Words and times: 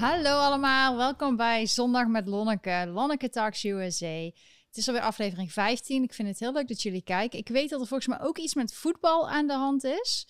Hallo 0.00 0.38
allemaal, 0.38 0.96
welkom 0.96 1.36
bij 1.36 1.66
Zondag 1.66 2.06
met 2.06 2.26
Lonneke, 2.26 2.84
Lonneke 2.88 3.28
Talks 3.28 3.64
USA. 3.64 4.24
Het 4.66 4.76
is 4.76 4.88
alweer 4.88 5.02
aflevering 5.02 5.52
15. 5.52 6.02
Ik 6.02 6.12
vind 6.12 6.28
het 6.28 6.38
heel 6.38 6.52
leuk 6.52 6.68
dat 6.68 6.82
jullie 6.82 7.02
kijken. 7.02 7.38
Ik 7.38 7.48
weet 7.48 7.70
dat 7.70 7.80
er 7.80 7.86
volgens 7.86 8.08
mij 8.08 8.26
ook 8.26 8.38
iets 8.38 8.54
met 8.54 8.74
voetbal 8.74 9.30
aan 9.30 9.46
de 9.46 9.52
hand 9.52 9.84
is. 9.84 10.26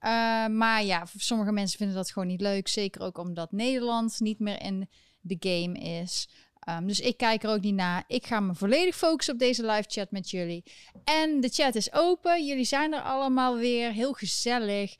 Uh, 0.00 0.46
maar 0.46 0.84
ja, 0.84 1.06
sommige 1.16 1.52
mensen 1.52 1.78
vinden 1.78 1.96
dat 1.96 2.10
gewoon 2.10 2.28
niet 2.28 2.40
leuk. 2.40 2.68
Zeker 2.68 3.00
ook 3.00 3.18
omdat 3.18 3.52
Nederland 3.52 4.20
niet 4.20 4.38
meer 4.38 4.62
in 4.62 4.88
de 5.20 5.36
game 5.38 5.78
is. 5.78 6.28
Um, 6.68 6.86
dus 6.86 7.00
ik 7.00 7.16
kijk 7.16 7.42
er 7.42 7.50
ook 7.50 7.60
niet 7.60 7.74
naar. 7.74 8.04
Ik 8.06 8.26
ga 8.26 8.40
me 8.40 8.54
volledig 8.54 8.96
focussen 8.96 9.34
op 9.34 9.40
deze 9.40 9.66
live 9.66 9.88
chat 9.88 10.10
met 10.10 10.30
jullie. 10.30 10.64
En 11.04 11.40
de 11.40 11.48
chat 11.48 11.74
is 11.74 11.92
open. 11.92 12.46
Jullie 12.46 12.64
zijn 12.64 12.92
er 12.92 13.02
allemaal 13.02 13.56
weer. 13.56 13.92
Heel 13.92 14.12
gezellig. 14.12 14.96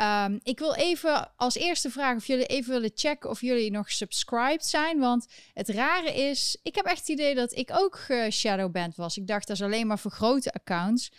Um, 0.00 0.40
ik 0.42 0.58
wil 0.58 0.74
even 0.74 1.32
als 1.36 1.54
eerste 1.54 1.90
vragen 1.90 2.16
of 2.16 2.26
jullie 2.26 2.46
even 2.46 2.72
willen 2.72 2.90
checken 2.94 3.30
of 3.30 3.40
jullie 3.40 3.70
nog 3.70 3.90
subscribed 3.90 4.66
zijn. 4.66 4.98
Want 4.98 5.26
het 5.52 5.68
rare 5.68 6.14
is, 6.14 6.58
ik 6.62 6.74
heb 6.74 6.84
echt 6.84 6.98
het 6.98 7.08
idee 7.08 7.34
dat 7.34 7.52
ik 7.52 7.70
ook 7.72 8.06
shadowband 8.30 8.96
was. 8.96 9.16
Ik 9.16 9.26
dacht 9.26 9.46
dat 9.46 9.56
is 9.56 9.62
alleen 9.62 9.86
maar 9.86 9.98
voor 9.98 10.10
grote 10.10 10.52
accounts. 10.52 11.12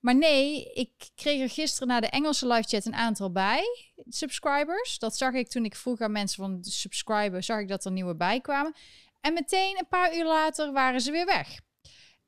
Maar 0.00 0.16
nee, 0.16 0.72
ik 0.72 0.90
kreeg 1.14 1.40
er 1.40 1.50
gisteren 1.50 1.88
na 1.88 2.00
de 2.00 2.06
Engelse 2.06 2.46
live 2.46 2.68
chat 2.68 2.84
een 2.84 2.94
aantal 2.94 3.32
bij, 3.32 3.64
subscribers. 4.08 4.98
Dat 4.98 5.16
zag 5.16 5.32
ik 5.32 5.48
toen 5.48 5.64
ik 5.64 5.76
vroeg 5.76 6.00
aan 6.00 6.12
mensen 6.12 6.42
van 6.42 6.60
de 6.60 6.70
subscriber, 6.70 7.42
zag 7.42 7.60
ik 7.60 7.68
dat 7.68 7.84
er 7.84 7.92
nieuwe 7.92 8.16
bij 8.16 8.40
kwamen. 8.40 8.74
En 9.20 9.32
meteen 9.32 9.78
een 9.78 9.88
paar 9.88 10.16
uur 10.16 10.24
later 10.24 10.72
waren 10.72 11.00
ze 11.00 11.10
weer 11.10 11.26
weg. 11.26 11.60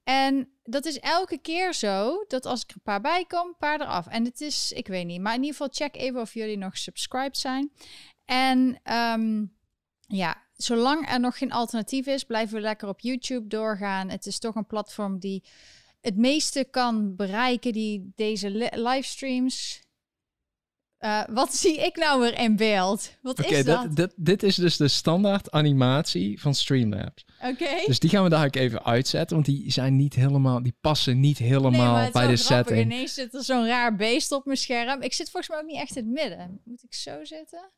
En 0.02 0.53
dat 0.64 0.84
is 0.84 0.98
elke 0.98 1.38
keer 1.38 1.74
zo, 1.74 2.24
dat 2.28 2.46
als 2.46 2.62
ik 2.62 2.70
er 2.70 2.76
een 2.76 2.82
paar 2.82 3.00
bij 3.00 3.24
kom, 3.24 3.46
een 3.46 3.56
paar 3.58 3.80
eraf. 3.80 4.06
En 4.06 4.24
het 4.24 4.40
is, 4.40 4.72
ik 4.72 4.86
weet 4.86 5.06
niet, 5.06 5.20
maar 5.20 5.34
in 5.34 5.42
ieder 5.42 5.56
geval 5.56 5.72
check 5.72 5.96
even 5.96 6.20
of 6.20 6.34
jullie 6.34 6.58
nog 6.58 6.76
subscribed 6.76 7.38
zijn. 7.38 7.72
En 8.24 8.80
um, 8.92 9.56
ja, 10.06 10.42
zolang 10.56 11.08
er 11.08 11.20
nog 11.20 11.38
geen 11.38 11.52
alternatief 11.52 12.06
is, 12.06 12.24
blijven 12.24 12.54
we 12.54 12.60
lekker 12.60 12.88
op 12.88 13.00
YouTube 13.00 13.46
doorgaan. 13.46 14.08
Het 14.08 14.26
is 14.26 14.38
toch 14.38 14.54
een 14.54 14.66
platform 14.66 15.18
die 15.18 15.44
het 16.00 16.16
meeste 16.16 16.66
kan 16.70 17.16
bereiken, 17.16 17.72
die 17.72 18.12
deze 18.14 18.70
livestreams 18.72 19.82
uh, 21.04 21.22
wat 21.30 21.54
zie 21.54 21.76
ik 21.76 21.96
nou 21.96 22.20
weer 22.20 22.38
in 22.38 22.56
beeld? 22.56 23.12
Wat 23.22 23.44
is 23.44 23.64
dat? 23.64 23.96
Dit, 23.96 24.12
dit 24.16 24.42
is 24.42 24.54
dus 24.54 24.76
de 24.76 24.88
standaard 24.88 25.50
animatie 25.50 26.40
van 26.40 26.54
Streamlabs. 26.54 27.24
Oké. 27.42 27.82
Dus 27.86 27.98
die 27.98 28.10
gaan 28.10 28.22
we 28.22 28.28
daar 28.28 28.50
even 28.50 28.84
uitzetten, 28.84 29.36
want 29.36 29.46
die 29.46 29.72
zijn 29.72 29.96
niet 29.96 30.14
helemaal, 30.14 30.62
die 30.62 30.76
passen 30.80 31.20
niet 31.20 31.38
helemaal 31.38 31.96
nee, 31.96 32.10
bij 32.10 32.26
de 32.26 32.36
grappig. 32.36 32.38
setting. 32.38 32.92
Ineens 32.92 33.14
zit 33.14 33.34
er 33.34 33.44
zo'n 33.44 33.66
raar 33.66 33.96
beest 33.96 34.32
op 34.32 34.44
mijn 34.44 34.58
scherm. 34.58 35.02
Ik 35.02 35.12
zit 35.12 35.30
volgens 35.30 35.52
mij 35.52 35.62
ook 35.62 35.70
niet 35.70 35.80
echt 35.80 35.96
in 35.96 36.04
het 36.04 36.12
midden. 36.12 36.60
Moet 36.64 36.82
ik 36.82 36.94
zo 36.94 37.24
zitten? 37.24 37.70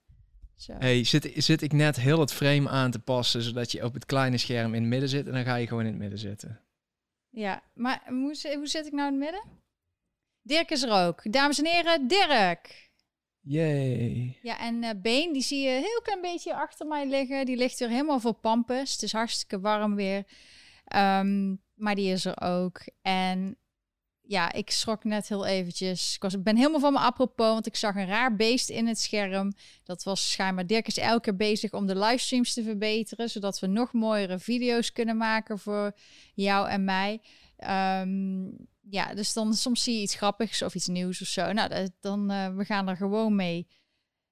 Zo. 0.57 0.73
Hey, 0.79 1.05
zit, 1.05 1.33
zit 1.35 1.63
ik 1.63 1.73
net 1.73 1.97
heel 1.97 2.21
het 2.21 2.33
frame 2.33 2.69
aan 2.69 2.91
te 2.91 2.99
passen, 2.99 3.43
zodat 3.43 3.73
je 3.73 3.85
op 3.85 3.95
het 3.95 4.07
kleine 4.07 4.39
scherm 4.39 4.75
in 4.75 4.81
het 4.81 4.91
midden 4.91 5.09
zit 5.09 5.27
en 5.27 5.33
dan 5.33 5.45
ga 5.45 5.55
je 5.55 5.67
gewoon 5.67 5.85
in 5.85 5.91
het 5.91 5.99
midden 5.99 6.19
zitten. 6.19 6.61
Ja, 7.31 7.63
maar 7.75 8.03
hoe, 8.07 8.37
hoe 8.55 8.67
zit 8.67 8.87
ik 8.87 8.93
nou 8.93 9.13
in 9.15 9.21
het 9.21 9.33
midden? 9.33 9.65
Dirk 10.43 10.71
is 10.71 10.83
er 10.83 11.07
ook. 11.07 11.33
Dames 11.33 11.59
en 11.59 11.67
heren, 11.67 12.09
Dirk. 12.09 12.86
Yay. 13.49 14.39
Ja, 14.43 14.59
en 14.59 14.83
uh, 14.83 14.91
Been, 15.03 15.33
die 15.33 15.43
zie 15.43 15.63
je 15.63 15.71
heel 15.71 16.01
klein 16.03 16.21
beetje 16.21 16.55
achter 16.55 16.87
mij 16.87 17.07
liggen. 17.07 17.47
Die 17.47 17.57
ligt 17.57 17.79
weer 17.79 17.89
helemaal 17.89 18.21
voor 18.21 18.35
pampus. 18.35 18.93
Het 18.93 19.03
is 19.03 19.13
hartstikke 19.13 19.61
warm 19.61 19.95
weer. 19.95 20.25
Um, 20.97 21.63
maar 21.75 21.95
die 21.95 22.13
is 22.13 22.25
er 22.25 22.41
ook. 22.41 22.81
En 23.03 23.57
ja, 24.21 24.53
ik 24.53 24.71
schrok 24.71 25.05
net 25.05 25.29
heel 25.29 25.47
eventjes. 25.47 26.15
Ik 26.15 26.23
was, 26.23 26.43
ben 26.43 26.57
helemaal 26.57 26.81
van 26.81 26.93
me 26.93 26.99
apropos, 26.99 27.53
want 27.53 27.67
ik 27.67 27.77
zag 27.77 27.95
een 27.95 28.07
raar 28.07 28.37
beest 28.37 28.69
in 28.71 28.87
het 28.87 28.99
scherm. 29.01 29.53
Dat 29.85 30.03
was 30.03 30.31
schijnbaar... 30.31 30.67
Dirk 30.67 30.87
is 30.87 30.99
elke 30.99 31.21
keer 31.21 31.37
bezig 31.37 31.73
om 31.73 31.87
de 31.87 31.99
livestreams 31.99 32.55
te 32.55 32.63
verbeteren... 32.63 33.31
zodat 33.31 33.59
we 33.59 33.67
nog 33.67 33.93
mooiere 33.93 34.39
video's 34.39 34.93
kunnen 34.93 35.17
maken 35.17 35.59
voor 35.59 35.97
jou 36.35 36.69
en 36.69 36.85
mij. 36.85 37.21
Um, 38.03 38.69
ja, 38.91 39.15
dus 39.15 39.33
dan 39.33 39.55
soms 39.55 39.83
zie 39.83 39.95
je 39.95 40.03
iets 40.03 40.15
grappigs 40.15 40.63
of 40.63 40.75
iets 40.75 40.87
nieuws 40.87 41.21
of 41.21 41.27
zo. 41.27 41.53
Nou, 41.53 41.89
dan 42.01 42.33
uh, 42.33 42.57
we 42.57 42.65
gaan 42.65 42.89
er 42.89 42.97
gewoon 42.97 43.35
mee 43.35 43.67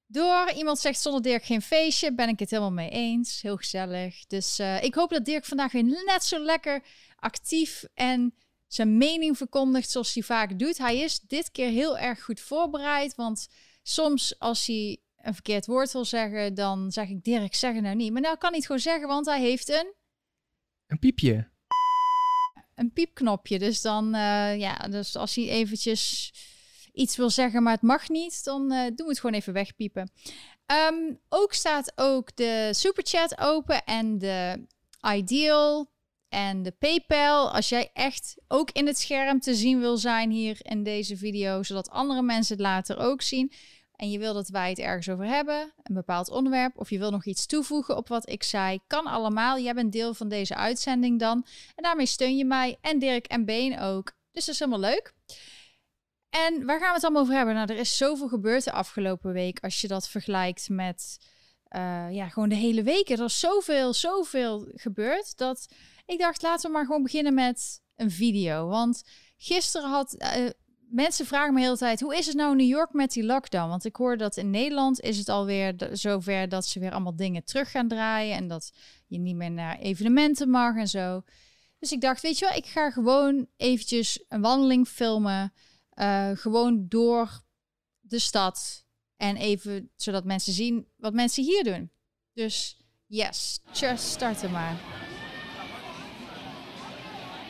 door. 0.06 0.50
Iemand 0.50 0.78
zegt 0.78 1.00
zonder 1.00 1.22
Dirk 1.22 1.44
geen 1.44 1.62
feestje. 1.62 2.14
Ben 2.14 2.28
ik 2.28 2.38
het 2.38 2.50
helemaal 2.50 2.72
mee 2.72 2.90
eens. 2.90 3.42
Heel 3.42 3.56
gezellig. 3.56 4.26
Dus 4.26 4.60
uh, 4.60 4.82
ik 4.82 4.94
hoop 4.94 5.10
dat 5.10 5.24
Dirk 5.24 5.44
vandaag 5.44 5.72
weer 5.72 5.84
net 5.84 6.24
zo 6.24 6.38
lekker 6.38 6.82
actief 7.16 7.84
en 7.94 8.34
zijn 8.66 8.96
mening 8.96 9.36
verkondigt 9.36 9.90
zoals 9.90 10.14
hij 10.14 10.22
vaak 10.22 10.58
doet. 10.58 10.78
Hij 10.78 10.98
is 10.98 11.20
dit 11.20 11.50
keer 11.50 11.68
heel 11.68 11.98
erg 11.98 12.22
goed 12.22 12.40
voorbereid. 12.40 13.14
Want 13.14 13.48
soms 13.82 14.38
als 14.38 14.66
hij 14.66 14.98
een 15.16 15.34
verkeerd 15.34 15.66
woord 15.66 15.92
wil 15.92 16.04
zeggen, 16.04 16.54
dan 16.54 16.92
zeg 16.92 17.08
ik 17.08 17.24
Dirk, 17.24 17.54
zeg 17.54 17.74
het 17.74 17.82
nou 17.82 17.94
niet. 17.94 18.12
Maar 18.12 18.22
nou 18.22 18.36
kan 18.36 18.48
hij 18.48 18.58
het 18.58 18.66
gewoon 18.66 18.80
zeggen, 18.80 19.08
want 19.08 19.26
hij 19.26 19.40
heeft 19.40 19.68
een... 19.68 19.94
Een 20.86 20.98
piepje 20.98 21.52
een 22.74 22.92
piepknopje. 22.92 23.58
Dus 23.58 23.80
dan, 23.80 24.14
uh, 24.14 24.58
ja, 24.58 24.74
dus 24.76 25.16
als 25.16 25.34
hij 25.34 25.48
eventjes 25.48 26.32
iets 26.92 27.16
wil 27.16 27.30
zeggen, 27.30 27.62
maar 27.62 27.72
het 27.72 27.82
mag 27.82 28.08
niet, 28.08 28.44
dan 28.44 28.72
uh, 28.72 28.80
doen 28.84 29.06
we 29.06 29.08
het 29.08 29.20
gewoon 29.20 29.36
even 29.36 29.52
wegpiepen. 29.52 30.10
Um, 30.90 31.20
ook 31.28 31.52
staat 31.52 31.92
ook 31.94 32.36
de 32.36 32.70
superchat 32.72 33.38
open 33.38 33.84
en 33.84 34.18
de 34.18 34.66
Ideal 35.14 35.90
en 36.28 36.62
de 36.62 36.70
PayPal. 36.70 37.50
Als 37.50 37.68
jij 37.68 37.90
echt 37.92 38.34
ook 38.48 38.70
in 38.70 38.86
het 38.86 38.98
scherm 38.98 39.40
te 39.40 39.54
zien 39.54 39.80
wil 39.80 39.96
zijn 39.96 40.30
hier 40.30 40.56
in 40.60 40.82
deze 40.82 41.16
video, 41.16 41.62
zodat 41.62 41.90
andere 41.90 42.22
mensen 42.22 42.56
het 42.56 42.64
later 42.64 42.98
ook 42.98 43.22
zien, 43.22 43.52
en 43.96 44.10
je 44.10 44.18
wil 44.18 44.34
dat 44.34 44.48
wij 44.48 44.68
het 44.68 44.78
ergens 44.78 45.08
over 45.08 45.26
hebben, 45.26 45.72
een 45.82 45.94
bepaald 45.94 46.28
onderwerp, 46.28 46.78
of 46.78 46.90
je 46.90 46.98
wil 46.98 47.10
nog 47.10 47.24
iets 47.24 47.46
toevoegen 47.46 47.96
op 47.96 48.08
wat 48.08 48.28
ik 48.28 48.42
zei, 48.42 48.78
kan 48.86 49.06
allemaal. 49.06 49.58
Jij 49.58 49.74
bent 49.74 49.92
deel 49.92 50.14
van 50.14 50.28
deze 50.28 50.54
uitzending 50.54 51.18
dan. 51.18 51.46
En 51.74 51.82
daarmee 51.82 52.06
steun 52.06 52.36
je 52.36 52.44
mij 52.44 52.78
en 52.80 52.98
Dirk 52.98 53.26
en 53.26 53.44
Been 53.44 53.80
ook. 53.80 54.12
Dus 54.32 54.44
dat 54.44 54.54
is 54.54 54.60
helemaal 54.60 54.90
leuk. 54.90 55.12
En 56.30 56.64
waar 56.64 56.78
gaan 56.78 56.88
we 56.88 56.94
het 56.94 57.04
allemaal 57.04 57.22
over 57.22 57.34
hebben? 57.34 57.54
Nou, 57.54 57.72
er 57.72 57.78
is 57.78 57.96
zoveel 57.96 58.28
gebeurd 58.28 58.64
de 58.64 58.72
afgelopen 58.72 59.32
week 59.32 59.60
als 59.60 59.80
je 59.80 59.88
dat 59.88 60.08
vergelijkt 60.08 60.68
met 60.68 61.18
uh, 61.76 62.06
ja, 62.10 62.28
gewoon 62.28 62.48
de 62.48 62.54
hele 62.54 62.82
week. 62.82 63.08
Er 63.08 63.24
is 63.24 63.40
zoveel, 63.40 63.92
zoveel 63.92 64.68
gebeurd 64.74 65.36
dat 65.36 65.68
ik 66.06 66.18
dacht, 66.18 66.42
laten 66.42 66.66
we 66.66 66.76
maar 66.76 66.86
gewoon 66.86 67.02
beginnen 67.02 67.34
met 67.34 67.82
een 67.96 68.10
video. 68.10 68.68
Want 68.68 69.02
gisteren 69.36 69.90
had, 69.90 70.14
uh, 70.18 70.48
mensen 70.94 71.26
vragen 71.26 71.52
me 71.52 71.58
de 71.58 71.64
hele 71.64 71.76
tijd: 71.76 72.00
hoe 72.00 72.16
is 72.16 72.26
het 72.26 72.36
nou 72.36 72.50
in 72.50 72.56
New 72.56 72.76
York 72.76 72.92
met 72.92 73.12
die 73.12 73.24
lockdown? 73.24 73.68
Want 73.68 73.84
ik 73.84 73.96
hoor 73.96 74.16
dat 74.16 74.36
in 74.36 74.50
Nederland 74.50 75.00
is 75.00 75.18
het 75.18 75.28
alweer 75.28 75.74
zover 75.92 76.48
dat 76.48 76.66
ze 76.66 76.80
weer 76.80 76.92
allemaal 76.92 77.16
dingen 77.16 77.44
terug 77.44 77.70
gaan 77.70 77.88
draaien 77.88 78.36
en 78.36 78.48
dat 78.48 78.72
je 79.06 79.18
niet 79.18 79.36
meer 79.36 79.50
naar 79.50 79.78
evenementen 79.78 80.50
mag 80.50 80.76
en 80.76 80.88
zo. 80.88 81.22
Dus 81.78 81.92
ik 81.92 82.00
dacht, 82.00 82.22
weet 82.22 82.38
je 82.38 82.46
wel, 82.48 82.56
ik 82.56 82.66
ga 82.66 82.90
gewoon 82.90 83.46
eventjes 83.56 84.24
een 84.28 84.40
wandeling 84.40 84.88
filmen, 84.88 85.52
uh, 85.94 86.30
gewoon 86.34 86.86
door 86.88 87.42
de 88.00 88.18
stad 88.18 88.84
en 89.16 89.36
even 89.36 89.90
zodat 89.96 90.24
mensen 90.24 90.52
zien 90.52 90.86
wat 90.96 91.12
mensen 91.12 91.44
hier 91.44 91.64
doen. 91.64 91.90
Dus 92.32 92.78
yes, 93.06 93.60
just 93.72 94.04
starten 94.04 94.50
maar. 94.50 95.03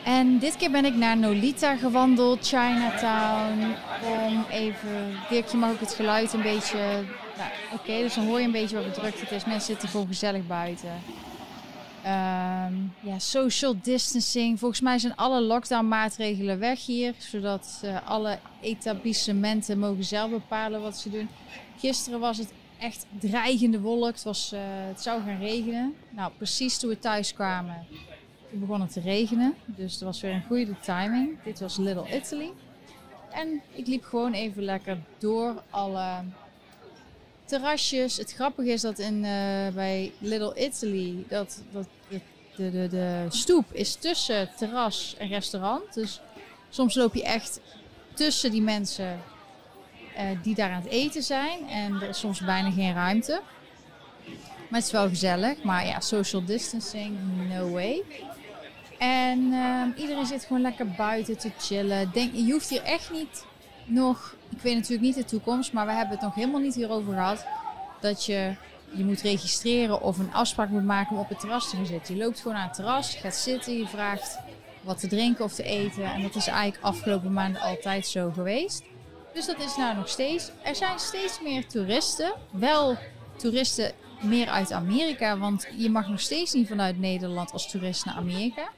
En 0.04 0.38
dit 0.38 0.56
keer 0.56 0.70
ben 0.70 0.84
ik 0.84 0.94
naar 0.94 1.16
Nolita 1.16 1.76
gewandeld, 1.76 2.46
Chinatown. 2.46 3.74
Om 4.04 4.44
even. 4.50 5.16
Dirkje 5.30 5.56
mag 5.56 5.70
ook 5.70 5.80
het 5.80 5.94
geluid 5.94 6.32
een 6.32 6.42
beetje. 6.42 6.78
Nou, 7.36 7.50
Oké, 7.72 7.98
dus 7.98 8.14
dan 8.14 8.26
hoor 8.26 8.38
je 8.38 8.44
een 8.44 8.52
beetje 8.52 8.76
wat 8.76 8.94
bedrukt 8.94 9.20
het 9.20 9.30
is. 9.30 9.44
Mensen 9.44 9.66
zitten 9.66 9.88
gewoon 9.88 10.06
gezellig 10.06 10.46
buiten. 10.46 10.88
Um, 12.04 12.92
ja, 13.00 13.18
social 13.18 13.76
distancing. 13.82 14.58
Volgens 14.58 14.80
mij 14.80 14.98
zijn 14.98 15.16
alle 15.16 15.40
lockdown-maatregelen 15.40 16.58
weg 16.58 16.86
hier. 16.86 17.14
Zodat 17.18 17.80
uh, 17.84 17.96
alle 18.04 18.38
etablissementen 18.60 19.78
mogen 19.78 20.04
zelf 20.04 20.30
bepalen 20.30 20.80
wat 20.80 20.98
ze 20.98 21.10
doen. 21.10 21.28
Gisteren 21.78 22.20
was 22.20 22.38
het 22.38 22.52
echt 22.78 23.06
dreigende 23.20 23.80
wolk. 23.80 24.12
Het, 24.12 24.22
was, 24.22 24.50
uh, 24.54 24.60
het 24.62 25.02
zou 25.02 25.22
gaan 25.22 25.38
regenen. 25.38 25.94
Nou, 26.10 26.32
precies 26.36 26.78
toen 26.78 26.90
we 26.90 26.98
thuis 26.98 27.34
kwamen 27.34 27.86
begon 28.60 28.80
het 28.80 28.92
te 28.92 29.00
regenen, 29.00 29.54
dus 29.64 29.92
het 29.92 30.02
was 30.02 30.20
weer 30.20 30.32
een 30.32 30.44
goede 30.46 30.80
timing. 30.80 31.42
Dit 31.44 31.60
was 31.60 31.76
Little 31.76 32.16
Italy. 32.16 32.50
En 33.30 33.62
ik 33.72 33.86
liep 33.86 34.04
gewoon 34.04 34.32
even 34.32 34.62
lekker 34.62 34.98
door 35.18 35.62
alle 35.70 36.22
terrasjes. 37.44 38.16
Het 38.16 38.32
grappige 38.32 38.70
is 38.70 38.80
dat 38.80 38.98
in, 38.98 39.14
uh, 39.14 39.68
bij 39.74 40.12
Little 40.18 40.66
Italy, 40.66 41.24
dat, 41.28 41.62
dat 41.72 41.86
de, 42.56 42.70
de, 42.70 42.88
de, 42.90 43.26
stoep 43.28 43.72
is 43.72 43.94
tussen 43.94 44.50
terras 44.56 45.14
en 45.18 45.28
restaurant. 45.28 45.94
Dus 45.94 46.20
soms 46.68 46.94
loop 46.94 47.14
je 47.14 47.24
echt 47.24 47.60
tussen 48.14 48.50
die 48.50 48.62
mensen 48.62 49.20
uh, 50.16 50.22
die 50.42 50.54
daar 50.54 50.70
aan 50.70 50.82
het 50.82 50.90
eten 50.90 51.22
zijn. 51.22 51.68
En 51.68 51.94
er 51.94 52.08
is 52.08 52.18
soms 52.18 52.40
bijna 52.44 52.70
geen 52.70 52.94
ruimte. 52.94 53.40
Maar 54.68 54.78
het 54.80 54.84
is 54.84 54.90
wel 54.90 55.08
gezellig. 55.08 55.62
Maar 55.62 55.86
ja, 55.86 56.00
social 56.00 56.44
distancing, 56.44 57.18
no 57.48 57.70
way. 57.70 58.02
En 58.98 59.52
ehm, 59.52 60.00
iedereen 60.00 60.26
zit 60.26 60.44
gewoon 60.44 60.62
lekker 60.62 60.90
buiten 60.90 61.38
te 61.38 61.50
chillen. 61.58 62.10
Denk, 62.12 62.34
je 62.34 62.52
hoeft 62.52 62.68
hier 62.68 62.82
echt 62.82 63.12
niet 63.12 63.44
nog, 63.84 64.34
ik 64.50 64.60
weet 64.60 64.74
natuurlijk 64.74 65.02
niet 65.02 65.14
de 65.14 65.24
toekomst, 65.24 65.72
maar 65.72 65.86
we 65.86 65.92
hebben 65.92 66.14
het 66.14 66.24
nog 66.24 66.34
helemaal 66.34 66.60
niet 66.60 66.74
hierover 66.74 67.12
gehad. 67.12 67.46
Dat 68.00 68.24
je 68.24 68.54
je 68.96 69.04
moet 69.04 69.20
registreren 69.20 70.02
of 70.02 70.18
een 70.18 70.32
afspraak 70.32 70.68
moet 70.68 70.84
maken 70.84 71.16
om 71.16 71.22
op 71.22 71.28
het 71.28 71.40
terras 71.40 71.70
te 71.70 71.76
gaan 71.76 71.86
zitten. 71.86 72.16
Je 72.16 72.22
loopt 72.22 72.40
gewoon 72.40 72.56
naar 72.56 72.66
het 72.66 72.74
terras, 72.74 73.14
gaat 73.14 73.34
zitten, 73.34 73.78
je 73.78 73.86
vraagt 73.86 74.38
wat 74.80 75.00
te 75.00 75.06
drinken 75.06 75.44
of 75.44 75.52
te 75.52 75.62
eten. 75.62 76.04
En 76.04 76.22
dat 76.22 76.34
is 76.34 76.46
eigenlijk 76.46 76.84
afgelopen 76.84 77.32
maanden 77.32 77.60
altijd 77.60 78.06
zo 78.06 78.30
geweest. 78.30 78.82
Dus 79.34 79.46
dat 79.46 79.58
is 79.58 79.76
nou 79.76 79.96
nog 79.96 80.08
steeds. 80.08 80.50
Er 80.62 80.74
zijn 80.74 80.98
steeds 80.98 81.40
meer 81.40 81.66
toeristen. 81.66 82.32
Wel 82.50 82.96
toeristen 83.36 83.92
meer 84.20 84.48
uit 84.48 84.72
Amerika, 84.72 85.38
want 85.38 85.66
je 85.76 85.90
mag 85.90 86.08
nog 86.08 86.20
steeds 86.20 86.52
niet 86.52 86.68
vanuit 86.68 86.98
Nederland 86.98 87.52
als 87.52 87.70
toerist 87.70 88.04
naar 88.04 88.14
Amerika. 88.14 88.68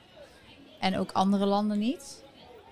En 0.81 0.99
ook 0.99 1.12
andere 1.12 1.46
landen 1.46 1.78
niet. 1.78 2.25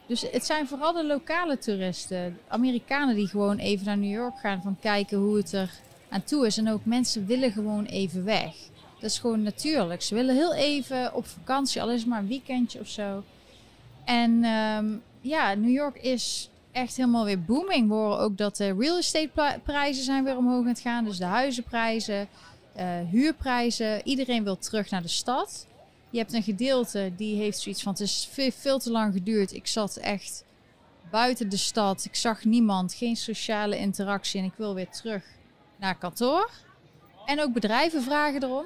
Dus 0.06 0.30
het 0.30 0.46
zijn 0.46 0.68
vooral 0.68 0.92
de 0.92 1.04
lokale 1.04 1.58
toeristen, 1.58 2.38
Amerikanen 2.48 3.14
die 3.14 3.28
gewoon 3.28 3.56
even 3.56 3.86
naar 3.86 3.98
New 3.98 4.12
York 4.12 4.38
gaan 4.38 4.62
van 4.62 4.76
kijken 4.80 5.18
hoe 5.18 5.36
het 5.36 5.52
er 5.52 5.70
aan 6.08 6.24
toe 6.24 6.46
is. 6.46 6.58
En 6.58 6.70
ook 6.70 6.84
mensen 6.84 7.26
willen 7.26 7.52
gewoon 7.52 7.84
even 7.84 8.24
weg. 8.24 8.54
Dat 8.94 9.10
is 9.10 9.18
gewoon 9.18 9.42
natuurlijk. 9.42 10.02
Ze 10.02 10.14
willen 10.14 10.34
heel 10.34 10.54
even 10.54 11.14
op 11.14 11.26
vakantie, 11.26 11.82
al 11.82 11.90
is 11.90 12.04
maar 12.04 12.18
een 12.18 12.28
weekendje 12.28 12.80
of 12.80 12.88
zo. 12.88 13.24
En 14.04 14.44
ehm, 14.44 14.86
ja, 15.20 15.54
New 15.54 15.70
York 15.70 15.96
is 15.96 16.50
echt 16.72 16.96
helemaal 16.96 17.24
weer 17.24 17.42
booming. 17.42 17.88
We 17.88 17.94
horen 17.94 18.18
ook 18.18 18.36
dat 18.36 18.56
de 18.56 18.74
real 18.78 18.98
estate 18.98 19.60
prijzen 19.62 20.04
zijn 20.04 20.24
weer 20.24 20.36
omhoog 20.36 20.62
aan 20.62 20.68
het 20.68 20.80
gaan. 20.80 21.04
Dus 21.04 21.18
de 21.18 21.24
huizenprijzen, 21.24 22.28
uh, 22.76 22.82
huurprijzen. 23.10 24.06
Iedereen 24.06 24.44
wil 24.44 24.58
terug 24.58 24.90
naar 24.90 25.02
de 25.02 25.08
stad. 25.08 25.66
Je 26.14 26.20
hebt 26.20 26.32
een 26.32 26.42
gedeelte 26.42 27.12
die 27.16 27.36
heeft 27.36 27.58
zoiets 27.58 27.82
van: 27.82 27.92
het 27.92 28.00
is 28.00 28.28
veel, 28.32 28.78
te 28.78 28.90
lang 28.90 29.12
geduurd. 29.12 29.52
Ik 29.52 29.66
zat 29.66 29.96
echt 29.96 30.44
buiten 31.10 31.48
de 31.48 31.56
stad. 31.56 32.04
Ik 32.04 32.14
zag 32.14 32.44
niemand, 32.44 32.94
geen 32.94 33.16
sociale 33.16 33.78
interactie 33.78 34.40
en 34.40 34.46
ik 34.46 34.52
wil 34.56 34.74
weer 34.74 34.88
terug 34.90 35.24
naar 35.76 35.98
kantoor. 35.98 36.50
En 37.26 37.40
ook 37.40 37.52
bedrijven 37.52 38.02
vragen 38.02 38.42
erom. 38.42 38.64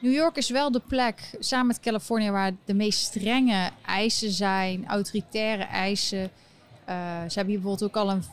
New 0.00 0.12
York 0.12 0.36
is 0.36 0.50
wel 0.50 0.70
de 0.70 0.80
plek, 0.80 1.36
samen 1.38 1.66
met 1.66 1.80
Californië, 1.80 2.30
waar 2.30 2.52
de 2.64 2.74
meest 2.74 3.00
strenge 3.00 3.70
eisen 3.86 4.30
zijn, 4.30 4.86
autoritaire 4.86 5.62
eisen. 5.62 6.22
Uh, 6.22 6.28
ze 7.28 7.34
hebben 7.34 7.54
hier 7.54 7.60
bijvoorbeeld 7.60 7.82
ook 7.82 7.96
al 7.96 8.10
een 8.10 8.24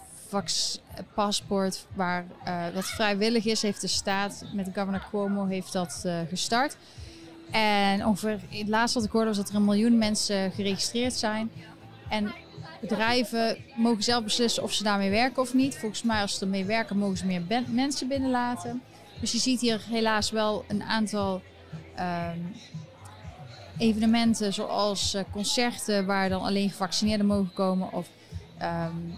paspoort 1.14 1.86
waar 1.94 2.26
uh, 2.46 2.68
wat 2.74 2.86
vrijwillig 2.86 3.46
is, 3.46 3.62
heeft 3.62 3.82
de 3.82 3.88
staat 3.88 4.46
met 4.54 4.70
governor 4.76 5.08
Cuomo 5.10 5.46
heeft 5.46 5.74
dat 5.74 6.04
uh, 6.06 6.20
gestart. 6.30 6.78
En 7.52 8.06
ongeveer 8.06 8.40
het 8.50 8.68
laatste 8.68 8.98
wat 8.98 9.08
ik 9.08 9.14
hoorde 9.14 9.28
was 9.28 9.38
dat 9.38 9.50
er 9.50 9.56
een 9.56 9.66
miljoen 9.66 9.98
mensen 9.98 10.52
geregistreerd 10.52 11.14
zijn. 11.14 11.52
En 12.10 12.34
bedrijven 12.82 13.58
mogen 13.76 14.04
zelf 14.04 14.24
beslissen 14.24 14.64
of 14.64 14.74
ze 14.74 14.84
daarmee 14.84 15.10
werken 15.10 15.42
of 15.42 15.54
niet. 15.54 15.78
Volgens 15.78 16.04
mij 16.04 16.22
als 16.22 16.38
ze 16.38 16.42
ermee 16.42 16.66
werken 16.66 16.98
mogen 16.98 17.18
ze 17.18 17.26
meer 17.26 17.44
mensen 17.68 18.08
binnenlaten. 18.08 18.82
Dus 19.20 19.32
je 19.32 19.38
ziet 19.38 19.62
hier 19.62 19.82
helaas 19.90 20.32
wel 20.32 20.66
een 20.68 20.84
aantal 20.84 21.42
um, 22.00 22.54
evenementen 23.78 24.54
zoals 24.54 25.16
uh, 25.16 25.22
concerten 25.32 26.06
waar 26.06 26.30
dan 26.30 26.42
alleen 26.42 26.70
gevaccineerden 26.70 27.26
mogen 27.26 27.54
komen. 27.54 27.94
Of 27.94 28.08
um, 28.62 29.14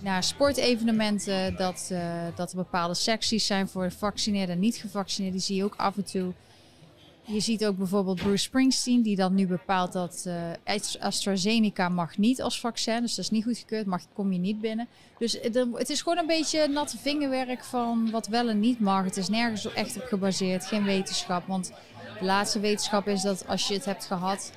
naar 0.00 0.22
sportevenementen 0.22 1.56
dat, 1.56 1.88
uh, 1.92 2.00
dat 2.34 2.50
er 2.50 2.56
bepaalde 2.56 2.94
secties 2.94 3.46
zijn 3.46 3.68
voor 3.68 3.90
gevaccineerden 3.90 4.54
en 4.54 4.60
niet 4.60 4.76
gevaccineerden. 4.76 5.38
Die 5.38 5.46
zie 5.46 5.56
je 5.56 5.64
ook 5.64 5.76
af 5.76 5.96
en 5.96 6.04
toe. 6.04 6.32
Je 7.32 7.40
ziet 7.40 7.66
ook 7.66 7.76
bijvoorbeeld 7.76 8.22
Bruce 8.22 8.42
Springsteen, 8.42 9.02
die 9.02 9.16
dan 9.16 9.34
nu 9.34 9.46
bepaalt 9.46 9.92
dat 9.92 10.24
uh, 10.26 10.34
AstraZeneca 11.00 11.88
mag 11.88 12.18
niet 12.18 12.42
als 12.42 12.60
vaccin. 12.60 13.00
Dus 13.00 13.14
dat 13.14 13.24
is 13.24 13.30
niet 13.30 13.44
goedgekeurd, 13.44 13.86
mag, 13.86 14.02
kom 14.12 14.32
je 14.32 14.38
niet 14.38 14.60
binnen. 14.60 14.88
Dus 15.18 15.38
het 15.72 15.90
is 15.90 16.02
gewoon 16.02 16.18
een 16.18 16.26
beetje 16.26 16.68
natte 16.68 16.98
vingerwerk 16.98 17.64
van 17.64 18.10
wat 18.10 18.26
wel 18.26 18.48
en 18.48 18.60
niet 18.60 18.80
mag. 18.80 19.04
Het 19.04 19.16
is 19.16 19.28
nergens 19.28 19.72
echt 19.72 19.96
op 19.96 20.02
gebaseerd, 20.02 20.66
geen 20.66 20.84
wetenschap. 20.84 21.46
Want 21.46 21.72
de 22.18 22.24
laatste 22.24 22.60
wetenschap 22.60 23.08
is 23.08 23.22
dat 23.22 23.46
als 23.46 23.68
je 23.68 23.74
het 23.74 23.84
hebt 23.84 24.06
gehad, 24.06 24.52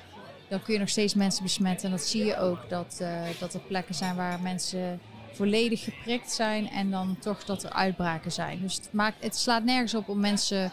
dan 0.48 0.62
kun 0.62 0.74
je 0.74 0.80
nog 0.80 0.88
steeds 0.88 1.14
mensen 1.14 1.42
besmetten. 1.42 1.90
En 1.90 1.96
dat 1.96 2.06
zie 2.06 2.24
je 2.24 2.36
ook, 2.36 2.58
dat, 2.68 2.98
uh, 3.02 3.22
dat 3.38 3.54
er 3.54 3.60
plekken 3.60 3.94
zijn 3.94 4.16
waar 4.16 4.40
mensen 4.40 5.00
volledig 5.32 5.84
geprikt 5.84 6.32
zijn 6.32 6.70
en 6.70 6.90
dan 6.90 7.16
toch 7.20 7.44
dat 7.44 7.62
er 7.62 7.70
uitbraken 7.70 8.32
zijn. 8.32 8.60
Dus 8.60 8.74
het, 8.76 8.88
maakt, 8.92 9.22
het 9.22 9.36
slaat 9.36 9.64
nergens 9.64 9.94
op 9.94 10.08
om 10.08 10.20
mensen 10.20 10.72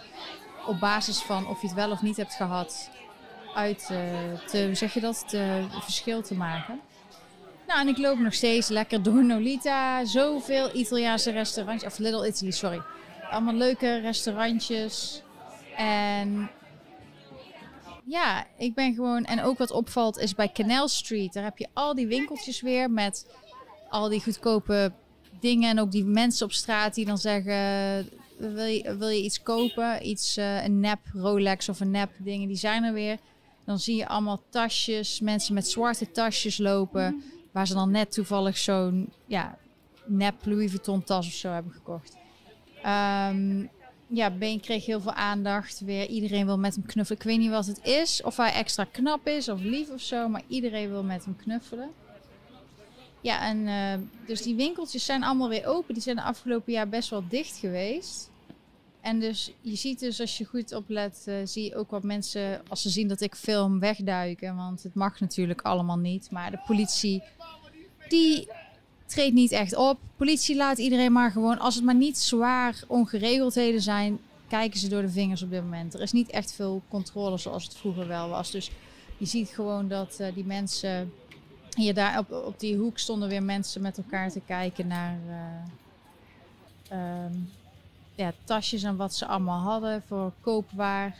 op 0.67 0.79
basis 0.79 1.19
van 1.19 1.47
of 1.47 1.61
je 1.61 1.67
het 1.67 1.75
wel 1.75 1.91
of 1.91 2.01
niet 2.01 2.17
hebt 2.17 2.33
gehad 2.33 2.89
uit 3.55 3.89
uh, 3.91 3.97
te, 4.47 4.65
hoe 4.65 4.75
zeg 4.75 4.93
je 4.93 4.99
dat, 4.99 5.23
te, 5.27 5.65
verschil 5.79 6.21
te 6.21 6.35
maken. 6.35 6.79
Nou, 7.67 7.79
en 7.79 7.87
ik 7.87 7.97
loop 7.97 8.19
nog 8.19 8.33
steeds 8.33 8.67
lekker 8.67 9.03
door 9.03 9.25
Nolita. 9.25 10.05
Zoveel 10.05 10.75
Italiaanse 10.75 11.31
restaurantjes, 11.31 11.91
of 11.91 11.97
Little 11.97 12.27
Italy, 12.27 12.51
sorry. 12.51 12.81
Allemaal 13.29 13.53
leuke 13.53 13.99
restaurantjes. 13.99 15.21
En 15.77 16.49
ja, 18.03 18.45
ik 18.57 18.73
ben 18.73 18.93
gewoon. 18.93 19.23
En 19.23 19.43
ook 19.43 19.57
wat 19.57 19.71
opvalt 19.71 20.17
is 20.17 20.35
bij 20.35 20.51
Canal 20.51 20.87
Street. 20.87 21.33
Daar 21.33 21.43
heb 21.43 21.57
je 21.57 21.67
al 21.73 21.95
die 21.95 22.07
winkeltjes 22.07 22.61
weer 22.61 22.91
met 22.91 23.25
al 23.89 24.09
die 24.09 24.23
goedkope 24.23 24.91
dingen. 25.39 25.69
En 25.69 25.79
ook 25.79 25.91
die 25.91 26.05
mensen 26.05 26.45
op 26.45 26.51
straat 26.51 26.93
die 26.93 27.05
dan 27.05 27.17
zeggen: 27.17 28.09
wil 28.49 28.65
je, 28.65 28.97
wil 28.97 29.09
je 29.09 29.23
iets 29.23 29.43
kopen? 29.43 30.07
Iets, 30.07 30.37
uh, 30.37 30.63
een 30.63 30.79
nep 30.79 30.99
Rolex 31.13 31.69
of 31.69 31.79
een 31.79 31.91
nep 31.91 32.11
dingen, 32.17 32.47
die 32.47 32.57
zijn 32.57 32.83
er 32.83 32.93
weer. 32.93 33.17
Dan 33.65 33.79
zie 33.79 33.95
je 33.95 34.07
allemaal 34.07 34.43
tasjes, 34.49 35.19
mensen 35.19 35.53
met 35.53 35.67
zwarte 35.67 36.11
tasjes 36.11 36.57
lopen. 36.57 37.23
Waar 37.51 37.67
ze 37.67 37.73
dan 37.73 37.91
net 37.91 38.11
toevallig 38.11 38.57
zo'n 38.57 39.13
ja, 39.25 39.57
nep 40.05 40.45
Louis 40.45 40.69
Vuitton 40.69 41.03
tas 41.03 41.27
of 41.27 41.33
zo 41.33 41.51
hebben 41.51 41.71
gekocht. 41.71 42.17
Um, 42.85 43.69
ja, 44.07 44.29
Been 44.29 44.59
kreeg 44.59 44.85
heel 44.85 45.01
veel 45.01 45.13
aandacht. 45.13 45.79
Weer 45.79 46.07
iedereen 46.07 46.45
wil 46.45 46.57
met 46.57 46.75
hem 46.75 46.85
knuffelen. 46.85 47.19
Ik 47.19 47.27
weet 47.27 47.37
niet 47.37 47.49
wat 47.49 47.65
het 47.65 47.83
is. 47.83 48.23
Of 48.23 48.37
hij 48.37 48.53
extra 48.53 48.83
knap 48.83 49.27
is 49.27 49.49
of 49.49 49.61
lief 49.61 49.89
of 49.89 50.01
zo. 50.01 50.27
Maar 50.27 50.41
iedereen 50.47 50.89
wil 50.89 51.03
met 51.03 51.25
hem 51.25 51.35
knuffelen. 51.35 51.91
Ja, 53.21 53.47
en 53.47 53.57
uh, 53.57 54.07
dus 54.27 54.41
die 54.41 54.55
winkeltjes 54.55 55.05
zijn 55.05 55.23
allemaal 55.23 55.49
weer 55.49 55.65
open. 55.65 55.93
Die 55.93 56.03
zijn 56.03 56.15
de 56.15 56.21
afgelopen 56.21 56.73
jaar 56.73 56.89
best 56.89 57.09
wel 57.09 57.23
dicht 57.29 57.57
geweest. 57.57 58.30
En 59.01 59.19
dus 59.19 59.53
je 59.61 59.75
ziet 59.75 59.99
dus 59.99 60.19
als 60.19 60.37
je 60.37 60.45
goed 60.45 60.73
oplet, 60.73 61.25
uh, 61.27 61.35
zie 61.43 61.63
je 61.63 61.75
ook 61.75 61.91
wat 61.91 62.03
mensen, 62.03 62.61
als 62.67 62.81
ze 62.81 62.89
zien 62.89 63.07
dat 63.07 63.21
ik 63.21 63.35
film, 63.35 63.79
wegduiken. 63.79 64.55
Want 64.55 64.83
het 64.83 64.93
mag 64.93 65.19
natuurlijk 65.19 65.61
allemaal 65.61 65.97
niet. 65.97 66.31
Maar 66.31 66.51
de 66.51 66.61
politie, 66.65 67.23
die 68.07 68.47
treedt 69.05 69.33
niet 69.33 69.51
echt 69.51 69.75
op. 69.75 69.99
Politie 70.15 70.55
laat 70.55 70.77
iedereen 70.77 71.11
maar 71.11 71.31
gewoon, 71.31 71.59
als 71.59 71.75
het 71.75 71.83
maar 71.83 71.95
niet 71.95 72.17
zwaar 72.17 72.83
ongeregeldheden 72.87 73.81
zijn, 73.81 74.19
kijken 74.47 74.79
ze 74.79 74.89
door 74.89 75.01
de 75.01 75.09
vingers 75.09 75.43
op 75.43 75.49
dit 75.49 75.61
moment. 75.61 75.93
Er 75.93 76.01
is 76.01 76.11
niet 76.11 76.29
echt 76.29 76.53
veel 76.53 76.81
controle 76.89 77.37
zoals 77.37 77.63
het 77.63 77.77
vroeger 77.77 78.07
wel 78.07 78.29
was. 78.29 78.51
Dus 78.51 78.71
je 79.17 79.25
ziet 79.25 79.49
gewoon 79.49 79.87
dat 79.87 80.17
uh, 80.21 80.27
die 80.33 80.45
mensen 80.45 81.13
hier 81.75 81.93
daar 81.93 82.19
op, 82.19 82.31
op 82.31 82.59
die 82.59 82.77
hoek 82.77 82.97
stonden 82.97 83.29
weer 83.29 83.43
mensen 83.43 83.81
met 83.81 83.97
elkaar 83.97 84.31
te 84.31 84.41
kijken 84.45 84.87
naar 84.87 85.17
uh, 86.91 87.25
um, 87.25 87.49
tasjes 88.43 88.83
en 88.83 88.95
wat 88.95 89.15
ze 89.15 89.25
allemaal 89.25 89.59
hadden 89.59 90.03
voor 90.07 90.33
koopwaar. 90.41 91.15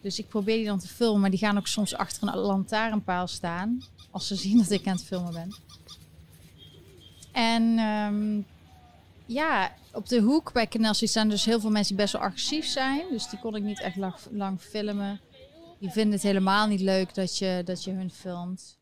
Dus 0.00 0.18
ik 0.18 0.28
probeer 0.28 0.56
die 0.56 0.66
dan 0.66 0.78
te 0.78 0.88
filmen, 0.88 1.20
maar 1.20 1.30
die 1.30 1.38
gaan 1.38 1.58
ook 1.58 1.66
soms 1.66 1.94
achter 1.94 2.28
een 2.28 2.36
lantaarnpaal 2.36 3.26
staan. 3.26 3.82
Als 4.10 4.26
ze 4.26 4.34
zien 4.34 4.58
dat 4.58 4.70
ik 4.70 4.86
aan 4.86 4.96
het 4.96 5.04
filmen 5.04 5.32
ben. 5.32 5.54
En 7.32 7.78
um, 7.78 8.46
ja, 9.26 9.74
op 9.92 10.08
de 10.08 10.20
hoek 10.20 10.52
bij 10.52 10.68
Canelsi 10.68 11.06
staan 11.06 11.28
dus 11.28 11.44
heel 11.44 11.60
veel 11.60 11.70
mensen 11.70 11.96
die 11.96 12.04
best 12.04 12.12
wel 12.12 12.22
agressief 12.22 12.66
zijn. 12.66 13.08
Dus 13.10 13.28
die 13.28 13.38
kon 13.38 13.56
ik 13.56 13.62
niet 13.62 13.80
echt 13.80 13.96
lang, 14.30 14.60
filmen. 14.60 15.20
Die 15.78 15.90
vinden 15.90 16.12
het 16.12 16.22
helemaal 16.22 16.66
niet 16.66 16.80
leuk 16.80 17.14
dat 17.14 17.38
je, 17.38 17.62
dat 17.64 17.84
je 17.84 17.90
hun 17.90 18.10
filmt. 18.10 18.78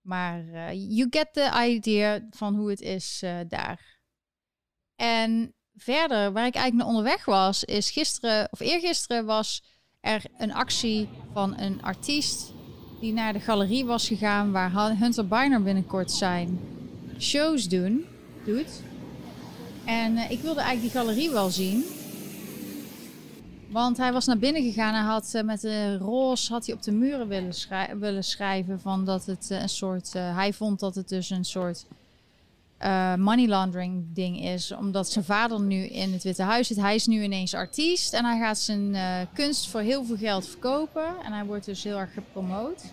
Maar 0.00 0.44
uh, 0.44 0.72
you 0.72 1.06
get 1.10 1.32
the 1.32 1.68
idea 1.68 2.26
van 2.30 2.54
hoe 2.54 2.70
het 2.70 2.80
is 2.80 3.22
uh, 3.24 3.38
daar. 3.48 3.98
En 4.96 5.54
verder, 5.82 6.32
waar 6.32 6.46
ik 6.46 6.54
eigenlijk 6.54 6.74
naar 6.74 6.96
onderweg 6.96 7.24
was, 7.24 7.64
is 7.64 7.90
gisteren 7.90 8.48
of 8.50 8.60
eergisteren 8.60 9.24
was 9.24 9.62
er 10.00 10.22
een 10.38 10.54
actie 10.54 11.08
van 11.32 11.58
een 11.58 11.82
artiest 11.82 12.52
die 13.00 13.12
naar 13.12 13.32
de 13.32 13.40
galerie 13.40 13.84
was 13.84 14.06
gegaan 14.06 14.52
waar 14.52 14.98
Hunter 14.98 15.26
Biner 15.26 15.62
binnenkort 15.62 16.10
zijn 16.10 16.60
shows 17.18 17.68
doen, 17.68 18.04
doet. 18.44 18.82
En 19.84 20.12
uh, 20.12 20.30
ik 20.30 20.40
wilde 20.40 20.60
eigenlijk 20.60 20.92
die 20.92 21.02
galerie 21.02 21.30
wel 21.30 21.50
zien. 21.50 21.84
Want 23.70 23.96
hij 23.96 24.12
was 24.12 24.26
naar 24.26 24.38
binnen 24.38 24.62
gegaan 24.62 24.94
en 24.94 25.04
had 25.04 25.32
uh, 25.36 25.42
met 25.42 25.62
een 25.62 25.98
roze 25.98 26.52
had 26.52 26.66
hij 26.66 26.74
op 26.74 26.82
de 26.82 26.92
muren 26.92 27.28
willen, 27.28 27.54
schrij 27.54 27.98
willen 27.98 28.24
schrijven 28.24 28.80
van 28.80 29.04
dat 29.04 29.26
het 29.26 29.48
uh, 29.52 29.60
een 29.60 29.68
soort. 29.68 30.12
hij 30.12 30.52
vond 30.52 30.80
dat 30.80 30.94
het 30.94 31.08
dus 31.08 31.30
een 31.30 31.44
soort 31.44 31.86
money 33.16 33.46
laundering 33.46 34.04
ding 34.14 34.40
is, 34.44 34.72
omdat 34.72 35.10
zijn 35.10 35.24
vader 35.24 35.60
nu 35.60 35.76
in 35.76 36.12
het 36.12 36.22
Witte 36.22 36.42
Huis 36.42 36.66
zit. 36.66 36.76
Hij 36.76 36.94
is 36.94 37.06
nu 37.06 37.22
ineens 37.22 37.54
artiest 37.54 38.12
en 38.12 38.24
hij 38.24 38.38
gaat 38.38 38.58
zijn 38.58 38.96
kunst 39.32 39.68
voor 39.68 39.80
heel 39.80 40.04
veel 40.04 40.16
geld 40.16 40.48
verkopen 40.48 41.06
en 41.24 41.32
hij 41.32 41.44
wordt 41.44 41.64
dus 41.64 41.84
heel 41.84 41.98
erg 41.98 42.12
gepromoot. 42.12 42.84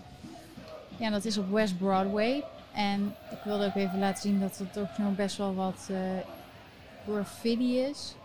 Ja, 0.98 1.10
dat 1.10 1.26
is 1.26 1.38
op 1.38 1.52
West 1.52 1.78
Broadway. 1.78 2.44
En 2.74 3.16
ik 3.32 3.40
wilde 3.44 3.66
ook 3.66 3.76
even 3.76 4.00
laten 4.00 4.22
zien 4.22 4.40
dat 4.40 4.60
er 4.60 4.72
toch 4.72 4.98
nog 4.98 5.16
best 5.16 5.38
wel 5.38 5.56
wat 5.56 5.88
uh, 5.92 5.98
graffiti 7.06 7.80
is. 7.80 8.16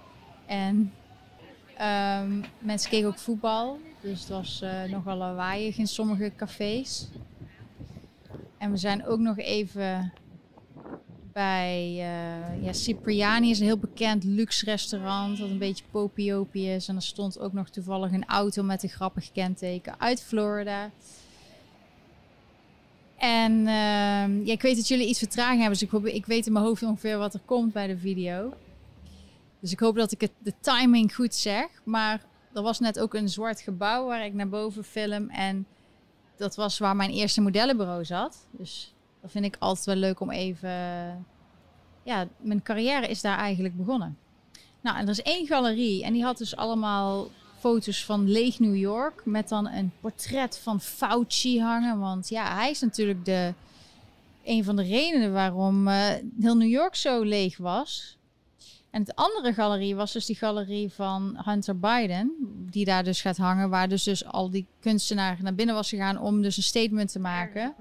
En 0.47 0.92
Ehm, 1.83 2.40
mensen 2.59 2.90
keken 2.90 3.09
ook 3.09 3.19
voetbal. 3.19 3.78
Dus 4.00 4.21
het 4.21 4.28
was 4.28 4.61
uh, 4.64 4.83
nogal 4.83 5.16
lawaaiig 5.16 5.76
in 5.76 5.87
sommige 5.87 6.33
cafés. 6.37 7.09
En 8.59 8.71
we 8.71 8.76
zijn 8.76 9.07
ook 9.07 9.19
nog 9.19 9.38
even 9.38 10.12
bij 11.33 11.91
uh, 11.91 12.65
ja, 12.65 12.73
Cipriani 12.73 13.51
is 13.51 13.59
een 13.59 13.67
heel 13.67 13.79
bekend 13.79 14.25
luxe 14.25 14.65
restaurant 14.65 15.39
dat 15.39 15.49
een 15.49 15.59
beetje 15.59 15.85
popiopi 15.91 16.71
is. 16.71 16.89
En 16.89 16.97
er 16.97 17.03
stond 17.03 17.39
ook 17.39 17.53
nog 17.53 17.69
toevallig 17.69 18.12
een 18.12 18.27
auto 18.27 18.62
met 18.62 18.83
een 18.83 18.89
grappig 18.89 19.33
kenteken 19.33 20.01
uit 20.01 20.23
Florida. 20.23 20.91
En 23.17 23.53
uh, 23.53 24.47
ja, 24.47 24.53
ik 24.53 24.62
weet 24.62 24.77
dat 24.77 24.89
jullie 24.89 25.09
iets 25.09 25.19
vertraging 25.19 25.61
hebben, 25.61 25.79
dus 25.79 25.89
ik, 25.89 25.91
hoop, 25.91 26.07
ik 26.07 26.27
weet 26.27 26.47
in 26.47 26.53
mijn 26.53 26.65
hoofd 26.65 26.83
ongeveer 26.83 27.19
wat 27.19 27.35
er 27.35 27.41
komt 27.45 27.73
bij 27.73 27.87
de 27.87 27.99
video. 27.99 28.53
Dus 29.61 29.73
ik 29.73 29.81
hoop 29.81 29.97
dat 29.97 30.12
ik 30.12 30.21
het, 30.21 30.33
de 30.39 30.55
timing 30.61 31.15
goed 31.15 31.35
zeg. 31.35 31.67
Maar 31.85 32.25
er 32.53 32.62
was 32.62 32.81
net 32.81 32.99
ook 32.99 33.15
een 33.15 33.29
zwart 33.29 33.61
gebouw 33.61 34.07
waar 34.07 34.25
ik 34.25 34.35
naar 34.35 34.49
boven 34.49 34.85
film. 34.85 35.31
En 35.31 35.67
dat 36.37 36.57
was 36.57 36.79
waar 36.79 36.97
mijn 36.97 37.11
eerste 37.11 37.41
modellenbureau 37.41 38.05
zat. 38.05 38.47
Dus 38.51 38.95
dat 39.23 39.31
vind 39.31 39.45
ik 39.45 39.57
altijd 39.59 39.87
wel 39.87 39.97
leuk 39.97 40.21
om 40.21 40.31
even. 40.31 40.71
Ja, 42.02 42.29
mijn 42.37 42.62
carrière 42.62 43.07
is 43.07 43.21
daar 43.21 43.38
eigenlijk 43.38 43.76
begonnen. 43.76 44.19
Nou, 44.81 44.97
en 44.97 45.02
er 45.02 45.11
is 45.11 45.23
één 45.23 45.47
galerie 45.47 46.05
en 46.05 46.12
die 46.12 46.23
had 46.23 46.38
dus 46.38 46.57
allemaal 46.57 47.31
foto's 47.59 48.05
van 48.05 48.31
leeg 48.31 48.59
New 48.59 48.76
York. 48.76 49.23
Met 49.25 49.49
dan 49.49 49.69
een 49.69 49.93
portret 50.00 50.59
van 50.59 50.81
Fauci 50.81 51.61
hangen. 51.61 51.99
Want 51.99 52.29
ja, 52.29 52.55
hij 52.55 52.71
is 52.71 52.81
natuurlijk 52.81 53.25
de, 53.25 53.55
een 54.45 54.64
van 54.64 54.76
de 54.76 54.83
redenen 54.83 55.33
waarom 55.33 55.88
uh, 55.88 56.07
heel 56.41 56.57
New 56.57 56.71
York 56.71 56.95
zo 56.95 57.23
leeg 57.23 57.57
was. 57.57 58.17
En 58.91 59.00
het 59.00 59.14
andere 59.14 59.52
galerie 59.52 59.95
was 59.95 60.12
dus 60.12 60.26
die 60.26 60.37
galerie 60.37 60.93
van 60.93 61.41
Hunter 61.45 61.79
Biden, 61.79 62.33
die 62.71 62.85
daar 62.85 63.05
dus 63.05 63.21
gaat 63.21 63.37
hangen, 63.37 63.71
waar 63.71 63.88
dus, 63.88 64.02
dus 64.02 64.25
al 64.25 64.50
die 64.50 64.67
kunstenaars 64.81 65.41
naar 65.41 65.55
binnen 65.55 65.75
was 65.75 65.88
gegaan 65.88 66.19
om 66.19 66.43
dus 66.43 66.57
een 66.57 66.62
statement 66.62 67.12
te 67.12 67.19
maken 67.19 67.75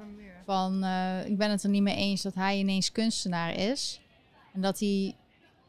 van 0.45 0.83
uh, 0.83 1.25
ik 1.25 1.37
ben 1.37 1.49
het 1.49 1.63
er 1.63 1.69
niet 1.69 1.81
mee 1.81 1.95
eens 1.95 2.21
dat 2.21 2.33
hij 2.33 2.57
ineens 2.57 2.91
kunstenaar 2.91 3.53
is. 3.55 3.99
En 4.53 4.61
dat 4.61 4.79
hij, 4.79 5.15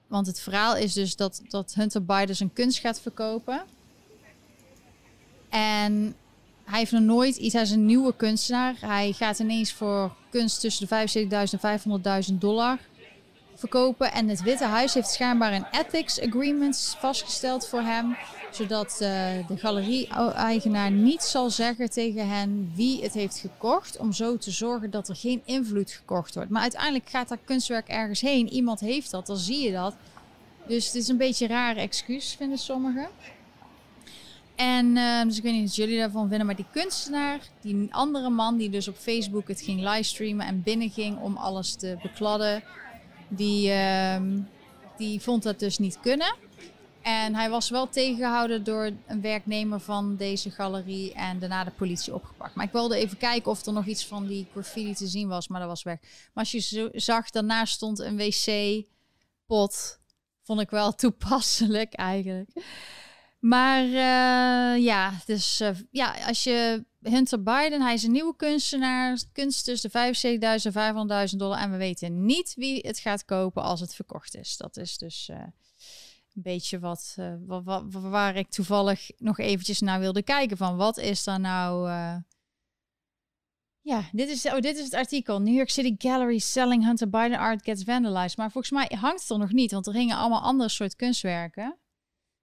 want 0.06 0.26
het 0.26 0.40
verhaal 0.40 0.76
is 0.76 0.92
dus 0.92 1.16
dat, 1.16 1.42
dat 1.48 1.74
Hunter 1.74 2.04
Biden 2.04 2.36
zijn 2.36 2.52
kunst 2.52 2.78
gaat 2.78 3.00
verkopen. 3.00 3.62
En 5.48 6.16
hij 6.64 6.78
heeft 6.78 6.92
nog 6.92 7.02
nooit 7.02 7.36
iets, 7.36 7.54
is 7.54 7.70
een 7.70 7.86
nieuwe 7.86 8.16
kunstenaar. 8.16 8.74
Hij 8.80 9.12
gaat 9.12 9.38
ineens 9.38 9.72
voor 9.72 10.14
kunst 10.30 10.60
tussen 10.60 10.88
de 10.88 11.28
75.000 11.50 11.60
en 11.60 12.24
500.000 12.32 12.38
dollar 12.38 12.78
verkopen. 13.54 14.12
En 14.12 14.28
het 14.28 14.42
Witte 14.42 14.64
Huis 14.64 14.94
heeft 14.94 15.10
schijnbaar 15.10 15.52
een 15.52 15.66
ethics 15.70 16.20
agreement 16.20 16.96
vastgesteld 16.98 17.68
voor 17.68 17.80
hem. 17.80 18.16
Zodat 18.52 18.92
uh, 18.92 18.98
de 19.48 19.56
galerie-eigenaar 19.56 20.90
niet 20.90 21.22
zal 21.22 21.50
zeggen 21.50 21.90
tegen 21.90 22.28
hen 22.28 22.72
wie 22.74 23.02
het 23.02 23.12
heeft 23.12 23.38
gekocht. 23.38 23.96
Om 23.96 24.12
zo 24.12 24.36
te 24.36 24.50
zorgen 24.50 24.90
dat 24.90 25.08
er 25.08 25.16
geen 25.16 25.42
invloed 25.44 25.90
gekocht 25.90 26.34
wordt. 26.34 26.50
Maar 26.50 26.62
uiteindelijk 26.62 27.08
gaat 27.08 27.28
dat 27.28 27.38
kunstwerk 27.44 27.88
ergens 27.88 28.20
heen. 28.20 28.48
Iemand 28.48 28.80
heeft 28.80 29.10
dat, 29.10 29.26
dan 29.26 29.36
zie 29.36 29.64
je 29.64 29.72
dat. 29.72 29.94
Dus 30.66 30.86
het 30.86 30.94
is 30.94 31.08
een 31.08 31.16
beetje 31.16 31.44
een 31.44 31.50
rare 31.50 31.80
excuus, 31.80 32.34
vinden 32.38 32.58
sommigen. 32.58 33.08
En 34.54 34.96
uh, 34.96 35.22
dus 35.22 35.36
ik 35.36 35.42
weet 35.42 35.52
niet 35.52 35.62
wat 35.62 35.74
jullie 35.74 35.98
daarvan 35.98 36.28
vinden, 36.28 36.46
maar 36.46 36.56
die 36.56 36.66
kunstenaar, 36.72 37.40
die 37.60 37.88
andere 37.90 38.30
man 38.30 38.56
die 38.56 38.70
dus 38.70 38.88
op 38.88 38.96
Facebook 38.96 39.48
het 39.48 39.60
ging 39.60 39.80
livestreamen 39.80 40.46
en 40.46 40.62
binnenging 40.62 41.18
om 41.18 41.36
alles 41.36 41.74
te 41.74 41.96
bekladden, 42.02 42.62
die, 43.28 43.68
uh, 43.68 44.16
die 44.96 45.20
vond 45.20 45.42
dat 45.42 45.58
dus 45.58 45.78
niet 45.78 46.00
kunnen. 46.00 46.34
En 47.02 47.34
hij 47.34 47.50
was 47.50 47.70
wel 47.70 47.88
tegengehouden 47.88 48.64
door 48.64 48.90
een 49.06 49.20
werknemer 49.20 49.80
van 49.80 50.16
deze 50.16 50.50
galerie 50.50 51.12
en 51.12 51.38
daarna 51.38 51.64
de 51.64 51.70
politie 51.70 52.14
opgepakt. 52.14 52.54
Maar 52.54 52.64
ik 52.64 52.72
wilde 52.72 52.96
even 52.96 53.16
kijken 53.16 53.50
of 53.50 53.66
er 53.66 53.72
nog 53.72 53.86
iets 53.86 54.06
van 54.06 54.26
die 54.26 54.46
graffiti 54.52 54.94
te 54.94 55.06
zien 55.06 55.28
was, 55.28 55.48
maar 55.48 55.60
dat 55.60 55.68
was 55.68 55.82
weg. 55.82 55.98
Maar 56.00 56.44
als 56.44 56.50
je 56.50 56.90
zag, 56.92 57.30
daarnaast 57.30 57.74
stond 57.74 57.98
een 57.98 58.16
wc-pot. 58.16 60.00
Vond 60.42 60.60
ik 60.60 60.70
wel 60.70 60.94
toepasselijk 61.02 61.94
eigenlijk. 61.94 62.50
Maar 63.42 63.84
uh, 63.84 64.84
ja, 64.84 65.12
dus 65.26 65.60
uh, 65.60 65.70
ja, 65.90 66.26
als 66.26 66.44
je 66.44 66.84
Hunter 67.00 67.42
Biden, 67.42 67.82
hij 67.82 67.94
is 67.94 68.02
een 68.02 68.12
nieuwe 68.12 68.36
kunstenaar, 68.36 69.22
kunst 69.32 69.64
tussen 69.64 69.90
de 69.92 70.14
75.000 70.70 70.74
en 70.74 71.28
500.000 71.30 71.36
dollar. 71.36 71.58
En 71.58 71.70
we 71.70 71.76
weten 71.76 72.24
niet 72.24 72.54
wie 72.54 72.86
het 72.86 72.98
gaat 72.98 73.24
kopen 73.24 73.62
als 73.62 73.80
het 73.80 73.94
verkocht 73.94 74.36
is. 74.36 74.56
Dat 74.56 74.76
is 74.76 74.98
dus 74.98 75.28
uh, 75.32 75.36
een 76.34 76.42
beetje 76.42 76.78
wat, 76.78 77.16
wat, 77.46 77.84
waar 77.92 78.36
ik 78.36 78.50
toevallig 78.50 79.10
nog 79.18 79.38
eventjes 79.38 79.80
naar 79.80 80.00
wilde 80.00 80.22
kijken. 80.22 80.56
Van 80.56 80.76
wat 80.76 80.98
is 80.98 81.24
daar 81.24 81.40
nou... 81.40 81.90
Ja, 83.84 84.08
dit 84.12 84.28
is, 84.28 84.46
oh, 84.46 84.60
dit 84.60 84.76
is 84.76 84.84
het 84.84 84.94
artikel. 84.94 85.40
New 85.40 85.54
York 85.54 85.70
City 85.70 85.94
Gallery 85.98 86.38
selling 86.38 86.84
Hunter 86.84 87.10
Biden 87.10 87.38
art 87.38 87.62
gets 87.62 87.82
vandalized. 87.82 88.36
Maar 88.36 88.50
volgens 88.50 88.72
mij 88.72 88.98
hangt 88.98 89.20
het 89.20 89.30
er 89.30 89.38
nog 89.38 89.52
niet, 89.52 89.72
want 89.72 89.86
er 89.86 89.92
hingen 89.92 90.16
allemaal 90.16 90.40
andere 90.40 90.68
soort 90.68 90.96
kunstwerken. 90.96 91.78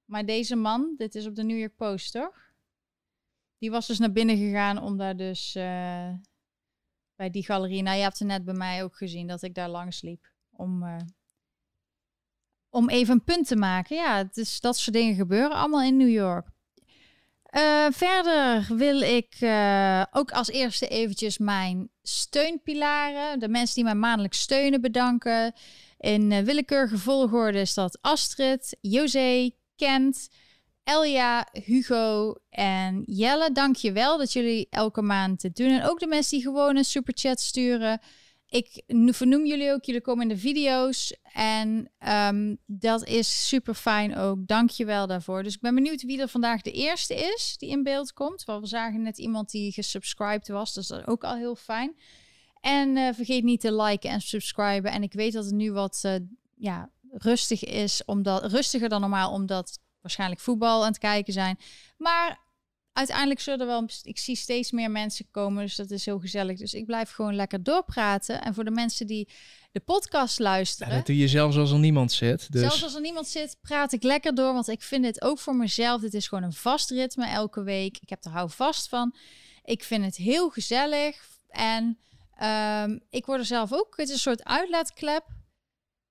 Maar 0.06 0.26
deze 0.26 0.56
man, 0.56 0.94
dit 0.98 1.16
is 1.16 1.28
op 1.28 1.36
de 1.36 1.44
New 1.44 1.58
York 1.58 1.76
Post, 1.76 2.12
toch? 2.12 2.52
Die 3.58 3.72
was 3.72 3.88
dus 3.88 4.00
naar 4.00 4.12
binnen 4.12 4.38
gegaan 4.38 4.82
om 4.82 4.98
daar 4.98 5.18
dus 5.18 5.56
uh, 5.56 6.14
bij 7.16 7.30
die 7.32 7.46
galerie. 7.46 7.82
Nou, 7.82 7.98
je 7.98 8.04
hebt 8.04 8.20
het 8.20 8.28
net 8.28 8.46
bij 8.46 8.54
mij 8.54 8.84
ook 8.84 8.98
gezien 8.98 9.28
dat 9.28 9.42
ik 9.42 9.54
daar 9.54 9.70
langs 9.70 10.02
liep. 10.02 10.32
Om, 10.52 10.84
om 12.70 12.90
even 12.90 13.14
een 13.14 13.24
punt 13.24 13.48
te 13.48 13.56
maken. 13.56 13.96
Ja, 13.96 14.30
is, 14.34 14.60
dat 14.60 14.78
soort 14.78 14.96
dingen 14.96 15.16
gebeuren 15.16 15.58
allemaal 15.58 15.82
in 15.82 15.98
New 15.98 16.10
York. 16.10 16.48
Uh, 17.56 17.86
verder 17.92 18.68
wil 18.76 19.02
ik 19.02 19.36
ook 20.12 20.32
als 20.32 20.50
eerste 20.50 20.88
eventjes 20.88 21.38
mijn 21.38 21.90
steunpilaren, 22.02 23.40
de 23.40 23.50
mensen 23.50 23.76
die 23.76 23.84
mij 23.84 23.96
maandelijk 23.96 24.34
steunen, 24.34 24.82
bedanken. 24.82 25.54
In 25.98 26.46
willekeurige 26.46 26.98
volgorde 26.98 27.60
is 27.60 27.74
dat 27.74 27.98
Astrid, 28.02 28.78
José, 28.82 29.52
Kent, 29.76 30.30
Elja, 30.84 31.48
Hugo 31.52 32.36
en 32.50 33.04
Jelle. 33.06 33.52
Dank 33.52 33.76
je 33.76 33.92
wel 33.92 34.18
dat 34.18 34.34
jullie 34.34 34.68
elke 34.70 35.02
maand 35.02 35.42
dit 35.42 35.56
doen. 35.56 35.70
En 35.70 35.90
ook 35.90 36.00
de 36.00 36.08
mensen 36.08 36.38
die 36.38 36.46
gewoon 36.48 36.76
een 36.76 36.84
superchat 36.84 37.40
sturen. 37.40 38.00
Ik 38.50 38.84
vernoem 38.88 39.46
jullie 39.46 39.72
ook. 39.72 39.84
Jullie 39.84 40.02
komen 40.02 40.22
in 40.22 40.36
de 40.36 40.42
video's. 40.42 41.16
En 41.34 41.92
um, 42.08 42.58
dat 42.66 43.06
is 43.06 43.48
super 43.48 43.74
fijn 43.74 44.18
ook. 44.18 44.48
Dank 44.48 44.70
je 44.70 44.86
wel 44.86 45.08
daarvoor. 45.08 45.44
Dus 45.44 45.56
ik 45.56 45.62
ben 45.62 45.76
benieuwd 45.76 46.04
wie 46.04 46.22
er 46.22 46.28
vandaag 46.28 46.62
de 46.62 46.72
eerste 46.72 47.16
is 47.16 47.56
die 47.58 47.70
in 47.70 47.84
beeld 47.84 48.14
komt. 48.14 48.44
Want 48.44 48.62
we 48.62 48.68
zagen 48.68 49.02
net 49.02 49.18
iemand 49.18 49.52
die 49.52 49.72
gesubscribed 49.72 50.48
was. 50.48 50.74
Dus 50.74 50.88
dat 50.88 51.00
is 51.00 51.08
ook 51.08 51.24
al 51.24 51.36
heel 51.36 51.56
fijn. 51.56 51.96
En 52.62 52.96
uh, 52.96 53.14
vergeet 53.14 53.44
niet 53.44 53.62
te 53.62 53.74
liken 53.74 54.10
en 54.10 54.22
subscriben. 54.22 54.92
En 54.92 55.04
ik 55.04 55.14
weet 55.14 55.34
dat 55.34 55.46
het 55.46 55.54
nu 55.54 55.72
wat 55.72 56.02
uh, 56.06 56.16
ja, 56.56 56.90
rustig 57.12 57.64
is, 57.64 58.06
omdat, 58.06 58.52
rustiger 58.52 58.90
dan 58.90 59.02
normaal, 59.02 59.32
omdat 59.32 59.80
waarschijnlijk 60.02 60.42
voetbal 60.42 60.82
aan 60.82 60.88
het 60.88 60.98
kijken 60.98 61.34
zijn. 61.34 61.58
Maar 61.98 62.40
uiteindelijk 63.00 63.40
zullen 63.40 63.60
er 63.60 63.66
wel, 63.66 63.90
ik 64.04 64.18
zie 64.18 64.36
steeds 64.36 64.72
meer 64.72 64.92
mensen 64.92 65.28
komen, 65.32 65.64
dus 65.64 65.76
dat 65.76 65.92
is 65.92 66.06
heel 66.06 66.20
gezellig. 66.20 66.58
Dus 66.58 66.74
ik 66.74 66.86
blijf 66.86 67.12
gewoon 67.12 67.36
lekker 67.36 67.64
doorpraten. 67.64 68.42
En 68.42 68.54
voor 68.54 68.64
de 68.64 68.72
mensen 68.72 69.08
die 69.08 69.30
de 69.72 69.80
podcast 69.80 70.40
luisteren. 70.40 70.92
Ja, 70.92 70.98
dat 70.98 71.06
doe 71.06 71.18
je 71.18 71.28
zelfs 71.28 71.58
als 71.58 71.72
er 71.72 71.80
niemand 71.80 72.12
zit. 72.12 72.52
Dus... 72.52 72.62
Zelfs 72.62 72.84
als 72.84 72.96
er 72.96 73.02
niemand 73.02 73.28
zit, 73.28 73.58
praat 73.62 73.92
ik 73.92 74.04
lekker 74.04 74.36
door, 74.36 74.54
want 74.54 74.68
ik 74.68 74.82
vind 74.82 75.06
het 75.06 75.22
ook 75.22 75.40
voor 75.40 75.56
mezelf. 75.56 76.02
Dit 76.02 76.14
is 76.14 76.28
gewoon 76.28 76.44
een 76.44 76.54
vast 76.54 76.90
ritme 76.90 77.28
elke 77.28 77.64
week. 77.64 77.98
Ik 78.02 78.10
heb 78.10 78.26
er 78.26 78.32
hou 78.32 78.50
vast 78.50 78.90
van. 78.90 79.16
Ik 79.64 79.84
vind 79.84 80.06
het 80.06 80.16
heel 80.16 80.50
gezellig 80.50 81.28
en 81.50 82.00
um, 82.84 83.02
ik 83.10 83.26
word 83.26 83.40
er 83.40 83.46
zelf 83.46 83.74
ook. 83.74 83.98
Het 83.98 84.08
is 84.08 84.14
een 84.14 84.20
soort 84.20 84.44
uitlaatklep 84.44 85.24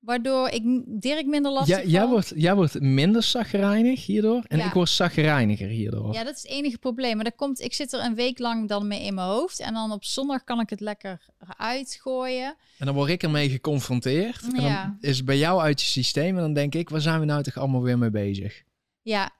Waardoor 0.08 0.48
ik 0.48 0.62
Dirk 0.86 1.26
minder 1.26 1.52
lastig 1.52 1.76
ja, 1.76 1.88
jij 1.88 2.06
wordt, 2.06 2.32
jij 2.36 2.54
wordt 2.54 2.80
minder 2.80 3.22
zagrijnig 3.22 4.06
hierdoor. 4.06 4.44
En 4.46 4.60
ik 4.60 4.72
word 4.72 4.88
zagrijniger 4.88 5.68
hierdoor. 5.68 6.12
Ja, 6.12 6.24
dat 6.24 6.36
is 6.36 6.42
het 6.42 6.50
enige 6.50 6.78
probleem. 6.78 7.14
Maar 7.14 7.24
dat 7.24 7.34
komt, 7.34 7.60
ik 7.60 7.74
zit 7.74 7.92
er 7.92 8.04
een 8.04 8.14
week 8.14 8.38
lang 8.38 8.68
dan 8.68 8.86
mee 8.86 9.02
in 9.02 9.14
mijn 9.14 9.26
hoofd. 9.26 9.60
En 9.60 9.74
dan 9.74 9.92
op 9.92 10.04
zondag 10.04 10.44
kan 10.44 10.60
ik 10.60 10.70
het 10.70 10.80
lekker 10.80 11.26
uitgooien. 11.56 12.56
En 12.78 12.86
dan 12.86 12.94
word 12.94 13.10
ik 13.10 13.22
ermee 13.22 13.50
geconfronteerd. 13.50 14.42
En 14.42 14.62
ja. 14.62 14.84
dan 14.84 14.96
is 15.00 15.16
het 15.16 15.26
bij 15.26 15.38
jou 15.38 15.60
uit 15.60 15.80
je 15.80 15.86
systeem. 15.86 16.36
En 16.36 16.42
dan 16.42 16.52
denk 16.52 16.74
ik, 16.74 16.88
waar 16.88 17.00
zijn 17.00 17.20
we 17.20 17.26
nou 17.26 17.42
toch 17.42 17.56
allemaal 17.56 17.82
weer 17.82 17.98
mee 17.98 18.10
bezig? 18.10 18.62
Ja, 19.02 19.30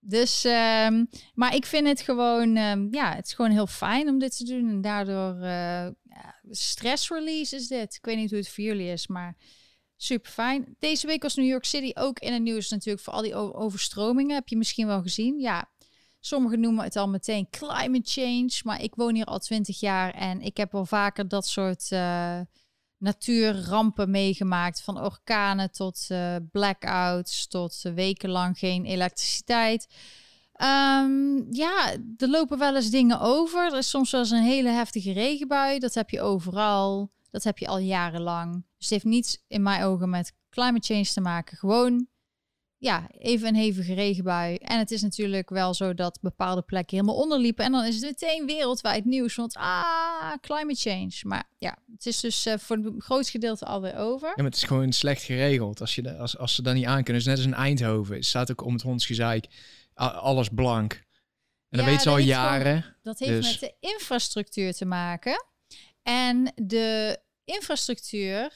dus, 0.00 0.44
um, 0.44 1.08
maar 1.34 1.54
ik 1.54 1.66
vind 1.66 1.86
het 1.86 2.00
gewoon, 2.00 2.56
um, 2.56 2.88
ja, 2.90 3.14
het 3.14 3.26
is 3.26 3.32
gewoon 3.32 3.50
heel 3.50 3.66
fijn 3.66 4.08
om 4.08 4.18
dit 4.18 4.36
te 4.36 4.44
doen. 4.44 4.68
En 4.68 4.80
daardoor, 4.80 5.34
uh, 5.34 5.88
ja, 6.02 6.40
stress 6.50 7.08
release 7.10 7.56
is 7.56 7.68
dit. 7.68 7.94
Ik 7.94 8.04
weet 8.04 8.16
niet 8.16 8.30
hoe 8.30 8.38
het 8.38 8.48
voor 8.48 8.64
jullie 8.64 8.92
is, 8.92 9.06
maar 9.06 9.36
Super 9.96 10.30
fijn. 10.30 10.76
Deze 10.78 11.06
week 11.06 11.22
was 11.22 11.34
New 11.34 11.46
York 11.46 11.64
City 11.64 11.90
ook 11.94 12.18
in 12.18 12.32
het 12.32 12.42
nieuws 12.42 12.70
natuurlijk 12.70 13.04
voor 13.04 13.12
al 13.12 13.22
die 13.22 13.34
overstromingen. 13.34 14.34
Heb 14.34 14.48
je 14.48 14.56
misschien 14.56 14.86
wel 14.86 15.02
gezien? 15.02 15.38
Ja, 15.40 15.70
sommigen 16.20 16.60
noemen 16.60 16.84
het 16.84 16.96
al 16.96 17.08
meteen 17.08 17.50
climate 17.50 18.10
change. 18.10 18.60
Maar 18.62 18.82
ik 18.82 18.94
woon 18.94 19.14
hier 19.14 19.24
al 19.24 19.38
twintig 19.38 19.80
jaar 19.80 20.14
en 20.14 20.40
ik 20.40 20.56
heb 20.56 20.72
wel 20.72 20.86
vaker 20.86 21.28
dat 21.28 21.46
soort 21.46 21.90
uh, 21.90 22.40
natuurrampen 22.98 24.10
meegemaakt. 24.10 24.82
Van 24.82 25.00
orkanen 25.00 25.70
tot 25.70 26.06
uh, 26.08 26.36
blackouts, 26.52 27.46
tot 27.46 27.82
wekenlang 27.94 28.58
geen 28.58 28.84
elektriciteit. 28.84 29.86
Ehm, 30.54 31.52
ja, 31.54 31.92
er 32.16 32.28
lopen 32.28 32.58
wel 32.58 32.76
eens 32.76 32.90
dingen 32.90 33.20
over. 33.20 33.72
Er 33.72 33.78
is 33.78 33.90
soms 33.90 34.10
wel 34.10 34.20
eens 34.20 34.30
een 34.30 34.42
hele 34.42 34.68
heftige 34.68 35.12
regenbui. 35.12 35.78
Dat 35.78 35.94
heb 35.94 36.10
je 36.10 36.20
overal. 36.20 37.10
Dat 37.34 37.44
heb 37.44 37.58
je 37.58 37.66
al 37.66 37.78
jarenlang. 37.78 38.52
Dus 38.52 38.62
het 38.78 38.90
heeft 38.90 39.04
niets 39.04 39.42
in 39.48 39.62
mijn 39.62 39.82
ogen 39.82 40.10
met 40.10 40.32
climate 40.50 40.86
change 40.86 41.04
te 41.04 41.20
maken. 41.20 41.56
Gewoon, 41.56 42.06
ja, 42.76 43.06
even 43.10 43.48
een 43.48 43.54
hevige 43.54 43.94
regenbui. 43.94 44.56
En 44.56 44.78
het 44.78 44.90
is 44.90 45.02
natuurlijk 45.02 45.50
wel 45.50 45.74
zo 45.74 45.94
dat 45.94 46.18
bepaalde 46.20 46.62
plekken 46.62 46.96
helemaal 46.96 47.20
onderliepen. 47.22 47.64
En 47.64 47.72
dan 47.72 47.84
is 47.84 47.94
het 47.94 48.04
meteen 48.04 48.46
wereldwijd 48.46 49.04
nieuws. 49.04 49.34
Want, 49.34 49.56
ah, 49.56 50.32
climate 50.40 50.80
change. 50.80 51.12
Maar 51.22 51.48
ja, 51.58 51.78
het 51.92 52.06
is 52.06 52.20
dus 52.20 52.46
uh, 52.46 52.54
voor 52.58 52.76
het 52.76 52.92
grootste 52.98 53.30
gedeelte 53.30 53.64
alweer 53.64 53.96
over. 53.96 54.28
Ja, 54.28 54.34
maar 54.36 54.44
het 54.44 54.56
is 54.56 54.64
gewoon 54.64 54.92
slecht 54.92 55.22
geregeld. 55.22 55.80
Als, 55.80 55.94
je 55.94 56.16
als, 56.16 56.38
als 56.38 56.54
ze 56.54 56.62
dan 56.62 56.74
niet 56.74 56.86
aan 56.86 57.02
kunnen. 57.02 57.22
Dus 57.22 57.24
net 57.24 57.36
als 57.36 57.46
in 57.46 57.54
Eindhoven. 57.54 58.14
Het 58.14 58.24
staat 58.24 58.50
ook 58.50 58.64
om 58.64 58.72
het 58.72 58.82
hondsgezeik 58.82 59.46
alles 59.94 60.48
blank. 60.48 60.92
En 61.68 61.78
dat 61.78 61.86
weet 61.86 62.02
ze 62.02 62.08
al 62.08 62.18
jaren. 62.18 62.96
dat 63.02 63.18
heeft 63.18 63.32
dus- 63.32 63.60
met 63.60 63.60
de 63.60 63.88
infrastructuur 63.88 64.74
te 64.74 64.84
maken. 64.84 65.46
En 66.04 66.52
de 66.54 67.18
infrastructuur, 67.44 68.52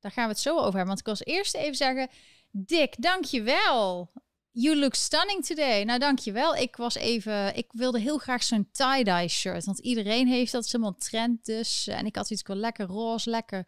daar 0.00 0.12
gaan 0.12 0.24
we 0.24 0.30
het 0.30 0.40
zo 0.40 0.50
over 0.50 0.64
hebben. 0.64 0.86
Want 0.86 0.98
ik 0.98 1.06
was 1.06 1.24
eerst 1.24 1.54
even 1.54 1.74
zeggen, 1.74 2.08
Dick, 2.50 2.94
dankjewel. 2.98 4.12
You 4.50 4.76
look 4.76 4.94
stunning 4.94 5.44
today. 5.44 5.82
Nou, 5.82 5.98
dankjewel. 5.98 6.54
Ik 6.56 6.76
was 6.76 6.94
even, 6.94 7.56
ik 7.56 7.66
wilde 7.72 8.00
heel 8.00 8.18
graag 8.18 8.42
zo'n 8.42 8.68
tie-dye 8.72 9.28
shirt. 9.28 9.64
Want 9.64 9.78
iedereen 9.78 10.28
heeft 10.28 10.52
dat, 10.52 10.66
helemaal 10.66 10.94
trend 10.94 11.44
dus. 11.44 11.86
En 11.86 12.06
ik 12.06 12.16
had 12.16 12.30
iets 12.30 12.42
wel 12.42 12.56
lekker 12.56 12.86
roze, 12.86 13.30
lekker. 13.30 13.66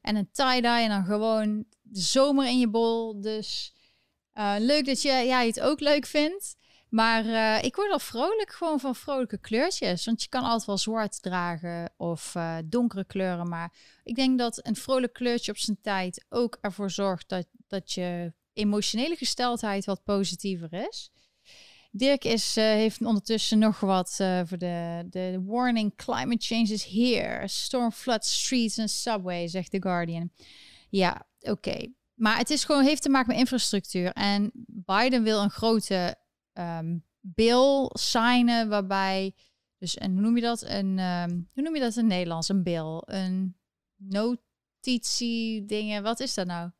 En 0.00 0.16
een 0.16 0.30
tie-dye 0.32 0.82
en 0.82 0.88
dan 0.88 1.04
gewoon 1.04 1.64
de 1.82 2.00
zomer 2.00 2.46
in 2.46 2.58
je 2.58 2.68
bol. 2.68 3.20
Dus 3.20 3.74
uh, 4.34 4.54
leuk 4.58 4.86
dat 4.86 5.02
je, 5.02 5.08
jij 5.08 5.46
het 5.46 5.60
ook 5.60 5.80
leuk 5.80 6.06
vindt. 6.06 6.56
Maar 6.92 7.24
uh, 7.24 7.62
ik 7.62 7.76
word 7.76 7.92
al 7.92 7.98
vrolijk 7.98 8.52
gewoon 8.52 8.80
van 8.80 8.94
vrolijke 8.94 9.38
kleurtjes. 9.38 10.04
Want 10.04 10.22
je 10.22 10.28
kan 10.28 10.42
altijd 10.42 10.64
wel 10.64 10.78
zwart 10.78 11.22
dragen 11.22 11.92
of 11.96 12.34
uh, 12.34 12.56
donkere 12.64 13.04
kleuren. 13.04 13.48
Maar 13.48 13.72
ik 14.04 14.14
denk 14.14 14.38
dat 14.38 14.66
een 14.66 14.76
vrolijk 14.76 15.12
kleurtje 15.12 15.50
op 15.50 15.58
zijn 15.58 15.78
tijd 15.82 16.24
ook 16.28 16.58
ervoor 16.60 16.90
zorgt 16.90 17.28
dat, 17.28 17.46
dat 17.66 17.92
je 17.92 18.32
emotionele 18.52 19.16
gesteldheid 19.16 19.84
wat 19.84 20.04
positiever 20.04 20.72
is. 20.88 21.10
Dirk 21.90 22.24
is, 22.24 22.56
uh, 22.56 22.64
heeft 22.64 23.00
ondertussen 23.04 23.58
nog 23.58 23.80
wat 23.80 24.14
voor 24.44 24.58
de, 24.58 25.06
de 25.10 25.42
warning 25.46 25.96
climate 25.96 26.46
change 26.46 26.68
is 26.68 26.84
here. 26.84 27.48
Storm 27.48 27.92
floods 27.92 28.44
streets 28.44 28.78
and 28.78 28.90
subway, 28.90 29.48
zegt 29.48 29.70
The 29.70 29.82
Guardian. 29.82 30.30
Ja, 30.88 31.26
oké. 31.40 31.86
Maar 32.14 32.38
het 32.38 32.50
is 32.50 32.64
gewoon, 32.64 32.84
heeft 32.84 33.02
te 33.02 33.08
maken 33.08 33.28
met 33.28 33.38
infrastructuur. 33.38 34.12
En 34.12 34.50
Biden 34.66 35.22
wil 35.22 35.42
een 35.42 35.50
grote 35.50 36.20
um, 36.54 37.04
bill 37.20 37.90
signen 37.92 38.68
waarbij, 38.68 39.34
dus 39.78 39.96
en 39.96 40.12
hoe 40.12 40.20
noem 40.20 40.36
je 40.36 40.42
dat? 40.42 40.62
Een, 40.62 40.98
um, 40.98 41.48
hoe 41.54 41.62
noem 41.62 41.74
je 41.74 41.80
dat 41.80 41.96
in 41.96 42.06
Nederlands? 42.06 42.48
Een 42.48 42.62
bill, 42.62 43.02
een 43.04 43.56
notitie, 43.96 45.64
dingen. 45.64 46.02
Wat 46.02 46.20
is 46.20 46.34
dat 46.34 46.46
nou? 46.46 46.70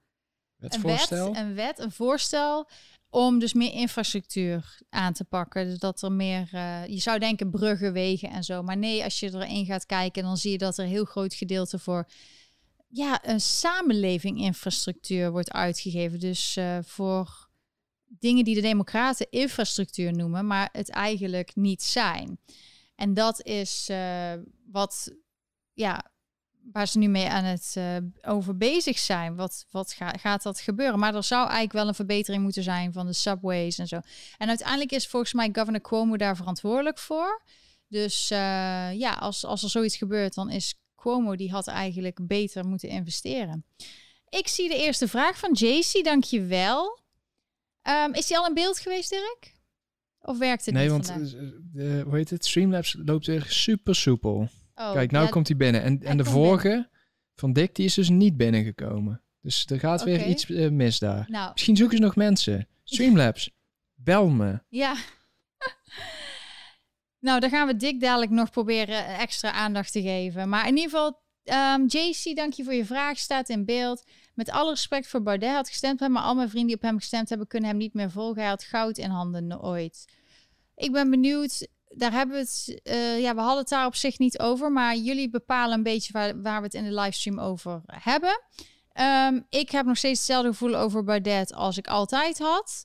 Een 0.59 0.83
wet, 0.83 1.11
een 1.11 1.55
wet, 1.55 1.79
een 1.79 1.93
voorstel 1.93 2.69
om 3.11 3.38
dus 3.38 3.52
meer 3.52 3.73
infrastructuur 3.73 4.81
aan 4.91 5.12
te 5.12 5.25
pakken. 5.25 5.64
Dus 5.64 5.79
dat 5.79 6.02
er 6.02 6.12
meer, 6.12 6.50
uh, 6.55 6.87
je 6.87 6.99
zou 6.99 7.19
denken 7.19 7.50
bruggen, 7.50 7.93
wegen 7.93 8.31
en 8.31 8.45
zo. 8.45 8.62
Maar 8.62 8.76
nee, 8.76 9.05
als 9.05 9.21
je 9.21 9.35
erin 9.35 9.67
gaat 9.67 9.87
kijken, 9.87 10.23
dan 10.23 10.37
zie 10.37 10.50
je 10.50 10.59
dat 10.59 10.79
er 10.79 10.85
een 10.85 10.91
heel 10.91 11.05
groot 11.05 11.35
gedeelte 11.35 11.79
voor 11.79 12.09
ja, 12.88 13.29
een 13.29 13.41
samenleving 13.41 14.41
infrastructuur 14.41 15.31
wordt 15.31 15.52
uitgegeven. 15.52 16.21
Dus 16.21 16.56
uh, 16.56 16.78
voor 16.82 17.42
dingen 18.19 18.45
die 18.45 18.55
de 18.55 18.61
democraten 18.61 19.27
infrastructuur 19.31 20.13
noemen, 20.13 20.47
maar 20.47 20.69
het 20.73 20.91
eigenlijk 20.91 21.55
niet 21.55 21.83
zijn. 21.83 22.39
En 22.95 23.15
dat 23.15 23.47
is 23.47 23.89
uh, 23.91 24.33
wat, 24.71 25.13
ja, 25.73 26.11
waar 26.73 26.89
ze 26.89 26.99
nu 26.99 27.09
mee 27.09 27.29
aan 27.29 27.45
het 27.45 27.75
uh, 27.79 27.97
over 28.23 28.57
bezig 28.57 28.99
zijn. 28.99 29.37
Wat, 29.37 29.67
wat 29.71 29.93
ga, 29.93 30.09
gaat 30.09 30.43
dat 30.43 30.61
gebeuren? 30.61 30.99
Maar 30.99 31.15
er 31.15 31.23
zou 31.23 31.41
eigenlijk 31.43 31.73
wel 31.73 31.89
een 31.89 31.95
verbetering 31.95 32.43
moeten 32.43 32.63
zijn 32.63 32.93
van 32.93 33.07
de 33.07 33.13
subways 33.13 33.79
en 33.79 33.89
zo. 33.89 34.01
En 34.39 34.49
uiteindelijk 34.49 34.93
is 34.93 35.07
volgens 35.07 35.33
mij 35.33 35.49
governor 35.53 35.81
Cuomo 35.81 36.17
daar 36.17 36.37
verantwoordelijk 36.37 36.99
voor. 36.99 37.43
Dus 37.89 38.31
uh, 38.31 38.39
ja, 38.93 39.13
als, 39.13 39.45
als 39.45 39.63
er 39.63 39.71
zoiets 39.71 39.97
gebeurt, 39.97 40.35
dan 40.35 40.51
is 40.51 40.75
Cuomo 40.97 41.37
die 41.37 41.51
had 41.51 41.67
eigenlijk 41.67 42.27
beter 42.27 42.67
moeten 42.67 42.89
investeren. 42.89 43.65
Ik 44.29 44.49
zie 44.49 44.69
de 44.69 44.77
eerste 44.77 45.09
vraag 45.09 45.39
van 45.39 45.53
JC, 45.53 46.05
dankjewel. 46.05 47.01
Um, 47.82 48.14
is 48.14 48.26
die 48.26 48.38
al 48.38 48.47
in 48.47 48.54
beeld 48.54 48.78
geweest, 48.78 49.10
Dirk? 49.10 49.52
Of 50.21 50.38
werkt 50.38 50.64
het 50.64 50.75
nee, 50.75 50.90
niet 50.90 51.06
want 51.06 51.34
uh, 51.34 51.50
de, 51.73 52.02
hoe 52.04 52.16
heet 52.16 52.30
het? 52.30 52.45
Streamlabs 52.45 52.97
loopt 53.04 53.26
weer 53.26 53.45
super 53.49 53.95
soepel. 53.95 54.49
Oh, 54.75 54.92
Kijk, 54.92 55.10
nou 55.10 55.28
komt 55.28 55.49
hij 55.49 55.56
binnen. 55.56 55.82
En, 55.82 56.02
en 56.02 56.16
de 56.16 56.25
vorige 56.25 56.88
van 57.34 57.52
Dick, 57.52 57.75
die 57.75 57.84
is 57.84 57.95
dus 57.95 58.08
niet 58.08 58.36
binnengekomen. 58.36 59.23
Dus 59.40 59.66
er 59.66 59.78
gaat 59.78 60.02
weer 60.02 60.26
iets 60.26 60.49
uh, 60.49 60.71
mis 60.71 60.99
daar. 60.99 61.25
Nou. 61.28 61.50
Misschien 61.52 61.76
zoeken 61.76 61.97
ze 61.97 62.02
nog 62.02 62.16
mensen. 62.16 62.68
Streamlabs, 62.84 63.50
bel 63.95 64.28
me. 64.28 64.62
Ja. 64.68 64.97
nou, 67.26 67.40
dan 67.40 67.50
gaan 67.50 67.66
we 67.66 67.76
Dick 67.76 68.00
dadelijk 68.00 68.30
nog 68.30 68.50
proberen 68.50 69.06
extra 69.18 69.52
aandacht 69.52 69.92
te 69.92 70.02
geven. 70.02 70.49
Maar 70.49 70.68
in 70.68 70.76
ieder 70.76 70.90
geval, 70.90 71.23
um, 71.75 71.86
JC, 71.86 72.36
dank 72.36 72.52
je 72.52 72.64
voor 72.64 72.75
je 72.75 72.84
vraag. 72.84 73.18
Staat 73.18 73.49
in 73.49 73.64
beeld. 73.64 74.04
Met 74.34 74.50
alle 74.50 74.71
respect 74.71 75.06
voor 75.06 75.23
Baudet 75.23 75.54
had 75.54 75.68
gestemd 75.68 76.08
maar 76.08 76.23
al 76.23 76.34
mijn 76.34 76.49
vrienden 76.49 76.68
die 76.68 76.76
op 76.76 76.82
hem 76.82 76.99
gestemd 76.99 77.28
hebben 77.28 77.47
kunnen 77.47 77.68
hem 77.68 77.78
niet 77.78 77.95
meer 77.95 78.10
volgen. 78.10 78.40
Hij 78.40 78.50
had 78.50 78.64
goud 78.64 78.99
in 78.99 79.10
handen 79.10 79.62
ooit. 79.62 80.04
Ik 80.75 80.92
ben 80.92 81.10
benieuwd. 81.10 81.68
Daar 81.88 82.12
hebben 82.12 82.36
we 82.36 82.40
het. 82.42 82.80
Uh, 82.84 83.21
ja, 83.21 83.34
we 83.34 83.40
hadden 83.40 83.58
het 83.58 83.68
daar 83.68 83.86
op 83.86 83.95
zich 83.95 84.18
niet 84.18 84.38
over, 84.38 84.73
maar 84.73 84.97
jullie 84.97 85.30
bepalen 85.30 85.76
een 85.76 85.82
beetje 85.82 86.12
waar, 86.12 86.42
waar 86.42 86.58
we 86.58 86.64
het 86.64 86.75
in 86.75 86.84
de 86.84 86.95
livestream 86.95 87.38
over 87.38 87.82
hebben. 87.86 88.40
Um, 89.00 89.47
ik 89.49 89.71
heb 89.71 89.86
nog 89.86 89.97
steeds 89.97 90.18
hetzelfde 90.18 90.49
gevoel 90.49 90.76
over 90.76 91.04
Baudet 91.04 91.54
als 91.54 91.76
ik 91.76 91.86
altijd 91.86 92.38
had. 92.38 92.84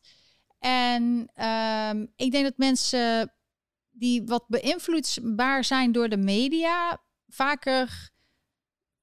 En 0.59 1.03
um, 1.45 2.13
ik 2.15 2.31
denk 2.31 2.43
dat 2.43 2.57
mensen 2.57 3.33
die 3.91 4.23
wat 4.25 4.43
beïnvloedbaar 4.47 5.63
zijn 5.63 5.91
door 5.91 6.09
de 6.09 6.17
media 6.17 7.01
vaker 7.27 8.09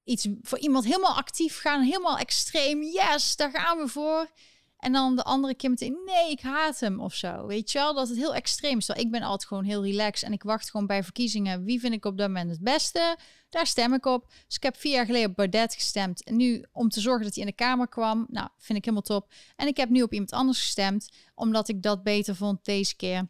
iets 0.05 0.27
voor 0.41 0.59
iemand 0.59 0.85
helemaal 0.85 1.15
actief 1.15 1.59
gaan, 1.59 1.81
helemaal 1.81 2.17
extreem. 2.17 2.83
Yes, 2.83 3.35
daar 3.35 3.51
gaan 3.51 3.77
we 3.77 3.87
voor. 3.87 4.29
En 4.77 4.91
dan 4.91 5.15
de 5.15 5.23
andere 5.23 5.55
keer 5.55 5.69
meteen, 5.69 5.97
nee, 6.05 6.31
ik 6.31 6.41
haat 6.41 6.79
hem 6.79 6.99
of 6.99 7.13
zo. 7.13 7.45
Weet 7.45 7.71
je 7.71 7.77
wel, 7.79 7.93
dat 7.93 8.07
het 8.07 8.17
heel 8.17 8.35
extreem 8.35 8.77
is. 8.77 8.89
Ik 8.89 9.11
ben 9.11 9.21
altijd 9.21 9.47
gewoon 9.47 9.63
heel 9.63 9.83
relaxed 9.83 10.27
en 10.27 10.33
ik 10.33 10.43
wacht 10.43 10.69
gewoon 10.69 10.87
bij 10.87 11.03
verkiezingen. 11.03 11.63
Wie 11.63 11.79
vind 11.79 11.93
ik 11.93 12.05
op 12.05 12.17
dat 12.17 12.27
moment 12.27 12.49
het 12.49 12.61
beste? 12.61 13.17
Daar 13.49 13.67
stem 13.67 13.93
ik 13.93 14.05
op. 14.05 14.31
Dus 14.47 14.55
ik 14.55 14.63
heb 14.63 14.77
vier 14.77 14.91
jaar 14.91 15.05
geleden 15.05 15.29
op 15.29 15.35
Baudet 15.35 15.73
gestemd. 15.73 16.23
En 16.23 16.35
nu 16.35 16.65
om 16.71 16.89
te 16.89 17.01
zorgen 17.01 17.23
dat 17.23 17.35
hij 17.35 17.43
in 17.43 17.49
de 17.49 17.55
Kamer 17.55 17.87
kwam. 17.87 18.25
Nou, 18.29 18.49
vind 18.57 18.77
ik 18.77 18.85
helemaal 18.85 19.07
top. 19.07 19.31
En 19.55 19.67
ik 19.67 19.77
heb 19.77 19.89
nu 19.89 20.01
op 20.01 20.13
iemand 20.13 20.31
anders 20.31 20.59
gestemd, 20.59 21.09
omdat 21.35 21.67
ik 21.67 21.81
dat 21.81 22.03
beter 22.03 22.35
vond 22.35 22.65
deze 22.65 22.95
keer. 22.95 23.27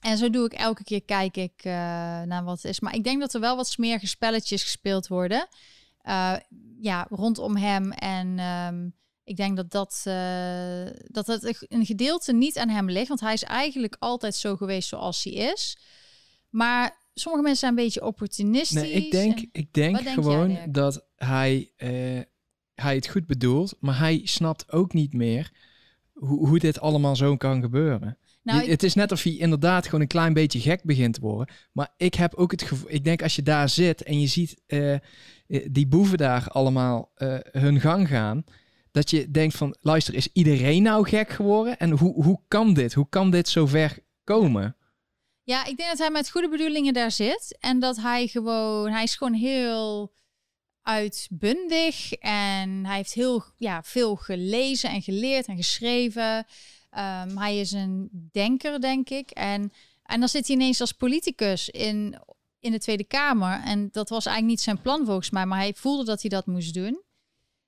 En 0.00 0.18
zo 0.18 0.30
doe 0.30 0.46
ik 0.46 0.52
elke 0.52 0.84
keer, 0.84 1.02
kijk 1.02 1.36
ik 1.36 1.64
uh, 1.64 1.72
naar 2.22 2.44
wat 2.44 2.56
het 2.56 2.64
is. 2.64 2.80
Maar 2.80 2.94
ik 2.94 3.04
denk 3.04 3.20
dat 3.20 3.34
er 3.34 3.40
wel 3.40 3.56
wat 3.56 3.68
smerige 3.68 4.06
spelletjes 4.06 4.62
gespeeld 4.62 5.08
worden 5.08 5.48
uh, 6.04 6.36
ja, 6.80 7.06
rondom 7.10 7.56
hem. 7.56 7.92
En 7.92 8.38
um, 8.38 8.94
ik 9.24 9.36
denk 9.36 9.56
dat 9.56 9.70
dat, 9.70 10.04
uh, 10.08 10.86
dat 11.06 11.26
het 11.26 11.66
een 11.68 11.86
gedeelte 11.86 12.32
niet 12.32 12.58
aan 12.58 12.68
hem 12.68 12.90
ligt. 12.90 13.08
Want 13.08 13.20
hij 13.20 13.32
is 13.32 13.42
eigenlijk 13.42 13.96
altijd 13.98 14.34
zo 14.34 14.56
geweest 14.56 14.88
zoals 14.88 15.24
hij 15.24 15.32
is. 15.32 15.78
Maar 16.50 16.96
sommige 17.14 17.44
mensen 17.44 17.60
zijn 17.60 17.78
een 17.78 17.84
beetje 17.84 18.06
opportunistisch. 18.06 18.82
Nee, 18.82 18.92
ik 18.92 19.10
denk, 19.10 19.44
ik 19.52 19.72
denk 19.72 19.98
gewoon 20.08 20.58
dat 20.68 21.06
hij, 21.16 21.70
uh, 21.78 22.20
hij 22.74 22.94
het 22.94 23.08
goed 23.08 23.26
bedoelt. 23.26 23.76
Maar 23.80 23.98
hij 23.98 24.20
snapt 24.24 24.72
ook 24.72 24.92
niet 24.92 25.12
meer 25.12 25.50
hoe, 26.12 26.48
hoe 26.48 26.58
dit 26.58 26.80
allemaal 26.80 27.16
zo 27.16 27.36
kan 27.36 27.60
gebeuren. 27.60 28.16
Nou, 28.42 28.70
Het 28.70 28.82
is 28.82 28.94
net 28.94 29.12
of 29.12 29.22
hij 29.22 29.36
inderdaad 29.36 29.84
gewoon 29.84 30.00
een 30.00 30.06
klein 30.06 30.32
beetje 30.32 30.60
gek 30.60 30.82
begint 30.82 31.14
te 31.14 31.20
worden. 31.20 31.54
Maar 31.72 31.94
ik 31.96 32.14
heb 32.14 32.34
ook 32.34 32.50
het 32.50 32.62
gevoel, 32.62 32.90
ik 32.90 33.04
denk 33.04 33.22
als 33.22 33.36
je 33.36 33.42
daar 33.42 33.68
zit 33.68 34.02
en 34.02 34.20
je 34.20 34.26
ziet 34.26 34.62
uh, 34.66 34.96
die 35.70 35.86
boeven 35.86 36.18
daar 36.18 36.48
allemaal 36.48 37.12
uh, 37.16 37.36
hun 37.42 37.80
gang 37.80 38.08
gaan, 38.08 38.44
dat 38.90 39.10
je 39.10 39.30
denkt 39.30 39.54
van, 39.54 39.76
luister, 39.80 40.14
is 40.14 40.28
iedereen 40.32 40.82
nou 40.82 41.08
gek 41.08 41.30
geworden? 41.30 41.78
En 41.78 41.90
hoe, 41.90 42.24
hoe 42.24 42.40
kan 42.48 42.74
dit? 42.74 42.94
Hoe 42.94 43.08
kan 43.08 43.30
dit 43.30 43.48
zo 43.48 43.66
ver 43.66 43.98
komen? 44.24 44.76
Ja, 45.42 45.66
ik 45.66 45.76
denk 45.76 45.88
dat 45.88 45.98
hij 45.98 46.10
met 46.10 46.30
goede 46.30 46.48
bedoelingen 46.48 46.94
daar 46.94 47.10
zit. 47.10 47.56
En 47.60 47.78
dat 47.78 47.96
hij 47.96 48.26
gewoon, 48.26 48.90
hij 48.90 49.02
is 49.02 49.16
gewoon 49.16 49.34
heel 49.34 50.12
uitbundig. 50.82 52.12
En 52.12 52.86
hij 52.86 52.96
heeft 52.96 53.12
heel 53.14 53.44
ja, 53.56 53.82
veel 53.82 54.16
gelezen 54.16 54.90
en 54.90 55.02
geleerd 55.02 55.46
en 55.46 55.56
geschreven. 55.56 56.36
Um, 56.90 57.38
hij 57.38 57.60
is 57.60 57.72
een 57.72 58.28
denker, 58.32 58.80
denk 58.80 59.10
ik. 59.10 59.30
En, 59.30 59.72
en 60.02 60.20
dan 60.20 60.28
zit 60.28 60.46
hij 60.46 60.56
ineens 60.56 60.80
als 60.80 60.92
politicus 60.92 61.68
in, 61.68 62.18
in 62.62 62.72
de 62.72 62.78
Tweede 62.78 63.04
Kamer. 63.04 63.60
En 63.64 63.88
dat 63.92 64.08
was 64.08 64.26
eigenlijk 64.26 64.56
niet 64.56 64.64
zijn 64.64 64.82
plan 64.82 65.04
volgens 65.04 65.30
mij, 65.30 65.46
maar 65.46 65.58
hij 65.58 65.74
voelde 65.76 66.04
dat 66.04 66.20
hij 66.20 66.30
dat 66.30 66.46
moest 66.46 66.74
doen. 66.74 67.02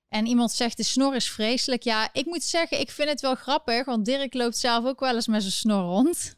En 0.09 0.27
iemand 0.27 0.53
zegt, 0.53 0.77
de 0.77 0.83
snor 0.83 1.15
is 1.15 1.31
vreselijk. 1.31 1.83
Ja, 1.83 2.09
ik 2.13 2.27
moet 2.27 2.43
zeggen, 2.43 2.81
ik 2.81 2.91
vind 2.91 3.09
het 3.09 3.21
wel 3.21 3.35
grappig, 3.35 3.85
want 3.85 4.05
Dirk 4.05 4.35
loopt 4.35 4.57
zelf 4.57 4.85
ook 4.85 5.01
wel 5.01 5.15
eens 5.15 5.27
met 5.27 5.41
zijn 5.41 5.53
snor 5.53 5.83
rond. 5.83 6.19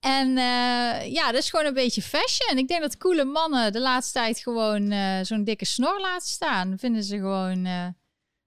En 0.00 0.28
uh, 0.28 1.12
ja, 1.12 1.32
dat 1.32 1.42
is 1.42 1.50
gewoon 1.50 1.66
een 1.66 1.74
beetje 1.74 2.02
fashion. 2.02 2.58
Ik 2.58 2.68
denk 2.68 2.80
dat 2.80 2.96
coole 2.96 3.24
mannen 3.24 3.72
de 3.72 3.80
laatste 3.80 4.12
tijd 4.12 4.38
gewoon 4.38 4.92
uh, 4.92 5.20
zo'n 5.22 5.44
dikke 5.44 5.64
snor 5.64 6.00
laten 6.00 6.28
staan. 6.28 6.78
Vinden 6.78 7.04
ze 7.04 7.16
gewoon... 7.16 7.66
Uh, 7.66 7.86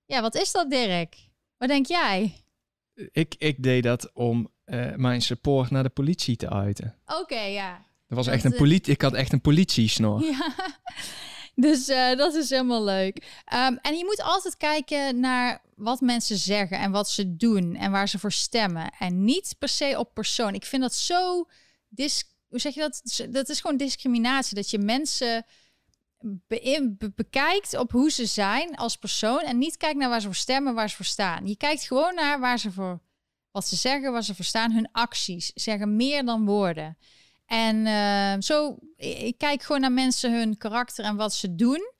ja, 0.05 0.21
wat 0.21 0.35
is 0.35 0.51
dat, 0.51 0.69
Dirk? 0.69 1.15
Wat 1.57 1.69
denk 1.69 1.85
jij? 1.85 2.43
Ik, 3.11 3.35
ik 3.37 3.63
deed 3.63 3.83
dat 3.83 4.11
om 4.13 4.51
mijn 4.95 5.21
support 5.21 5.71
naar 5.71 5.83
de 5.83 5.89
politie 5.89 6.35
te 6.35 6.49
uiten. 6.49 6.95
Oké, 7.05 7.41
ja. 7.41 7.85
Dat 8.11 8.25
was 8.25 8.33
echt 8.33 8.43
een 8.43 8.55
politie. 8.55 8.93
Ik 8.93 9.01
had 9.01 9.13
echt 9.13 9.33
een 9.33 9.41
politiesnor. 9.41 10.23
Ja. 10.31 10.79
Dus 11.55 11.89
uh, 11.89 12.15
dat 12.15 12.33
is 12.33 12.49
helemaal 12.49 12.83
leuk. 12.83 13.17
Um, 13.53 13.77
en 13.77 13.97
je 13.97 14.05
moet 14.05 14.21
altijd 14.21 14.57
kijken 14.57 15.19
naar 15.19 15.61
wat 15.75 16.01
mensen 16.01 16.37
zeggen 16.37 16.79
en 16.79 16.91
wat 16.91 17.09
ze 17.09 17.35
doen 17.35 17.75
en 17.75 17.91
waar 17.91 18.09
ze 18.09 18.19
voor 18.19 18.31
stemmen. 18.31 18.93
En 18.99 19.23
niet 19.23 19.55
per 19.59 19.67
se 19.67 19.95
op 19.97 20.13
persoon. 20.13 20.53
Ik 20.53 20.65
vind 20.65 20.81
dat 20.81 20.93
zo. 20.93 21.45
Dis 21.89 22.23
hoe 22.49 22.59
zeg 22.59 22.73
je 22.73 22.79
dat? 22.79 23.25
Dat 23.29 23.49
is 23.49 23.61
gewoon 23.61 23.77
discriminatie. 23.77 24.55
Dat 24.55 24.69
je 24.69 24.79
mensen 24.79 25.45
be 26.19 26.95
be 26.97 27.11
bekijkt 27.15 27.77
op 27.77 27.91
hoe 27.91 28.11
ze 28.11 28.25
zijn 28.25 28.75
als 28.75 28.95
persoon. 28.95 29.39
En 29.39 29.57
niet 29.57 29.77
kijkt 29.77 29.99
naar 29.99 30.09
waar 30.09 30.21
ze 30.21 30.27
voor 30.27 30.35
stemmen, 30.35 30.73
waar 30.73 30.89
ze 30.89 30.95
voor 30.95 31.05
staan. 31.05 31.47
Je 31.47 31.57
kijkt 31.57 31.83
gewoon 31.83 32.15
naar 32.15 32.39
waar 32.39 32.59
ze 32.59 32.71
voor. 32.71 33.01
Wat 33.51 33.67
ze 33.67 33.75
zeggen, 33.75 34.11
waar 34.11 34.23
ze 34.23 34.35
voor 34.35 34.45
staan. 34.45 34.71
Hun 34.71 34.89
acties 34.91 35.51
zeggen 35.53 35.95
meer 35.95 36.25
dan 36.25 36.45
woorden. 36.45 36.97
En 37.51 37.85
uh, 37.85 38.33
zo, 38.39 38.77
ik 38.97 39.37
kijk 39.37 39.63
gewoon 39.63 39.81
naar 39.81 39.91
mensen 39.91 40.33
hun 40.33 40.57
karakter 40.57 41.05
en 41.05 41.15
wat 41.15 41.33
ze 41.33 41.55
doen. 41.55 41.91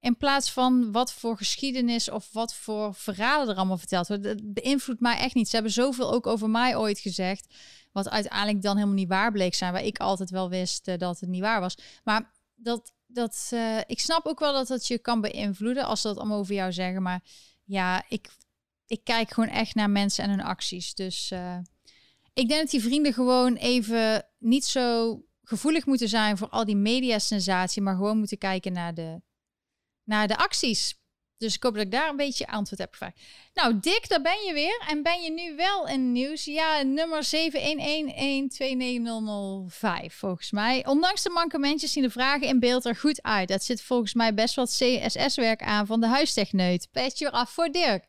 In 0.00 0.16
plaats 0.16 0.50
van 0.50 0.92
wat 0.92 1.12
voor 1.12 1.36
geschiedenis 1.36 2.10
of 2.10 2.32
wat 2.32 2.54
voor 2.54 2.94
verhalen 2.94 3.48
er 3.48 3.56
allemaal 3.56 3.78
verteld 3.78 4.08
worden. 4.08 4.36
Dat 4.36 4.52
beïnvloedt 4.52 5.00
mij 5.00 5.18
echt 5.18 5.34
niet. 5.34 5.48
Ze 5.48 5.54
hebben 5.54 5.72
zoveel 5.72 6.12
ook 6.12 6.26
over 6.26 6.50
mij 6.50 6.76
ooit 6.76 6.98
gezegd. 6.98 7.54
Wat 7.92 8.08
uiteindelijk 8.08 8.62
dan 8.62 8.74
helemaal 8.74 8.96
niet 8.96 9.08
waar 9.08 9.32
bleek 9.32 9.54
zijn. 9.54 9.72
Waar 9.72 9.84
ik 9.84 9.98
altijd 9.98 10.30
wel 10.30 10.48
wist 10.48 10.88
uh, 10.88 10.96
dat 10.96 11.20
het 11.20 11.28
niet 11.28 11.40
waar 11.40 11.60
was. 11.60 11.76
Maar 12.04 12.32
dat, 12.54 12.92
dat, 13.06 13.50
uh, 13.54 13.78
ik 13.86 14.00
snap 14.00 14.26
ook 14.26 14.38
wel 14.38 14.52
dat 14.52 14.68
dat 14.68 14.86
je 14.86 14.98
kan 14.98 15.20
beïnvloeden. 15.20 15.84
Als 15.84 16.00
ze 16.00 16.08
dat 16.08 16.16
allemaal 16.16 16.38
over 16.38 16.54
jou 16.54 16.72
zeggen. 16.72 17.02
Maar 17.02 17.22
ja, 17.64 18.04
ik, 18.08 18.28
ik 18.86 19.04
kijk 19.04 19.30
gewoon 19.30 19.50
echt 19.50 19.74
naar 19.74 19.90
mensen 19.90 20.24
en 20.24 20.30
hun 20.30 20.42
acties. 20.42 20.94
Dus 20.94 21.30
uh, 21.30 21.58
ik 22.32 22.48
denk 22.48 22.60
dat 22.60 22.70
die 22.70 22.82
vrienden 22.82 23.12
gewoon 23.12 23.54
even 23.54 24.27
niet 24.38 24.64
zo 24.64 25.20
gevoelig 25.42 25.86
moeten 25.86 26.08
zijn 26.08 26.38
voor 26.38 26.48
al 26.48 26.64
die 26.64 26.76
mediasensatie, 26.76 27.82
maar 27.82 27.94
gewoon 27.94 28.18
moeten 28.18 28.38
kijken 28.38 28.72
naar 28.72 28.94
de, 28.94 29.20
naar 30.04 30.28
de 30.28 30.36
acties. 30.36 30.96
Dus 31.36 31.54
ik 31.54 31.62
hoop 31.62 31.74
dat 31.74 31.84
ik 31.84 31.90
daar 31.90 32.08
een 32.08 32.16
beetje 32.16 32.46
antwoord 32.46 32.80
heb 32.80 32.90
gevraagd. 32.90 33.20
Nou, 33.54 33.78
Dick, 33.80 34.08
daar 34.08 34.22
ben 34.22 34.44
je 34.46 34.52
weer. 34.52 34.84
En 34.88 35.02
ben 35.02 35.22
je 35.22 35.30
nu 35.30 35.56
wel 35.56 35.88
in 35.88 36.12
nieuws? 36.12 36.44
Ja, 36.44 36.82
nummer 36.82 37.24
711129005 37.24 37.28
volgens 40.06 40.50
mij. 40.50 40.86
Ondanks 40.86 41.22
de 41.22 41.30
mankementjes 41.30 41.92
zien 41.92 42.02
de 42.02 42.10
vragen 42.10 42.46
in 42.46 42.60
beeld 42.60 42.84
er 42.84 42.96
goed 42.96 43.22
uit. 43.22 43.48
Dat 43.48 43.64
zit 43.64 43.82
volgens 43.82 44.14
mij 44.14 44.34
best 44.34 44.54
wat 44.54 44.68
CSS-werk 44.70 45.62
aan 45.62 45.86
van 45.86 46.00
de 46.00 46.06
huistechneut. 46.06 46.88
Petje 46.92 47.30
af 47.30 47.50
voor 47.50 47.68
Dirk 47.68 48.04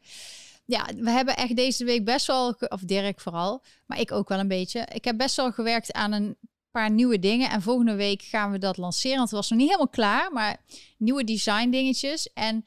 ja, 0.70 0.86
we 0.96 1.10
hebben 1.10 1.36
echt 1.36 1.56
deze 1.56 1.86
week 1.86 2.06
best 2.06 2.28
wel, 2.28 2.56
of 2.68 2.82
Dirk 2.82 3.20
vooral, 3.20 3.64
maar 3.86 4.00
ik 4.00 4.12
ook 4.12 4.30
wel 4.30 4.40
een 4.40 4.48
beetje. 4.48 4.88
Ik 4.94 5.06
heb 5.06 5.18
best 5.18 5.36
wel 5.36 5.52
gewerkt 5.52 5.94
aan 5.94 6.12
een 6.12 6.38
paar 6.72 6.92
nieuwe 6.92 7.20
dingen. 7.20 7.50
En 7.50 7.62
volgende 7.62 7.96
week 7.96 8.22
gaan 8.22 8.52
we 8.52 8.58
dat 8.58 8.78
lanceren. 8.78 9.18
Want 9.18 9.30
het 9.30 9.40
was 9.40 9.50
nog 9.50 9.60
niet 9.60 9.68
helemaal 9.68 9.90
klaar, 9.90 10.32
maar 10.32 10.64
nieuwe 10.98 11.24
design 11.24 11.70
dingetjes. 11.70 12.34
En 12.34 12.66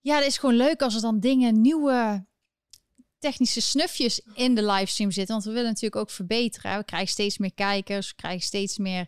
ja, 0.00 0.16
het 0.16 0.26
is 0.26 0.38
gewoon 0.38 0.56
leuk 0.56 0.82
als 0.82 0.94
er 0.94 1.00
dan 1.00 1.20
dingen, 1.20 1.60
nieuwe 1.60 2.26
technische 3.18 3.60
snufjes 3.60 4.20
in 4.34 4.54
de 4.54 4.64
livestream 4.64 5.10
zitten. 5.10 5.34
Want 5.34 5.46
we 5.46 5.52
willen 5.52 5.68
natuurlijk 5.68 5.96
ook 5.96 6.10
verbeteren. 6.10 6.78
We 6.78 6.84
krijgen 6.84 7.08
steeds 7.08 7.38
meer 7.38 7.54
kijkers, 7.54 8.08
we 8.08 8.14
krijgen 8.14 8.46
steeds 8.46 8.78
meer 8.78 9.06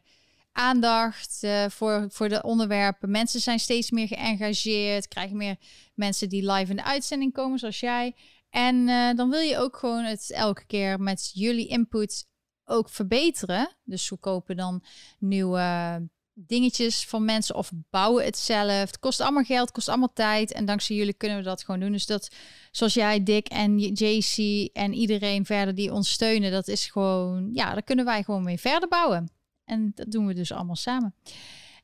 aandacht 0.59 1.39
uh, 1.43 1.65
voor, 1.69 2.07
voor 2.09 2.29
de 2.29 2.43
onderwerpen. 2.43 3.11
Mensen 3.11 3.41
zijn 3.41 3.59
steeds 3.59 3.91
meer 3.91 4.07
geëngageerd, 4.07 5.09
krijgen 5.09 5.37
meer 5.37 5.57
mensen 5.95 6.29
die 6.29 6.53
live 6.53 6.71
in 6.71 6.77
de 6.77 6.85
uitzending 6.85 7.33
komen, 7.33 7.59
zoals 7.59 7.81
jij. 7.81 8.17
En 8.51 8.89
uh, 8.89 9.15
dan 9.15 9.31
wil 9.31 9.41
je 9.41 9.59
ook 9.59 9.77
gewoon 9.77 10.05
het 10.05 10.31
elke 10.31 10.67
keer 10.67 11.01
met 11.01 11.31
jullie 11.35 11.67
input 11.67 12.27
ook 12.65 12.89
verbeteren. 12.89 13.77
Dus 13.85 14.09
we 14.09 14.17
kopen 14.17 14.57
dan 14.57 14.85
nieuwe 15.19 16.09
dingetjes 16.35 17.07
van 17.07 17.25
mensen 17.25 17.55
of 17.55 17.71
bouwen 17.91 18.25
het 18.25 18.39
zelf. 18.39 18.87
Het 18.87 18.99
kost 18.99 19.21
allemaal 19.21 19.45
geld, 19.45 19.71
kost 19.71 19.89
allemaal 19.89 20.13
tijd. 20.13 20.53
En 20.53 20.65
dankzij 20.65 20.97
jullie 20.97 21.15
kunnen 21.15 21.39
we 21.39 21.45
dat 21.45 21.65
gewoon 21.65 21.81
doen. 21.81 21.93
Dus 21.93 22.07
dat, 22.07 22.29
zoals 22.71 22.95
jij, 22.95 23.23
Dick 23.23 23.49
en 23.49 23.79
JC 23.79 24.37
en 24.73 24.93
iedereen 24.93 25.47
verder 25.47 25.75
die 25.75 25.93
ons 25.93 26.11
steunen, 26.11 26.51
dat 26.51 26.69
is 26.69 26.87
gewoon, 26.87 27.51
ja, 27.53 27.73
daar 27.73 27.83
kunnen 27.83 28.05
wij 28.05 28.23
gewoon 28.23 28.45
mee 28.45 28.61
verder 28.61 28.89
bouwen. 28.89 29.38
En 29.69 29.93
dat 29.95 30.11
doen 30.11 30.27
we 30.27 30.35
dus 30.35 30.53
allemaal 30.53 30.77
samen. 30.77 31.15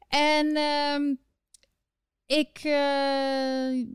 En 0.09 0.57
um, 0.57 1.19
ik, 2.27 2.61
uh, 2.65 2.73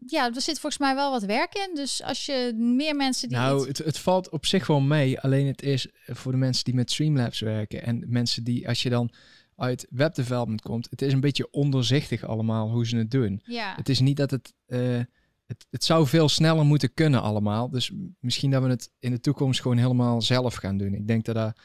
ja, 0.05 0.33
er 0.33 0.41
zit 0.41 0.59
volgens 0.59 0.77
mij 0.77 0.95
wel 0.95 1.11
wat 1.11 1.23
werk 1.23 1.55
in. 1.55 1.75
Dus 1.75 2.03
als 2.03 2.25
je 2.25 2.53
meer 2.55 2.95
mensen 2.95 3.29
die. 3.29 3.37
Nou, 3.37 3.67
het, 3.67 3.77
het 3.77 3.99
valt 3.99 4.29
op 4.29 4.45
zich 4.45 4.67
wel 4.67 4.79
mee. 4.79 5.19
Alleen 5.19 5.47
het 5.47 5.61
is 5.61 5.87
voor 6.05 6.31
de 6.31 6.37
mensen 6.37 6.63
die 6.63 6.73
met 6.73 6.91
Streamlabs 6.91 7.39
werken 7.39 7.83
en 7.83 8.03
mensen 8.07 8.43
die, 8.43 8.67
als 8.67 8.83
je 8.83 8.89
dan 8.89 9.11
uit 9.55 9.87
webdevelopment 9.89 10.61
komt, 10.61 10.87
het 10.89 11.01
is 11.01 11.13
een 11.13 11.19
beetje 11.19 11.51
onderzichtig 11.51 12.25
allemaal 12.25 12.69
hoe 12.69 12.87
ze 12.87 12.97
het 12.97 13.11
doen. 13.11 13.41
Ja. 13.43 13.75
Het 13.75 13.89
is 13.89 13.99
niet 13.99 14.17
dat 14.17 14.31
het. 14.31 14.53
Uh, 14.67 14.99
het, 15.45 15.65
het 15.69 15.83
zou 15.83 16.07
veel 16.07 16.29
sneller 16.29 16.65
moeten 16.65 16.93
kunnen 16.93 17.21
allemaal. 17.21 17.69
Dus 17.69 17.91
misschien 18.19 18.51
dat 18.51 18.63
we 18.63 18.69
het 18.69 18.91
in 18.99 19.11
de 19.11 19.19
toekomst 19.19 19.61
gewoon 19.61 19.77
helemaal 19.77 20.21
zelf 20.21 20.55
gaan 20.55 20.77
doen. 20.77 20.93
Ik 20.93 21.07
denk 21.07 21.25
dat 21.25 21.35
daar 21.35 21.55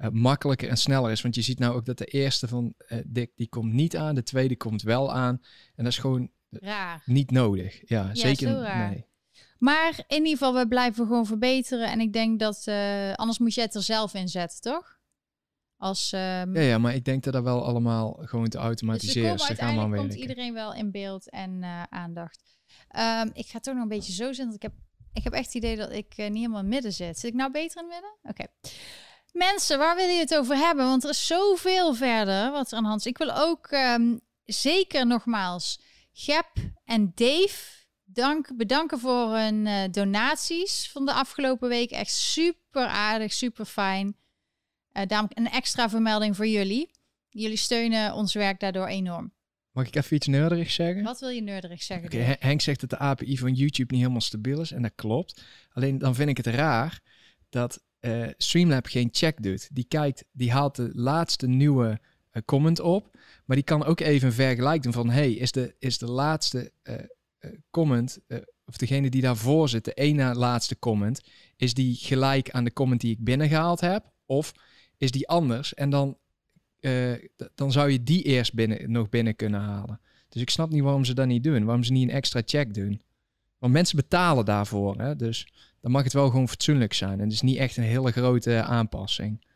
uh, 0.00 0.08
makkelijker 0.10 0.68
en 0.68 0.76
sneller 0.76 1.10
is. 1.10 1.22
Want 1.22 1.34
je 1.34 1.42
ziet 1.42 1.58
nou 1.58 1.74
ook 1.74 1.84
dat 1.84 1.98
de 1.98 2.04
eerste 2.04 2.48
van 2.48 2.74
uh, 2.88 2.98
Dick, 3.06 3.32
die 3.36 3.48
komt 3.48 3.72
niet 3.72 3.96
aan. 3.96 4.14
De 4.14 4.22
tweede 4.22 4.56
komt 4.56 4.82
wel 4.82 5.12
aan. 5.12 5.40
En 5.74 5.84
dat 5.84 5.92
is 5.92 5.98
gewoon 5.98 6.30
raar. 6.50 7.02
niet 7.04 7.30
nodig. 7.30 7.88
Ja, 7.88 8.02
ja 8.02 8.14
zeker 8.14 8.78
nee. 8.88 9.08
Maar 9.58 10.04
in 10.06 10.16
ieder 10.16 10.30
geval, 10.30 10.54
we 10.54 10.68
blijven 10.68 11.06
gewoon 11.06 11.26
verbeteren. 11.26 11.90
En 11.90 12.00
ik 12.00 12.12
denk 12.12 12.38
dat, 12.38 12.62
uh, 12.66 13.12
anders 13.12 13.38
moet 13.38 13.54
je 13.54 13.60
het 13.60 13.74
er 13.74 13.82
zelf 13.82 14.14
in 14.14 14.28
zetten, 14.28 14.60
toch? 14.60 14.98
Als, 15.76 16.12
um... 16.12 16.20
ja, 16.56 16.60
ja, 16.60 16.78
maar 16.78 16.94
ik 16.94 17.04
denk 17.04 17.22
dat 17.22 17.32
dat 17.32 17.42
wel 17.42 17.64
allemaal 17.64 18.18
gewoon 18.20 18.48
te 18.48 18.58
automatiseren 18.58 19.32
dus 19.32 19.42
is. 19.42 19.48
Uiteindelijk 19.48 20.02
komt 20.02 20.14
iedereen 20.14 20.54
wel 20.54 20.74
in 20.74 20.90
beeld 20.90 21.30
en 21.30 21.64
aandacht. 21.90 22.56
Um, 22.96 23.30
ik 23.32 23.46
ga 23.46 23.60
toch 23.60 23.74
nog 23.74 23.82
een 23.82 23.88
beetje 23.88 24.12
zo 24.12 24.24
zitten. 24.24 24.44
Want 24.44 24.54
ik 24.54 24.62
heb, 24.62 24.72
ik 25.12 25.24
heb 25.24 25.32
echt 25.32 25.46
het 25.46 25.54
idee 25.54 25.76
dat 25.76 25.92
ik 25.92 26.16
niet 26.16 26.34
helemaal 26.34 26.58
in 26.58 26.64
het 26.64 26.74
midden 26.74 26.92
zit. 26.92 27.18
Zit 27.18 27.30
ik 27.30 27.36
nou 27.36 27.50
beter 27.50 27.82
in 27.82 27.88
het 27.88 28.00
midden? 28.00 28.18
Oké. 28.22 28.72
Mensen, 29.32 29.78
waar 29.78 29.96
wil 29.96 30.08
je 30.08 30.18
het 30.18 30.36
over 30.36 30.56
hebben? 30.56 30.84
Want 30.84 31.04
er 31.04 31.10
is 31.10 31.26
zoveel 31.26 31.94
verder 31.94 32.50
wat 32.50 32.72
er 32.72 32.78
aan 32.78 32.96
is. 32.96 33.06
Ik 33.06 33.18
wil 33.18 33.36
ook 33.36 33.66
ehm, 33.66 34.16
zeker 34.44 35.06
nogmaals 35.06 35.80
Gep 36.12 36.50
en 36.84 37.12
Dave 37.14 37.80
dank, 38.04 38.56
bedanken 38.56 38.98
voor 38.98 39.36
hun 39.36 39.66
uh, 39.66 39.82
donaties 39.90 40.90
van 40.90 41.06
de 41.06 41.12
afgelopen 41.12 41.68
week. 41.68 41.90
Echt 41.90 42.12
super 42.12 42.86
aardig, 42.86 43.32
super 43.32 43.64
fijn. 43.64 44.16
Uh, 44.92 45.06
daarom 45.06 45.28
een 45.34 45.50
extra 45.50 45.88
vermelding 45.88 46.36
voor 46.36 46.46
jullie. 46.46 46.90
Jullie 47.28 47.56
steunen 47.56 48.14
ons 48.14 48.34
werk 48.34 48.60
daardoor 48.60 48.86
enorm. 48.86 49.32
Mag 49.72 49.86
ik 49.86 49.96
even 49.96 50.16
iets 50.16 50.26
neurderig 50.26 50.70
zeggen? 50.70 51.02
Wat 51.02 51.20
wil 51.20 51.28
je 51.28 51.42
neurderig 51.42 51.82
zeggen? 51.82 52.06
Okay, 52.06 52.36
Henk 52.38 52.60
zegt 52.60 52.80
dat 52.80 52.90
de 52.90 52.98
API 52.98 53.38
van 53.38 53.52
YouTube 53.52 53.92
niet 53.92 54.00
helemaal 54.00 54.20
stabiel 54.20 54.60
is. 54.60 54.72
En 54.72 54.82
dat 54.82 54.92
klopt. 54.94 55.42
Alleen 55.72 55.98
dan 55.98 56.14
vind 56.14 56.28
ik 56.28 56.36
het 56.36 56.46
raar 56.46 57.00
dat 57.48 57.82
uh, 58.00 58.26
Streamlab 58.36 58.86
geen 58.86 59.08
check 59.12 59.42
doet. 59.42 59.68
Die 59.72 59.84
kijkt, 59.84 60.24
die 60.32 60.52
haalt 60.52 60.76
de 60.76 60.90
laatste 60.94 61.46
nieuwe 61.46 62.00
uh, 62.32 62.42
comment 62.44 62.80
op, 62.80 63.16
maar 63.44 63.56
die 63.56 63.64
kan 63.64 63.84
ook 63.84 64.00
even 64.00 64.28
een 64.28 64.34
vergelijk 64.34 64.82
doen 64.82 64.92
van, 64.92 65.10
hey, 65.10 65.32
is 65.32 65.52
de, 65.52 65.74
is 65.78 65.98
de 65.98 66.10
laatste 66.10 66.72
uh, 66.82 66.94
comment, 67.70 68.18
of 68.64 68.76
degene 68.76 69.10
die 69.10 69.22
daarvoor 69.22 69.68
zit, 69.68 69.84
de 69.84 69.92
ene 69.92 70.34
laatste 70.34 70.78
comment, 70.78 71.20
is 71.56 71.74
die 71.74 71.94
gelijk 71.94 72.50
aan 72.50 72.64
de 72.64 72.72
comment 72.72 73.00
die 73.00 73.12
ik 73.12 73.24
binnengehaald 73.24 73.80
heb, 73.80 74.12
of 74.26 74.52
is 74.96 75.10
die 75.10 75.28
anders? 75.28 75.74
En 75.74 75.90
dan, 75.90 76.18
dan 77.54 77.72
zou 77.72 77.90
je 77.90 78.02
die 78.02 78.22
eerst 78.22 78.54
binnen, 78.54 78.90
nog 78.90 79.08
binnen 79.08 79.36
kunnen 79.36 79.60
halen. 79.60 80.00
Dus 80.28 80.42
ik 80.42 80.50
snap 80.50 80.70
niet 80.70 80.82
waarom 80.82 81.04
ze 81.04 81.14
dat 81.14 81.26
niet 81.26 81.44
doen, 81.44 81.64
waarom 81.64 81.84
ze 81.84 81.92
niet 81.92 82.08
een 82.08 82.14
extra 82.14 82.42
check 82.44 82.74
doen. 82.74 83.00
Want 83.58 83.72
mensen 83.72 83.96
betalen 83.96 84.44
daarvoor, 84.44 84.98
hè? 84.98 85.16
dus 85.16 85.46
dan 85.80 85.90
mag 85.90 86.04
het 86.04 86.12
wel 86.12 86.30
gewoon 86.30 86.48
fatsoenlijk 86.48 86.92
zijn. 86.92 87.20
En 87.20 87.30
is 87.30 87.40
niet 87.40 87.58
echt 87.58 87.76
een 87.76 87.82
hele 87.82 88.12
grote 88.12 88.62
aanpassing. 88.62 89.48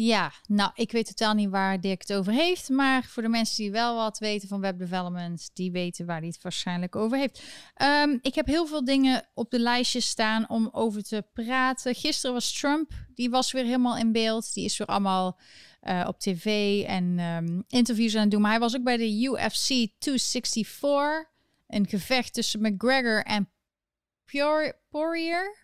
Ja, 0.00 0.32
nou, 0.46 0.70
ik 0.74 0.92
weet 0.92 1.06
totaal 1.06 1.34
niet 1.34 1.48
waar 1.48 1.80
Dirk 1.80 2.00
het 2.00 2.12
over 2.12 2.32
heeft. 2.32 2.68
Maar 2.68 3.04
voor 3.04 3.22
de 3.22 3.28
mensen 3.28 3.56
die 3.56 3.70
wel 3.70 3.96
wat 3.96 4.18
weten 4.18 4.48
van 4.48 4.60
web 4.60 4.78
development, 4.78 5.50
die 5.54 5.70
weten 5.70 6.06
waar 6.06 6.18
hij 6.18 6.26
het 6.26 6.42
waarschijnlijk 6.42 6.96
over 6.96 7.18
heeft. 7.18 7.42
Um, 7.82 8.18
ik 8.22 8.34
heb 8.34 8.46
heel 8.46 8.66
veel 8.66 8.84
dingen 8.84 9.28
op 9.34 9.50
de 9.50 9.58
lijstje 9.58 10.00
staan 10.00 10.48
om 10.48 10.68
over 10.72 11.02
te 11.02 11.24
praten. 11.32 11.94
Gisteren 11.94 12.34
was 12.34 12.58
Trump, 12.58 12.90
die 13.14 13.30
was 13.30 13.52
weer 13.52 13.64
helemaal 13.64 13.96
in 13.96 14.12
beeld. 14.12 14.54
Die 14.54 14.64
is 14.64 14.78
weer 14.78 14.86
allemaal 14.86 15.38
uh, 15.82 16.04
op 16.08 16.18
tv 16.18 16.82
en 16.86 17.18
um, 17.18 17.64
interviews 17.68 18.14
aan 18.14 18.20
het 18.20 18.30
doen. 18.30 18.40
Maar 18.40 18.50
hij 18.50 18.60
was 18.60 18.76
ook 18.76 18.84
bij 18.84 18.96
de 18.96 19.22
UFC 19.22 19.68
264. 19.98 21.24
Een 21.66 21.86
gevecht 21.86 22.34
tussen 22.34 22.60
McGregor 22.62 23.22
en 23.22 23.48
Poirier. 24.90 25.56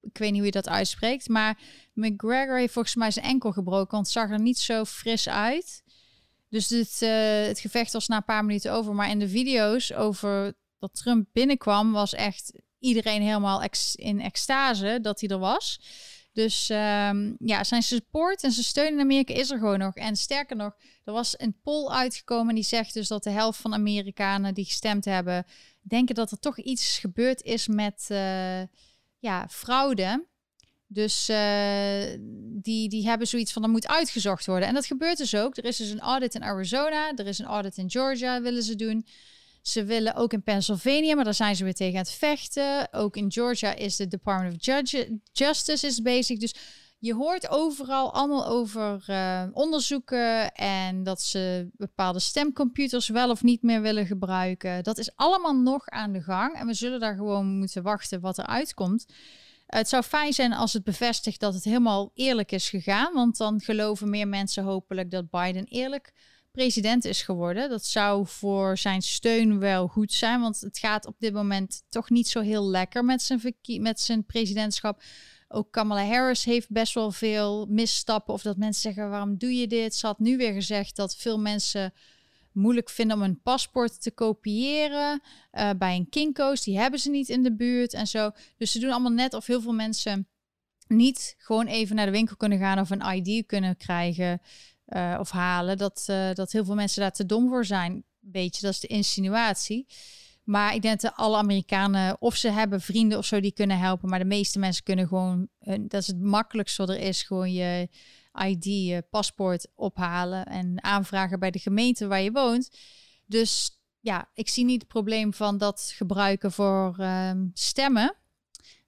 Ik 0.00 0.18
weet 0.18 0.30
niet 0.30 0.36
hoe 0.36 0.46
je 0.46 0.50
dat 0.50 0.68
uitspreekt. 0.68 1.28
Maar 1.28 1.58
McGregor 1.94 2.58
heeft 2.58 2.72
volgens 2.72 2.94
mij 2.94 3.10
zijn 3.10 3.24
enkel 3.24 3.52
gebroken. 3.52 3.90
Want 3.90 4.04
het 4.04 4.14
zag 4.14 4.30
er 4.30 4.40
niet 4.40 4.58
zo 4.58 4.84
fris 4.84 5.28
uit. 5.28 5.82
Dus 6.48 6.68
het 6.68 7.60
gevecht 7.60 7.92
was 7.92 8.06
na 8.06 8.16
een 8.16 8.24
paar 8.24 8.44
minuten 8.44 8.72
over. 8.72 8.94
Maar 8.94 9.10
in 9.10 9.18
de 9.18 9.28
video's 9.28 9.92
over 9.92 10.54
dat 10.78 10.94
Trump 10.94 11.28
binnenkwam, 11.32 11.92
was 11.92 12.14
echt 12.14 12.52
iedereen 12.78 13.22
helemaal 13.22 13.62
in 13.94 14.20
extase 14.20 14.98
dat 15.02 15.20
hij 15.20 15.28
er 15.28 15.38
was. 15.38 15.80
Dus 16.32 16.68
um, 16.70 17.36
ja, 17.38 17.64
zijn 17.64 17.82
support 17.82 18.42
en 18.42 18.52
zijn 18.52 18.64
steun 18.64 18.92
in 18.92 19.00
Amerika 19.00 19.34
is 19.34 19.50
er 19.50 19.58
gewoon 19.58 19.78
nog. 19.78 19.94
En 19.94 20.16
sterker 20.16 20.56
nog, 20.56 20.76
er 21.04 21.12
was 21.12 21.34
een 21.36 21.60
poll 21.62 21.88
uitgekomen 21.88 22.54
die 22.54 22.64
zegt 22.64 22.94
dus 22.94 23.08
dat 23.08 23.22
de 23.22 23.30
helft 23.30 23.60
van 23.60 23.74
Amerikanen 23.74 24.54
die 24.54 24.64
gestemd 24.64 25.04
hebben, 25.04 25.46
denken 25.88 26.14
dat 26.14 26.30
er 26.30 26.38
toch 26.38 26.58
iets 26.58 26.98
gebeurd 26.98 27.42
is 27.42 27.66
met 27.66 28.06
uh, 28.10 28.62
ja, 29.18 29.48
fraude. 29.48 30.26
Dus 30.88 31.28
uh, 31.28 32.02
die, 32.62 32.88
die 32.88 33.06
hebben 33.08 33.26
zoiets 33.26 33.52
van, 33.52 33.62
er 33.62 33.68
moet 33.68 33.88
uitgezocht 33.88 34.46
worden. 34.46 34.68
En 34.68 34.74
dat 34.74 34.86
gebeurt 34.86 35.18
dus 35.18 35.34
ook. 35.34 35.56
Er 35.56 35.64
is 35.64 35.76
dus 35.76 35.90
een 35.90 36.00
audit 36.00 36.34
in 36.34 36.42
Arizona, 36.42 37.12
er 37.14 37.26
is 37.26 37.38
een 37.38 37.46
audit 37.46 37.76
in 37.76 37.90
Georgia, 37.90 38.42
willen 38.42 38.62
ze 38.62 38.76
doen. 38.76 39.06
Ze 39.62 39.84
willen 39.84 40.14
ook 40.14 40.32
in 40.32 40.42
Pennsylvania, 40.42 41.14
maar 41.14 41.24
daar 41.24 41.34
zijn 41.34 41.56
ze 41.56 41.64
weer 41.64 41.74
tegen 41.74 41.98
het 41.98 42.10
vechten. 42.10 42.92
Ook 42.92 43.16
in 43.16 43.32
Georgia 43.32 43.74
is 43.74 43.96
de 43.96 44.08
Department 44.08 44.54
of 44.54 44.64
Justice 45.32 45.86
is 45.86 46.02
bezig. 46.02 46.38
Dus 46.38 46.54
je 46.98 47.14
hoort 47.14 47.48
overal 47.48 48.12
allemaal 48.12 48.46
over 48.46 49.04
uh, 49.10 49.42
onderzoeken 49.52 50.52
en 50.52 51.02
dat 51.02 51.22
ze 51.22 51.68
bepaalde 51.72 52.20
stemcomputers 52.20 53.08
wel 53.08 53.30
of 53.30 53.42
niet 53.42 53.62
meer 53.62 53.80
willen 53.80 54.06
gebruiken. 54.06 54.82
Dat 54.82 54.98
is 54.98 55.16
allemaal 55.16 55.56
nog 55.56 55.88
aan 55.88 56.12
de 56.12 56.22
gang 56.22 56.54
en 56.54 56.66
we 56.66 56.74
zullen 56.74 57.00
daar 57.00 57.16
gewoon 57.16 57.46
moeten 57.58 57.82
wachten 57.82 58.20
wat 58.20 58.38
er 58.38 58.46
uitkomt. 58.46 59.06
Het 59.66 59.88
zou 59.88 60.02
fijn 60.02 60.32
zijn 60.32 60.52
als 60.52 60.72
het 60.72 60.84
bevestigt 60.84 61.40
dat 61.40 61.54
het 61.54 61.64
helemaal 61.64 62.10
eerlijk 62.14 62.52
is 62.52 62.68
gegaan, 62.68 63.14
want 63.14 63.36
dan 63.36 63.60
geloven 63.60 64.10
meer 64.10 64.28
mensen 64.28 64.64
hopelijk 64.64 65.10
dat 65.10 65.30
Biden 65.30 65.64
eerlijk 65.64 66.12
president 66.50 67.04
is 67.04 67.22
geworden. 67.22 67.68
Dat 67.68 67.84
zou 67.84 68.26
voor 68.26 68.78
zijn 68.78 69.02
steun 69.02 69.58
wel 69.58 69.86
goed 69.88 70.12
zijn, 70.12 70.40
want 70.40 70.60
het 70.60 70.78
gaat 70.78 71.06
op 71.06 71.14
dit 71.18 71.32
moment 71.32 71.82
toch 71.88 72.10
niet 72.10 72.28
zo 72.28 72.40
heel 72.40 72.68
lekker 72.68 73.04
met 73.04 73.22
zijn, 73.22 73.54
met 73.80 74.00
zijn 74.00 74.24
presidentschap. 74.24 75.02
Ook 75.48 75.72
Kamala 75.72 76.06
Harris 76.06 76.44
heeft 76.44 76.70
best 76.70 76.94
wel 76.94 77.10
veel 77.10 77.66
misstappen. 77.66 78.34
Of 78.34 78.42
dat 78.42 78.56
mensen 78.56 78.82
zeggen: 78.82 79.10
waarom 79.10 79.38
doe 79.38 79.54
je 79.54 79.66
dit? 79.66 79.94
Ze 79.94 80.06
had 80.06 80.18
nu 80.18 80.36
weer 80.36 80.52
gezegd 80.52 80.96
dat 80.96 81.16
veel 81.16 81.38
mensen 81.38 81.92
moeilijk 82.52 82.90
vinden 82.90 83.16
om 83.16 83.22
een 83.22 83.40
paspoort 83.42 84.02
te 84.02 84.10
kopiëren 84.10 85.22
uh, 85.52 85.70
bij 85.78 85.96
een 85.96 86.08
Kinko's. 86.08 86.62
Die 86.62 86.78
hebben 86.78 87.00
ze 87.00 87.10
niet 87.10 87.28
in 87.28 87.42
de 87.42 87.56
buurt 87.56 87.94
en 87.94 88.06
zo. 88.06 88.30
Dus 88.56 88.72
ze 88.72 88.78
doen 88.78 88.90
allemaal 88.90 89.12
net 89.12 89.34
of 89.34 89.46
heel 89.46 89.60
veel 89.60 89.72
mensen 89.72 90.28
niet 90.86 91.34
gewoon 91.38 91.66
even 91.66 91.96
naar 91.96 92.06
de 92.06 92.12
winkel 92.12 92.36
kunnen 92.36 92.58
gaan 92.58 92.78
of 92.78 92.90
een 92.90 93.24
ID 93.24 93.46
kunnen 93.46 93.76
krijgen. 93.76 94.40
Uh, 94.86 95.16
of 95.20 95.30
halen. 95.30 95.78
Dat, 95.78 96.06
uh, 96.10 96.32
dat 96.32 96.52
heel 96.52 96.64
veel 96.64 96.74
mensen 96.74 97.00
daar 97.00 97.12
te 97.12 97.26
dom 97.26 97.48
voor 97.48 97.64
zijn. 97.64 98.04
Beetje, 98.20 98.60
dat 98.62 98.72
is 98.72 98.80
de 98.80 98.86
insinuatie. 98.86 99.86
Maar 100.46 100.74
ik 100.74 100.82
denk 100.82 101.00
dat 101.00 101.14
alle 101.14 101.36
Amerikanen, 101.36 102.16
of 102.20 102.36
ze 102.36 102.50
hebben 102.50 102.80
vrienden 102.80 103.18
of 103.18 103.26
zo 103.26 103.40
die 103.40 103.52
kunnen 103.52 103.78
helpen. 103.78 104.08
Maar 104.08 104.18
de 104.18 104.24
meeste 104.24 104.58
mensen 104.58 104.84
kunnen 104.84 105.08
gewoon, 105.08 105.48
dat 105.80 106.00
is 106.00 106.06
het 106.06 106.20
makkelijkste 106.20 106.86
wat 106.86 106.96
er 106.96 107.02
is, 107.02 107.22
gewoon 107.22 107.52
je 107.52 107.88
ID, 108.44 108.64
je 108.64 109.04
paspoort 109.10 109.68
ophalen 109.74 110.46
en 110.46 110.84
aanvragen 110.84 111.38
bij 111.38 111.50
de 111.50 111.58
gemeente 111.58 112.06
waar 112.06 112.20
je 112.20 112.32
woont. 112.32 112.70
Dus 113.24 113.80
ja, 114.00 114.30
ik 114.34 114.48
zie 114.48 114.64
niet 114.64 114.80
het 114.80 114.90
probleem 114.90 115.34
van 115.34 115.58
dat 115.58 115.92
gebruiken 115.96 116.52
voor 116.52 116.96
um, 116.98 117.50
stemmen, 117.54 118.16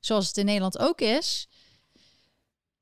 zoals 0.01 0.27
het 0.27 0.37
in 0.37 0.45
Nederland 0.45 0.79
ook 0.79 1.01
is. 1.01 1.49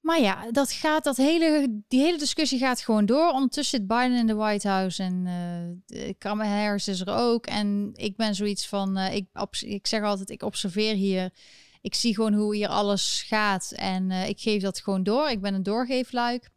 Maar 0.07 0.21
ja, 0.21 0.51
dat 0.51 0.73
gaat, 0.73 1.05
dat 1.05 1.17
hele, 1.17 1.83
die 1.89 2.01
hele 2.01 2.19
discussie 2.19 2.59
gaat 2.59 2.81
gewoon 2.81 3.07
door. 3.07 3.31
Ondertussen 3.31 3.79
zit 3.79 3.89
Biden 3.89 4.19
in 4.19 4.27
de 4.27 4.35
White 4.35 4.69
House 4.69 5.03
en 5.03 5.27
uh, 5.89 6.13
Kamala 6.19 6.61
Harris 6.61 6.89
is 6.89 7.01
er 7.01 7.15
ook. 7.15 7.47
En 7.47 7.91
ik 7.95 8.17
ben 8.17 8.35
zoiets 8.35 8.67
van, 8.67 8.99
uh, 8.99 9.15
ik, 9.15 9.27
ik 9.61 9.87
zeg 9.87 10.03
altijd, 10.03 10.31
ik 10.31 10.43
observeer 10.43 10.95
hier. 10.95 11.31
Ik 11.81 11.95
zie 11.95 12.15
gewoon 12.15 12.33
hoe 12.33 12.55
hier 12.55 12.69
alles 12.69 13.25
gaat 13.29 13.73
en 13.77 14.11
uh, 14.11 14.29
ik 14.29 14.41
geef 14.41 14.63
dat 14.63 14.81
gewoon 14.81 15.03
door. 15.03 15.29
Ik 15.29 15.41
ben 15.41 15.55
een 15.55 15.63
doorgeefluik. 15.63 16.51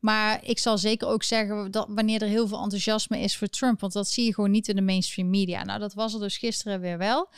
Maar 0.00 0.44
ik 0.44 0.58
zal 0.58 0.78
zeker 0.78 1.08
ook 1.08 1.22
zeggen 1.22 1.70
dat 1.70 1.86
wanneer 1.88 2.22
er 2.22 2.28
heel 2.28 2.48
veel 2.48 2.62
enthousiasme 2.62 3.18
is 3.18 3.36
voor 3.36 3.48
Trump, 3.48 3.80
want 3.80 3.92
dat 3.92 4.08
zie 4.08 4.24
je 4.24 4.34
gewoon 4.34 4.50
niet 4.50 4.68
in 4.68 4.76
de 4.76 4.82
mainstream 4.82 5.30
media. 5.30 5.64
Nou, 5.64 5.80
dat 5.80 5.94
was 5.94 6.14
er 6.14 6.20
dus 6.20 6.38
gisteren 6.38 6.80
weer 6.80 6.98
wel. 6.98 7.28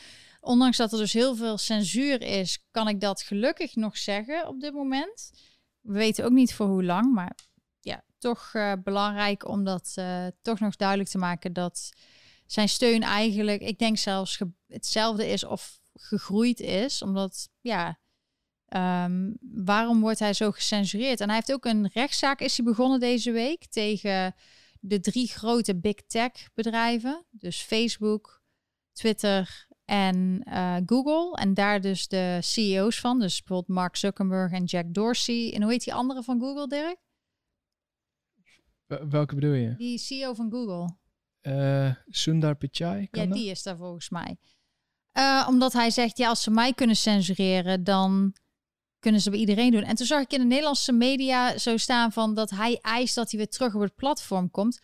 Ondanks 0.43 0.77
dat 0.77 0.91
er 0.91 0.97
dus 0.97 1.13
heel 1.13 1.35
veel 1.35 1.57
censuur 1.57 2.21
is, 2.21 2.65
kan 2.71 2.87
ik 2.87 3.01
dat 3.01 3.21
gelukkig 3.21 3.75
nog 3.75 3.97
zeggen 3.97 4.47
op 4.47 4.59
dit 4.59 4.73
moment. 4.73 5.31
We 5.81 5.93
weten 5.93 6.25
ook 6.25 6.31
niet 6.31 6.53
voor 6.53 6.67
hoe 6.67 6.83
lang, 6.83 7.13
maar 7.13 7.35
ja, 7.79 8.03
toch 8.17 8.51
uh, 8.53 8.73
belangrijk 8.83 9.47
om 9.47 9.63
dat 9.63 9.93
uh, 9.99 10.27
toch 10.41 10.59
nog 10.59 10.75
duidelijk 10.75 11.09
te 11.09 11.17
maken 11.17 11.53
dat 11.53 11.91
zijn 12.45 12.69
steun 12.69 13.01
eigenlijk, 13.01 13.61
ik 13.61 13.79
denk 13.79 13.97
zelfs 13.97 14.41
hetzelfde 14.67 15.27
is 15.27 15.43
of 15.43 15.79
gegroeid 15.93 16.59
is, 16.59 17.01
omdat 17.01 17.49
ja, 17.61 17.99
um, 19.05 19.37
waarom 19.41 19.99
wordt 19.99 20.19
hij 20.19 20.33
zo 20.33 20.51
gecensureerd? 20.51 21.19
En 21.19 21.27
hij 21.27 21.35
heeft 21.35 21.53
ook 21.53 21.65
een 21.65 21.89
rechtszaak 21.93 22.39
is 22.39 22.57
hij 22.57 22.65
begonnen 22.65 22.99
deze 22.99 23.31
week 23.31 23.65
tegen 23.65 24.35
de 24.79 24.99
drie 24.99 25.27
grote 25.27 25.75
big 25.75 25.95
tech 26.07 26.31
bedrijven, 26.53 27.25
dus 27.29 27.61
Facebook, 27.61 28.41
Twitter 28.93 29.67
en 29.85 30.41
uh, 30.47 30.77
Google. 30.85 31.41
En 31.41 31.53
daar 31.53 31.81
dus 31.81 32.07
de 32.07 32.37
CEO's 32.41 32.99
van. 32.99 33.19
Dus 33.19 33.39
bijvoorbeeld 33.39 33.77
Mark 33.77 33.95
Zuckerberg 33.95 34.51
en 34.51 34.63
Jack 34.63 34.93
Dorsey. 34.93 35.53
En 35.53 35.61
hoe 35.61 35.71
heet 35.71 35.83
die 35.83 35.93
andere 35.93 36.23
van 36.23 36.39
Google, 36.39 36.67
Dirk? 36.67 36.97
Welke 39.09 39.35
bedoel 39.35 39.53
je? 39.53 39.75
Die 39.75 39.97
CEO 39.97 40.33
van 40.33 40.51
Google. 40.51 40.95
Uh, 41.41 41.95
Sundar 42.07 42.55
Pichai? 42.55 43.07
Ja, 43.11 43.25
die 43.25 43.49
is 43.49 43.63
daar 43.63 43.77
volgens 43.77 44.09
mij. 44.09 44.37
Uh, 45.13 45.45
omdat 45.49 45.73
hij 45.73 45.89
zegt, 45.89 46.17
ja, 46.17 46.29
als 46.29 46.41
ze 46.43 46.51
mij 46.51 46.73
kunnen 46.73 46.95
censureren, 46.95 47.83
dan 47.83 48.35
kunnen 48.99 49.21
ze 49.21 49.29
bij 49.29 49.39
iedereen 49.39 49.71
doen. 49.71 49.83
En 49.83 49.95
toen 49.95 50.05
zag 50.05 50.21
ik 50.21 50.33
in 50.33 50.39
de 50.39 50.45
Nederlandse 50.45 50.91
media 50.91 51.57
zo 51.57 51.77
staan 51.77 52.11
van 52.11 52.33
dat 52.33 52.49
hij 52.49 52.79
eist 52.81 53.15
dat 53.15 53.31
hij 53.31 53.39
weer 53.39 53.49
terug 53.49 53.75
op 53.75 53.81
het 53.81 53.95
platform 53.95 54.51
komt. 54.51 54.79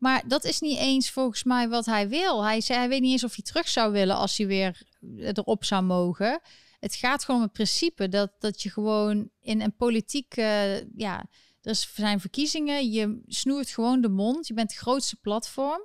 Maar 0.00 0.22
dat 0.28 0.44
is 0.44 0.60
niet 0.60 0.78
eens 0.78 1.10
volgens 1.10 1.44
mij 1.44 1.68
wat 1.68 1.86
hij 1.86 2.08
wil. 2.08 2.44
Hij 2.44 2.60
zei, 2.60 2.78
hij 2.78 2.88
weet 2.88 3.00
niet 3.00 3.12
eens 3.12 3.24
of 3.24 3.34
hij 3.34 3.44
terug 3.44 3.68
zou 3.68 3.92
willen 3.92 4.16
als 4.16 4.36
hij 4.36 4.46
weer 4.46 4.82
erop 5.18 5.64
zou 5.64 5.82
mogen. 5.82 6.40
Het 6.78 6.94
gaat 6.94 7.24
gewoon 7.24 7.40
om 7.40 7.46
het 7.46 7.54
principe 7.54 8.08
dat, 8.08 8.32
dat 8.38 8.62
je 8.62 8.70
gewoon 8.70 9.30
in 9.40 9.60
een 9.60 9.76
politieke, 9.76 10.42
ja, 10.96 11.26
er 11.62 11.74
zijn 11.94 12.20
verkiezingen, 12.20 12.90
je 12.90 13.22
snoert 13.26 13.68
gewoon 13.68 14.00
de 14.00 14.08
mond. 14.08 14.46
Je 14.46 14.54
bent 14.54 14.70
het 14.70 14.80
grootste 14.80 15.16
platform. 15.16 15.80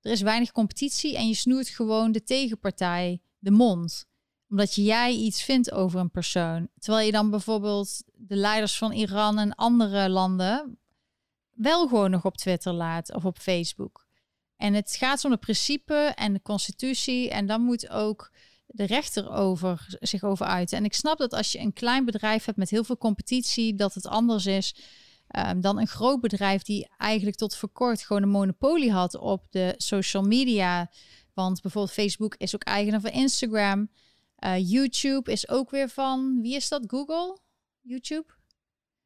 Er 0.00 0.10
is 0.10 0.20
weinig 0.20 0.52
competitie 0.52 1.16
en 1.16 1.28
je 1.28 1.34
snoert 1.34 1.68
gewoon 1.68 2.12
de 2.12 2.22
tegenpartij 2.22 3.20
de 3.38 3.50
mond. 3.50 4.08
Omdat 4.48 4.74
jij 4.74 5.12
iets 5.12 5.42
vindt 5.42 5.72
over 5.72 6.00
een 6.00 6.10
persoon. 6.10 6.68
Terwijl 6.78 7.06
je 7.06 7.12
dan 7.12 7.30
bijvoorbeeld 7.30 8.02
de 8.14 8.36
leiders 8.36 8.78
van 8.78 8.92
Iran 8.92 9.38
en 9.38 9.54
andere 9.54 10.08
landen, 10.08 10.78
wel 11.60 11.88
gewoon 11.88 12.10
nog 12.10 12.24
op 12.24 12.36
Twitter 12.36 12.72
laat 12.72 13.14
of 13.14 13.24
op 13.24 13.38
Facebook. 13.38 14.06
En 14.56 14.74
het 14.74 14.96
gaat 14.96 15.24
om 15.24 15.30
het 15.30 15.40
principe 15.40 15.94
en 15.94 16.32
de 16.32 16.42
constitutie. 16.42 17.30
En 17.30 17.46
dan 17.46 17.60
moet 17.60 17.88
ook 17.88 18.32
de 18.66 18.84
rechter 18.84 19.30
over, 19.30 19.96
zich 20.00 20.22
over 20.22 20.46
uiten. 20.46 20.78
En 20.78 20.84
ik 20.84 20.94
snap 20.94 21.18
dat 21.18 21.32
als 21.32 21.52
je 21.52 21.58
een 21.58 21.72
klein 21.72 22.04
bedrijf 22.04 22.44
hebt 22.44 22.58
met 22.58 22.70
heel 22.70 22.84
veel 22.84 22.98
competitie, 22.98 23.74
dat 23.74 23.94
het 23.94 24.06
anders 24.06 24.46
is 24.46 24.74
um, 25.36 25.60
dan 25.60 25.78
een 25.78 25.86
groot 25.86 26.20
bedrijf 26.20 26.62
die 26.62 26.88
eigenlijk 26.96 27.36
tot 27.36 27.56
voor 27.56 27.68
kort 27.68 28.02
gewoon 28.02 28.22
een 28.22 28.28
monopolie 28.28 28.92
had 28.92 29.14
op 29.14 29.46
de 29.50 29.74
social 29.76 30.22
media. 30.22 30.90
Want 31.34 31.62
bijvoorbeeld 31.62 31.94
Facebook 31.94 32.34
is 32.34 32.54
ook 32.54 32.64
eigenaar 32.64 33.00
van 33.00 33.10
Instagram. 33.10 33.90
Uh, 34.38 34.70
YouTube 34.70 35.32
is 35.32 35.48
ook 35.48 35.70
weer 35.70 35.88
van, 35.88 36.38
wie 36.42 36.54
is 36.54 36.68
dat? 36.68 36.84
Google? 36.86 37.38
YouTube? 37.80 38.26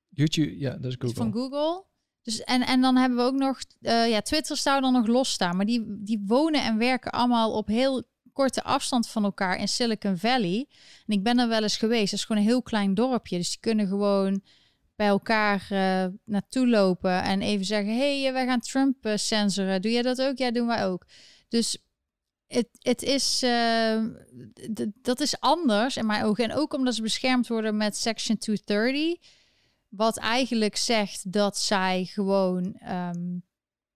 YouTube, 0.08 0.58
ja, 0.58 0.70
dat 0.70 0.90
is 0.90 0.96
Google. 0.98 1.16
Van 1.16 1.32
Google. 1.32 1.84
Dus 2.24 2.44
en, 2.44 2.66
en 2.66 2.80
dan 2.80 2.96
hebben 2.96 3.18
we 3.18 3.24
ook 3.24 3.34
nog, 3.34 3.58
uh, 3.80 4.08
ja, 4.08 4.20
Twitter 4.20 4.56
zou 4.56 4.80
dan 4.80 4.92
nog 4.92 5.06
los 5.06 5.30
staan. 5.30 5.56
Maar 5.56 5.66
die, 5.66 5.84
die 5.86 6.22
wonen 6.26 6.64
en 6.64 6.78
werken 6.78 7.10
allemaal 7.10 7.52
op 7.52 7.66
heel 7.66 8.02
korte 8.32 8.62
afstand 8.62 9.08
van 9.08 9.24
elkaar 9.24 9.58
in 9.58 9.68
Silicon 9.68 10.18
Valley. 10.18 10.66
En 11.06 11.14
ik 11.14 11.22
ben 11.22 11.38
er 11.38 11.48
wel 11.48 11.62
eens 11.62 11.76
geweest. 11.76 12.10
Dat 12.10 12.18
is 12.18 12.24
gewoon 12.24 12.42
een 12.42 12.48
heel 12.48 12.62
klein 12.62 12.94
dorpje. 12.94 13.36
Dus 13.36 13.50
die 13.50 13.60
kunnen 13.60 13.86
gewoon 13.86 14.42
bij 14.96 15.06
elkaar 15.06 15.66
uh, 15.70 16.06
naartoe 16.24 16.68
lopen 16.68 17.22
en 17.22 17.42
even 17.42 17.64
zeggen: 17.64 17.96
hey, 17.96 18.32
wij 18.32 18.46
gaan 18.46 18.60
Trump 18.60 18.96
censoren. 19.14 19.82
Doe 19.82 19.92
jij 19.92 20.02
dat 20.02 20.22
ook? 20.22 20.38
Ja, 20.38 20.50
doen 20.50 20.66
wij 20.66 20.86
ook. 20.86 21.06
Dus 21.48 21.78
het, 22.46 22.68
het 22.78 23.02
is, 23.02 23.44
dat 24.94 25.20
is 25.20 25.40
anders 25.40 25.96
in 25.96 26.06
mijn 26.06 26.24
ogen. 26.24 26.44
En 26.44 26.56
ook 26.56 26.74
omdat 26.74 26.94
ze 26.94 27.02
beschermd 27.02 27.48
worden 27.48 27.76
met 27.76 27.96
Section 27.96 28.38
230 28.38 29.42
Wat 29.96 30.16
eigenlijk 30.18 30.76
zegt 30.76 31.32
dat 31.32 31.58
zij 31.58 32.04
gewoon. 32.04 32.80
Um, 32.88 33.44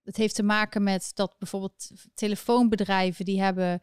het 0.05 0.17
heeft 0.17 0.35
te 0.35 0.43
maken 0.43 0.83
met 0.83 1.11
dat 1.15 1.35
bijvoorbeeld 1.39 1.91
telefoonbedrijven 2.15 3.25
die 3.25 3.41
hebben. 3.41 3.81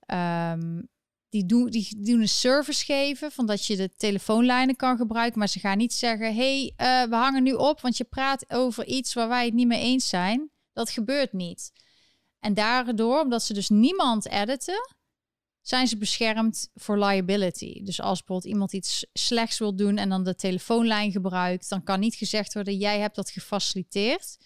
Ehm, 0.00 0.82
die, 1.28 1.46
doen, 1.46 1.70
die 1.70 2.02
doen 2.02 2.20
een 2.20 2.28
service 2.28 2.84
geven 2.84 3.32
van 3.32 3.46
dat 3.46 3.66
je 3.66 3.76
de 3.76 3.94
telefoonlijnen 3.96 4.76
kan 4.76 4.96
gebruiken. 4.96 5.38
Maar 5.38 5.48
ze 5.48 5.58
gaan 5.58 5.78
niet 5.78 5.92
zeggen: 5.92 6.34
hey, 6.34 6.64
uh, 6.64 7.02
we 7.10 7.16
hangen 7.16 7.42
nu 7.42 7.52
op, 7.52 7.80
want 7.80 7.96
je 7.96 8.04
praat 8.04 8.50
over 8.50 8.86
iets 8.86 9.14
waar 9.14 9.28
wij 9.28 9.44
het 9.44 9.54
niet 9.54 9.66
mee 9.66 9.82
eens 9.82 10.08
zijn. 10.08 10.50
Dat 10.72 10.90
gebeurt 10.90 11.32
niet. 11.32 11.72
En 12.40 12.54
daardoor, 12.54 13.20
omdat 13.20 13.42
ze 13.42 13.52
dus 13.52 13.68
niemand 13.68 14.28
editen, 14.28 14.94
zijn 15.64 15.86
ze 15.86 15.96
beschermd 15.96 16.70
voor 16.74 16.98
liability. 16.98 17.82
Dus 17.82 18.00
als 18.00 18.18
bijvoorbeeld 18.18 18.52
iemand 18.52 18.72
iets 18.72 19.06
slechts 19.12 19.58
wil 19.58 19.76
doen 19.76 19.96
en 19.96 20.08
dan 20.08 20.24
de 20.24 20.34
telefoonlijn 20.34 21.12
gebruikt, 21.12 21.68
dan 21.68 21.82
kan 21.82 22.00
niet 22.00 22.14
gezegd 22.14 22.54
worden: 22.54 22.76
jij 22.76 22.98
hebt 22.98 23.16
dat 23.16 23.30
gefaciliteerd. 23.30 24.36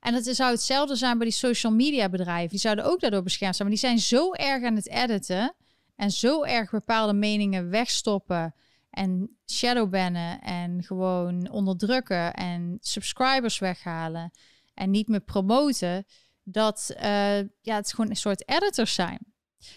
En 0.00 0.14
het 0.14 0.24
zou 0.36 0.50
hetzelfde 0.50 0.96
zijn 0.96 1.18
bij 1.18 1.26
die 1.26 1.36
social 1.36 1.72
media 1.72 2.08
bedrijven. 2.08 2.48
Die 2.48 2.58
zouden 2.58 2.84
ook 2.84 3.00
daardoor 3.00 3.22
beschermd 3.22 3.56
zijn. 3.56 3.68
Maar 3.68 3.76
die 3.78 3.86
zijn 3.88 3.98
zo 3.98 4.32
erg 4.32 4.64
aan 4.64 4.76
het 4.76 4.88
editen 4.88 5.54
en 5.96 6.10
zo 6.10 6.42
erg 6.42 6.70
bepaalde 6.70 7.12
meningen 7.12 7.70
wegstoppen 7.70 8.54
en 8.90 9.36
shadowbannen 9.50 10.40
en 10.40 10.82
gewoon 10.82 11.50
onderdrukken 11.50 12.34
en 12.34 12.78
subscribers 12.80 13.58
weghalen 13.58 14.30
en 14.74 14.90
niet 14.90 15.08
meer 15.08 15.20
promoten, 15.20 16.06
dat 16.42 16.94
uh, 16.96 17.38
ja, 17.38 17.74
het 17.74 17.92
gewoon 17.92 18.10
een 18.10 18.16
soort 18.16 18.48
editors 18.48 18.94
zijn. 18.94 19.18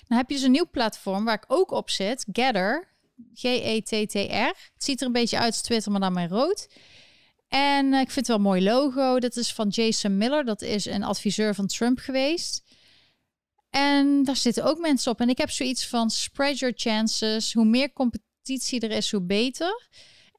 Dan 0.07 0.17
heb 0.17 0.29
je 0.29 0.35
dus 0.35 0.43
een 0.43 0.51
nieuw 0.51 0.69
platform 0.71 1.25
waar 1.25 1.35
ik 1.35 1.45
ook 1.47 1.71
op 1.71 1.89
zit, 1.89 2.25
Gather, 2.31 2.91
G-E-T-T-R. 3.33 4.47
Het 4.73 4.83
ziet 4.83 5.01
er 5.01 5.07
een 5.07 5.13
beetje 5.13 5.39
uit 5.39 5.51
als 5.51 5.61
Twitter, 5.61 5.91
maar 5.91 6.01
dan 6.01 6.13
met 6.13 6.31
rood. 6.31 6.67
En 7.47 7.93
eh, 7.93 7.99
ik 7.99 8.11
vind 8.11 8.15
het 8.15 8.27
wel 8.27 8.35
een 8.35 8.41
mooi 8.41 8.63
logo. 8.63 9.19
Dat 9.19 9.35
is 9.35 9.53
van 9.53 9.67
Jason 9.67 10.17
Miller. 10.17 10.45
Dat 10.45 10.61
is 10.61 10.85
een 10.85 11.03
adviseur 11.03 11.55
van 11.55 11.67
Trump 11.67 11.99
geweest. 11.99 12.63
En 13.69 14.23
daar 14.23 14.35
zitten 14.35 14.63
ook 14.63 14.79
mensen 14.79 15.11
op. 15.11 15.19
En 15.19 15.29
ik 15.29 15.37
heb 15.37 15.49
zoiets 15.49 15.87
van 15.87 16.09
spread 16.09 16.59
your 16.59 16.73
chances. 16.77 17.53
Hoe 17.53 17.65
meer 17.65 17.93
competitie 17.93 18.79
er 18.79 18.91
is, 18.91 19.11
hoe 19.11 19.21
beter. 19.21 19.87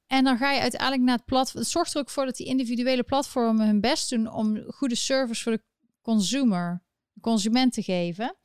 En 0.07 0.25
dan 0.25 0.37
ga 0.37 0.53
je 0.53 0.61
uiteindelijk 0.61 1.03
naar 1.03 1.17
het 1.17 1.25
platform. 1.25 1.61
Het 1.61 1.71
zorgt 1.71 1.95
er 1.95 2.01
ook 2.01 2.11
voor 2.11 2.25
dat 2.25 2.37
die 2.37 2.47
individuele 2.47 3.03
platformen 3.03 3.67
hun 3.67 3.81
best 3.81 4.11
doen 4.11 4.33
om 4.33 4.65
goede 4.67 4.95
service 4.95 5.43
voor 5.43 5.53
de 5.53 5.63
consumer, 6.03 6.83
de 7.13 7.21
consument 7.21 7.73
te 7.73 7.83
geven. 7.83 8.37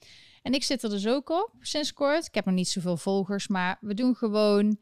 En 0.48 0.54
ik 0.54 0.64
zit 0.64 0.84
er 0.84 0.90
dus 0.90 1.08
ook 1.08 1.30
op 1.30 1.52
sinds 1.60 1.94
kort. 1.94 2.26
Ik 2.26 2.36
heb 2.36 2.46
nog 2.46 2.54
niet 2.54 2.68
zoveel 2.68 2.98
volgers, 2.98 3.48
maar 3.48 3.78
we 3.82 3.94
doen 3.94 4.16
gewoon. 4.16 4.78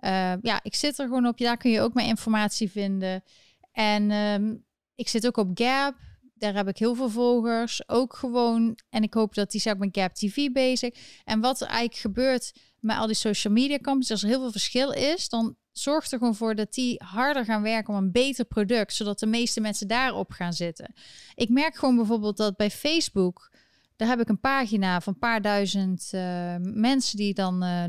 Uh, 0.00 0.32
ja, 0.42 0.60
ik 0.62 0.74
zit 0.74 0.98
er 0.98 1.06
gewoon 1.06 1.26
op. 1.26 1.38
Daar 1.38 1.56
kun 1.56 1.70
je 1.70 1.80
ook 1.80 1.94
mijn 1.94 2.06
informatie 2.06 2.70
vinden. 2.70 3.24
En 3.72 4.10
um, 4.10 4.64
ik 4.94 5.08
zit 5.08 5.26
ook 5.26 5.36
op 5.36 5.50
Gap. 5.54 5.94
Daar 6.34 6.54
heb 6.54 6.68
ik 6.68 6.78
heel 6.78 6.94
veel 6.94 7.10
volgers. 7.10 7.88
Ook 7.88 8.14
gewoon. 8.14 8.78
En 8.90 9.02
ik 9.02 9.14
hoop 9.14 9.34
dat 9.34 9.50
die 9.50 9.60
zijn 9.60 9.78
met 9.78 9.88
Gap 9.92 10.14
TV 10.14 10.52
bezig. 10.52 10.94
En 11.24 11.40
wat 11.40 11.60
er 11.60 11.66
eigenlijk 11.66 12.00
gebeurt 12.00 12.52
met 12.80 12.96
al 12.96 13.06
die 13.06 13.16
social 13.16 13.52
media 13.52 13.76
companies, 13.76 14.10
als 14.10 14.22
er 14.22 14.28
heel 14.28 14.40
veel 14.40 14.52
verschil 14.52 14.90
is, 14.92 15.28
dan 15.28 15.56
zorgt 15.72 16.12
er 16.12 16.18
gewoon 16.18 16.34
voor 16.34 16.54
dat 16.54 16.72
die 16.72 17.02
harder 17.04 17.44
gaan 17.44 17.62
werken 17.62 17.94
om 17.94 18.02
een 18.02 18.12
beter 18.12 18.44
product, 18.44 18.94
zodat 18.94 19.18
de 19.18 19.26
meeste 19.26 19.60
mensen 19.60 19.88
daarop 19.88 20.30
gaan 20.30 20.52
zitten. 20.52 20.94
Ik 21.34 21.48
merk 21.48 21.74
gewoon 21.76 21.96
bijvoorbeeld 21.96 22.36
dat 22.36 22.56
bij 22.56 22.70
Facebook, 22.70 23.50
daar 23.98 24.08
heb 24.08 24.20
ik 24.20 24.28
een 24.28 24.40
pagina 24.40 25.00
van 25.00 25.12
een 25.12 25.18
paar 25.18 25.42
duizend 25.42 26.10
uh, 26.14 26.56
mensen 26.60 27.16
die 27.16 27.34
dan 27.34 27.64
uh, 27.64 27.84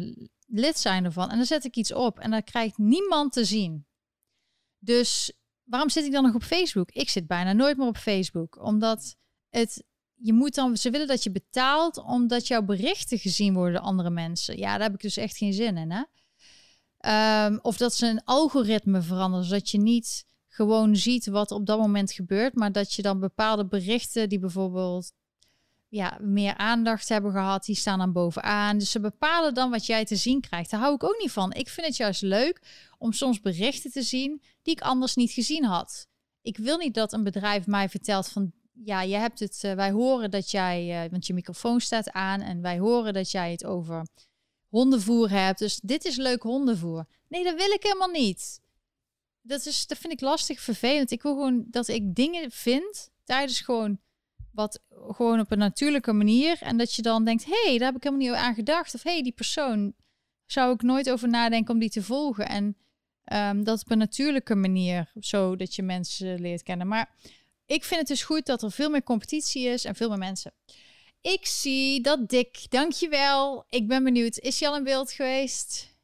lid 0.45 0.79
zijn 0.79 1.05
ervan. 1.05 1.29
En 1.29 1.37
dan 1.37 1.45
zet 1.45 1.65
ik 1.65 1.75
iets 1.75 1.93
op 1.93 2.19
en 2.19 2.31
dan 2.31 2.43
krijgt 2.43 2.77
niemand 2.77 3.33
te 3.33 3.45
zien. 3.45 3.85
Dus 4.79 5.33
waarom 5.63 5.89
zit 5.89 6.05
ik 6.05 6.11
dan 6.11 6.23
nog 6.23 6.35
op 6.35 6.43
Facebook? 6.43 6.91
Ik 6.91 7.09
zit 7.09 7.27
bijna 7.27 7.53
nooit 7.53 7.77
meer 7.77 7.87
op 7.87 7.97
Facebook, 7.97 8.63
omdat 8.63 9.15
het 9.49 9.83
je 10.15 10.33
moet 10.33 10.55
dan, 10.55 10.77
ze 10.77 10.89
willen 10.89 11.07
dat 11.07 11.23
je 11.23 11.31
betaalt 11.31 11.97
omdat 11.97 12.47
jouw 12.47 12.61
berichten 12.61 13.17
gezien 13.19 13.53
worden 13.53 13.73
door 13.73 13.81
andere 13.81 14.09
mensen. 14.09 14.57
Ja, 14.57 14.71
daar 14.71 14.81
heb 14.81 14.93
ik 14.93 15.01
dus 15.01 15.17
echt 15.17 15.37
geen 15.37 15.53
zin 15.53 15.77
in. 15.77 15.91
Hè? 15.91 16.03
Ehm, 16.97 17.57
of 17.61 17.77
dat 17.77 17.95
ze 17.95 18.07
een 18.07 18.23
algoritme 18.23 19.01
veranderen, 19.01 19.45
zodat 19.45 19.69
je 19.69 19.77
niet 19.77 20.25
gewoon 20.47 20.95
ziet 20.95 21.25
wat 21.25 21.51
op 21.51 21.65
dat 21.65 21.79
moment 21.79 22.11
gebeurt, 22.11 22.55
maar 22.55 22.71
dat 22.71 22.93
je 22.93 23.01
dan 23.01 23.19
bepaalde 23.19 23.67
berichten 23.67 24.29
die 24.29 24.39
bijvoorbeeld 24.39 25.11
ja, 25.89 26.17
meer 26.21 26.58
aandacht 26.58 27.10
hebben 27.10 27.32
gehad, 27.32 27.65
die 27.65 27.75
staan 27.75 27.99
dan 27.99 28.12
bovenaan. 28.12 28.78
Dus 28.78 28.91
ze 28.91 28.99
bepalen 28.99 29.54
dan 29.54 29.69
wat 29.69 29.86
jij 29.86 30.06
te 30.06 30.15
zien 30.15 30.41
krijgt. 30.41 30.69
Daar 30.69 30.80
hou 30.80 30.95
ik 30.95 31.04
ook 31.04 31.17
niet 31.19 31.32
van. 31.32 31.54
Ik 31.54 31.69
vind 31.69 31.88
het 31.88 31.97
juist 31.97 32.21
leuk 32.21 32.62
om 32.97 33.12
soms 33.12 33.41
berichten 33.41 33.91
te 33.91 34.02
zien 34.02 34.41
die 34.62 34.73
ik 34.73 34.82
anders 34.82 35.15
niet 35.15 35.32
gezien 35.32 35.63
had. 35.63 36.08
Ik 36.41 36.58
wil 36.58 36.78
niet 36.78 36.93
dat 36.93 37.13
een 37.13 37.23
bedrijf 37.23 37.67
mij 37.67 37.89
vertelt 37.89 38.28
van 38.28 38.52
ja, 38.84 39.02
je 39.02 39.15
hebt 39.15 39.39
het, 39.39 39.62
uh, 39.65 39.73
wij 39.73 39.91
horen 39.91 40.32
dat 40.32 40.52
jij, 40.52 41.04
uh, 41.04 41.12
want 41.12 41.28
je 41.28 41.34
microfoon 41.34 41.80
staat 41.82 42.12
aan 42.12 42.41
en 42.41 42.62
wij 42.62 42.80
horen 42.80 43.13
dat 43.13 43.32
jij 43.32 43.52
het 43.52 43.65
over 43.65 44.08
hondenvoer 44.67 45.30
hebt. 45.30 45.60
Dus 45.60 45.80
dit 45.84 46.06
is 46.06 46.15
leuk 46.15 46.41
hondenvoer. 46.41 47.06
Nee, 47.28 47.43
dat 47.43 47.56
wil 47.56 47.71
ik 47.71 47.84
helemaal 47.84 48.12
niet. 48.12 48.62
Dat, 49.41 49.65
is, 49.65 49.88
dat 49.88 49.97
vind 49.97 50.13
ik 50.13 50.21
lastig, 50.21 50.60
vervelend. 50.60 51.12
Ik 51.12 51.21
wil 51.21 51.34
gewoon 51.34 51.65
dat 51.67 51.88
ik 51.88 52.15
dingen 52.15 52.52
vind 52.52 53.10
tijdens 53.23 53.62
gewoon 53.62 53.99
wat 54.51 54.81
gewoon 54.91 55.39
op 55.39 55.51
een 55.51 55.57
natuurlijke 55.57 56.13
manier. 56.13 56.57
En 56.62 56.77
dat 56.77 56.93
je 56.93 57.01
dan 57.01 57.25
denkt, 57.25 57.45
hé, 57.45 57.63
hey, 57.63 57.77
daar 57.77 57.88
heb 57.88 57.95
ik 57.95 58.03
helemaal 58.03 58.27
niet 58.27 58.35
aan 58.35 58.53
gedacht. 58.53 58.93
Of 58.93 59.03
hé, 59.03 59.12
hey, 59.12 59.21
die 59.21 59.31
persoon 59.31 59.93
zou 60.45 60.73
ik 60.73 60.81
nooit 60.81 61.09
over 61.09 61.29
nadenken 61.29 61.73
om 61.73 61.79
die 61.79 61.89
te 61.89 62.03
volgen. 62.03 62.47
En 62.47 62.77
um, 63.33 63.63
dat 63.63 63.81
op 63.81 63.91
een 63.91 63.97
natuurlijke 63.97 64.55
manier, 64.55 65.12
zodat 65.19 65.75
je 65.75 65.83
mensen 65.83 66.41
leert 66.41 66.63
kennen. 66.63 66.88
Maar 66.88 67.15
ik 67.65 67.83
vind 67.83 67.99
het 67.99 68.07
dus 68.07 68.23
goed 68.23 68.45
dat 68.45 68.63
er 68.63 68.71
veel 68.71 68.89
meer 68.89 69.03
competitie 69.03 69.67
is 69.67 69.85
en 69.85 69.95
veel 69.95 70.09
meer 70.09 70.17
mensen. 70.17 70.53
Ik 71.21 71.45
zie 71.45 72.01
dat 72.01 72.29
Dick, 72.29 72.65
dankjewel. 72.69 73.65
Ik 73.69 73.88
ben 73.88 74.03
benieuwd, 74.03 74.38
is 74.38 74.59
hij 74.59 74.69
al 74.69 74.77
in 74.77 74.83
beeld 74.83 75.12
geweest? 75.12 75.97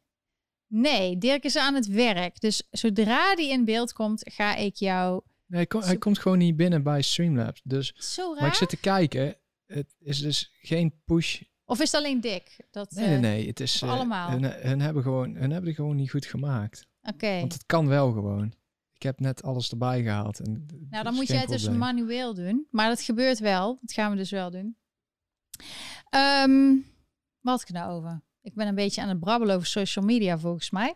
Nee, 0.67 1.17
Dirk 1.17 1.43
is 1.43 1.55
aan 1.55 1.75
het 1.75 1.87
werk. 1.87 2.39
Dus 2.39 2.67
zodra 2.71 3.35
die 3.35 3.49
in 3.49 3.65
beeld 3.65 3.93
komt, 3.93 4.21
ga 4.33 4.55
ik 4.55 4.75
jou... 4.75 5.21
Nee, 5.45 5.65
hij, 5.69 5.81
hij 5.81 5.97
komt 5.97 6.19
gewoon 6.19 6.37
niet 6.37 6.55
binnen 6.55 6.83
bij 6.83 7.01
Streamlabs. 7.01 7.61
Dus, 7.63 7.93
Zo 8.13 8.31
raar. 8.31 8.41
Maar 8.41 8.47
ik 8.47 8.55
zit 8.55 8.69
te 8.69 8.77
kijken. 8.77 9.35
Het 9.65 9.95
is 9.99 10.19
dus 10.19 10.51
geen 10.61 11.01
push. 11.05 11.41
Of 11.65 11.79
is 11.81 11.91
het 11.91 12.01
alleen 12.01 12.21
Dick? 12.21 12.57
Dat, 12.71 12.91
nee, 12.91 13.07
nee, 13.07 13.17
nee. 13.17 13.47
Het 13.47 13.59
is, 13.59 13.81
uh, 13.81 13.89
allemaal. 13.89 14.29
Hun, 14.29 14.43
hun, 14.43 14.81
hebben 14.81 15.03
gewoon, 15.03 15.35
hun 15.35 15.51
hebben 15.51 15.67
het 15.69 15.75
gewoon 15.75 15.95
niet 15.95 16.11
goed 16.11 16.25
gemaakt. 16.25 16.87
Oké. 17.01 17.39
Want 17.39 17.53
het 17.53 17.65
kan 17.65 17.87
wel 17.87 18.11
gewoon. 18.11 18.53
Ik 18.93 19.03
heb 19.03 19.19
net 19.19 19.43
alles 19.43 19.71
erbij 19.71 20.03
gehaald. 20.03 20.39
En 20.39 20.65
nou, 20.89 21.03
dan 21.03 21.13
moet 21.13 21.27
jij 21.27 21.39
het 21.39 21.49
dus 21.49 21.69
manueel 21.69 22.33
doen. 22.33 22.67
Maar 22.71 22.89
dat 22.89 23.01
gebeurt 23.01 23.39
wel. 23.39 23.77
Dat 23.81 23.91
gaan 23.91 24.11
we 24.11 24.17
dus 24.17 24.31
wel 24.31 24.51
doen. 24.51 24.77
Um, 26.15 26.85
wat 27.39 27.59
had 27.59 27.69
ik 27.69 27.75
nou 27.75 27.91
over? 27.91 28.21
Ik 28.41 28.55
ben 28.55 28.67
een 28.67 28.75
beetje 28.75 29.01
aan 29.01 29.09
het 29.09 29.19
brabbelen 29.19 29.55
over 29.55 29.67
social 29.67 30.05
media 30.05 30.39
volgens 30.39 30.71
mij. 30.71 30.95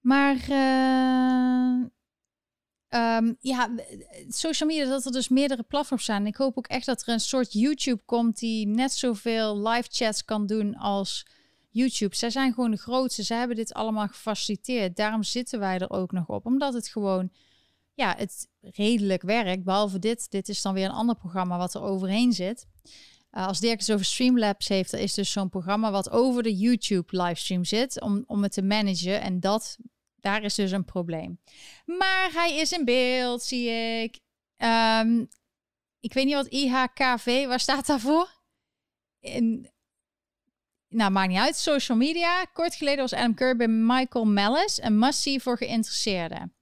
Maar 0.00 0.36
uh, 0.50 1.86
um, 2.90 3.36
ja, 3.40 3.70
social 4.28 4.68
media, 4.68 4.84
dat 4.84 5.04
er 5.04 5.12
dus 5.12 5.28
meerdere 5.28 5.62
platforms 5.62 6.04
zijn. 6.04 6.26
Ik 6.26 6.36
hoop 6.36 6.58
ook 6.58 6.66
echt 6.66 6.86
dat 6.86 7.02
er 7.02 7.12
een 7.12 7.20
soort 7.20 7.52
YouTube 7.52 8.02
komt 8.04 8.38
die 8.38 8.66
net 8.66 8.92
zoveel 8.92 9.68
live 9.68 9.88
chats 9.90 10.24
kan 10.24 10.46
doen 10.46 10.74
als 10.74 11.26
YouTube. 11.70 12.16
Zij 12.16 12.30
zijn 12.30 12.54
gewoon 12.54 12.70
de 12.70 12.76
grootste. 12.76 13.24
Ze 13.24 13.34
hebben 13.34 13.56
dit 13.56 13.72
allemaal 13.72 14.08
gefaciliteerd. 14.08 14.96
Daarom 14.96 15.22
zitten 15.22 15.58
wij 15.58 15.78
er 15.78 15.90
ook 15.90 16.12
nog 16.12 16.26
op. 16.26 16.46
Omdat 16.46 16.74
het 16.74 16.88
gewoon, 16.88 17.30
ja, 17.94 18.14
het 18.16 18.48
redelijk 18.60 19.22
werkt. 19.22 19.64
Behalve 19.64 19.98
dit. 19.98 20.30
Dit 20.30 20.48
is 20.48 20.62
dan 20.62 20.74
weer 20.74 20.84
een 20.84 20.90
ander 20.90 21.16
programma 21.16 21.58
wat 21.58 21.74
er 21.74 21.82
overheen 21.82 22.32
zit. 22.32 22.66
Uh, 23.32 23.46
als 23.46 23.60
Dirk 23.60 23.78
het 23.80 23.92
over 23.92 24.04
Streamlabs 24.04 24.68
heeft, 24.68 24.92
er 24.92 24.98
is 24.98 25.14
dus 25.14 25.32
zo'n 25.32 25.48
programma 25.48 25.90
wat 25.90 26.10
over 26.10 26.42
de 26.42 26.56
YouTube 26.56 27.22
livestream 27.22 27.64
zit. 27.64 28.00
Om, 28.00 28.24
om 28.26 28.42
het 28.42 28.52
te 28.52 28.62
managen. 28.62 29.20
En 29.20 29.40
dat, 29.40 29.78
daar 30.20 30.42
is 30.42 30.54
dus 30.54 30.70
een 30.70 30.84
probleem. 30.84 31.40
Maar 31.84 32.30
hij 32.32 32.56
is 32.56 32.72
in 32.72 32.84
beeld, 32.84 33.42
zie 33.42 33.68
ik. 34.02 34.20
Um, 34.56 35.28
ik 36.00 36.12
weet 36.12 36.24
niet 36.24 36.34
wat 36.34 36.46
IHKV, 36.46 37.46
waar 37.46 37.60
staat 37.60 37.86
daarvoor? 37.86 38.28
In, 39.20 39.70
nou, 40.88 41.10
maakt 41.10 41.28
niet 41.28 41.38
uit. 41.38 41.56
Social 41.56 41.98
media. 41.98 42.44
Kort 42.44 42.74
geleden 42.74 43.00
was 43.00 43.12
Adam 43.12 43.34
Curry 43.34 43.56
bij 43.56 43.68
Michael 43.68 44.24
Mellis 44.24 44.82
een 44.82 44.98
must 44.98 45.42
voor 45.42 45.56
geïnteresseerden. 45.56 46.52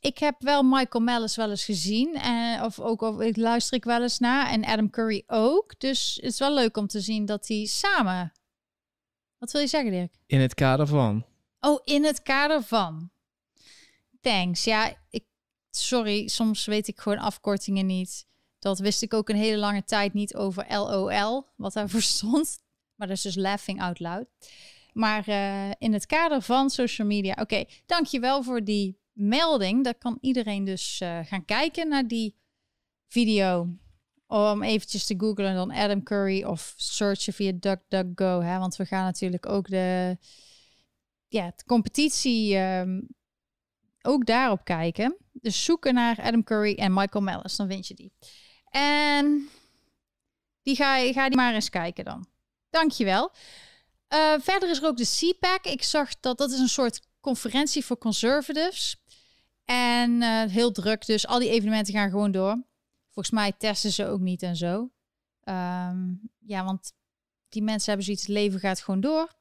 Ik 0.00 0.18
heb 0.18 0.34
wel 0.38 0.62
Michael 0.62 1.04
Mellis 1.04 1.36
wel 1.36 1.50
eens 1.50 1.64
gezien. 1.64 2.14
En, 2.14 2.62
of 2.62 2.80
ook 2.80 3.00
of, 3.00 3.20
ik 3.20 3.36
luister 3.36 3.76
ik 3.76 3.84
wel 3.84 4.02
eens 4.02 4.18
naar. 4.18 4.50
En 4.50 4.64
Adam 4.64 4.90
Curry 4.90 5.22
ook. 5.26 5.80
Dus 5.80 6.14
het 6.14 6.32
is 6.32 6.38
wel 6.38 6.54
leuk 6.54 6.76
om 6.76 6.86
te 6.86 7.00
zien 7.00 7.26
dat 7.26 7.46
die 7.46 7.66
samen. 7.66 8.32
Wat 9.38 9.52
wil 9.52 9.60
je 9.60 9.66
zeggen, 9.66 9.90
Dirk? 9.90 10.14
In 10.26 10.40
het 10.40 10.54
kader 10.54 10.86
van. 10.86 11.24
Oh, 11.60 11.80
in 11.84 12.04
het 12.04 12.22
kader 12.22 12.62
van. 12.62 13.10
Thanks. 14.20 14.64
Ja, 14.64 14.96
ik, 15.10 15.24
sorry, 15.70 16.28
soms 16.28 16.64
weet 16.64 16.88
ik 16.88 17.00
gewoon 17.00 17.18
afkortingen 17.18 17.86
niet. 17.86 18.26
Dat 18.58 18.78
wist 18.78 19.02
ik 19.02 19.14
ook 19.14 19.28
een 19.28 19.36
hele 19.36 19.56
lange 19.56 19.84
tijd 19.84 20.12
niet 20.12 20.34
over 20.34 20.66
LOL, 20.68 21.46
wat 21.56 21.72
daarvoor 21.72 22.02
stond. 22.16 22.58
Maar 22.94 23.06
dat 23.06 23.16
is 23.16 23.22
dus 23.22 23.34
laughing 23.34 23.82
out 23.82 24.00
loud. 24.00 24.26
maar 24.92 25.28
uh, 25.28 25.70
in 25.78 25.92
het 25.92 26.06
kader 26.06 26.42
van 26.42 26.70
social 26.70 27.06
media. 27.06 27.36
Oké, 27.40 27.64
dankjewel 27.86 28.42
voor 28.42 28.64
die 28.64 28.98
melding. 29.12 29.84
Dan 29.84 29.98
kan 29.98 30.18
iedereen 30.20 30.64
dus 30.64 31.00
uh, 31.02 31.18
gaan 31.24 31.44
kijken 31.44 31.88
naar 31.88 32.08
die 32.08 32.36
video. 33.08 33.68
Om 34.26 34.62
eventjes 34.62 35.06
te 35.06 35.14
googlen 35.18 35.54
dan 35.54 35.70
Adam 35.70 36.02
Curry 36.02 36.44
of 36.44 36.74
searchen 36.76 37.32
via 37.32 37.52
DuckDuckGo. 37.54 38.40
Hè? 38.40 38.58
Want 38.58 38.76
we 38.76 38.84
gaan 38.84 39.04
natuurlijk 39.04 39.46
ook 39.46 39.68
de, 39.68 40.16
ja, 41.28 41.52
de 41.56 41.64
competitie 41.64 42.56
um, 42.56 43.08
ook 44.02 44.26
daarop 44.26 44.64
kijken. 44.64 45.16
Dus 45.32 45.64
zoeken 45.64 45.94
naar 45.94 46.20
Adam 46.22 46.44
Curry 46.44 46.74
en 46.74 46.92
Michael 46.92 47.24
Mellis, 47.24 47.56
dan 47.56 47.68
vind 47.68 47.86
je 47.86 47.94
die. 47.94 48.12
En 48.70 49.48
die 50.62 50.76
ga, 50.76 50.96
je 50.96 51.12
ga 51.12 51.28
die 51.28 51.36
maar 51.36 51.54
eens 51.54 51.70
kijken 51.70 52.04
dan. 52.04 52.26
Dankjewel. 52.70 53.32
Uh, 54.14 54.34
verder 54.38 54.70
is 54.70 54.78
er 54.78 54.86
ook 54.86 54.96
de 54.96 55.16
CPAC. 55.16 55.64
Ik 55.64 55.82
zag 55.82 56.20
dat 56.20 56.38
dat 56.38 56.50
is 56.50 56.58
een 56.58 56.68
soort 56.68 57.00
conferentie 57.20 57.84
voor 57.84 57.98
conservatives. 57.98 58.96
En 59.64 60.10
uh, 60.10 60.42
heel 60.44 60.72
druk, 60.72 61.06
dus 61.06 61.26
al 61.26 61.38
die 61.38 61.50
evenementen 61.50 61.94
gaan 61.94 62.10
gewoon 62.10 62.30
door. 62.30 62.66
Volgens 63.10 63.30
mij 63.30 63.52
testen 63.52 63.92
ze 63.92 64.06
ook 64.06 64.20
niet 64.20 64.42
en 64.42 64.56
zo. 64.56 64.90
Um, 65.44 66.30
ja, 66.38 66.64
want 66.64 66.92
die 67.48 67.62
mensen 67.62 67.86
hebben 67.86 68.04
zoiets, 68.04 68.26
het 68.26 68.34
leven 68.34 68.60
gaat 68.60 68.80
gewoon 68.80 69.00
door. 69.00 69.34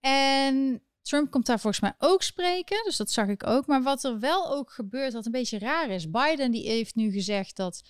En 0.00 0.82
Trump 1.04 1.30
komt 1.30 1.46
daar 1.46 1.60
volgens 1.60 1.82
mij 1.82 1.94
ook 1.98 2.22
spreken, 2.22 2.84
dus 2.84 2.96
dat 2.96 3.10
zag 3.10 3.28
ik 3.28 3.46
ook. 3.46 3.66
Maar 3.66 3.82
wat 3.82 4.04
er 4.04 4.18
wel 4.18 4.52
ook 4.52 4.70
gebeurt, 4.70 5.12
wat 5.12 5.26
een 5.26 5.32
beetje 5.32 5.58
raar 5.58 5.88
is. 5.88 6.10
Biden 6.10 6.50
die 6.50 6.68
heeft 6.68 6.94
nu 6.94 7.10
gezegd 7.10 7.56
dat, 7.56 7.82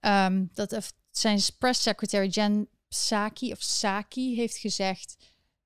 um, 0.00 0.50
dat 0.54 0.94
zijn 1.10 1.40
press 1.58 1.82
secretary 1.82 2.28
Jen 2.28 2.68
Psaki 2.88 3.52
of 3.52 3.62
Saki 3.62 4.36
heeft 4.36 4.56
gezegd 4.56 5.16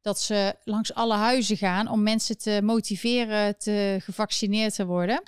dat 0.01 0.21
ze 0.21 0.57
langs 0.65 0.95
alle 0.95 1.15
huizen 1.15 1.57
gaan 1.57 1.89
om 1.89 2.03
mensen 2.03 2.39
te 2.39 2.61
motiveren 2.63 3.59
te 3.59 3.99
gevaccineerd 4.01 4.75
te 4.75 4.87
worden. 4.87 5.23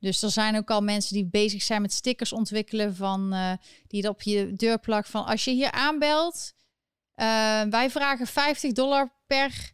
Dus 0.00 0.22
er 0.22 0.30
zijn 0.30 0.56
ook 0.56 0.70
al 0.70 0.80
mensen 0.80 1.14
die 1.14 1.26
bezig 1.26 1.62
zijn 1.62 1.82
met 1.82 1.92
stickers 1.92 2.32
ontwikkelen 2.32 2.96
van 2.96 3.34
uh, 3.34 3.52
die 3.86 4.00
het 4.00 4.10
op 4.10 4.22
je 4.22 4.52
deur 4.56 4.78
plakt 4.78 5.08
van 5.08 5.26
als 5.26 5.44
je 5.44 5.50
hier 5.50 5.70
aanbelt, 5.70 6.54
uh, 7.16 7.62
wij 7.62 7.90
vragen 7.90 8.26
50 8.26 8.72
dollar 8.72 9.12
per, 9.26 9.72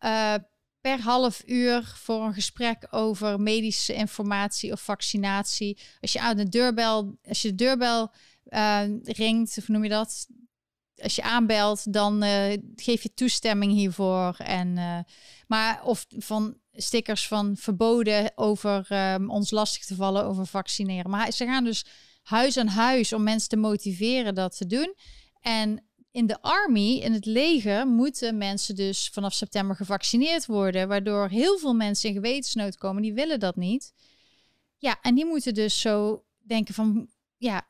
uh, 0.00 0.34
per 0.80 1.00
half 1.00 1.42
uur 1.46 1.92
voor 1.96 2.24
een 2.24 2.34
gesprek 2.34 2.86
over 2.90 3.40
medische 3.40 3.94
informatie 3.94 4.72
of 4.72 4.80
vaccinatie. 4.80 5.78
Als 6.00 6.12
je 6.12 6.20
aan 6.20 6.36
de 6.36 6.48
deurbel, 6.48 7.18
als 7.28 7.42
je 7.42 7.48
de 7.48 7.54
deurbel 7.54 8.12
ringt, 9.02 9.58
of 9.58 9.68
noem 9.68 9.82
je 9.82 9.88
dat? 9.88 10.26
Als 11.02 11.16
je 11.16 11.22
aanbelt, 11.22 11.92
dan 11.92 12.22
geef 12.76 13.02
je 13.02 13.14
toestemming 13.14 13.72
hiervoor. 13.72 14.36
En, 14.36 15.04
maar 15.46 15.84
of 15.84 16.06
van 16.08 16.56
stickers 16.72 17.28
van 17.28 17.56
verboden 17.56 18.32
over 18.34 18.86
ons 19.26 19.50
lastig 19.50 19.84
te 19.84 19.94
vallen 19.94 20.24
over 20.24 20.46
vaccineren. 20.46 21.10
Maar 21.10 21.32
ze 21.32 21.44
gaan 21.44 21.64
dus 21.64 21.84
huis 22.22 22.56
aan 22.56 22.66
huis 22.66 23.12
om 23.12 23.22
mensen 23.22 23.48
te 23.48 23.56
motiveren 23.56 24.34
dat 24.34 24.56
te 24.56 24.66
doen. 24.66 24.94
En 25.40 25.87
in 26.10 26.26
de 26.26 26.42
army, 26.42 26.98
in 26.98 27.12
het 27.12 27.26
leger, 27.26 27.86
moeten 27.86 28.38
mensen 28.38 28.74
dus 28.74 29.08
vanaf 29.08 29.32
september 29.32 29.76
gevaccineerd 29.76 30.46
worden. 30.46 30.88
Waardoor 30.88 31.28
heel 31.28 31.58
veel 31.58 31.74
mensen 31.74 32.08
in 32.08 32.14
gewetensnood 32.14 32.76
komen. 32.76 33.02
Die 33.02 33.14
willen 33.14 33.40
dat 33.40 33.56
niet. 33.56 33.92
Ja, 34.76 34.98
en 35.02 35.14
die 35.14 35.26
moeten 35.26 35.54
dus 35.54 35.80
zo 35.80 36.24
denken 36.38 36.74
van, 36.74 37.08
ja, 37.36 37.68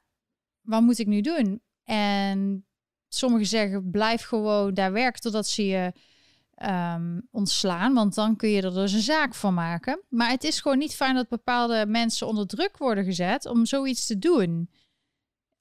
wat 0.61 0.82
moet 0.82 0.99
ik 0.99 1.07
nu 1.07 1.20
doen? 1.20 1.62
En 1.84 2.66
sommigen 3.09 3.47
zeggen, 3.47 3.91
blijf 3.91 4.22
gewoon 4.22 4.74
daar 4.74 4.93
werken 4.93 5.20
totdat 5.20 5.47
ze 5.47 5.66
je 5.66 5.93
um, 6.62 7.28
ontslaan. 7.30 7.95
Want 7.95 8.14
dan 8.14 8.36
kun 8.36 8.49
je 8.49 8.62
er 8.62 8.74
dus 8.74 8.93
een 8.93 9.01
zaak 9.01 9.34
van 9.34 9.55
maken. 9.55 10.03
Maar 10.09 10.30
het 10.30 10.45
is 10.45 10.61
gewoon 10.61 10.78
niet 10.78 10.95
fijn 10.95 11.14
dat 11.14 11.28
bepaalde 11.28 11.86
mensen 11.86 12.26
onder 12.26 12.47
druk 12.47 12.76
worden 12.76 13.05
gezet 13.05 13.47
om 13.47 13.66
zoiets 13.66 14.07
te 14.07 14.18
doen. 14.18 14.70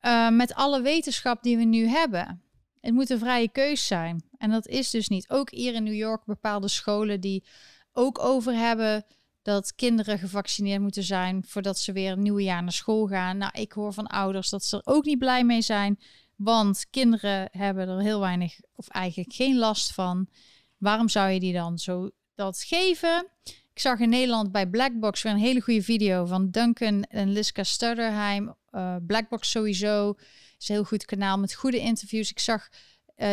Uh, 0.02 0.30
met 0.30 0.54
alle 0.54 0.82
wetenschap 0.82 1.44
die 1.44 1.58
we 1.58 1.64
nu 1.64 1.88
hebben. 1.88 2.42
Het 2.88 2.96
moet 2.96 3.10
een 3.10 3.20
vrije 3.20 3.50
keus 3.50 3.88
zijn. 3.88 4.24
En 4.38 4.50
dat 4.50 4.68
is 4.68 4.90
dus 4.90 5.08
niet. 5.08 5.30
Ook 5.30 5.52
hier 5.52 5.74
in 5.74 5.84
New 5.84 5.94
York 5.94 6.26
bepaalde 6.26 6.68
scholen 6.68 7.22
die 7.22 7.44
ook 7.94 8.20
over 8.20 8.54
hebben 8.54 9.06
dat 9.42 9.76
kinderen 9.76 10.20
gevaccineerd 10.20 10.82
moeten 10.82 11.04
zijn 11.04 11.44
voordat 11.48 11.80
ze 11.80 11.92
weer 11.92 12.12
een 12.12 12.22
nieuwe 12.22 12.44
jaar 12.44 12.64
naar 12.64 12.72
school 12.72 13.08
gaan. 13.08 13.38
Nou, 13.38 13.52
ik 13.56 13.72
hoor 13.72 13.94
van 13.94 14.08
ouders 14.08 14.50
dat 14.50 14.64
ze 14.64 14.76
er 14.76 14.94
ook 14.94 15.06
niet 15.06 15.20
blij 15.20 15.44
mee 15.44 15.62
zijn, 15.62 16.00
want 16.36 16.86
kinderen 16.90 17.50
hebben 17.52 17.88
er 17.88 18.02
heel 18.02 18.20
weinig 18.20 18.60
of 18.76 18.88
eigenlijk 18.88 19.34
geen 19.34 19.58
last 19.58 19.94
van. 19.94 20.28
Waarom 20.78 21.10
zou 21.10 21.30
je 21.30 21.40
die 21.40 21.54
dan 21.54 21.78
zo 21.78 22.10
dat 22.36 22.64
geven? 22.64 23.28
Ik 23.74 23.80
zag 23.80 24.00
in 24.00 24.10
Nederland 24.10 24.52
bij 24.52 24.68
Blackbox 24.68 25.22
weer 25.22 25.34
een 25.34 25.40
hele 25.40 25.62
goede 25.62 25.84
video 25.84 26.26
van 26.26 26.50
Duncan 26.52 27.04
en 27.04 27.32
Liska 27.32 27.64
Stutterheim. 27.64 28.56
Uh, 28.72 28.96
Blackbox 29.08 29.52
sowieso 29.52 30.16
is 30.60 30.70
een 30.70 30.76
heel 30.76 30.84
goed 30.84 31.06
kanaal 31.06 31.38
met 31.38 31.54
goede 31.54 31.80
interviews. 31.80 32.30
Ik 32.30 32.40
zag 32.40 32.70
uh, 33.18 33.30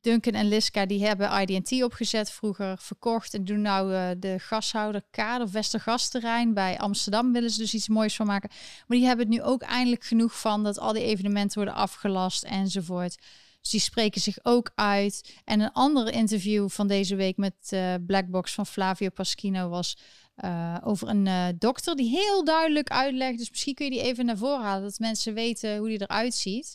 Duncan 0.00 0.32
en 0.32 0.48
Liska, 0.48 0.86
die 0.86 1.04
hebben 1.04 1.40
IDT 1.40 1.82
opgezet, 1.82 2.30
vroeger 2.30 2.78
verkocht. 2.78 3.34
En 3.34 3.44
doen 3.44 3.60
nou 3.60 3.92
uh, 3.92 4.08
de 4.18 4.38
gashouder 4.38 5.02
Kade 5.10 5.44
of 5.44 5.52
Westergasterrein 5.52 6.54
bij 6.54 6.78
Amsterdam 6.78 7.32
willen 7.32 7.50
ze 7.50 7.58
dus 7.58 7.74
iets 7.74 7.88
moois 7.88 8.16
van 8.16 8.26
maken. 8.26 8.50
Maar 8.86 8.98
die 8.98 9.06
hebben 9.06 9.26
het 9.26 9.34
nu 9.34 9.42
ook 9.42 9.62
eindelijk 9.62 10.04
genoeg 10.04 10.40
van 10.40 10.64
dat 10.64 10.78
al 10.78 10.92
die 10.92 11.02
evenementen 11.02 11.58
worden 11.58 11.74
afgelast 11.74 12.44
enzovoort. 12.44 13.16
Dus 13.60 13.70
die 13.70 13.80
spreken 13.80 14.20
zich 14.20 14.38
ook 14.42 14.70
uit. 14.74 15.40
En 15.44 15.60
een 15.60 15.72
ander 15.72 16.12
interview 16.12 16.68
van 16.68 16.86
deze 16.86 17.16
week 17.16 17.36
met 17.36 17.54
uh, 17.70 17.94
Blackbox 18.06 18.54
van 18.54 18.66
Flavio 18.66 19.08
Paschino 19.10 19.68
was 19.68 19.96
uh, 20.44 20.76
over 20.84 21.08
een 21.08 21.26
uh, 21.26 21.46
dokter 21.58 21.96
die 21.96 22.08
heel 22.08 22.44
duidelijk 22.44 22.88
uitlegt. 22.88 23.38
Dus 23.38 23.50
misschien 23.50 23.74
kun 23.74 23.84
je 23.84 23.90
die 23.90 24.02
even 24.02 24.26
naar 24.26 24.36
voren 24.36 24.64
halen, 24.64 24.82
dat 24.82 24.98
mensen 24.98 25.34
weten 25.34 25.76
hoe 25.76 25.88
die 25.88 26.00
eruit 26.00 26.34
ziet. 26.34 26.74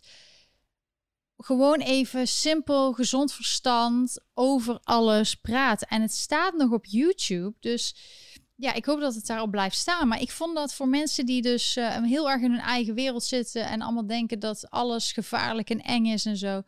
Gewoon 1.38 1.80
even 1.80 2.28
simpel, 2.28 2.94
gezond 2.94 3.34
verstand 3.34 4.20
over 4.34 4.80
alles 4.84 5.36
praten. 5.36 5.88
En 5.88 6.02
het 6.02 6.14
staat 6.14 6.54
nog 6.54 6.72
op 6.72 6.86
YouTube. 6.86 7.54
Dus 7.60 7.96
ja, 8.56 8.74
ik 8.74 8.86
hoop 8.86 9.00
dat 9.00 9.16
het 9.16 9.26
daarop 9.26 9.52
blijft 9.52 9.76
staan. 9.76 10.08
Maar 10.08 10.22
ik 10.22 10.32
vond 10.32 10.56
dat 10.56 10.74
voor 10.74 10.88
mensen 10.88 11.26
die 11.26 11.42
dus 11.42 11.78
uh, 11.78 12.04
heel 12.04 12.30
erg 12.30 12.42
in 12.42 12.52
hun 12.52 12.60
eigen 12.60 12.94
wereld 12.94 13.24
zitten 13.24 13.68
en 13.68 13.82
allemaal 13.82 14.08
denken 14.08 14.40
dat 14.40 14.70
alles 14.70 15.12
gevaarlijk 15.12 15.70
en 15.70 15.82
eng 15.82 16.06
is 16.06 16.26
en 16.26 16.38
zo, 16.38 16.62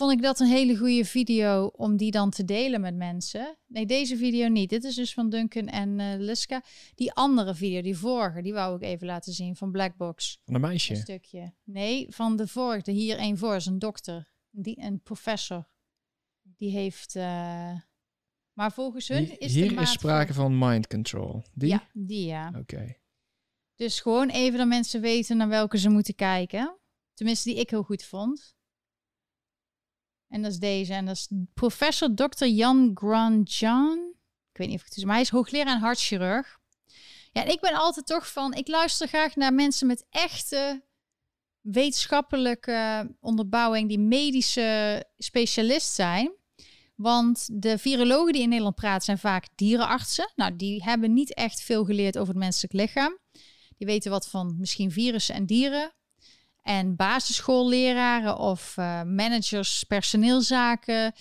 vond 0.00 0.12
ik 0.12 0.22
dat 0.22 0.40
een 0.40 0.46
hele 0.46 0.76
goede 0.76 1.04
video 1.04 1.66
om 1.66 1.96
die 1.96 2.10
dan 2.10 2.30
te 2.30 2.44
delen 2.44 2.80
met 2.80 2.96
mensen. 2.96 3.58
Nee, 3.66 3.86
deze 3.86 4.16
video 4.16 4.48
niet. 4.48 4.70
Dit 4.70 4.84
is 4.84 4.94
dus 4.94 5.14
van 5.14 5.30
Duncan 5.30 5.66
en 5.66 5.98
uh, 5.98 6.14
Liska. 6.18 6.62
Die 6.94 7.12
andere 7.12 7.54
video, 7.54 7.82
die 7.82 7.96
vorige, 7.96 8.42
die 8.42 8.52
wou 8.52 8.76
ik 8.76 8.82
even 8.82 9.06
laten 9.06 9.32
zien 9.32 9.56
van 9.56 9.70
Blackbox. 9.70 10.40
Van 10.44 10.54
een 10.54 10.60
meisje? 10.60 10.94
Een 10.94 11.00
stukje. 11.00 11.54
Nee, 11.64 12.06
van 12.10 12.36
de 12.36 12.46
vorige. 12.46 12.90
Hier 12.90 13.18
één 13.18 13.38
voor 13.38 13.54
is 13.54 13.66
een 13.66 13.78
dokter, 13.78 14.32
die, 14.50 14.82
een 14.82 15.02
professor. 15.02 15.68
Die 16.42 16.70
heeft. 16.70 17.14
Uh, 17.14 17.22
maar 18.52 18.72
volgens 18.72 19.08
hun 19.08 19.38
is 19.38 19.54
Hier 19.54 19.80
is 19.80 19.92
sprake 19.92 20.34
van 20.34 20.58
mind 20.58 20.86
control. 20.86 21.42
Die? 21.54 21.68
Ja, 21.68 21.88
die 21.92 22.26
ja. 22.26 22.52
Oké. 22.56 22.96
Dus 23.74 24.00
gewoon 24.00 24.28
even 24.28 24.58
dat 24.58 24.68
mensen 24.68 25.00
weten 25.00 25.36
naar 25.36 25.48
welke 25.48 25.78
ze 25.78 25.88
moeten 25.88 26.14
kijken. 26.14 26.78
Tenminste, 27.14 27.48
die 27.48 27.58
ik 27.58 27.70
heel 27.70 27.82
goed 27.82 28.04
vond. 28.04 28.58
En 30.30 30.42
dat 30.42 30.50
is 30.50 30.58
deze. 30.58 30.94
En 30.94 31.06
dat 31.06 31.16
is 31.16 31.28
professor 31.54 32.14
Dr. 32.14 32.44
Jan 32.44 32.90
Grandjean. 32.94 34.14
Ik 34.52 34.56
weet 34.56 34.68
niet 34.68 34.76
of 34.76 34.82
ik 34.82 34.88
het 34.88 34.96
is, 34.96 35.04
maar 35.04 35.12
hij 35.12 35.22
is 35.22 35.28
hoogleraar 35.28 35.74
en 35.74 35.80
hartchirurg. 35.80 36.58
Ja, 37.32 37.44
en 37.44 37.50
ik 37.50 37.60
ben 37.60 37.74
altijd 37.74 38.06
toch 38.06 38.32
van, 38.32 38.54
ik 38.54 38.68
luister 38.68 39.08
graag 39.08 39.36
naar 39.36 39.54
mensen 39.54 39.86
met 39.86 40.06
echte 40.10 40.84
wetenschappelijke 41.60 43.10
onderbouwing, 43.20 43.88
die 43.88 43.98
medische 43.98 45.04
specialist 45.16 45.94
zijn. 45.94 46.32
Want 46.94 47.48
de 47.62 47.78
virologen 47.78 48.32
die 48.32 48.42
in 48.42 48.48
Nederland 48.48 48.74
praten 48.74 49.04
zijn 49.04 49.18
vaak 49.18 49.48
dierenartsen. 49.54 50.32
Nou, 50.34 50.56
die 50.56 50.82
hebben 50.82 51.12
niet 51.12 51.34
echt 51.34 51.60
veel 51.62 51.84
geleerd 51.84 52.18
over 52.18 52.34
het 52.34 52.42
menselijk 52.42 52.72
lichaam. 52.72 53.18
Die 53.76 53.86
weten 53.86 54.10
wat 54.10 54.28
van 54.28 54.56
misschien 54.58 54.90
virussen 54.90 55.34
en 55.34 55.46
dieren. 55.46 55.92
En 56.62 56.96
basisschoolleraren 56.96 58.38
of 58.38 58.76
uh, 58.78 59.02
managers, 59.02 59.84
personeelzaken. 59.84 61.12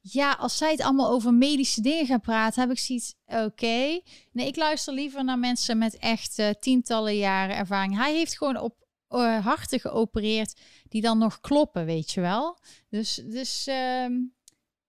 Ja, 0.00 0.32
als 0.32 0.56
zij 0.56 0.70
het 0.70 0.80
allemaal 0.80 1.10
over 1.10 1.34
medische 1.34 1.80
dingen 1.80 2.06
gaan 2.06 2.20
praten, 2.20 2.60
heb 2.60 2.70
ik 2.70 2.78
zoiets, 2.78 3.14
oké. 3.26 4.00
Nee, 4.32 4.46
ik 4.46 4.56
luister 4.56 4.94
liever 4.94 5.24
naar 5.24 5.38
mensen 5.38 5.78
met 5.78 5.96
echt 5.96 6.38
uh, 6.38 6.50
tientallen 6.60 7.16
jaren 7.16 7.56
ervaring. 7.56 7.96
Hij 7.96 8.14
heeft 8.14 8.36
gewoon 8.36 8.60
op 8.60 8.86
uh, 9.10 9.44
harten 9.44 9.80
geopereerd 9.80 10.60
die 10.88 11.02
dan 11.02 11.18
nog 11.18 11.40
kloppen, 11.40 11.84
weet 11.84 12.10
je 12.10 12.20
wel. 12.20 12.58
Dus, 12.88 13.14
dus 13.14 13.66
um, 14.04 14.34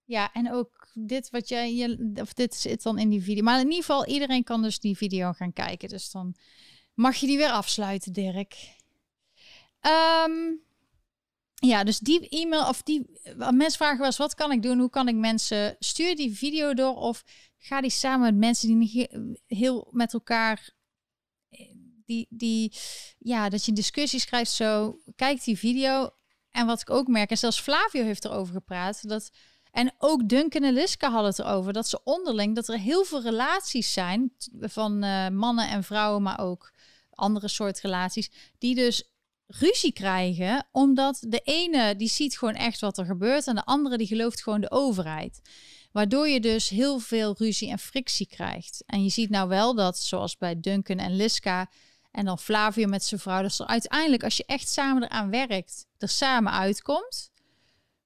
ja, 0.04 0.34
en 0.34 0.52
ook 0.52 0.88
dit 0.94 1.30
wat 1.30 1.50
jij, 1.50 1.76
je, 1.76 2.12
of 2.22 2.34
dit 2.34 2.56
zit 2.56 2.84
dan 2.84 2.98
in 2.98 3.10
die 3.10 3.24
video. 3.24 3.44
Maar 3.44 3.60
in 3.60 3.66
ieder 3.66 3.80
geval, 3.80 4.06
iedereen 4.06 4.44
kan 4.44 4.62
dus 4.62 4.80
die 4.80 4.98
video 4.98 5.32
gaan 5.32 5.54
kijken. 5.54 5.90
Dus 5.90 6.12
dan 6.12 6.36
mag 6.94 7.16
je 7.16 7.28
die 7.28 7.38
weer 7.38 7.52
afsluiten, 7.52 8.14
Dirk. 8.14 8.78
Um, 9.82 10.62
ja, 11.56 11.84
dus 11.84 12.00
die 12.00 12.30
e-mail 12.30 12.68
of 12.68 12.82
die 12.82 13.22
mensen 13.36 13.78
vragen 13.78 14.06
eens 14.06 14.18
wat 14.18 14.36
kan 14.36 14.52
ik 14.52 14.62
doen? 14.62 14.80
Hoe 14.80 14.90
kan 14.90 15.08
ik 15.08 15.16
mensen 15.16 15.76
stuur 15.80 16.16
die 16.16 16.38
video 16.38 16.74
door 16.74 16.96
of 16.96 17.24
ga 17.58 17.82
die 17.82 17.90
samen 17.90 18.26
met 18.26 18.36
mensen 18.36 18.68
die 18.68 18.78
niet 18.78 19.38
heel 19.48 19.88
met 19.92 20.14
elkaar 20.14 20.78
die 22.06 22.28
die 22.30 22.74
ja 23.18 23.50
dat 23.50 23.66
je 23.66 23.74
discussies 23.74 24.22
schrijft 24.22 24.52
zo 24.52 25.00
kijk 25.16 25.44
die 25.44 25.58
video 25.58 26.10
en 26.52 26.66
wat 26.66 26.82
ik 26.82 26.90
ook 26.90 27.08
merk 27.08 27.30
en 27.30 27.38
zelfs 27.38 27.62
Flavio 27.62 28.04
heeft 28.04 28.26
erover 28.26 28.54
gepraat 28.54 29.10
dat 29.10 29.32
en 29.72 29.94
ook 29.98 30.30
Duncan 30.30 30.64
en 30.64 30.74
Liska 30.74 31.10
hadden 31.10 31.30
het 31.30 31.40
erover 31.40 31.74
dat 31.74 31.88
ze 31.88 32.04
onderling 32.04 32.56
dat 32.56 32.68
er 32.68 32.80
heel 32.80 33.04
veel 33.04 33.22
relaties 33.22 33.94
zijn 33.94 34.34
van 34.60 35.04
uh, 35.04 35.28
mannen 35.28 35.70
en 35.70 35.84
vrouwen, 35.84 36.22
maar 36.22 36.40
ook 36.40 36.74
andere 37.10 37.48
soort 37.48 37.80
relaties 37.80 38.32
die 38.58 38.76
dus 38.76 39.04
ruzie 39.52 39.94
krijgen, 39.94 40.68
omdat 40.72 41.26
de 41.28 41.40
ene 41.44 41.96
die 41.96 42.10
ziet 42.10 42.38
gewoon 42.38 42.56
echt 42.56 42.80
wat 42.80 42.98
er 42.98 43.06
gebeurt 43.06 43.48
en 43.48 43.56
de 43.56 43.66
andere 43.66 43.98
die 43.98 44.08
gelooft 44.08 44.44
gewoon 44.44 44.62
de 44.62 44.72
overheid. 44.72 45.42
Waardoor 45.92 46.28
je 46.28 46.40
dus 46.40 46.70
heel 46.70 47.00
veel 47.00 47.36
ruzie 47.38 47.70
en 47.70 47.80
frictie 47.80 48.28
krijgt. 48.28 48.84
En 48.86 49.04
je 49.04 49.10
ziet 49.10 49.30
nou 49.30 49.50
wel 49.50 49.76
dat, 49.76 50.00
zoals 50.00 50.38
bij 50.38 50.60
Duncan 50.60 50.98
en 50.98 51.16
Liska 51.16 51.72
en 52.12 52.26
dan 52.26 52.40
Flavio 52.40 52.88
met 52.88 53.04
zijn 53.04 53.20
vrouw, 53.20 53.42
dat 53.42 53.60
er 53.60 53.68
uiteindelijk, 53.68 54.24
als 54.24 54.38
je 54.38 54.46
echt 54.46 54.70
samen 54.70 55.04
eraan 55.04 55.30
werkt, 55.30 55.86
er 55.98 56.10
samen 56.10 56.52
uitkomt. 56.52 57.32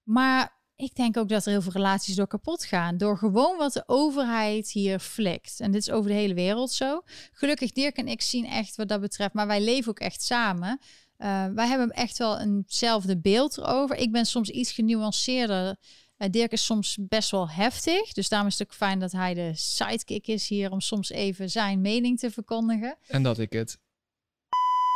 Maar 0.03 0.61
ik 0.75 0.95
denk 0.95 1.17
ook 1.17 1.29
dat 1.29 1.45
er 1.45 1.51
heel 1.51 1.61
veel 1.61 1.71
relaties 1.71 2.15
door 2.15 2.27
kapot 2.27 2.65
gaan. 2.65 2.97
Door 2.97 3.17
gewoon 3.17 3.57
wat 3.57 3.73
de 3.73 3.83
overheid 3.85 4.69
hier 4.69 4.99
flikt. 4.99 5.59
En 5.59 5.71
dit 5.71 5.81
is 5.81 5.89
over 5.89 6.09
de 6.09 6.15
hele 6.15 6.33
wereld 6.33 6.71
zo. 6.71 7.01
Gelukkig, 7.31 7.71
Dirk 7.71 7.97
en 7.97 8.07
ik 8.07 8.21
zien 8.21 8.45
echt 8.45 8.75
wat 8.75 8.87
dat 8.87 9.01
betreft. 9.01 9.33
Maar 9.33 9.47
wij 9.47 9.61
leven 9.61 9.89
ook 9.89 9.99
echt 9.99 10.21
samen. 10.21 10.79
Uh, 11.23 11.45
wij 11.53 11.67
hebben 11.67 11.89
echt 11.89 12.17
wel 12.17 12.39
eenzelfde 12.39 13.17
beeld 13.17 13.57
erover. 13.57 13.95
Ik 13.95 14.11
ben 14.11 14.25
soms 14.25 14.49
iets 14.49 14.71
genuanceerder. 14.71 15.75
Uh, 16.17 16.29
Dirk 16.29 16.51
is 16.51 16.65
soms 16.65 16.97
best 17.01 17.31
wel 17.31 17.49
heftig. 17.49 18.13
Dus 18.13 18.29
daarom 18.29 18.47
is 18.47 18.57
het 18.57 18.67
ook 18.67 18.75
fijn 18.75 18.99
dat 18.99 19.11
hij 19.11 19.33
de 19.33 19.51
sidekick 19.53 20.27
is 20.27 20.47
hier 20.47 20.71
om 20.71 20.81
soms 20.81 21.09
even 21.09 21.49
zijn 21.49 21.81
mening 21.81 22.19
te 22.19 22.31
verkondigen. 22.31 22.97
En 23.07 23.23
dat 23.23 23.39
ik 23.39 23.53
het 23.53 23.79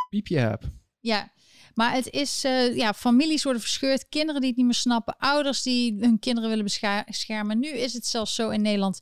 piepje 0.10 0.40
heb. 0.40 0.64
Ja, 1.00 1.32
maar 1.74 1.94
het 1.94 2.10
is, 2.10 2.46
uh, 2.46 2.76
ja, 2.76 2.94
families 2.94 3.44
worden 3.44 3.62
verscheurd, 3.62 4.10
kinderen 4.10 4.42
die 4.42 4.50
het 4.50 4.58
niet 4.58 4.68
meer 4.68 4.76
snappen, 4.76 5.18
ouders 5.18 5.62
die 5.62 5.96
hun 6.00 6.20
kinderen 6.20 6.50
willen 6.50 6.66
beschermen. 7.06 7.60
Nu 7.60 7.70
is 7.70 7.94
het 7.94 8.06
zelfs 8.06 8.36
zo 8.36 8.50
in 8.50 8.62
Nederland 8.62 9.00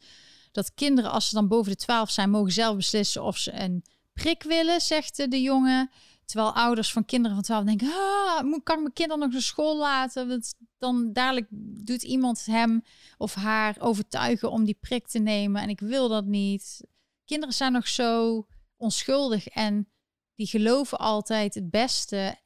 dat 0.52 0.74
kinderen, 0.74 1.12
als 1.12 1.30
ze 1.30 1.36
dan 1.36 1.48
boven 1.48 1.72
de 1.72 1.78
12 1.78 2.10
zijn, 2.10 2.30
mogen 2.30 2.52
zelf 2.52 2.76
beslissen 2.76 3.24
of 3.24 3.38
ze 3.38 3.54
een 3.54 3.84
prik 4.14 4.44
willen, 4.44 4.82
zegt 4.82 5.32
de 5.32 5.42
jongen. 5.42 5.92
Terwijl 6.26 6.54
ouders 6.54 6.92
van 6.92 7.06
kinderen 7.06 7.36
van 7.36 7.46
12 7.46 7.64
denken: 7.64 7.88
ah, 7.88 8.38
kan 8.40 8.76
ik 8.76 8.82
mijn 8.82 8.94
kind 8.94 9.10
dan 9.10 9.20
nog 9.20 9.32
naar 9.32 9.42
school 9.42 9.78
laten? 9.78 10.28
Want 10.28 10.56
dan 10.78 11.14
dadelijk 11.14 11.48
doet 11.86 12.04
iemand 12.04 12.46
hem 12.46 12.84
of 13.18 13.34
haar 13.34 13.76
overtuigen 13.80 14.52
om 14.52 14.66
die 14.66 14.78
prik 14.82 15.08
te 15.08 15.20
nemen. 15.20 15.62
En 15.62 15.70
ik 15.70 15.80
wil 15.80 16.10
dat 16.10 16.26
niet. 16.26 16.86
Kinderen 17.26 17.56
zijn 17.56 17.72
nog 17.72 17.88
zo 17.88 18.46
onschuldig 18.76 19.48
en 19.48 19.90
die 20.36 20.48
geloven 20.48 20.98
altijd 20.98 21.54
het 21.54 21.70
beste 21.70 22.40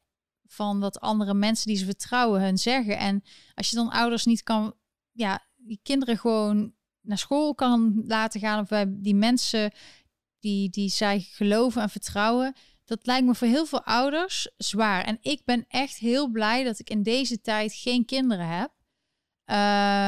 van 0.46 0.80
wat 0.80 1.00
andere 1.00 1.34
mensen 1.34 1.68
die 1.68 1.78
ze 1.78 1.86
vertrouwen 1.86 2.42
hun 2.42 2.58
zeggen. 2.58 2.98
En 2.98 3.24
als 3.54 3.70
je 3.70 3.76
dan 3.76 3.90
ouders 3.90 4.26
niet 4.26 4.44
kan, 4.44 4.74
ja, 5.12 5.48
die 5.56 5.80
kinderen 5.84 6.18
gewoon 6.18 6.74
naar 7.02 7.18
school 7.18 7.56
kan 7.56 8.04
laten 8.06 8.40
gaan 8.40 8.60
of 8.60 8.68
bij 8.68 8.86
die 8.90 9.16
mensen 9.16 9.72
die, 10.40 10.70
die 10.70 10.90
zij 10.90 11.20
geloven 11.20 11.82
en 11.82 11.90
vertrouwen, 11.90 12.56
dat 12.90 13.06
lijkt 13.06 13.26
me 13.26 13.36
voor 13.36 13.48
heel 13.48 13.66
veel 13.66 13.84
ouders 13.84 14.50
zwaar. 14.58 15.04
En 15.04 15.18
ik 15.22 15.42
ben 15.46 15.66
echt 15.68 15.98
heel 15.98 16.28
blij 16.28 16.64
dat 16.64 16.80
ik 16.80 16.90
in 16.90 17.04
deze 17.04 17.42
tijd 17.42 17.74
geen 17.74 18.06
kinderen 18.06 18.48
heb. 18.48 18.72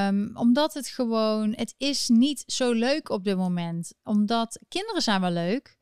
Um, 0.07 0.37
omdat 0.37 0.73
het 0.73 0.87
gewoon, 0.87 1.53
het 1.55 1.73
is 1.77 2.07
niet 2.07 2.43
zo 2.45 2.71
leuk 2.71 3.09
op 3.09 3.23
dit 3.23 3.37
moment. 3.37 3.93
Omdat 4.03 4.59
kinderen 4.67 5.01
zijn 5.01 5.21
wel 5.21 5.31
leuk, 5.31 5.77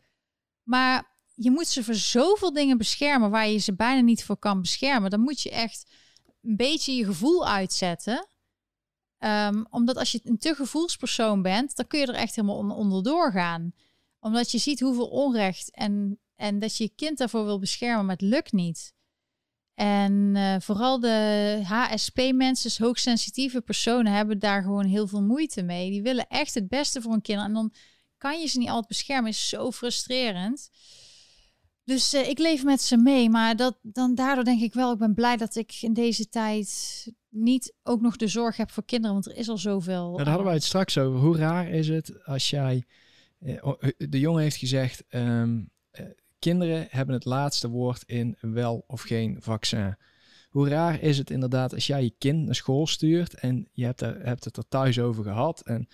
maar 0.64 1.18
je 1.36 1.52
moet 1.52 1.68
ze 1.68 1.84
voor 1.84 1.94
zoveel 1.96 2.54
dingen 2.54 2.78
beschermen 2.78 3.30
waar 3.30 3.48
je 3.48 3.58
ze 3.58 3.76
bijna 3.76 4.02
niet 4.02 4.24
voor 4.24 4.38
kan 4.38 4.62
beschermen. 4.62 5.10
Dan 5.10 5.20
moet 5.20 5.42
je 5.42 5.52
echt 5.52 5.92
een 6.42 6.56
beetje 6.56 6.96
je 6.96 7.06
gevoel 7.06 7.48
uitzetten. 7.48 8.28
Um, 9.20 9.68
omdat 9.70 9.98
als 9.98 10.12
je 10.12 10.20
een 10.24 10.38
te 10.38 10.56
gevoelspersoon 10.56 11.42
bent, 11.42 11.76
dan 11.76 11.88
kun 11.88 12.00
je 12.00 12.06
er 12.06 12.14
echt 12.14 12.36
helemaal 12.36 12.76
onder 12.76 13.04
doorgaan. 13.04 13.74
Omdat 14.20 14.52
je 14.52 14.58
ziet 14.58 14.80
hoeveel 14.80 15.08
onrecht 15.08 15.72
en 15.72 16.20
en 16.40 16.60
dat 16.60 16.78
je 16.78 16.84
je 16.84 16.92
kind 16.96 17.18
daarvoor 17.18 17.46
wil 17.46 17.60
beschermen, 17.60 18.06
maar 18.06 18.16
het 18.16 18.30
lukt 18.30 18.52
niet. 18.52 18.94
En 19.74 20.36
uh, 20.36 20.56
vooral 20.60 21.00
de 21.00 21.60
HSP-mensen, 21.64 22.70
dus 22.70 22.78
hoogsensitieve 22.78 23.62
personen, 23.62 24.12
hebben 24.12 24.40
daar 24.40 24.62
gewoon 24.62 24.86
heel 24.86 25.08
veel 25.08 25.22
moeite 25.22 25.62
mee. 25.62 25.90
Die 25.90 26.02
willen 26.02 26.28
echt 26.28 26.54
het 26.54 26.68
beste 26.68 27.02
voor 27.02 27.14
een 27.14 27.22
kind. 27.22 27.42
En 27.42 27.54
dan 27.54 27.74
kan 28.18 28.40
je 28.40 28.48
ze 28.48 28.58
niet 28.58 28.68
altijd 28.68 28.88
beschermen. 28.88 29.30
Is 29.30 29.50
zo 29.50 29.72
frustrerend. 29.72 30.70
Dus 31.84 32.14
uh, 32.14 32.30
ik 32.30 32.40
leef 32.40 32.64
met 32.64 32.82
ze 32.82 32.98
mee. 32.98 33.30
Maar 33.30 33.56
dat, 33.56 33.80
dan 33.82 34.16
daardoor 34.16 34.44
denk 34.44 34.62
ik 34.62 34.74
wel, 34.74 34.92
ik 34.92 34.98
ben 34.98 35.14
blij 35.14 35.38
dat 35.38 35.56
ik 35.56 35.78
in 35.82 35.94
deze 35.94 36.30
tijd 36.30 37.08
niet 37.30 37.74
ook 37.84 38.02
nog 38.02 38.16
de 38.16 38.28
zorg 38.28 38.58
heb 38.58 38.72
voor 38.72 38.86
kinderen. 38.86 39.14
Want 39.14 39.26
er 39.26 39.36
is 39.36 39.50
al 39.50 39.58
zoveel. 39.58 40.04
Nou, 40.04 40.18
daar 40.18 40.28
hadden 40.28 40.46
wij 40.46 40.56
het 40.56 40.64
straks 40.64 40.98
over. 40.98 41.20
Hoe 41.20 41.38
raar 41.38 41.70
is 41.70 41.88
het 41.88 42.26
als 42.26 42.50
jij. 42.50 42.84
Eh, 43.40 43.74
de 43.98 44.20
jongen 44.20 44.42
heeft 44.42 44.58
gezegd. 44.58 45.04
Um, 45.10 45.72
Kinderen 46.40 46.88
hebben 46.90 47.16
het 47.16 47.26
laatste 47.26 47.70
woord 47.70 48.04
in 48.06 48.38
wel 48.42 48.84
of 48.88 49.02
geen 49.02 49.38
vaccin. 49.40 49.98
Hoe 50.50 50.70
raar 50.70 51.02
is 51.02 51.18
het 51.18 51.30
inderdaad 51.30 51.74
als 51.74 51.88
jij 51.88 52.04
je 52.04 52.14
kind 52.18 52.46
naar 52.46 52.56
school 52.56 52.88
stuurt 52.88 53.34
en 53.34 53.68
je 53.72 53.86
hebt, 53.86 54.02
er, 54.02 54.26
hebt 54.26 54.44
het 54.44 54.58
er 54.58 54.68
thuis 54.68 55.00
over 55.00 55.24
gehad 55.24 55.62
en 55.62 55.88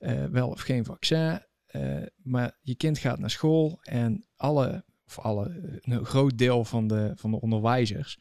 uh, 0.00 0.24
wel 0.24 0.48
of 0.48 0.60
geen 0.60 0.84
vaccin, 0.84 1.40
uh, 1.70 1.96
maar 2.22 2.58
je 2.62 2.74
kind 2.74 2.98
gaat 2.98 3.18
naar 3.18 3.30
school 3.30 3.78
en 3.82 4.24
alle, 4.36 4.84
of 5.06 5.18
alle, 5.18 5.78
een 5.82 6.04
groot 6.04 6.38
deel 6.38 6.64
van 6.64 6.86
de, 6.86 7.12
van 7.14 7.30
de 7.30 7.40
onderwijzers, 7.40 8.18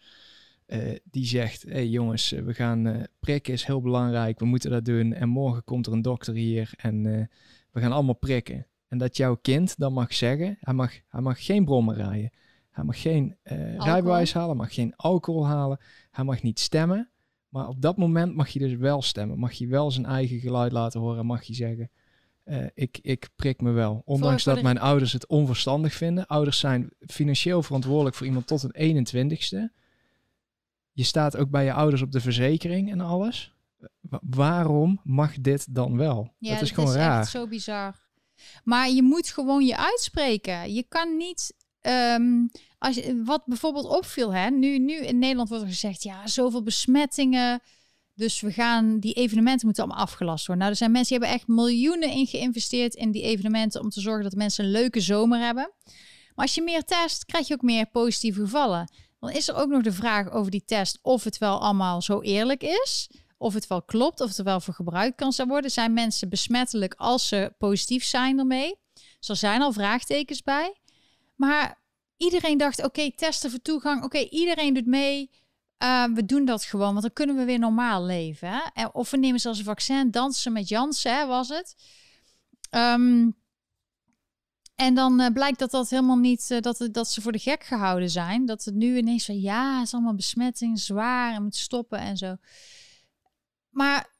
uh, 0.67 0.95
die 1.03 1.25
zegt, 1.25 1.61
hé 1.61 1.71
hey 1.71 1.87
jongens, 1.87 2.29
we 2.29 2.53
gaan 2.53 3.05
prikken 3.19 3.53
is 3.53 3.65
heel 3.65 3.81
belangrijk, 3.81 4.39
we 4.39 4.45
moeten 4.45 4.71
dat 4.71 4.85
doen 4.85 5.13
en 5.13 5.29
morgen 5.29 5.63
komt 5.63 5.87
er 5.87 5.93
een 5.93 6.01
dokter 6.01 6.33
hier 6.33 6.73
en 6.77 7.03
we 7.71 7.79
gaan 7.79 7.91
allemaal 7.91 8.15
prikken. 8.15 8.67
En 8.87 8.97
dat 8.97 9.17
jouw 9.17 9.35
kind 9.35 9.77
dan 9.77 9.93
mag 9.93 10.13
zeggen, 10.13 10.57
hij 10.59 10.73
mag, 10.73 10.93
hij 11.07 11.21
mag 11.21 11.45
geen 11.45 11.65
brommen 11.65 11.95
rijden. 11.95 12.31
Hij 12.71 12.83
mag 12.83 13.01
geen 13.01 13.37
uh, 13.43 13.77
rijbewijs 13.77 14.33
halen, 14.33 14.57
mag 14.57 14.73
geen 14.73 14.95
alcohol 14.95 15.47
halen. 15.47 15.79
Hij 16.11 16.23
mag 16.23 16.41
niet 16.41 16.59
stemmen. 16.59 17.11
Maar 17.49 17.67
op 17.67 17.81
dat 17.81 17.97
moment 17.97 18.35
mag 18.35 18.49
je 18.49 18.59
dus 18.59 18.73
wel 18.73 19.01
stemmen. 19.01 19.39
Mag 19.39 19.53
je 19.53 19.67
wel 19.67 19.91
zijn 19.91 20.05
eigen 20.05 20.39
geluid 20.39 20.71
laten 20.71 20.99
horen. 20.99 21.25
Mag 21.25 21.43
je 21.43 21.53
zeggen, 21.53 21.89
uh, 22.45 22.65
ik, 22.73 22.99
ik 23.01 23.29
prik 23.35 23.61
me 23.61 23.71
wel. 23.71 24.01
Ondanks 24.05 24.43
dat 24.43 24.61
mijn 24.61 24.79
ouders 24.79 25.13
het 25.13 25.27
onverstandig 25.27 25.93
vinden. 25.93 26.27
Ouders 26.27 26.59
zijn 26.59 26.89
financieel 26.99 27.63
verantwoordelijk 27.63 28.15
voor 28.15 28.25
iemand 28.25 28.47
tot 28.47 28.65
een 28.71 29.07
21ste. 29.07 29.73
Je 30.91 31.03
staat 31.03 31.37
ook 31.37 31.49
bij 31.49 31.63
je 31.63 31.73
ouders 31.73 32.01
op 32.01 32.11
de 32.11 32.21
verzekering 32.21 32.91
en 32.91 33.01
alles. 33.01 33.55
waarom 34.21 34.99
mag 35.03 35.33
dit 35.41 35.75
dan 35.75 35.97
wel? 35.97 36.33
Ja, 36.37 36.53
dat 36.53 36.61
is 36.61 36.71
gewoon 36.71 36.89
is 36.89 36.95
raar. 36.95 37.21
Echt 37.21 37.29
zo 37.29 37.47
bizar. 37.47 38.06
Maar 38.63 38.89
je 38.89 39.03
moet 39.03 39.27
gewoon 39.27 39.65
je 39.65 39.77
uitspreken. 39.77 40.73
Je 40.73 40.85
kan 40.89 41.17
niet. 41.17 41.53
Um, 41.81 42.49
als 42.77 42.95
je, 42.95 43.21
wat 43.23 43.45
bijvoorbeeld 43.45 43.85
opviel, 43.85 44.33
hè, 44.33 44.49
nu, 44.49 44.79
nu 44.79 44.95
in 44.95 45.19
Nederland 45.19 45.49
wordt 45.49 45.63
er 45.63 45.69
gezegd: 45.69 46.03
ja, 46.03 46.27
zoveel 46.27 46.63
besmettingen. 46.63 47.61
Dus 48.13 48.41
we 48.41 48.51
gaan, 48.51 48.99
die 48.99 49.13
evenementen 49.13 49.65
moeten 49.65 49.83
allemaal 49.83 50.03
afgelast 50.03 50.47
worden. 50.47 50.57
Nou, 50.57 50.71
er 50.71 50.77
zijn 50.77 50.91
mensen 50.91 51.17
die 51.17 51.27
hebben 51.27 51.39
echt 51.39 51.47
miljoenen 51.57 52.09
in 52.09 52.27
geïnvesteerd 52.27 52.93
in 52.93 53.11
die 53.11 53.21
evenementen 53.21 53.81
om 53.81 53.89
te 53.89 54.01
zorgen 54.01 54.23
dat 54.23 54.33
mensen 54.33 54.65
een 54.65 54.71
leuke 54.71 54.99
zomer 54.99 55.39
hebben. 55.39 55.71
Maar 56.35 56.45
als 56.45 56.55
je 56.55 56.61
meer 56.61 56.83
test, 56.83 57.25
krijg 57.25 57.47
je 57.47 57.53
ook 57.53 57.61
meer 57.61 57.85
positieve 57.85 58.41
gevallen. 58.41 58.91
Dan 59.19 59.29
is 59.29 59.47
er 59.47 59.55
ook 59.55 59.69
nog 59.69 59.81
de 59.81 59.91
vraag 59.91 60.31
over 60.31 60.51
die 60.51 60.63
test 60.65 60.99
of 61.01 61.23
het 61.23 61.37
wel 61.37 61.61
allemaal 61.61 62.01
zo 62.01 62.21
eerlijk 62.21 62.63
is 62.63 63.09
of 63.37 63.53
het 63.53 63.67
wel 63.67 63.81
klopt, 63.81 64.21
of 64.21 64.27
het 64.27 64.37
er 64.37 64.43
wel 64.43 64.59
voor 64.59 64.73
gebruikt 64.73 65.15
kan 65.15 65.47
worden. 65.47 65.71
Zijn 65.71 65.93
mensen 65.93 66.29
besmettelijk 66.29 66.93
als 66.97 67.27
ze 67.27 67.53
positief 67.57 68.03
zijn 68.03 68.39
ermee? 68.39 68.75
Dus 69.19 69.29
er 69.29 69.35
zijn 69.35 69.61
al 69.61 69.71
vraagtekens 69.71 70.43
bij. 70.43 70.75
Maar 71.35 71.81
iedereen 72.17 72.57
dacht, 72.57 72.83
oké, 72.83 73.11
testen 73.15 73.49
voor 73.49 73.61
toegang. 73.61 74.03
Oké, 74.03 74.17
iedereen 74.17 74.73
doet 74.73 74.85
mee. 74.85 75.29
Uh, 75.83 76.05
we 76.13 76.25
doen 76.25 76.45
dat 76.45 76.63
gewoon, 76.63 76.89
want 76.89 77.01
dan 77.01 77.13
kunnen 77.13 77.35
we 77.35 77.45
weer 77.45 77.59
normaal 77.59 78.05
leven. 78.05 78.49
Hè? 78.73 78.85
Of 78.85 79.11
we 79.11 79.17
nemen 79.17 79.39
zelfs 79.39 79.59
een 79.59 79.65
vaccin, 79.65 80.11
dansen 80.11 80.53
met 80.53 80.67
Jansen, 80.67 81.15
hè, 81.15 81.25
was 81.25 81.49
het. 81.49 81.75
Um, 82.71 83.35
en 84.75 84.93
dan 84.93 85.21
uh, 85.21 85.27
blijkt 85.27 85.59
dat 85.59 85.71
dat 85.71 85.89
helemaal 85.89 86.17
niet, 86.17 86.49
uh, 86.51 86.59
dat, 86.61 86.87
dat 86.91 87.09
ze 87.11 87.21
voor 87.21 87.31
de 87.31 87.39
gek 87.39 87.63
gehouden 87.63 88.09
zijn. 88.09 88.45
Dat 88.45 88.63
het 88.63 88.75
nu 88.75 88.97
ineens 88.97 89.25
van, 89.25 89.39
ja, 89.39 89.77
het 89.77 89.87
is 89.87 89.93
allemaal 89.93 90.15
besmetting, 90.15 90.79
zwaar 90.79 91.33
en 91.33 91.43
moet 91.43 91.55
stoppen 91.55 91.99
en 91.99 92.17
zo. 92.17 92.35
Maar 93.77 94.15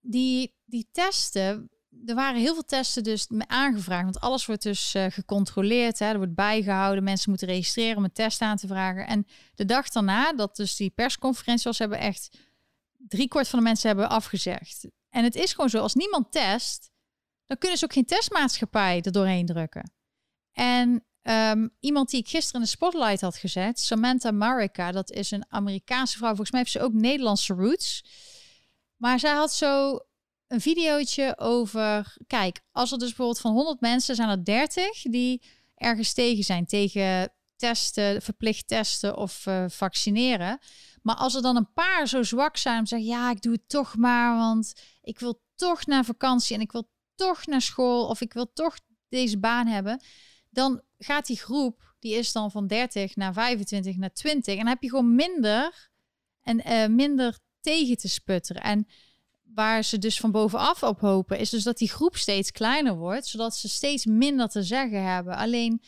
die, 0.00 0.54
die 0.64 0.88
testen, 0.92 1.70
er 2.06 2.14
waren 2.14 2.40
heel 2.40 2.54
veel 2.54 2.64
testen 2.64 3.02
dus 3.02 3.26
aangevraagd. 3.46 4.04
Want 4.04 4.20
alles 4.20 4.46
wordt 4.46 4.62
dus 4.62 4.94
uh, 4.94 5.06
gecontroleerd. 5.08 5.98
Hè. 5.98 6.06
Er 6.06 6.16
wordt 6.16 6.34
bijgehouden. 6.34 7.04
Mensen 7.04 7.30
moeten 7.30 7.48
registreren 7.48 7.96
om 7.96 8.04
een 8.04 8.12
test 8.12 8.40
aan 8.40 8.56
te 8.56 8.66
vragen. 8.66 9.06
En 9.06 9.26
de 9.54 9.64
dag 9.64 9.88
daarna, 9.88 10.32
dat 10.32 10.56
dus 10.56 10.76
die 10.76 10.90
persconferentie 10.90 11.64
was, 11.64 11.78
hebben 11.78 11.98
echt 11.98 12.38
kwart 13.28 13.48
van 13.48 13.58
de 13.58 13.64
mensen 13.64 13.88
hebben 13.88 14.08
afgezegd. 14.08 14.86
En 15.10 15.24
het 15.24 15.34
is 15.34 15.52
gewoon 15.52 15.70
zo, 15.70 15.78
als 15.78 15.94
niemand 15.94 16.32
test, 16.32 16.90
dan 17.46 17.58
kunnen 17.58 17.78
ze 17.78 17.84
ook 17.84 17.92
geen 17.92 18.04
testmaatschappij 18.04 19.00
er 19.02 19.12
doorheen 19.12 19.46
drukken. 19.46 19.92
En 20.52 21.04
um, 21.22 21.70
iemand 21.80 22.10
die 22.10 22.20
ik 22.20 22.28
gisteren 22.28 22.60
in 22.60 22.66
de 22.66 22.72
spotlight 22.72 23.20
had 23.20 23.36
gezet, 23.36 23.80
Samantha 23.80 24.30
Marika, 24.30 24.92
dat 24.92 25.10
is 25.10 25.30
een 25.30 25.44
Amerikaanse 25.48 26.16
vrouw. 26.16 26.28
Volgens 26.28 26.50
mij 26.50 26.60
heeft 26.60 26.72
ze 26.72 26.80
ook 26.80 26.92
Nederlandse 26.92 27.54
roots. 27.54 28.04
Maar 29.04 29.18
zij 29.18 29.34
had 29.34 29.52
zo 29.52 29.98
een 30.46 30.60
videootje 30.60 31.38
over, 31.38 32.16
kijk, 32.26 32.60
als 32.72 32.92
er 32.92 32.98
dus 32.98 33.08
bijvoorbeeld 33.08 33.40
van 33.40 33.52
100 33.52 33.80
mensen 33.80 34.14
zijn 34.14 34.28
er 34.28 34.44
30 34.44 35.02
die 35.02 35.42
ergens 35.74 36.12
tegen 36.12 36.44
zijn, 36.44 36.66
tegen 36.66 37.32
testen, 37.56 38.22
verplicht 38.22 38.68
testen 38.68 39.16
of 39.16 39.46
uh, 39.46 39.64
vaccineren. 39.68 40.58
Maar 41.02 41.14
als 41.14 41.34
er 41.34 41.42
dan 41.42 41.56
een 41.56 41.72
paar 41.72 42.08
zo 42.08 42.22
zwak 42.22 42.56
zijn 42.56 42.78
om 42.78 42.86
zeggen, 42.86 43.08
ja, 43.08 43.30
ik 43.30 43.42
doe 43.42 43.52
het 43.52 43.68
toch 43.68 43.96
maar, 43.96 44.36
want 44.36 44.72
ik 45.00 45.18
wil 45.18 45.42
toch 45.54 45.86
naar 45.86 46.04
vakantie 46.04 46.56
en 46.56 46.62
ik 46.62 46.72
wil 46.72 46.90
toch 47.14 47.46
naar 47.46 47.62
school 47.62 48.08
of 48.08 48.20
ik 48.20 48.32
wil 48.32 48.52
toch 48.52 48.78
deze 49.08 49.38
baan 49.38 49.66
hebben, 49.66 50.02
dan 50.50 50.82
gaat 50.98 51.26
die 51.26 51.38
groep, 51.38 51.94
die 51.98 52.14
is 52.14 52.32
dan 52.32 52.50
van 52.50 52.66
30 52.66 53.16
naar 53.16 53.32
25 53.32 53.96
naar 53.96 54.12
20 54.12 54.52
en 54.52 54.58
dan 54.58 54.68
heb 54.68 54.82
je 54.82 54.88
gewoon 54.88 55.14
minder 55.14 55.90
en 56.40 56.68
uh, 56.68 56.86
minder 56.86 57.38
tegen 57.64 57.96
te 57.96 58.08
sputteren. 58.08 58.62
En 58.62 58.86
waar 59.42 59.84
ze 59.84 59.98
dus 59.98 60.20
van 60.20 60.30
bovenaf 60.30 60.82
op 60.82 61.00
hopen, 61.00 61.38
is 61.38 61.50
dus 61.50 61.62
dat 61.62 61.78
die 61.78 61.90
groep 61.90 62.16
steeds 62.16 62.50
kleiner 62.50 62.96
wordt, 62.96 63.26
zodat 63.26 63.56
ze 63.56 63.68
steeds 63.68 64.06
minder 64.06 64.48
te 64.48 64.62
zeggen 64.62 65.02
hebben. 65.02 65.36
Alleen 65.36 65.82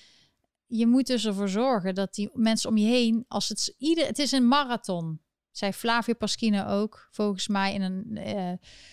je 0.67 0.87
moet 0.87 1.07
dus 1.07 1.25
ervoor 1.25 1.49
zorgen 1.49 1.95
dat 1.95 2.15
die 2.15 2.31
mensen 2.33 2.71
om 2.71 2.77
je 2.77 2.87
heen, 2.87 3.25
als 3.29 3.49
het 3.49 3.75
ieder, 3.79 4.07
het 4.07 4.19
is 4.19 4.33
een 4.33 4.49
marathon. 4.49 5.21
Zei 5.51 5.73
Flavio 5.73 6.15
Paschino 6.15 6.65
ook, 6.65 7.09
volgens 7.11 7.49
mij 7.49 7.75
in 7.75 7.83
een 7.83 8.05
uh, 8.11 8.53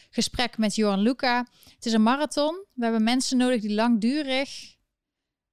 gesprek 0.10 0.58
met 0.58 0.76
Johan 0.76 1.00
Luca. 1.00 1.48
Het 1.76 1.86
is 1.86 1.94
een 1.94 2.04
marathon. 2.04 2.66
We 2.74 2.84
hebben 2.84 3.04
mensen 3.04 3.38
nodig 3.38 3.62
die 3.62 3.74
langdurig 3.74 4.76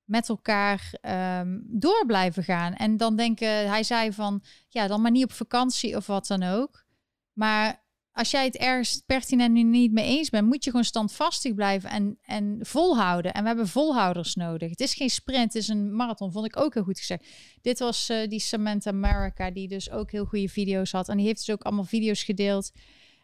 met 0.04 0.28
elkaar 0.28 0.94
um, 1.40 1.62
door 1.66 2.04
blijven 2.06 2.44
gaan. 2.44 2.74
En 2.74 2.96
dan 2.96 3.16
denken, 3.16 3.48
hij 3.48 3.82
zei 3.82 4.12
van, 4.12 4.42
ja, 4.68 4.86
dan 4.86 5.00
maar 5.00 5.10
niet 5.10 5.24
op 5.24 5.32
vakantie 5.32 5.96
of 5.96 6.06
wat 6.06 6.26
dan 6.26 6.42
ook. 6.42 6.84
Maar 7.32 7.88
als 8.12 8.30
jij 8.30 8.44
het 8.44 8.56
ergens 8.56 9.02
pertinent 9.06 9.52
nu 9.52 9.62
niet 9.62 9.92
mee 9.92 10.18
eens 10.18 10.30
bent, 10.30 10.46
moet 10.46 10.64
je 10.64 10.70
gewoon 10.70 10.84
standvastig 10.84 11.54
blijven 11.54 11.90
en, 11.90 12.18
en 12.22 12.58
volhouden. 12.60 13.32
En 13.34 13.42
we 13.42 13.46
hebben 13.46 13.68
volhouders 13.68 14.34
nodig. 14.34 14.70
Het 14.70 14.80
is 14.80 14.94
geen 14.94 15.10
sprint, 15.10 15.52
het 15.52 15.62
is 15.62 15.68
een 15.68 15.96
marathon, 15.96 16.32
vond 16.32 16.46
ik 16.46 16.56
ook 16.56 16.74
heel 16.74 16.82
goed 16.82 16.98
gezegd. 16.98 17.26
Dit 17.62 17.78
was 17.78 18.10
uh, 18.10 18.28
die 18.28 18.40
Samantha 18.40 18.90
America, 18.90 19.50
die 19.50 19.68
dus 19.68 19.90
ook 19.90 20.10
heel 20.10 20.24
goede 20.24 20.48
video's 20.48 20.92
had. 20.92 21.08
En 21.08 21.16
die 21.16 21.26
heeft 21.26 21.46
dus 21.46 21.54
ook 21.54 21.62
allemaal 21.62 21.84
video's 21.84 22.22
gedeeld 22.22 22.72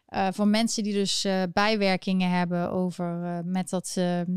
uh, 0.09 0.27
van 0.31 0.49
mensen 0.49 0.83
die 0.83 0.93
dus 0.93 1.25
uh, 1.25 1.43
bijwerkingen 1.53 2.29
hebben 2.29 2.71
over 2.71 3.41
met 3.45 3.69
dat... 3.69 3.93
Ehm, 3.95 4.31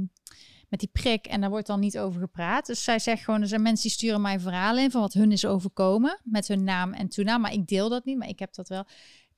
met 0.69 0.81
die 0.81 0.89
prik 0.93 1.27
en 1.27 1.41
daar 1.41 1.51
wordt 1.51 1.67
dan 1.67 1.81
niet 1.81 1.99
over 1.99 2.21
gepraat. 2.21 2.67
Dus 2.67 2.85
zij 2.85 2.99
zegt 2.99 3.25
gewoon, 3.25 3.41
er 3.41 3.49
zijn 3.49 3.63
mensen 3.63 3.83
die 3.83 3.97
sturen 3.97 4.21
mij 4.21 4.41
verhalen 4.41 4.83
in 4.83 4.91
van 4.91 5.01
wat 5.01 5.13
hun 5.13 5.33
is 5.33 5.45
overkomen 5.45 6.21
met 6.25 6.49
hun 6.49 6.65
naam 6.65 6.93
en 6.93 7.09
toenaam, 7.09 7.41
maar 7.41 7.53
ik 7.53 7.67
deel 7.67 7.89
dat 7.89 8.05
niet, 8.05 8.19
maar 8.19 8.29
ik 8.29 8.39
heb 8.39 8.55
dat 8.55 8.69
wel. 8.69 8.85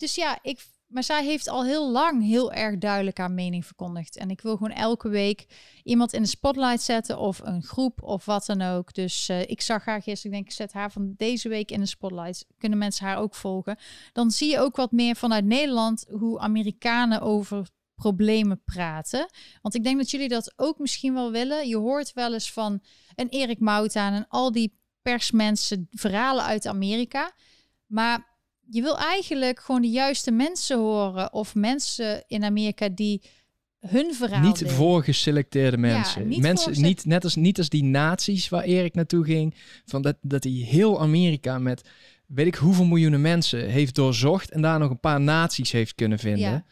Dus 0.03 0.14
ja, 0.14 0.38
ik 0.42 0.61
maar 0.86 1.05
zij 1.05 1.24
heeft 1.24 1.48
al 1.48 1.64
heel 1.64 1.90
lang 1.90 2.22
heel 2.22 2.53
erg 2.53 2.78
duidelijk 2.78 3.18
haar 3.18 3.30
mening 3.30 3.66
verkondigd. 3.66 4.16
En 4.16 4.30
ik 4.30 4.40
wil 4.40 4.57
gewoon 4.57 4.72
elke 4.72 5.09
week 5.09 5.46
iemand 5.82 6.12
in 6.12 6.22
de 6.22 6.28
spotlight 6.28 6.82
zetten 6.82 7.18
of 7.18 7.40
een 7.44 7.62
groep 7.62 8.03
of 8.03 8.24
wat 8.24 8.46
dan 8.46 8.62
ook. 8.62 8.94
Dus 8.94 9.28
uh, 9.28 9.40
ik 9.40 9.61
zag 9.61 9.84
haar 9.84 10.03
gisteren, 10.03 10.30
ik 10.30 10.32
denk 10.32 10.46
ik 10.46 10.57
zet 10.57 10.72
haar 10.72 10.92
van 10.92 11.14
deze 11.16 11.48
week 11.48 11.70
in 11.70 11.80
de 11.80 11.86
spotlight. 11.86 12.46
Kunnen 12.59 12.78
mensen 12.78 13.07
haar 13.07 13.16
ook 13.16 13.34
volgen? 13.34 13.78
Dan 14.12 14.30
zie 14.30 14.50
je 14.50 14.59
ook 14.59 14.76
wat 14.76 14.92
meer 14.92 15.16
vanuit 15.16 15.44
Nederland 15.44 16.05
hoe 16.11 16.38
Amerikanen 16.38 17.20
over 17.20 17.68
problemen 17.94 18.62
praten. 18.64 19.30
Want 19.62 19.74
ik 19.74 19.84
denk 19.84 19.96
dat 19.96 20.11
jullie 20.11 20.28
dat 20.28 20.53
ook 20.57 20.78
misschien 20.78 21.14
wel 21.14 21.30
willen. 21.30 21.68
Je 21.68 21.76
hoort 21.76 22.12
wel 22.12 22.32
eens 22.32 22.53
van 22.53 22.82
een 23.14 23.28
Erik 23.28 23.61
Moutaan 23.61 24.12
en 24.12 24.28
al 24.28 24.53
die 24.53 24.78
persmensen 25.03 25.86
verhalen 25.90 26.44
uit 26.44 26.66
Amerika. 26.66 27.32
Maar 27.86 28.32
je 28.68 28.82
wil 28.82 28.98
eigenlijk 28.98 29.60
gewoon 29.60 29.82
de 29.82 29.90
juiste 29.90 30.30
mensen 30.30 30.78
horen 30.78 31.32
of 31.32 31.54
mensen 31.54 32.24
in 32.26 32.44
Amerika 32.44 32.88
die 32.88 33.22
hun 33.78 34.14
verhaal. 34.14 34.46
Niet 34.46 34.62
voorgeselecteerde 34.66 35.76
mensen. 35.76 36.28
niet 36.28 36.40
mensen 36.40 36.82
niet 36.82 37.04
net 37.04 37.24
als 37.24 37.34
niet 37.34 37.58
als 37.58 37.68
die 37.68 37.84
naties 37.84 38.48
waar 38.48 38.62
Erik 38.62 38.94
naartoe 38.94 39.24
ging. 39.24 39.54
Van 39.84 40.02
dat, 40.02 40.16
dat 40.20 40.44
hij 40.44 40.52
heel 40.52 41.00
Amerika 41.00 41.58
met 41.58 41.88
weet 42.26 42.46
ik 42.46 42.54
hoeveel 42.54 42.84
miljoenen 42.84 43.20
mensen 43.20 43.68
heeft 43.68 43.94
doorzocht 43.94 44.50
en 44.50 44.62
daar 44.62 44.78
nog 44.78 44.90
een 44.90 45.00
paar 45.00 45.20
naties 45.20 45.72
heeft 45.72 45.94
kunnen 45.94 46.18
vinden. 46.18 46.50
Ja. 46.50 46.64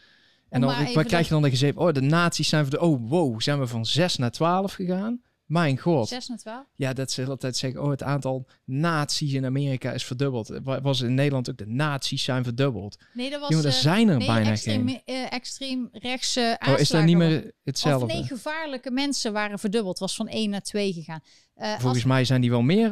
En 0.49 0.61
dan 0.61 0.93
wat 0.95 1.07
krijg 1.07 1.24
je 1.24 1.32
dan 1.32 1.43
de 1.43 1.51
gezegd, 1.51 1.76
oh 1.76 1.93
de 1.93 2.01
naties 2.01 2.49
zijn 2.49 2.62
voor 2.62 2.70
de, 2.70 2.80
oh 2.80 3.09
wow, 3.09 3.41
zijn 3.41 3.59
we 3.59 3.66
van 3.66 3.86
6 3.86 4.16
naar 4.16 4.30
12 4.30 4.72
gegaan? 4.72 5.20
Mijn 5.51 5.78
god. 5.78 6.09
6 6.09 6.28
naar 6.28 6.38
12? 6.38 6.64
Ja, 6.76 6.92
dat 6.92 7.11
ze 7.11 7.26
altijd 7.26 7.57
zeggen, 7.57 7.82
oh, 7.82 7.90
het 7.90 8.03
aantal 8.03 8.46
nazi's 8.64 9.32
in 9.32 9.44
Amerika 9.44 9.92
is 9.92 10.05
verdubbeld. 10.05 10.61
Was 10.62 11.01
in 11.01 11.14
Nederland 11.14 11.51
ook 11.51 11.57
de 11.57 11.66
nazi's 11.66 12.24
zijn 12.24 12.44
verdubbeld. 12.44 12.98
Nee, 13.12 13.30
dat 13.30 13.40
was... 13.40 13.48
Jongen, 13.48 13.64
er 13.64 13.70
uh, 13.72 13.76
zijn 13.78 14.09
er 14.09 14.16
nee, 14.16 14.26
bijna 14.26 14.51
extreem, 14.51 14.88
geen. 14.88 15.03
Uh, 15.07 15.32
extreem 15.32 15.88
rechtse 15.92 16.59
uh, 16.62 16.72
Oh, 16.72 16.78
is 16.78 16.88
dat 16.88 17.05
niet 17.05 17.16
meer 17.16 17.53
hetzelfde? 17.64 18.07
Of 18.07 18.12
nee, 18.12 18.24
gevaarlijke 18.24 18.90
mensen 18.90 19.32
waren 19.32 19.59
verdubbeld. 19.59 19.98
was 19.98 20.14
van 20.14 20.28
1 20.28 20.51
naar 20.51 20.62
2 20.62 20.92
gegaan. 20.92 21.20
Uh, 21.57 21.78
Volgens 21.78 22.05
mij 22.05 22.24
zijn 22.24 22.40
die 22.40 22.51
wel 22.51 22.62
meer, 22.62 22.90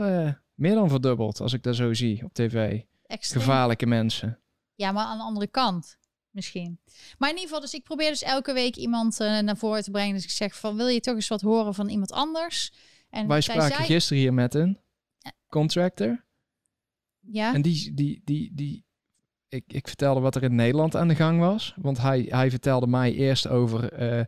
meer 0.54 0.74
dan 0.74 0.88
verdubbeld, 0.88 1.40
als 1.40 1.52
ik 1.52 1.62
dat 1.62 1.76
zo 1.76 1.94
zie 1.94 2.24
op 2.24 2.32
tv. 2.32 2.80
Extreem. 3.06 3.42
Gevaarlijke 3.42 3.86
mensen. 3.86 4.38
Ja, 4.74 4.92
maar 4.92 5.04
aan 5.04 5.18
de 5.18 5.24
andere 5.24 5.46
kant 5.46 5.98
misschien. 6.30 6.78
Maar 7.18 7.28
in 7.28 7.34
ieder 7.34 7.48
geval, 7.48 7.60
dus 7.60 7.74
ik 7.74 7.82
probeer 7.82 8.08
dus 8.08 8.22
elke 8.22 8.52
week 8.52 8.76
iemand 8.76 9.20
uh, 9.20 9.38
naar 9.38 9.56
voren 9.56 9.82
te 9.82 9.90
brengen. 9.90 10.14
Dus 10.14 10.24
ik 10.24 10.30
zeg 10.30 10.58
van, 10.58 10.76
wil 10.76 10.88
je 10.88 11.00
toch 11.00 11.14
eens 11.14 11.28
wat 11.28 11.40
horen 11.40 11.74
van 11.74 11.88
iemand 11.88 12.12
anders? 12.12 12.72
En 13.10 13.26
Wij 13.26 13.40
spraken 13.40 13.76
zei... 13.76 13.86
gisteren 13.86 14.22
hier 14.22 14.34
met 14.34 14.54
een 14.54 14.78
contractor. 15.48 16.24
Ja. 17.20 17.54
En 17.54 17.62
die, 17.62 17.94
die, 17.94 18.20
die, 18.24 18.50
die, 18.54 18.84
ik, 19.48 19.64
ik 19.66 19.86
vertelde 19.86 20.20
wat 20.20 20.36
er 20.36 20.42
in 20.42 20.54
Nederland 20.54 20.96
aan 20.96 21.08
de 21.08 21.14
gang 21.14 21.40
was. 21.40 21.74
Want 21.76 21.98
hij, 21.98 22.26
hij 22.28 22.50
vertelde 22.50 22.86
mij 22.86 23.12
eerst 23.12 23.48
over 23.48 24.00
uh, 24.00 24.18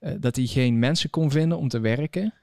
uh, 0.00 0.20
dat 0.20 0.36
hij 0.36 0.46
geen 0.46 0.78
mensen 0.78 1.10
kon 1.10 1.30
vinden 1.30 1.58
om 1.58 1.68
te 1.68 1.80
werken. 1.80 2.34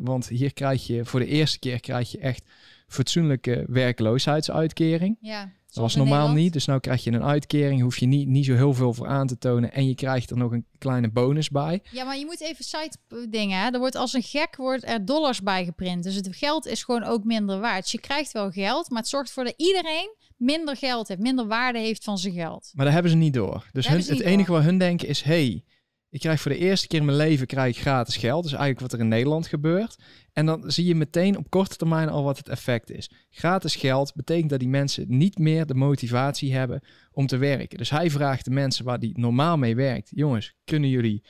Want 0.00 0.28
hier 0.28 0.52
krijg 0.52 0.86
je 0.86 1.04
voor 1.04 1.20
de 1.20 1.26
eerste 1.26 1.58
keer 1.58 1.80
krijg 1.80 2.10
je 2.10 2.18
echt 2.18 2.50
fatsoenlijke 2.92 3.64
werkloosheidsuitkering. 3.66 5.16
Ja. 5.20 5.52
Dat 5.72 5.82
was 5.82 5.96
normaal 5.96 6.32
niet. 6.32 6.52
Dus 6.52 6.66
nu 6.66 6.78
krijg 6.78 7.04
je 7.04 7.12
een 7.12 7.22
uitkering. 7.22 7.80
Hoef 7.80 7.98
je 7.98 8.06
niet, 8.06 8.28
niet 8.28 8.44
zo 8.44 8.54
heel 8.54 8.74
veel 8.74 8.94
voor 8.94 9.06
aan 9.06 9.26
te 9.26 9.38
tonen. 9.38 9.72
En 9.72 9.88
je 9.88 9.94
krijgt 9.94 10.30
er 10.30 10.36
nog 10.36 10.52
een 10.52 10.66
kleine 10.78 11.10
bonus 11.10 11.48
bij. 11.48 11.82
Ja, 11.90 12.04
maar 12.04 12.18
je 12.18 12.24
moet 12.24 12.40
even 12.40 12.64
site 12.64 12.96
dingen. 13.28 13.58
Hè? 13.58 13.70
Er 13.70 13.78
wordt 13.78 13.94
als 13.94 14.12
een 14.12 14.22
gek 14.22 14.56
wordt 14.56 14.88
er 14.88 15.04
dollars 15.04 15.42
bij 15.42 15.64
geprint. 15.64 16.02
Dus 16.04 16.14
het 16.14 16.28
geld 16.30 16.66
is 16.66 16.82
gewoon 16.82 17.04
ook 17.04 17.24
minder 17.24 17.60
waard. 17.60 17.82
Dus 17.82 17.92
je 17.92 18.00
krijgt 18.00 18.32
wel 18.32 18.50
geld, 18.50 18.90
maar 18.90 19.00
het 19.00 19.08
zorgt 19.08 19.28
ervoor 19.28 19.44
dat 19.44 19.54
iedereen 19.56 20.14
minder 20.36 20.76
geld 20.76 21.08
heeft, 21.08 21.20
minder 21.20 21.46
waarde 21.46 21.78
heeft 21.78 22.04
van 22.04 22.18
zijn 22.18 22.34
geld. 22.34 22.70
Maar 22.74 22.84
dat 22.84 22.94
hebben 22.94 23.12
ze 23.12 23.18
niet 23.18 23.34
door. 23.34 23.66
Dus 23.72 23.88
hun, 23.88 23.98
het 23.98 24.20
enige 24.20 24.52
wat 24.52 24.62
hun 24.62 24.78
denken 24.78 25.08
is: 25.08 25.22
hey, 25.22 25.64
ik 26.12 26.20
krijg 26.20 26.40
voor 26.40 26.50
de 26.50 26.58
eerste 26.58 26.86
keer 26.86 26.98
in 26.98 27.04
mijn 27.04 27.16
leven 27.16 27.46
krijg 27.46 27.76
ik 27.76 27.82
gratis 27.82 28.16
geld. 28.16 28.42
Dus 28.42 28.52
eigenlijk 28.52 28.80
wat 28.80 28.92
er 28.92 28.98
in 28.98 29.08
Nederland 29.08 29.46
gebeurt. 29.46 29.96
En 30.32 30.46
dan 30.46 30.70
zie 30.70 30.84
je 30.84 30.94
meteen 30.94 31.38
op 31.38 31.50
korte 31.50 31.76
termijn 31.76 32.08
al 32.08 32.24
wat 32.24 32.38
het 32.38 32.48
effect 32.48 32.90
is. 32.90 33.10
Gratis 33.30 33.76
geld 33.76 34.14
betekent 34.14 34.50
dat 34.50 34.60
die 34.60 34.68
mensen 34.68 35.04
niet 35.08 35.38
meer 35.38 35.66
de 35.66 35.74
motivatie 35.74 36.54
hebben 36.54 36.80
om 37.12 37.26
te 37.26 37.36
werken. 37.36 37.78
Dus 37.78 37.90
hij 37.90 38.10
vraagt 38.10 38.44
de 38.44 38.50
mensen 38.50 38.84
waar 38.84 38.98
die 38.98 39.18
normaal 39.18 39.56
mee 39.56 39.74
werkt: 39.74 40.10
jongens, 40.14 40.54
kunnen 40.64 40.90
jullie 40.90 41.22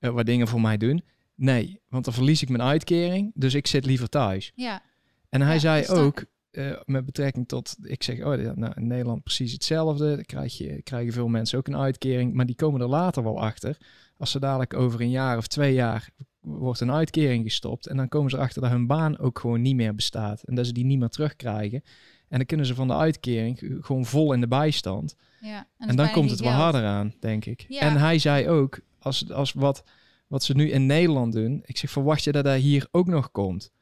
uh, 0.00 0.10
wat 0.10 0.26
dingen 0.26 0.48
voor 0.48 0.60
mij 0.60 0.76
doen? 0.76 1.02
Nee, 1.34 1.80
want 1.88 2.04
dan 2.04 2.14
verlies 2.14 2.42
ik 2.42 2.48
mijn 2.48 2.62
uitkering, 2.62 3.30
dus 3.34 3.54
ik 3.54 3.66
zit 3.66 3.86
liever 3.86 4.08
thuis. 4.08 4.52
Ja. 4.54 4.82
En 5.28 5.40
hij 5.40 5.58
zei 5.58 5.86
ook, 5.86 6.24
uh, 6.52 6.76
met 6.84 7.04
betrekking 7.04 7.48
tot, 7.48 7.76
ik 7.82 8.02
zeg, 8.02 8.18
oh, 8.18 8.54
nou, 8.54 8.72
in 8.76 8.86
Nederland 8.86 9.22
precies 9.22 9.52
hetzelfde. 9.52 10.14
Dan 10.14 10.24
krijg 10.24 10.58
je, 10.58 10.82
krijgen 10.82 11.12
veel 11.12 11.28
mensen 11.28 11.58
ook 11.58 11.66
een 11.66 11.76
uitkering, 11.76 12.34
maar 12.34 12.46
die 12.46 12.54
komen 12.54 12.80
er 12.80 12.88
later 12.88 13.22
wel 13.22 13.40
achter. 13.40 13.78
Als 14.20 14.30
ze 14.30 14.40
dadelijk 14.40 14.74
over 14.74 15.00
een 15.00 15.10
jaar 15.10 15.36
of 15.36 15.46
twee 15.46 15.74
jaar 15.74 16.10
wordt 16.40 16.80
een 16.80 16.92
uitkering 16.92 17.44
gestopt 17.44 17.86
en 17.86 17.96
dan 17.96 18.08
komen 18.08 18.30
ze 18.30 18.36
erachter 18.36 18.62
dat 18.62 18.70
hun 18.70 18.86
baan 18.86 19.18
ook 19.18 19.38
gewoon 19.38 19.62
niet 19.62 19.76
meer 19.76 19.94
bestaat 19.94 20.42
en 20.42 20.54
dat 20.54 20.66
ze 20.66 20.72
die 20.72 20.84
niet 20.84 20.98
meer 20.98 21.08
terugkrijgen. 21.08 21.82
En 22.28 22.36
dan 22.36 22.46
kunnen 22.46 22.66
ze 22.66 22.74
van 22.74 22.88
de 22.88 22.94
uitkering 22.96 23.78
gewoon 23.80 24.04
vol 24.04 24.32
in 24.32 24.40
de 24.40 24.48
bijstand. 24.48 25.16
Ja, 25.40 25.68
en, 25.78 25.96
dan 25.96 26.10
komt 26.10 26.30
het 26.30 26.40
wel 26.40 26.52
harder 26.52 26.84
aan, 26.84 27.14
denk 27.20 27.44
ik. 27.44 27.64
Ja. 27.68 27.80
En 27.80 27.96
hij 27.96 28.18
zei 28.18 28.48
ook, 28.48 28.80
als, 28.98 29.32
als 29.32 29.52
wat, 29.52 29.84
wat 30.26 30.42
ze 30.42 30.54
nu 30.54 30.70
in 30.70 30.86
Nederland 30.86 31.32
doen, 31.32 31.62
ik 31.64 31.76
zeg, 31.76 31.90
verwacht 31.90 32.24
je 32.24 32.32
dat 32.32 32.44
dat 32.44 32.60
hier 32.60 32.88
ook 32.90 33.06
nog 33.06 33.30
komt? 33.30 33.72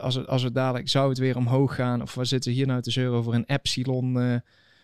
Als 0.00 0.14
het, 0.14 0.26
als 0.26 0.42
het 0.42 0.54
dadelijk 0.54 0.88
zou 0.88 1.08
het 1.08 1.18
weer 1.18 1.36
omhoog 1.36 1.74
gaan, 1.74 2.02
of 2.02 2.14
we 2.14 2.24
zitten 2.24 2.52
hier 2.52 2.66
nou 2.66 2.82
te 2.82 2.90
zeuren 2.90 3.18
over 3.18 3.34
een 3.34 3.46
epsilon 3.46 4.16
uh, 4.16 4.36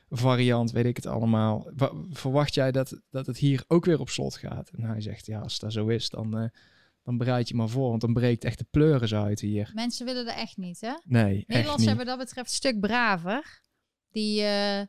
variant, 0.08 0.70
weet 0.70 0.84
ik 0.84 0.96
het 0.96 1.06
allemaal. 1.06 1.70
verwacht 2.10 2.54
jij 2.54 2.72
dat, 2.72 3.00
dat 3.10 3.26
het 3.26 3.38
hier 3.38 3.64
ook 3.66 3.84
weer 3.84 4.00
op 4.00 4.08
slot 4.08 4.36
gaat? 4.36 4.68
En 4.68 4.82
hij 4.82 5.00
zegt, 5.00 5.26
ja, 5.26 5.40
als 5.40 5.58
dat 5.58 5.72
zo 5.72 5.86
is, 5.86 6.08
dan, 6.08 6.38
uh, 6.38 6.48
dan 7.02 7.16
bereid 7.18 7.48
je 7.48 7.54
maar 7.54 7.68
voor. 7.68 7.88
Want 7.88 8.00
dan 8.00 8.12
breekt 8.12 8.44
echt 8.44 8.58
de 8.58 8.66
pleuris 8.70 9.14
uit 9.14 9.40
hier. 9.40 9.70
Mensen 9.74 10.06
willen 10.06 10.26
er 10.26 10.34
echt 10.34 10.56
niet, 10.56 10.80
hè? 10.80 10.92
Nee, 11.04 11.44
Nederlanders 11.46 11.88
hebben 11.88 12.06
dat 12.06 12.18
betreft 12.18 12.48
een 12.48 12.56
stuk 12.56 12.80
braver. 12.80 13.60
Die... 14.10 14.40
Uh... 14.40 14.80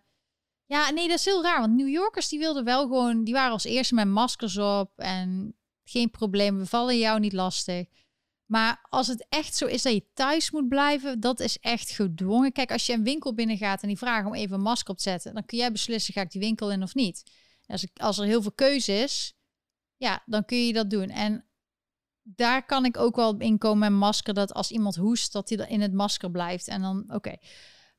Ja, 0.69 0.89
nee, 0.89 1.07
dat 1.07 1.17
is 1.17 1.25
heel 1.25 1.43
raar. 1.43 1.59
Want 1.59 1.75
New 1.75 1.89
Yorkers 1.89 2.29
die 2.29 2.39
wilden 2.39 2.63
wel 2.63 2.81
gewoon... 2.81 3.23
Die 3.23 3.33
waren 3.33 3.51
als 3.51 3.63
eerste 3.63 3.95
met 3.95 4.07
maskers 4.07 4.57
op. 4.57 4.91
En 4.95 5.55
geen 5.83 6.09
probleem, 6.09 6.57
we 6.57 6.65
vallen 6.65 6.97
jou 6.97 7.19
niet 7.19 7.33
lastig. 7.33 7.87
Maar 8.47 8.85
als 8.89 9.07
het 9.07 9.25
echt 9.29 9.55
zo 9.55 9.65
is 9.65 9.81
dat 9.81 9.93
je 9.93 10.05
thuis 10.13 10.51
moet 10.51 10.67
blijven, 10.67 11.19
dat 11.19 11.39
is 11.39 11.57
echt 11.57 11.89
gedwongen. 11.89 12.51
Kijk, 12.51 12.71
als 12.71 12.85
je 12.85 12.93
een 12.93 13.03
winkel 13.03 13.33
binnen 13.33 13.57
gaat 13.57 13.81
en 13.81 13.87
die 13.87 13.97
vragen 13.97 14.27
om 14.27 14.33
even 14.33 14.55
een 14.55 14.61
masker 14.61 14.89
op 14.89 14.97
te 14.97 15.09
zetten, 15.09 15.33
dan 15.33 15.45
kun 15.45 15.57
jij 15.57 15.71
beslissen, 15.71 16.13
ga 16.13 16.21
ik 16.21 16.31
die 16.31 16.41
winkel 16.41 16.71
in 16.71 16.83
of 16.83 16.95
niet. 16.95 17.31
Als, 17.65 17.87
als 17.93 18.17
er 18.17 18.25
heel 18.25 18.41
veel 18.41 18.51
keuze 18.51 18.93
is, 18.93 19.33
ja, 19.97 20.23
dan 20.25 20.45
kun 20.45 20.65
je 20.65 20.73
dat 20.73 20.89
doen. 20.89 21.09
En 21.09 21.45
daar 22.23 22.65
kan 22.65 22.85
ik 22.85 22.97
ook 22.97 23.15
wel 23.15 23.37
in 23.37 23.57
komen 23.57 23.91
met 23.91 23.99
masker, 23.99 24.33
dat 24.33 24.53
als 24.53 24.71
iemand 24.71 24.95
hoest, 24.95 25.31
dat 25.31 25.49
hij 25.49 25.67
in 25.67 25.81
het 25.81 25.93
masker 25.93 26.31
blijft. 26.31 26.67
En 26.67 26.81
dan, 26.81 27.03
oké. 27.07 27.35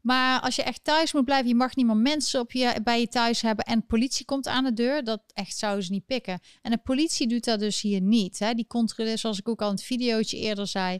Maar 0.01 0.41
als 0.41 0.57
je 0.57 0.63
echt 0.63 0.85
thuis 0.85 1.13
moet 1.13 1.25
blijven, 1.25 1.49
je 1.49 1.55
mag 1.55 1.77
niet 1.77 1.87
meer 1.87 1.97
mensen 1.97 2.41
op 2.41 2.53
je, 2.53 2.81
bij 2.85 3.01
je 3.01 3.09
thuis 3.09 3.41
hebben 3.41 3.65
en 3.65 3.87
politie 3.87 4.25
komt 4.25 4.47
aan 4.47 4.65
de 4.65 4.73
deur, 4.73 5.05
dat 5.05 5.23
echt 5.27 5.57
zouden 5.57 5.85
ze 5.85 5.93
niet 5.93 6.07
pikken. 6.07 6.41
En 6.63 6.71
de 6.71 6.79
politie 6.79 7.29
doet 7.29 7.45
dat 7.45 7.61
dus 7.61 7.81
hier 7.81 8.01
niet. 8.01 8.39
Hè? 8.39 8.55
Die 8.55 8.67
controleert, 8.67 9.19
zoals 9.19 9.39
ik 9.39 9.49
ook 9.49 9.63
al 9.63 9.69
in 9.69 9.75
het 9.75 9.85
videootje 9.85 10.37
eerder 10.37 10.67
zei, 10.67 10.99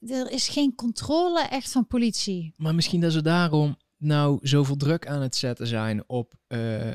er, 0.00 0.30
is 0.30 0.48
geen 0.48 0.74
controle 0.74 1.40
echt 1.40 1.72
van 1.72 1.86
politie. 1.86 2.54
Maar 2.56 2.74
misschien 2.74 3.00
dat 3.00 3.12
ze 3.12 3.22
daarom 3.22 3.76
nou 3.96 4.38
zoveel 4.42 4.76
druk 4.76 5.06
aan 5.06 5.22
het 5.22 5.36
zetten 5.36 5.66
zijn 5.66 6.08
op 6.08 6.34
uh, 6.48 6.92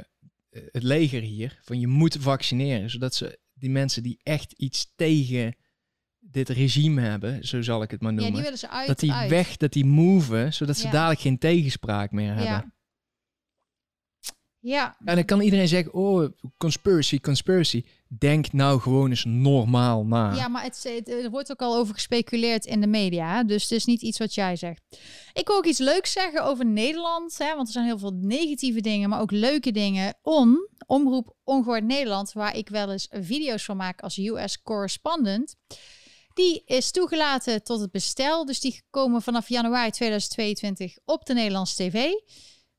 het 0.50 0.84
leger 0.84 1.22
hier, 1.22 1.60
van 1.64 1.80
je 1.80 1.88
moet 1.88 2.18
vaccineren, 2.20 2.90
zodat 2.90 3.16
ze 3.16 3.40
die 3.54 3.70
mensen 3.70 4.04
die 4.04 4.20
echt 4.24 4.52
iets 4.52 4.92
tegen 4.96 5.56
dit 6.38 6.50
regime 6.50 7.02
hebben, 7.02 7.48
zo 7.48 7.62
zal 7.62 7.82
ik 7.82 7.92
het 7.92 8.02
maar 8.02 8.14
noemen. 8.14 8.30
Ja, 8.30 8.36
die 8.36 8.44
willen 8.44 8.60
ze 8.60 8.70
uit, 8.70 8.88
dat 8.88 9.00
die 9.00 9.14
weg, 9.28 9.58
dat 9.58 9.74
die 9.74 9.86
move, 9.86 10.48
zodat 10.52 10.78
ze 10.78 10.90
dadelijk 10.90 11.20
geen 11.20 11.38
tegenspraak 11.38 12.12
meer 12.12 12.34
hebben. 12.34 12.46
Ja. 12.46 12.76
Ja. 14.60 14.98
En 15.06 15.16
dan 15.16 15.26
kan 15.26 15.42
iedereen 15.42 15.68
zeggen, 15.68 15.94
oh, 15.94 16.30
conspiracy, 16.58 17.20
conspiracy. 17.20 17.86
Denk 18.08 18.52
nou 18.52 18.80
gewoon 18.80 19.10
eens 19.10 19.26
normaal 19.26 20.06
na. 20.06 20.34
Ja, 20.34 20.48
maar 20.48 20.64
het, 20.64 20.84
het, 20.84 21.10
er 21.10 21.30
wordt 21.30 21.52
ook 21.52 21.62
al 21.62 21.76
over 21.76 21.94
gespeculeerd 21.94 22.66
in 22.66 22.82
de 22.82 22.88
media. 22.88 23.44
Dus 23.44 23.62
het 23.62 23.72
is 23.72 23.86
niet 23.86 24.02
iets 24.02 24.18
wat 24.18 24.34
jij 24.34 24.56
zegt. 24.56 24.82
Ik 25.34 25.48
wil 25.48 25.58
ook 25.58 25.66
iets 25.66 25.80
leuks 25.80 26.12
zeggen 26.12 26.44
over 26.44 26.66
Nederland. 26.66 27.38
Hè, 27.38 27.56
want 27.56 27.68
er 27.68 27.74
zijn 27.74 27.86
heel 27.86 28.00
veel 28.00 28.14
negatieve 28.20 28.82
dingen, 28.82 29.10
maar 29.10 29.22
ook 29.22 29.32
leuke 29.32 29.72
dingen. 29.72 30.18
On, 30.22 30.70
Omroep 30.86 31.36
Ongehoord 31.44 31.84
Nederland, 31.84 32.32
waar 32.34 32.56
ik 32.56 32.70
wel 32.70 32.92
eens 32.92 33.08
video's 33.12 33.66
van 33.66 33.78
maak 33.78 34.02
als 34.02 34.18
US 34.18 34.62
correspondent. 34.62 35.56
Die 36.38 36.62
is 36.66 36.92
toegelaten 36.92 37.64
tot 37.64 37.80
het 37.80 37.92
bestel. 37.92 38.46
Dus 38.46 38.60
die 38.60 38.82
komen 38.90 39.22
vanaf 39.22 39.50
januari 39.50 39.92
2022 39.92 40.98
op 41.06 41.26
de 41.26 41.34
Nederlandse 41.34 41.76
tv. 41.76 42.12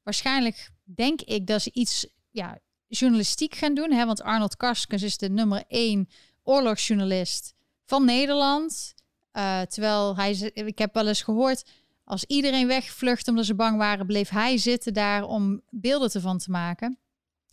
Waarschijnlijk 0.02 0.70
denk 0.84 1.20
ik 1.20 1.46
dat 1.46 1.62
ze 1.62 1.70
iets 1.72 2.06
ja, 2.30 2.58
journalistiek 2.86 3.54
gaan 3.54 3.74
doen. 3.74 3.92
Hè? 3.92 4.06
Want 4.06 4.22
Arnold 4.22 4.56
Karskens 4.56 5.02
is 5.02 5.18
de 5.18 5.30
nummer 5.30 5.64
één 5.68 6.08
oorlogsjournalist 6.42 7.54
van 7.84 8.04
Nederland. 8.04 8.94
Uh, 9.32 9.60
terwijl 9.60 10.16
hij, 10.16 10.50
ik 10.54 10.78
heb 10.78 10.94
wel 10.94 11.08
eens 11.08 11.22
gehoord, 11.22 11.70
als 12.04 12.24
iedereen 12.24 12.66
wegvlucht 12.66 13.28
omdat 13.28 13.46
ze 13.46 13.54
bang 13.54 13.76
waren, 13.76 14.06
bleef 14.06 14.28
hij 14.28 14.58
zitten 14.58 14.94
daar 14.94 15.22
om 15.24 15.62
beelden 15.70 16.10
ervan 16.12 16.38
te 16.38 16.50
maken. 16.50 16.98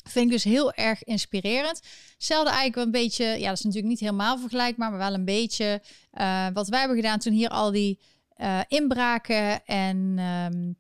Vind 0.10 0.26
ik 0.26 0.32
dus 0.32 0.44
heel 0.44 0.74
erg 0.74 1.04
inspirerend. 1.04 1.82
Hetzelfde 2.14 2.50
eigenlijk 2.50 2.86
een 2.86 3.02
beetje, 3.02 3.26
ja, 3.26 3.48
dat 3.50 3.58
is 3.58 3.64
natuurlijk 3.64 3.92
niet 3.92 4.00
helemaal 4.00 4.40
vergelijkbaar, 4.40 4.90
maar 4.90 5.00
wel 5.00 5.14
een 5.14 5.26
beetje 5.26 5.82
uh, 6.14 6.48
wat 6.54 6.68
wij 6.68 6.80
hebben 6.80 6.98
gedaan 6.98 7.20
toen 7.20 7.34
hier 7.34 7.50
al 7.50 7.72
die 7.72 8.00
uh, 8.38 8.60
inbraken 8.68 9.66
en 9.66 10.20
um, 10.20 10.78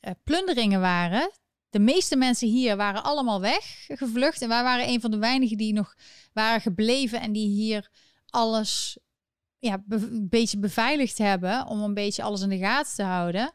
uh, 0.00 0.10
plunderingen 0.24 0.80
waren. 0.80 1.30
De 1.70 1.78
meeste 1.78 2.16
mensen 2.16 2.48
hier 2.48 2.76
waren 2.76 3.02
allemaal 3.02 3.40
weggevlucht 3.40 4.42
en 4.42 4.48
wij 4.48 4.62
waren 4.62 4.88
een 4.88 5.00
van 5.00 5.10
de 5.10 5.18
weinigen 5.18 5.56
die 5.56 5.72
nog 5.72 5.94
waren 6.32 6.60
gebleven 6.60 7.20
en 7.20 7.32
die 7.32 7.48
hier 7.48 7.90
alles 8.26 8.98
ja, 9.58 9.84
een 9.88 10.28
beetje 10.28 10.58
beveiligd 10.58 11.18
hebben 11.18 11.66
om 11.66 11.82
een 11.82 11.94
beetje 11.94 12.22
alles 12.22 12.40
in 12.40 12.48
de 12.48 12.58
gaten 12.58 12.94
te 12.94 13.02
houden. 13.02 13.52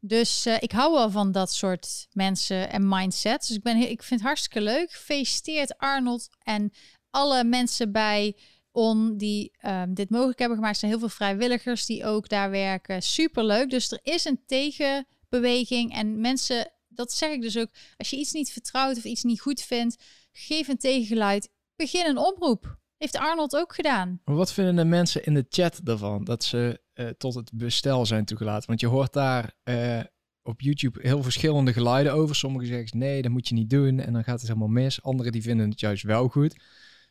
Dus 0.00 0.46
uh, 0.46 0.56
ik 0.58 0.72
hou 0.72 0.92
wel 0.92 1.10
van 1.10 1.32
dat 1.32 1.52
soort 1.52 2.06
mensen 2.12 2.70
en 2.70 2.88
mindsets. 2.88 3.48
Dus 3.48 3.56
ik, 3.56 3.62
ben, 3.62 3.76
ik 3.76 4.02
vind 4.02 4.20
het 4.20 4.28
hartstikke 4.28 4.60
leuk. 4.60 4.92
Gefeliciteerd 4.92 5.78
Arnold 5.78 6.28
en 6.42 6.72
alle 7.10 7.44
mensen 7.44 7.92
bij 7.92 8.36
On 8.70 9.16
die 9.16 9.52
um, 9.66 9.94
dit 9.94 10.10
mogelijk 10.10 10.38
hebben 10.38 10.56
gemaakt. 10.56 10.74
Er 10.74 10.80
zijn 10.80 10.90
heel 10.90 11.00
veel 11.00 11.16
vrijwilligers 11.16 11.86
die 11.86 12.04
ook 12.04 12.28
daar 12.28 12.50
werken. 12.50 13.02
Super 13.02 13.44
leuk. 13.44 13.70
Dus 13.70 13.90
er 13.90 14.00
is 14.02 14.24
een 14.24 14.40
tegenbeweging. 14.46 15.94
En 15.94 16.20
mensen, 16.20 16.72
dat 16.88 17.12
zeg 17.12 17.30
ik 17.30 17.42
dus 17.42 17.58
ook. 17.58 17.70
Als 17.96 18.10
je 18.10 18.16
iets 18.16 18.32
niet 18.32 18.52
vertrouwt 18.52 18.96
of 18.96 19.04
iets 19.04 19.22
niet 19.22 19.40
goed 19.40 19.62
vindt, 19.62 20.04
geef 20.32 20.68
een 20.68 20.78
tegengeluid. 20.78 21.50
Begin 21.76 22.06
een 22.06 22.18
oproep. 22.18 22.78
Heeft 22.96 23.16
Arnold 23.16 23.56
ook 23.56 23.74
gedaan. 23.74 24.20
Wat 24.24 24.52
vinden 24.52 24.76
de 24.76 24.84
mensen 24.84 25.24
in 25.24 25.34
de 25.34 25.46
chat 25.48 25.80
daarvan? 25.82 26.24
Dat 26.24 26.44
ze 26.44 26.80
uh, 26.98 27.08
tot 27.08 27.34
het 27.34 27.50
bestel 27.54 28.06
zijn 28.06 28.24
toegelaten. 28.24 28.66
Want 28.66 28.80
je 28.80 28.86
hoort 28.86 29.12
daar 29.12 29.54
uh, 29.64 30.00
op 30.42 30.60
YouTube 30.60 30.98
heel 31.02 31.22
verschillende 31.22 31.72
geluiden 31.72 32.12
over. 32.12 32.36
Sommigen 32.36 32.66
zeggen 32.68 32.98
nee, 32.98 33.22
dat 33.22 33.30
moet 33.30 33.48
je 33.48 33.54
niet 33.54 33.70
doen 33.70 34.00
en 34.00 34.12
dan 34.12 34.24
gaat 34.24 34.38
het 34.38 34.48
helemaal 34.48 34.68
mis. 34.68 35.02
Anderen 35.02 35.32
die 35.32 35.42
vinden 35.42 35.70
het 35.70 35.80
juist 35.80 36.02
wel 36.02 36.28
goed, 36.28 36.56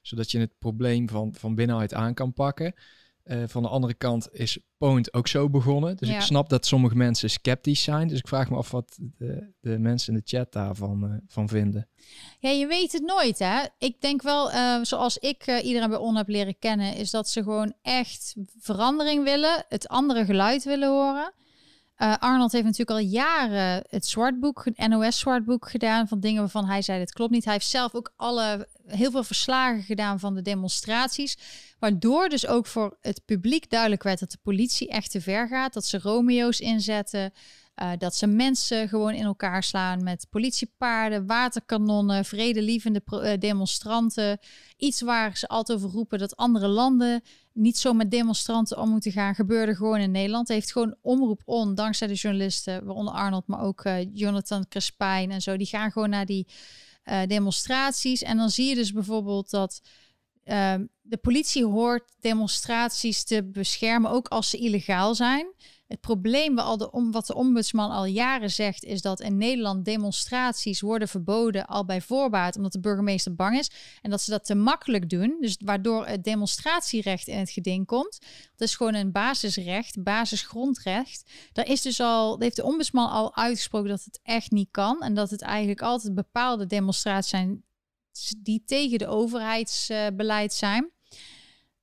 zodat 0.02 0.32
je 0.32 0.40
het 0.40 0.58
probleem 0.58 1.10
van, 1.10 1.36
van 1.36 1.56
binnenuit 1.56 1.94
aan 1.94 2.14
kan 2.14 2.34
pakken. 2.34 2.74
Uh, 3.30 3.44
van 3.48 3.64
de 3.64 3.70
andere 3.70 3.94
kant 3.94 4.28
is 4.32 4.60
Point 4.78 5.14
ook 5.14 5.28
zo 5.28 5.50
begonnen. 5.50 5.98
Dus 5.98 6.10
ik 6.10 6.22
snap 6.22 6.50
dat 6.50 6.66
sommige 6.66 6.96
mensen 6.96 7.30
sceptisch 7.30 7.84
zijn. 7.84 8.08
Dus 8.08 8.20
ik 8.20 8.28
vraag 8.28 8.50
me 8.50 8.56
af 8.56 8.72
wat 8.72 8.98
de, 9.18 9.54
de 9.60 9.80
mensen 9.80 10.14
in 10.14 10.20
de 10.20 10.38
chat 10.38 10.52
daarvan 10.52 11.04
uh, 11.04 11.12
van 11.28 11.48
vinden. 11.48 11.90
Ja, 12.40 12.50
je 12.50 12.68
weet 12.68 12.92
het 12.92 13.02
nooit, 13.02 13.40
hè? 13.40 13.64
Ik 13.78 14.02
denk 14.02 14.22
wel, 14.22 14.52
uh, 14.52 14.80
zoals 14.82 15.18
ik 15.18 15.62
iedereen 15.64 15.90
bij 15.90 15.98
On 15.98 16.16
heb 16.16 16.28
leren 16.28 16.60
kennen, 16.60 16.96
is 16.96 17.12
dat 17.12 17.30
ze 17.30 17.44
gewoon 17.44 17.74
echt 17.82 18.36
verandering 18.60 19.24
willen, 19.24 19.66
het 19.70 19.88
andere 19.88 20.26
geluid 20.26 20.64
willen 20.64 20.90
horen. 20.90 21.34
Arnold 22.20 22.52
heeft 22.52 22.64
natuurlijk 22.64 23.00
al 23.00 23.06
jaren 23.06 23.84
het 23.90 24.06
zwartboek, 24.06 24.66
NOS 24.76 25.20
zwartboek 25.20 25.70
gedaan 25.70 26.08
van 26.08 26.20
dingen 26.20 26.42
waarvan 26.42 26.66
hij 26.66 26.82
zei 26.82 27.00
dit 27.00 27.14
klopt 27.14 27.32
niet. 27.32 27.44
Hij 27.44 27.54
heeft 27.54 27.68
zelf 27.68 27.96
ook 27.96 28.14
alle 28.16 28.68
heel 28.88 29.12
veel 29.12 29.24
verslagen 29.24 29.84
gedaan 29.84 30.20
van 30.20 30.36
de 30.36 30.42
demonstraties. 30.42 31.38
Waardoor 31.80 32.30
dus 32.30 32.48
ook 32.48 32.66
voor 32.66 32.98
het 33.02 33.22
publiek 33.26 33.70
duidelijk 33.70 34.04
werd 34.04 34.20
dat 34.20 34.32
de 34.32 34.38
politie 34.42 34.88
echt 34.90 35.12
te 35.12 35.22
ver 35.22 35.48
gaat. 35.48 35.74
Dat 35.74 35.86
ze 35.86 36.00
Romeo's 36.00 36.60
inzetten. 36.60 37.34
Uh, 37.82 37.92
dat 37.98 38.16
ze 38.16 38.28
mensen 38.28 38.90
gewoon 38.90 39.14
in 39.14 39.24
elkaar 39.24 39.64
slaan 39.64 40.04
met 40.04 40.28
politiepaarden, 40.30 41.26
waterkanonnen, 41.26 42.26
vredelievende 42.26 43.02
uh, 43.06 43.34
demonstranten. 43.40 44.40
Iets 44.78 45.02
waar 45.02 45.38
ze 45.38 45.48
altijd 45.48 45.78
over 45.78 45.90
roepen 45.90 46.20
dat 46.20 46.36
andere 46.36 46.68
landen 46.68 47.22
niet 47.54 47.78
zo 47.78 47.94
met 47.94 48.12
demonstranten 48.12 48.78
om 48.78 48.90
moeten 48.90 49.12
gaan, 49.12 49.36
gebeurde 49.36 49.76
gewoon 49.76 50.00
in 50.00 50.12
Nederland. 50.12 50.48
heeft 50.48 50.72
gewoon 50.72 50.96
omroep 51.02 51.42
on, 51.46 51.76
dankzij 51.76 52.08
de 52.08 52.14
journalisten, 52.14 52.86
waaronder 52.86 53.14
Arnold, 53.14 53.48
maar 53.48 53.62
ook 53.62 53.86
uh, 53.86 54.14
Jonathan 54.14 54.68
Crespijn 54.68 55.32
en 55.32 55.42
zo. 55.42 55.58
Die 55.58 55.68
gaan 55.68 55.92
gewoon 55.92 56.10
naar 56.10 56.26
die 56.26 56.48
demonstraties. 57.28 58.22
En 58.22 58.38
dan 58.38 58.50
zie 58.50 58.70
je 58.70 58.76
dus 58.76 58.92
bijvoorbeeld 58.92 59.50
dat 59.50 59.82
Ehm, 60.48 60.86
de 61.02 61.18
politie 61.18 61.66
hoort 61.66 62.12
demonstraties 62.20 63.24
te 63.24 63.44
beschermen, 63.44 64.12
ook 64.12 64.28
als 64.28 64.50
ze 64.50 64.58
illegaal 64.58 65.16
zijn. 65.16 65.54
Het 65.88 66.00
probleem 66.00 66.56
wat 66.56 67.26
de, 67.26 67.34
ombudsman 67.34 67.92
al 67.92 68.06
jaren 68.06 68.52
zegt, 68.52 68.84
is 68.84 69.02
dat 69.02 69.20
in 69.20 69.38
Nederland 69.38 69.86
demonstraties 69.86 70.82
worden 70.82 71.08
verboden 71.08 71.66
al 71.66 71.86
bij 71.86 72.02
voorbaat, 72.02 72.56
omdat 72.56 72.72
de 72.72 72.80
burgemeester 72.80 73.36
bang 73.36 73.58
is. 73.58 73.72
En 74.02 74.10
dat 74.10 74.22
ze 74.22 74.32
dat 74.32 74.46
te 74.46 74.56
makkelijk 74.56 75.10
doen. 75.10 75.38
Dus 75.40 75.58
waardoor 75.64 76.08
het 76.08 76.24
demonstratierecht 76.24 77.28
in 77.28 77.38
het 77.40 77.50
geding 77.50 77.86
komt. 77.86 78.20
Dat 78.56 78.68
is 78.68 78.76
gewoon 78.76 78.94
een 78.94 79.12
basisrecht, 79.12 80.04
basisgrondrecht. 80.04 81.32
Daar 81.52 81.68
is 81.68 81.82
dus 81.82 82.00
al, 82.00 82.40
heeft 82.40 82.56
de 82.56 82.64
ombudsman 82.64 83.10
al 83.10 83.36
uitgesproken 83.36 83.90
dat 83.90 84.04
het 84.04 84.20
echt 84.24 84.52
niet 84.52 84.72
kan. 84.72 85.02
En 85.02 85.14
dat 85.14 85.30
het 85.30 85.42
eigenlijk 85.42 85.82
altijd 85.82 86.16
bepaalde 86.16 86.66
demonstraties 86.66 87.30
zijn 87.30 87.66
die 88.38 88.64
tegen 88.66 88.98
de 88.98 89.08
overheidsbeleid 89.08 90.54
zijn. 90.54 90.92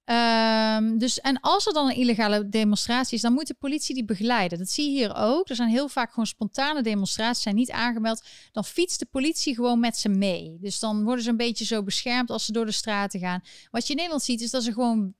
Um, 0.07 0.99
dus, 0.99 1.21
en 1.21 1.41
als 1.41 1.67
er 1.67 1.73
dan 1.73 1.89
een 1.89 1.97
illegale 1.97 2.49
demonstratie 2.49 3.17
is, 3.17 3.23
dan 3.23 3.33
moet 3.33 3.47
de 3.47 3.55
politie 3.55 3.95
die 3.95 4.05
begeleiden. 4.05 4.59
Dat 4.59 4.69
zie 4.71 4.85
je 4.85 4.91
hier 4.91 5.17
ook. 5.17 5.49
Er 5.49 5.55
zijn 5.55 5.69
heel 5.69 5.89
vaak 5.89 6.09
gewoon 6.09 6.27
spontane 6.27 6.83
demonstraties, 6.83 7.43
zijn 7.43 7.55
niet 7.55 7.71
aangemeld. 7.71 8.25
Dan 8.53 8.65
fietst 8.65 8.99
de 8.99 9.07
politie 9.07 9.55
gewoon 9.55 9.81
met 9.81 9.97
ze 9.97 10.09
mee. 10.09 10.57
Dus 10.61 10.79
dan 10.79 11.05
worden 11.05 11.25
ze 11.25 11.31
een 11.31 11.37
beetje 11.37 11.65
zo 11.65 11.83
beschermd 11.83 12.31
als 12.31 12.45
ze 12.45 12.53
door 12.53 12.67
de 12.67 12.73
straten 12.73 13.21
gaan. 13.21 13.43
Wat 13.71 13.83
je 13.83 13.91
in 13.91 13.97
Nederland 13.97 14.23
ziet, 14.23 14.41
is 14.41 14.51
dat 14.51 14.63
ze 14.63 14.73
gewoon 14.73 15.15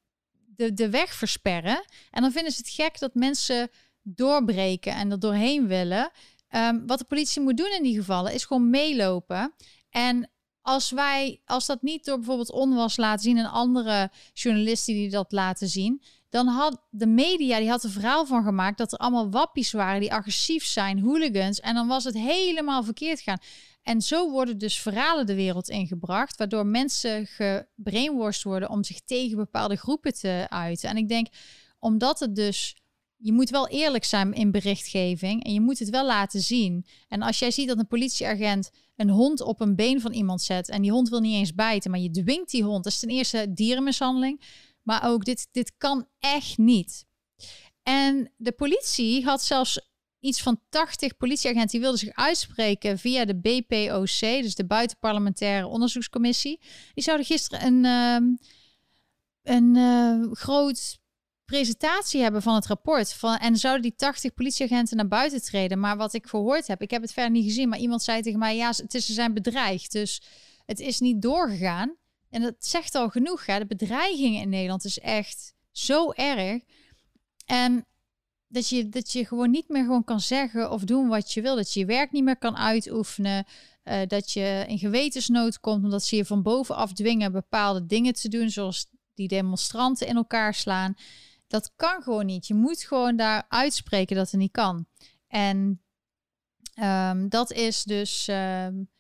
de, 0.57 0.74
de 0.74 0.91
weg 0.91 1.14
versperren. 1.14 1.85
En 2.11 2.22
dan 2.22 2.32
vinden 2.32 2.53
ze 2.53 2.59
het 2.59 2.68
gek 2.68 2.99
dat 2.99 3.14
mensen 3.14 3.68
doorbreken 4.03 4.95
en 4.95 5.11
er 5.11 5.18
doorheen 5.20 5.66
willen. 5.66 6.11
ehm, 6.49 6.87
wat 6.87 6.99
de 6.99 7.05
politie 7.05 7.43
moet 7.43 7.57
doen 7.57 7.72
in 7.76 7.82
die 7.82 7.95
gevallen 7.95 8.32
is 8.32 8.45
gewoon 8.45 8.70
meelopen. 8.70 9.55
En 9.91 10.30
als 10.64 10.90
wij, 10.90 11.40
als 11.44 11.66
dat 11.66 11.82
niet 11.82 12.04
door 12.04 12.16
bijvoorbeeld 12.16 12.52
onwas 12.52 12.96
laten 12.96 13.22
zien 13.22 13.38
en 13.38 13.50
andere 13.50 14.10
journalisten 14.32 14.94
die 14.94 15.10
dat 15.10 15.32
laten 15.32 15.68
zien, 15.68 16.02
dan 16.28 16.46
had 16.46 16.86
de 16.90 17.06
media 17.06 17.58
die 17.58 17.68
had 17.68 17.82
er 17.82 17.90
verhaal 17.90 18.26
van 18.26 18.42
gemaakt 18.42 18.78
dat 18.78 18.92
er 18.92 18.98
allemaal 18.98 19.30
wappies 19.30 19.72
waren 19.72 20.00
die 20.00 20.12
agressief 20.12 20.64
zijn, 20.64 21.00
hooligans, 21.00 21.60
en 21.60 21.74
dan 21.74 21.86
was 21.86 22.04
het 22.04 22.14
helemaal 22.14 22.82
verkeerd 22.82 23.20
gaan. 23.20 23.38
En 23.82 24.00
zo 24.00 24.30
worden 24.30 24.58
dus 24.58 24.80
verhalen 24.80 25.26
de 25.26 25.34
wereld 25.34 25.68
ingebracht, 25.68 26.36
waardoor 26.36 26.66
mensen 26.66 27.26
gebrainwashed 27.26 28.42
worden 28.42 28.70
om 28.70 28.84
zich 28.84 29.00
tegen 29.00 29.36
bepaalde 29.36 29.76
groepen 29.76 30.14
te 30.14 30.46
uiten. 30.48 30.88
En 30.88 30.96
ik 30.96 31.08
denk, 31.08 31.28
omdat 31.78 32.20
het 32.20 32.34
dus, 32.34 32.76
je 33.16 33.32
moet 33.32 33.50
wel 33.50 33.68
eerlijk 33.68 34.04
zijn 34.04 34.32
in 34.32 34.50
berichtgeving 34.50 35.44
en 35.44 35.52
je 35.52 35.60
moet 35.60 35.78
het 35.78 35.90
wel 35.90 36.06
laten 36.06 36.40
zien. 36.40 36.86
En 37.08 37.22
als 37.22 37.38
jij 37.38 37.50
ziet 37.50 37.68
dat 37.68 37.78
een 37.78 37.86
politieagent 37.86 38.70
een 38.96 39.10
hond 39.10 39.40
op 39.40 39.60
een 39.60 39.76
been 39.76 40.00
van 40.00 40.12
iemand 40.12 40.42
zet 40.42 40.68
en 40.68 40.82
die 40.82 40.90
hond 40.90 41.08
wil 41.08 41.20
niet 41.20 41.34
eens 41.34 41.54
bijten, 41.54 41.90
maar 41.90 42.00
je 42.00 42.10
dwingt 42.10 42.50
die 42.50 42.62
hond, 42.62 42.84
dat 42.84 42.92
is 42.92 42.98
ten 42.98 43.08
eerste 43.08 43.52
dierenmishandeling, 43.52 44.40
maar 44.82 45.08
ook 45.10 45.24
dit, 45.24 45.48
dit 45.50 45.72
kan 45.78 46.06
echt 46.18 46.58
niet. 46.58 47.04
En 47.82 48.32
de 48.36 48.52
politie 48.52 49.24
had 49.24 49.42
zelfs 49.42 49.80
iets 50.20 50.42
van 50.42 50.60
80 50.68 51.16
politieagenten 51.16 51.70
die 51.70 51.80
wilden 51.80 51.98
zich 51.98 52.14
uitspreken 52.14 52.98
via 52.98 53.24
de 53.24 53.36
BPOC, 53.36 54.20
dus 54.20 54.54
de 54.54 54.66
Buitenparlementaire 54.66 55.66
Onderzoekscommissie. 55.66 56.60
Die 56.94 57.04
zouden 57.04 57.26
gisteren 57.26 57.66
een, 57.66 57.84
uh, 57.84 58.36
een 59.42 59.76
uh, 59.76 60.32
groot 60.32 60.98
presentatie 61.45 62.22
hebben 62.22 62.42
van 62.42 62.55
het 62.55 62.66
rapport. 62.66 63.12
Van, 63.12 63.36
en 63.36 63.57
zouden 63.57 63.82
die 63.82 63.95
80 63.97 64.34
politieagenten 64.34 64.97
naar 64.97 65.09
buiten 65.09 65.42
treden. 65.42 65.80
Maar 65.80 65.97
wat 65.97 66.14
ik 66.14 66.26
gehoord 66.26 66.66
heb, 66.66 66.82
ik 66.82 66.90
heb 66.90 67.03
het 67.03 67.12
verder 67.12 67.32
niet 67.32 67.45
gezien, 67.45 67.68
maar 67.68 67.78
iemand 67.78 68.03
zei 68.03 68.22
tegen 68.22 68.38
mij, 68.38 68.57
ja, 68.57 68.68
het 68.68 68.95
is, 68.95 69.07
ze 69.07 69.12
zijn 69.12 69.34
bedreigd. 69.34 69.92
Dus 69.92 70.22
het 70.66 70.80
is 70.80 71.01
niet 71.01 71.22
doorgegaan. 71.22 71.97
En 72.30 72.42
dat 72.42 72.55
zegt 72.59 72.95
al 72.95 73.09
genoeg. 73.09 73.47
Hè? 73.47 73.59
De 73.59 73.66
bedreiging 73.66 74.36
in 74.36 74.49
Nederland 74.49 74.84
is 74.84 74.99
echt 74.99 75.55
zo 75.70 76.11
erg. 76.11 76.62
En 77.47 77.86
dat 78.49 78.68
je, 78.68 78.88
dat 78.88 79.12
je 79.12 79.26
gewoon 79.26 79.51
niet 79.51 79.68
meer 79.68 79.82
gewoon 79.82 80.05
kan 80.05 80.20
zeggen 80.20 80.70
of 80.70 80.84
doen 80.84 81.09
wat 81.09 81.32
je 81.32 81.42
wil. 81.42 81.57
Dat 81.57 81.72
je 81.72 81.80
je 81.80 81.86
werk 81.86 82.12
niet 82.12 82.24
meer 82.24 82.38
kan 82.38 82.57
uitoefenen. 82.57 83.45
Uh, 83.84 84.01
dat 84.07 84.32
je 84.32 84.64
in 84.68 84.78
gewetensnood 84.78 85.61
komt 85.61 85.84
omdat 85.84 86.05
ze 86.05 86.16
je 86.16 86.24
van 86.24 86.42
bovenaf 86.42 86.92
dwingen 86.92 87.32
bepaalde 87.32 87.86
dingen 87.86 88.12
te 88.12 88.28
doen, 88.28 88.51
zoals 88.51 88.86
die 89.14 89.28
demonstranten 89.28 90.07
in 90.07 90.16
elkaar 90.16 90.55
slaan. 90.55 90.95
Dat 91.55 91.72
kan 91.76 92.02
gewoon 92.02 92.26
niet. 92.26 92.46
Je 92.46 92.55
moet 92.55 92.82
gewoon 92.82 93.16
daar 93.16 93.44
uitspreken 93.48 94.16
dat 94.16 94.30
het 94.30 94.40
niet 94.40 94.52
kan. 94.52 94.86
En 95.28 95.82
um, 96.82 97.28
dat 97.28 97.52
is 97.52 97.82
dus 97.82 98.28
um, 98.28 98.90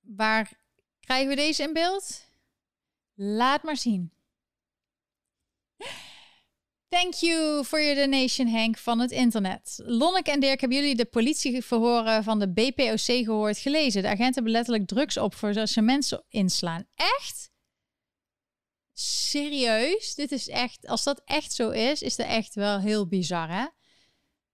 waar 0.00 0.52
krijgen 1.00 1.28
we 1.28 1.34
deze 1.34 1.62
in 1.62 1.72
beeld? 1.72 2.24
Laat 3.14 3.62
maar 3.62 3.76
zien. 3.76 4.12
Thank 6.88 7.14
you 7.14 7.64
for 7.64 7.82
your 7.82 7.94
donation, 7.94 8.46
Henk, 8.46 8.78
van 8.78 8.98
het 8.98 9.10
internet. 9.10 9.80
Lonneke 9.84 10.30
en 10.30 10.40
Dirk, 10.40 10.60
hebben 10.60 10.78
jullie 10.78 10.96
de 10.96 11.04
politieverhoren 11.04 12.24
van 12.24 12.38
de 12.38 12.52
BPOC 12.52 13.24
gehoord 13.24 13.58
gelezen? 13.58 14.02
De 14.02 14.08
agenten 14.08 14.34
hebben 14.34 14.52
letterlijk 14.52 14.86
drugs 14.86 15.16
op 15.16 15.34
voor 15.34 15.66
ze 15.66 15.80
mensen 15.80 16.24
inslaan. 16.28 16.84
Echt? 16.94 17.47
Serieus? 19.00 20.14
Dit 20.14 20.32
is 20.32 20.48
echt, 20.48 20.86
als 20.86 21.02
dat 21.04 21.22
echt 21.24 21.52
zo 21.52 21.70
is, 21.70 22.02
is 22.02 22.16
dat 22.16 22.26
echt 22.26 22.54
wel 22.54 22.80
heel 22.80 23.06
bizar, 23.06 23.50
hè? 23.50 23.66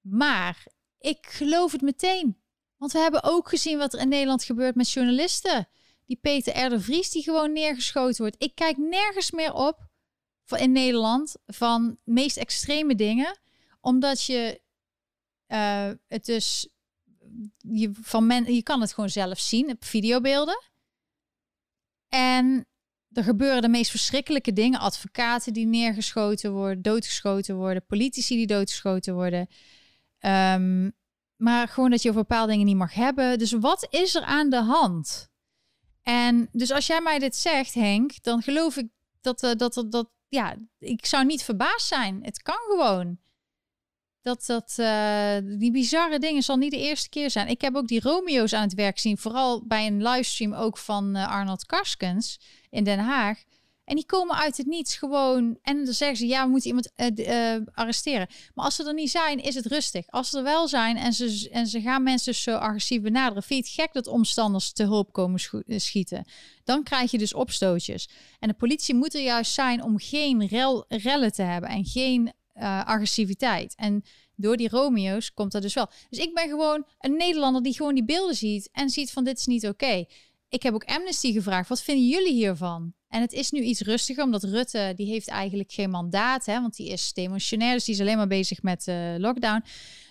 Maar 0.00 0.66
ik 0.98 1.26
geloof 1.26 1.72
het 1.72 1.80
meteen. 1.80 2.42
Want 2.76 2.92
we 2.92 2.98
hebben 2.98 3.22
ook 3.22 3.48
gezien 3.48 3.78
wat 3.78 3.92
er 3.92 4.00
in 4.00 4.08
Nederland 4.08 4.44
gebeurt 4.44 4.74
met 4.74 4.90
journalisten. 4.90 5.68
Die 6.06 6.16
Peter 6.16 6.66
R. 6.66 6.68
de 6.68 6.80
Vries 6.80 7.10
die 7.10 7.22
gewoon 7.22 7.52
neergeschoten 7.52 8.22
wordt. 8.22 8.42
Ik 8.42 8.54
kijk 8.54 8.76
nergens 8.76 9.30
meer 9.30 9.52
op 9.52 9.88
in 10.56 10.72
Nederland 10.72 11.36
van 11.46 11.98
meest 12.04 12.36
extreme 12.36 12.94
dingen. 12.94 13.38
Omdat 13.80 14.24
je 14.24 14.60
uh, 15.48 15.90
het 16.08 16.24
dus. 16.24 16.68
Je, 17.58 17.90
van 17.92 18.26
men, 18.26 18.54
je 18.54 18.62
kan 18.62 18.80
het 18.80 18.92
gewoon 18.92 19.10
zelf 19.10 19.38
zien 19.38 19.70
op 19.70 19.84
videobeelden. 19.84 20.62
En 22.08 22.66
er 23.16 23.24
gebeuren 23.24 23.62
de 23.62 23.68
meest 23.68 23.90
verschrikkelijke 23.90 24.52
dingen. 24.52 24.80
Advocaten 24.80 25.52
die 25.52 25.66
neergeschoten 25.66 26.52
worden, 26.52 26.82
doodgeschoten 26.82 27.56
worden, 27.56 27.86
politici 27.86 28.36
die 28.36 28.46
doodgeschoten 28.46 29.14
worden. 29.14 29.48
Um, 30.20 30.92
maar 31.36 31.68
gewoon 31.68 31.90
dat 31.90 32.02
je 32.02 32.08
over 32.08 32.20
bepaalde 32.20 32.52
dingen 32.52 32.66
niet 32.66 32.76
mag 32.76 32.94
hebben. 32.94 33.38
Dus 33.38 33.52
wat 33.52 33.86
is 33.90 34.14
er 34.14 34.22
aan 34.22 34.50
de 34.50 34.62
hand? 34.62 35.28
En 36.02 36.48
dus 36.52 36.70
als 36.70 36.86
jij 36.86 37.00
mij 37.00 37.18
dit 37.18 37.36
zegt, 37.36 37.74
Henk, 37.74 38.22
dan 38.22 38.42
geloof 38.42 38.76
ik 38.76 38.86
dat, 39.20 39.42
uh, 39.42 39.52
dat, 39.54 39.74
dat, 39.74 39.92
dat 39.92 40.10
ja, 40.28 40.56
ik 40.78 41.06
zou 41.06 41.24
niet 41.24 41.42
verbaasd 41.42 41.86
zijn. 41.86 42.20
Het 42.22 42.42
kan 42.42 42.58
gewoon. 42.68 43.18
Dat, 44.20 44.46
dat 44.46 44.76
uh, 44.80 45.58
die 45.58 45.70
bizarre 45.70 46.18
dingen 46.18 46.42
zal 46.42 46.56
niet 46.56 46.70
de 46.70 46.78
eerste 46.78 47.08
keer 47.08 47.30
zijn. 47.30 47.48
Ik 47.48 47.60
heb 47.60 47.76
ook 47.76 47.88
die 47.88 48.00
Romeo's 48.00 48.52
aan 48.52 48.62
het 48.62 48.74
werk 48.74 48.98
zien. 48.98 49.18
Vooral 49.18 49.66
bij 49.66 49.86
een 49.86 50.02
livestream 50.02 50.54
ook 50.54 50.78
van 50.78 51.16
uh, 51.16 51.28
Arnold 51.28 51.66
Karskens 51.66 52.40
in 52.74 52.84
Den 52.84 52.98
Haag. 52.98 53.42
En 53.84 53.94
die 53.94 54.06
komen 54.06 54.36
uit 54.36 54.56
het 54.56 54.66
niets 54.66 54.96
gewoon. 54.96 55.58
En 55.62 55.84
dan 55.84 55.94
zeggen 55.94 56.16
ze: 56.16 56.26
ja, 56.26 56.44
we 56.44 56.50
moeten 56.50 56.68
iemand 56.68 56.90
uh, 56.96 57.56
arresteren. 57.74 58.28
Maar 58.54 58.64
als 58.64 58.74
ze 58.74 58.84
er 58.84 58.94
niet 58.94 59.10
zijn, 59.10 59.42
is 59.42 59.54
het 59.54 59.66
rustig. 59.66 60.06
Als 60.08 60.30
ze 60.30 60.38
er 60.38 60.42
wel 60.42 60.68
zijn 60.68 60.96
en 60.96 61.12
ze, 61.12 61.48
en 61.52 61.66
ze 61.66 61.80
gaan 61.80 62.02
mensen 62.02 62.32
dus 62.32 62.42
zo 62.42 62.56
agressief 62.56 63.02
benaderen. 63.02 63.42
Vind 63.42 63.66
je 63.66 63.72
het 63.72 63.80
gek 63.80 63.92
dat 63.92 64.12
omstanders 64.12 64.72
te 64.72 64.82
hulp 64.82 65.12
komen 65.12 65.40
schieten? 65.66 66.24
Dan 66.64 66.82
krijg 66.82 67.10
je 67.10 67.18
dus 67.18 67.34
opstootjes. 67.34 68.08
En 68.38 68.48
de 68.48 68.54
politie 68.54 68.94
moet 68.94 69.14
er 69.14 69.22
juist 69.22 69.52
zijn 69.52 69.82
om 69.82 69.98
geen 69.98 70.46
rel, 70.46 70.84
rellen 70.88 71.32
te 71.32 71.42
hebben 71.42 71.70
en 71.70 71.84
geen 71.84 72.32
agressiviteit. 72.84 73.74
En 73.76 74.04
door 74.36 74.56
die 74.56 74.68
Romeo's 74.68 75.34
komt 75.34 75.52
dat 75.52 75.62
dus 75.62 75.74
wel. 75.74 75.90
Dus 76.10 76.18
ik 76.18 76.34
ben 76.34 76.48
gewoon 76.48 76.86
een 76.98 77.16
Nederlander 77.16 77.62
die 77.62 77.74
gewoon 77.74 77.94
die 77.94 78.04
beelden 78.04 78.36
ziet 78.36 78.68
en 78.72 78.90
ziet 78.90 79.12
van 79.12 79.24
dit 79.24 79.38
is 79.38 79.46
niet 79.46 79.66
oké. 79.66 80.04
Ik 80.54 80.62
heb 80.62 80.74
ook 80.74 80.84
Amnesty 80.84 81.32
gevraagd, 81.32 81.68
wat 81.68 81.82
vinden 81.82 82.08
jullie 82.08 82.32
hiervan? 82.32 82.94
En 83.08 83.20
het 83.20 83.32
is 83.32 83.50
nu 83.50 83.60
iets 83.60 83.80
rustiger, 83.80 84.24
omdat 84.24 84.42
Rutte, 84.42 84.92
die 84.96 85.06
heeft 85.06 85.28
eigenlijk 85.28 85.72
geen 85.72 85.90
mandaat, 85.90 86.46
hè, 86.46 86.60
want 86.60 86.76
die 86.76 86.88
is 86.88 87.12
demotionair, 87.12 87.72
dus 87.72 87.84
die 87.84 87.94
is 87.94 88.00
alleen 88.00 88.16
maar 88.16 88.26
bezig 88.26 88.62
met 88.62 88.86
uh, 88.86 89.14
lockdown. 89.16 89.64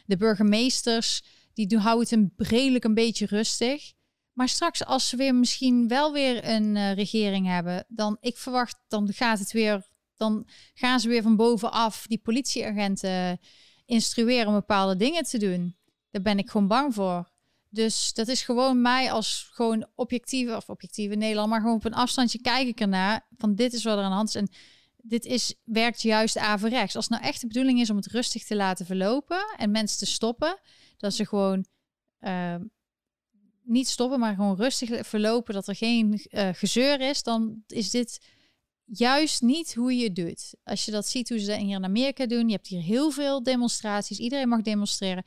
De 0.06 0.18
burgemeesters, 0.18 1.24
die 1.54 1.78
houden 1.78 2.04
het 2.04 2.12
een, 2.12 2.48
redelijk 2.48 2.84
een 2.84 2.94
beetje 2.94 3.26
rustig. 3.26 3.94
Maar 4.34 4.50
straks, 4.50 4.86
als 4.86 5.10
ze 5.10 5.16
weer 5.16 5.36
misschien 5.36 5.88
wel 5.88 6.14
weer 6.14 6.50
een 6.50 6.76
uh, 6.76 6.94
regering 6.94 7.48
hebben, 7.48 7.86
dan 7.88 8.18
ik 8.20 8.38
verwacht, 8.38 8.80
dan 8.88 9.14
gaat 9.14 9.40
het 9.40 9.52
weer, 9.52 9.88
dan 10.16 10.48
gaan 10.74 11.00
ze 11.00 11.08
weer 11.08 11.22
van 11.22 11.36
bovenaf 11.36 12.06
die 12.08 12.20
politieagenten 12.20 13.40
instrueren 13.86 14.48
om 14.48 14.54
bepaalde 14.54 14.96
dingen 14.96 15.24
te 15.24 15.38
doen. 15.38 15.76
Daar 16.12 16.22
ben 16.22 16.38
ik 16.38 16.50
gewoon 16.50 16.68
bang 16.68 16.94
voor. 16.94 17.32
Dus 17.74 18.14
dat 18.14 18.28
is 18.28 18.42
gewoon 18.42 18.82
mij 18.82 19.12
als 19.12 19.50
gewoon 19.52 19.88
objectieve, 19.96 20.56
of 20.56 20.70
objectieve 20.70 21.16
Nederland, 21.16 21.50
maar 21.50 21.62
gewoon 21.62 21.76
op 21.76 21.86
een 21.86 21.94
afstandje 21.94 22.42
kijk 22.42 22.68
ik 22.68 22.80
ernaar 22.80 23.28
van 23.38 23.56
dit 23.56 23.74
is 23.74 23.84
wat 23.84 23.98
er 23.98 24.04
aan 24.04 24.10
de 24.10 24.16
hand 24.16 24.28
is. 24.28 24.36
En 24.36 24.50
dit 24.98 25.26
is, 25.26 25.56
werkt 25.64 26.02
juist 26.02 26.38
averechts. 26.38 26.96
Als 26.96 27.08
het 27.08 27.14
nou 27.14 27.30
echt 27.30 27.42
de 27.42 27.48
bedoeling 27.48 27.80
is 27.80 27.90
om 27.90 27.96
het 27.96 28.06
rustig 28.08 28.44
te 28.44 28.56
laten 28.56 28.86
verlopen 28.86 29.56
en 29.58 29.72
mensen 29.72 29.98
te 29.98 30.06
stoppen, 30.06 30.60
dat 30.98 31.14
ze 31.14 31.26
gewoon 31.26 31.66
uh, 32.20 32.56
niet 33.64 33.88
stoppen, 33.88 34.20
maar 34.20 34.36
gewoon 34.36 34.56
rustig 34.56 35.08
verlopen, 35.08 35.54
dat 35.54 35.68
er 35.68 35.76
geen 35.76 36.26
uh, 36.30 36.50
gezeur 36.54 37.02
is, 37.02 37.24
dan 37.24 37.64
is 37.68 37.90
dit 37.90 38.26
juist 38.86 39.42
niet 39.42 39.74
hoe 39.74 39.98
je 39.98 40.04
het 40.04 40.16
doet. 40.16 40.54
Als 40.64 40.86
je 40.86 40.92
dat 40.92 41.08
ziet 41.08 41.30
hoe 41.30 41.40
ze 41.40 41.46
dat 41.46 41.58
hier 41.58 41.76
in 41.76 41.84
Amerika 41.84 42.26
doen, 42.26 42.48
je 42.48 42.56
hebt 42.56 42.68
hier 42.68 42.82
heel 42.82 43.12
veel 43.12 43.44
demonstraties, 43.44 44.20
iedereen 44.20 44.50
mag 44.50 44.62
demonstreren. 44.62 45.24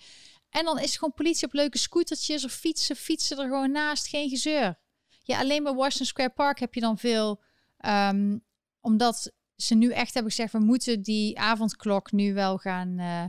En 0.57 0.65
dan 0.65 0.79
is 0.79 0.97
gewoon 0.97 1.15
politie 1.15 1.47
op 1.47 1.53
leuke 1.53 1.79
scootertjes 1.79 2.45
of 2.45 2.53
fietsen, 2.53 2.97
fietsen 2.97 3.39
er 3.39 3.45
gewoon 3.45 3.71
naast, 3.71 4.09
geen 4.09 4.29
gezeur. 4.29 4.79
Ja, 5.23 5.39
alleen 5.39 5.63
bij 5.63 5.73
Washington 5.73 6.07
Square 6.07 6.31
Park 6.31 6.59
heb 6.59 6.75
je 6.75 6.81
dan 6.81 6.99
veel, 6.99 7.43
um, 7.87 8.45
omdat 8.81 9.33
ze 9.57 9.75
nu 9.75 9.93
echt 9.93 10.15
hebben 10.15 10.33
gezegd, 10.33 10.53
we 10.53 10.59
moeten 10.59 11.03
die 11.03 11.39
avondklok 11.39 12.13
nu 12.13 12.35
wel 12.35 12.59
gaan 12.59 12.99
uh, 12.99 13.25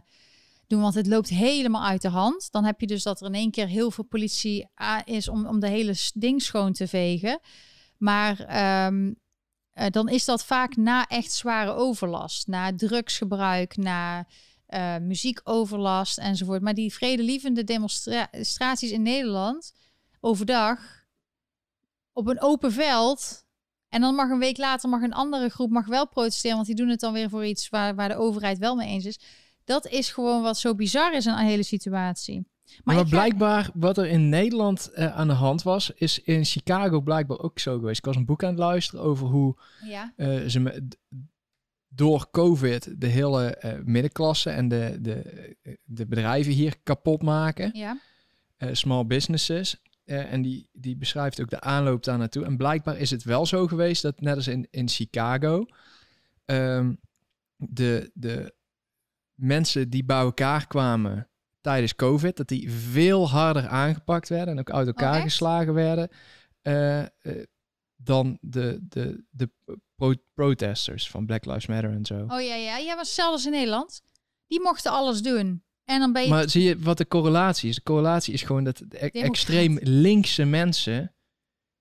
doen, 0.67 0.81
want 0.81 0.93
het 0.93 1.07
loopt 1.07 1.29
helemaal 1.29 1.85
uit 1.85 2.01
de 2.01 2.09
hand. 2.09 2.51
Dan 2.51 2.65
heb 2.65 2.79
je 2.79 2.87
dus 2.87 3.03
dat 3.03 3.21
er 3.21 3.27
in 3.27 3.33
één 3.33 3.51
keer 3.51 3.67
heel 3.67 3.91
veel 3.91 4.03
politie 4.03 4.69
is 5.05 5.27
om, 5.27 5.45
om 5.45 5.59
de 5.59 5.69
hele 5.69 5.95
ding 6.13 6.41
schoon 6.41 6.73
te 6.73 6.87
vegen. 6.87 7.39
Maar 7.97 8.39
um, 8.87 9.15
uh, 9.73 9.85
dan 9.89 10.09
is 10.09 10.25
dat 10.25 10.45
vaak 10.45 10.75
na 10.75 11.07
echt 11.07 11.31
zware 11.31 11.71
overlast, 11.71 12.47
na 12.47 12.75
drugsgebruik, 12.75 13.77
na 13.77 14.27
uh, 14.67 14.97
muziekoverlast 14.97 16.17
enzovoort. 16.17 16.61
Maar 16.61 16.73
die 16.73 16.93
vredelievende 16.93 17.63
demonstraties 17.63 18.91
in 18.91 19.01
Nederland 19.01 19.73
overdag 20.19 20.79
op 22.13 22.27
een 22.27 22.41
open 22.41 22.71
veld. 22.71 23.45
En 23.89 24.01
dan 24.01 24.15
mag 24.15 24.29
een 24.29 24.39
week 24.39 24.57
later 24.57 24.89
mag 24.89 25.01
een 25.01 25.13
andere 25.13 25.49
groep 25.49 25.69
mag 25.69 25.85
wel 25.85 26.07
protesteren, 26.07 26.55
want 26.55 26.67
die 26.67 26.75
doen 26.75 26.89
het 26.89 26.99
dan 26.99 27.13
weer 27.13 27.29
voor 27.29 27.45
iets 27.45 27.69
waar, 27.69 27.95
waar 27.95 28.09
de 28.09 28.15
overheid 28.15 28.57
wel 28.57 28.75
mee 28.75 28.87
eens 28.87 29.05
is. 29.05 29.19
Dat 29.63 29.87
is 29.87 30.11
gewoon 30.11 30.41
wat 30.41 30.57
zo 30.57 30.75
bizar 30.75 31.13
is 31.13 31.27
aan 31.27 31.37
de 31.37 31.51
hele 31.51 31.63
situatie. 31.63 32.47
Maar, 32.83 32.95
maar 32.95 33.05
blijkbaar, 33.05 33.69
wat 33.73 33.97
er 33.97 34.07
in 34.07 34.29
Nederland 34.29 34.91
uh, 34.95 35.15
aan 35.15 35.27
de 35.27 35.33
hand 35.33 35.63
was, 35.63 35.91
is 35.91 36.21
in 36.21 36.45
Chicago 36.45 37.01
blijkbaar 37.01 37.39
ook 37.39 37.59
zo 37.59 37.77
geweest. 37.77 37.97
Ik 37.97 38.05
was 38.05 38.15
een 38.15 38.25
boek 38.25 38.43
aan 38.43 38.49
het 38.49 38.59
luisteren 38.59 39.05
over 39.05 39.27
hoe 39.27 39.57
ja. 39.85 40.13
uh, 40.17 40.47
ze 40.47 40.87
door 41.87 42.27
COVID 42.31 43.01
de 43.01 43.07
hele 43.07 43.61
uh, 43.65 43.71
middenklasse 43.83 44.49
en 44.49 44.67
de, 44.67 44.97
de, 45.01 45.55
de 45.83 46.05
bedrijven 46.05 46.53
hier 46.53 46.75
kapot 46.83 47.21
maken. 47.21 47.69
Ja. 47.73 47.97
small 48.71 49.05
businesses. 49.05 49.81
en 50.05 50.41
die, 50.41 50.69
die 50.73 50.97
beschrijft 50.97 51.41
ook 51.41 51.49
de 51.49 51.61
aanloop 51.61 52.03
daar 52.03 52.17
naartoe. 52.17 52.45
En 52.45 52.57
blijkbaar 52.57 52.97
is 52.97 53.11
het 53.11 53.23
wel 53.23 53.45
zo 53.45 53.67
geweest 53.67 54.01
dat, 54.01 54.21
net 54.21 54.35
als 54.35 54.47
in, 54.47 54.67
in 54.69 54.89
Chicago, 54.89 55.65
um, 56.45 56.99
de, 57.55 58.11
de 58.13 58.55
mensen 59.33 59.89
die 59.89 60.05
bij 60.05 60.19
elkaar 60.19 60.67
kwamen 60.67 61.29
tijdens 61.61 61.95
COVID, 61.95 62.37
dat 62.37 62.47
die 62.47 62.71
veel 62.71 63.29
harder 63.29 63.67
aangepakt 63.67 64.29
werden 64.29 64.53
en 64.53 64.59
ook 64.59 64.71
uit 64.71 64.87
elkaar 64.87 65.17
oh, 65.17 65.23
geslagen 65.23 65.73
werden 65.73 66.09
dan 67.97 68.37
de, 68.41 68.79
de, 68.87 69.23
de 69.29 69.49
pro 69.97 70.13
protesters 70.33 71.09
van 71.09 71.25
Black 71.25 71.45
Lives 71.45 71.65
Matter 71.65 71.91
en 71.91 72.05
zo. 72.05 72.25
Oh 72.27 72.41
ja, 72.41 72.55
ja, 72.55 72.77
ja, 72.77 72.95
was 72.95 73.15
zelfs 73.15 73.45
in 73.45 73.51
Nederland. 73.51 74.01
Die 74.47 74.61
mochten 74.61 74.91
alles 74.91 75.21
doen. 75.21 75.63
En 75.83 75.99
dan 75.99 76.13
ben 76.13 76.23
je... 76.23 76.29
Maar 76.29 76.49
zie 76.49 76.63
je 76.63 76.79
wat 76.79 76.97
de 76.97 77.07
correlatie 77.07 77.69
is? 77.69 77.75
De 77.75 77.83
correlatie 77.83 78.33
is 78.33 78.41
gewoon 78.41 78.63
dat 78.63 78.81
e 78.89 79.07
extreem 79.07 79.77
linkse 79.81 80.45
mensen 80.45 81.15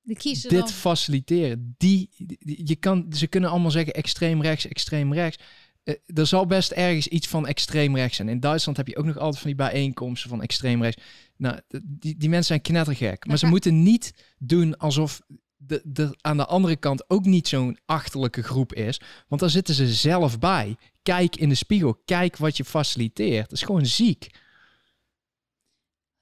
dit 0.02 0.50
dan... 0.50 0.68
faciliteren. 0.68 1.74
Die, 1.78 2.10
die, 2.16 2.66
je 2.66 2.76
kan, 2.76 3.06
ze 3.12 3.26
kunnen 3.26 3.50
allemaal 3.50 3.70
zeggen 3.70 3.94
extreem 3.94 4.42
rechts, 4.42 4.68
extreem 4.68 5.12
rechts. 5.12 5.42
Uh, 5.84 5.94
er 6.06 6.26
zal 6.26 6.46
best 6.46 6.70
ergens 6.70 7.08
iets 7.08 7.28
van 7.28 7.46
extreem 7.46 7.96
rechts 7.96 8.16
zijn. 8.16 8.28
In 8.28 8.40
Duitsland 8.40 8.76
heb 8.76 8.88
je 8.88 8.96
ook 8.96 9.04
nog 9.04 9.18
altijd 9.18 9.38
van 9.42 9.46
die 9.46 9.56
bijeenkomsten 9.56 10.30
van 10.30 10.42
extreem 10.42 10.82
rechts. 10.82 11.02
Nou, 11.36 11.60
die, 11.82 12.16
die 12.16 12.28
mensen 12.28 12.46
zijn 12.46 12.60
knettergek. 12.60 13.26
Maar 13.26 13.38
ze 13.38 13.46
moeten 13.56 13.82
niet 13.82 14.14
doen 14.38 14.76
alsof 14.76 15.20
de, 15.66 16.16
aan 16.20 16.36
de 16.36 16.46
andere 16.46 16.76
kant 16.76 17.10
ook 17.10 17.24
niet 17.24 17.48
zo'n 17.48 17.78
achterlijke 17.84 18.42
groep 18.42 18.74
is. 18.74 19.00
Want 19.28 19.40
daar 19.40 19.50
zitten 19.50 19.74
ze 19.74 19.86
zelf 19.86 20.38
bij. 20.38 20.76
Kijk 21.02 21.36
in 21.36 21.48
de 21.48 21.54
spiegel. 21.54 21.94
Kijk 22.04 22.36
wat 22.36 22.56
je 22.56 22.64
faciliteert. 22.64 23.48
Dat 23.48 23.58
is 23.58 23.64
gewoon 23.64 23.86
ziek. 23.86 24.30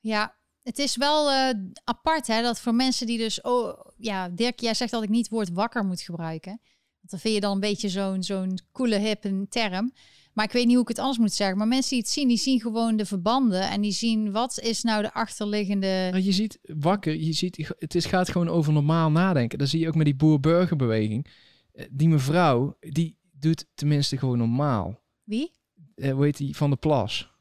Ja, 0.01 0.36
het 0.62 0.78
is 0.78 0.97
wel 0.97 1.30
uh, 1.30 1.51
apart 1.84 2.26
hè, 2.26 2.42
dat 2.42 2.61
voor 2.61 2.74
mensen 2.74 3.07
die 3.07 3.18
dus... 3.18 3.40
Oh, 3.40 3.80
ja, 3.97 4.28
Dirk, 4.28 4.61
jij 4.61 4.74
zegt 4.74 4.90
dat 4.90 5.03
ik 5.03 5.09
niet 5.09 5.24
het 5.24 5.34
woord 5.34 5.51
wakker 5.53 5.84
moet 5.84 6.01
gebruiken. 6.01 6.61
Want 6.99 7.11
dan 7.11 7.18
vind 7.18 7.34
je 7.34 7.40
dan 7.40 7.53
een 7.53 7.61
beetje 7.61 7.88
zo'n 7.88 8.22
zo'n 8.22 8.59
coole 8.72 8.97
hippe 8.97 9.47
term. 9.49 9.92
Maar 10.35 10.45
ik 10.45 10.53
weet 10.53 10.64
niet 10.64 10.74
hoe 10.74 10.82
ik 10.82 10.89
het 10.89 10.99
anders 10.99 11.18
moet 11.18 11.32
zeggen. 11.32 11.59
Maar 11.59 11.68
mensen 11.68 11.91
die 11.91 11.99
het 11.99 12.09
zien, 12.09 12.28
die 12.28 12.37
zien 12.37 12.61
gewoon 12.61 12.97
de 12.97 13.07
verbanden. 13.07 13.70
En 13.70 13.80
die 13.80 13.93
zien 13.93 14.32
wat 14.32 14.61
is 14.61 14.82
nou 14.82 15.03
de 15.03 15.12
achterliggende... 15.12 16.09
Nou, 16.11 16.22
je 16.22 16.32
ziet 16.32 16.59
wakker, 16.62 17.16
je 17.16 17.32
ziet, 17.32 17.74
het 17.78 17.95
is, 17.95 18.05
gaat 18.05 18.28
gewoon 18.28 18.49
over 18.49 18.72
normaal 18.72 19.11
nadenken. 19.11 19.59
Dat 19.59 19.68
zie 19.68 19.80
je 19.80 19.89
ook 19.89 19.95
met 19.95 20.05
die 20.05 20.14
boer-burgerbeweging. 20.14 21.26
Eh, 21.72 21.87
die 21.91 22.09
mevrouw, 22.09 22.76
die 22.80 23.16
doet 23.32 23.66
tenminste 23.74 24.16
gewoon 24.16 24.39
normaal. 24.39 25.01
Wie? 25.24 25.51
Uh, 25.97 26.12
hoe 26.12 26.24
heet 26.24 26.37
die? 26.37 26.57
Van 26.57 26.70
de 26.70 26.76
Plas. 26.76 27.32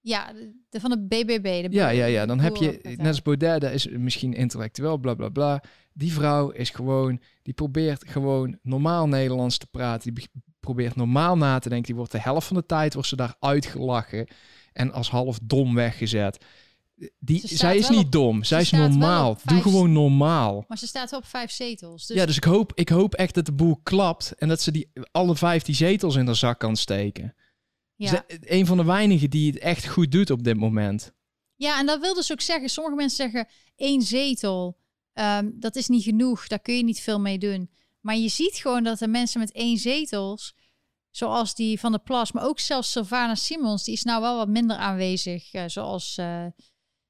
Ja, 0.00 0.32
de, 0.68 0.80
van 0.80 0.90
de 0.90 1.00
BBB. 1.00 1.62
De 1.62 1.68
ja, 1.70 1.88
ja, 1.88 2.06
ja. 2.06 2.26
Dan 2.26 2.40
heb 2.40 2.56
je, 2.56 2.80
net 2.82 3.06
als 3.06 3.22
Baudet, 3.22 3.60
dat 3.60 3.72
is 3.72 3.88
misschien 3.88 4.32
intellectueel, 4.32 4.96
bla 4.96 5.14
bla 5.14 5.28
bla. 5.28 5.62
Die 5.92 6.12
vrouw 6.12 6.50
is 6.50 6.70
gewoon, 6.70 7.20
die 7.42 7.54
probeert 7.54 8.08
gewoon 8.08 8.58
normaal 8.62 9.08
Nederlands 9.08 9.58
te 9.58 9.66
praten. 9.66 10.14
Die 10.14 10.28
probeert 10.62 10.96
normaal 10.96 11.36
na 11.36 11.58
te 11.58 11.68
denken. 11.68 11.86
Die 11.86 11.96
wordt 11.96 12.12
de 12.12 12.20
helft 12.20 12.46
van 12.46 12.56
de 12.56 12.66
tijd 12.66 12.94
wordt 12.94 13.08
ze 13.08 13.16
daar 13.16 13.36
uitgelachen 13.40 14.26
en 14.72 14.92
als 14.92 15.10
half 15.10 15.38
dom 15.42 15.74
weggezet. 15.74 16.44
Die, 17.18 17.42
zij 17.44 17.76
is 17.76 17.88
niet 17.88 18.12
dom, 18.12 18.44
zij 18.44 18.60
is 18.60 18.70
normaal. 18.70 19.38
Doe 19.44 19.62
gewoon 19.62 19.92
normaal. 19.92 20.64
Maar 20.68 20.78
ze 20.78 20.86
staat 20.86 21.10
wel 21.10 21.20
op 21.20 21.26
vijf 21.26 21.50
zetels. 21.50 22.06
Dus... 22.06 22.16
Ja, 22.16 22.26
dus 22.26 22.36
ik 22.36 22.44
hoop, 22.44 22.72
ik 22.74 22.88
hoop 22.88 23.14
echt 23.14 23.34
dat 23.34 23.46
de 23.46 23.52
boel 23.52 23.80
klapt 23.82 24.34
en 24.34 24.48
dat 24.48 24.60
ze 24.60 24.70
die 24.70 24.90
alle 25.10 25.36
vijf 25.36 25.62
die 25.62 25.74
zetels 25.74 26.16
in 26.16 26.26
de 26.26 26.34
zak 26.34 26.58
kan 26.58 26.76
steken. 26.76 27.34
Ja. 27.96 28.24
een 28.40 28.66
van 28.66 28.76
de 28.76 28.84
weinigen 28.84 29.30
die 29.30 29.52
het 29.52 29.60
echt 29.60 29.88
goed 29.88 30.12
doet 30.12 30.30
op 30.30 30.44
dit 30.44 30.56
moment. 30.56 31.12
Ja, 31.56 31.78
en 31.78 31.86
dat 31.86 32.00
wil 32.00 32.14
dus 32.14 32.32
ook 32.32 32.40
zeggen, 32.40 32.68
sommige 32.68 32.96
mensen 32.96 33.16
zeggen 33.16 33.48
één 33.76 34.02
zetel, 34.02 34.78
ehm, 35.12 35.50
dat 35.54 35.76
is 35.76 35.88
niet 35.88 36.02
genoeg, 36.02 36.46
daar 36.46 36.60
kun 36.60 36.76
je 36.76 36.84
niet 36.84 37.00
veel 37.00 37.20
mee 37.20 37.38
doen. 37.38 37.70
Maar 38.02 38.16
je 38.16 38.28
ziet 38.28 38.54
gewoon 38.54 38.82
dat 38.82 38.98
de 38.98 39.08
mensen 39.08 39.40
met 39.40 39.52
één 39.52 39.78
zetels, 39.78 40.54
zoals 41.10 41.54
die 41.54 41.80
van 41.80 41.92
de 41.92 41.98
Plas, 41.98 42.32
maar 42.32 42.44
ook 42.44 42.60
zelfs 42.60 42.92
Sylvana 42.92 43.34
Simons, 43.34 43.84
die 43.84 43.94
is 43.94 44.02
nou 44.02 44.20
wel 44.20 44.36
wat 44.36 44.48
minder 44.48 44.76
aanwezig, 44.76 45.54
uh, 45.54 45.62
zoals 45.66 46.16
uh, 46.20 46.46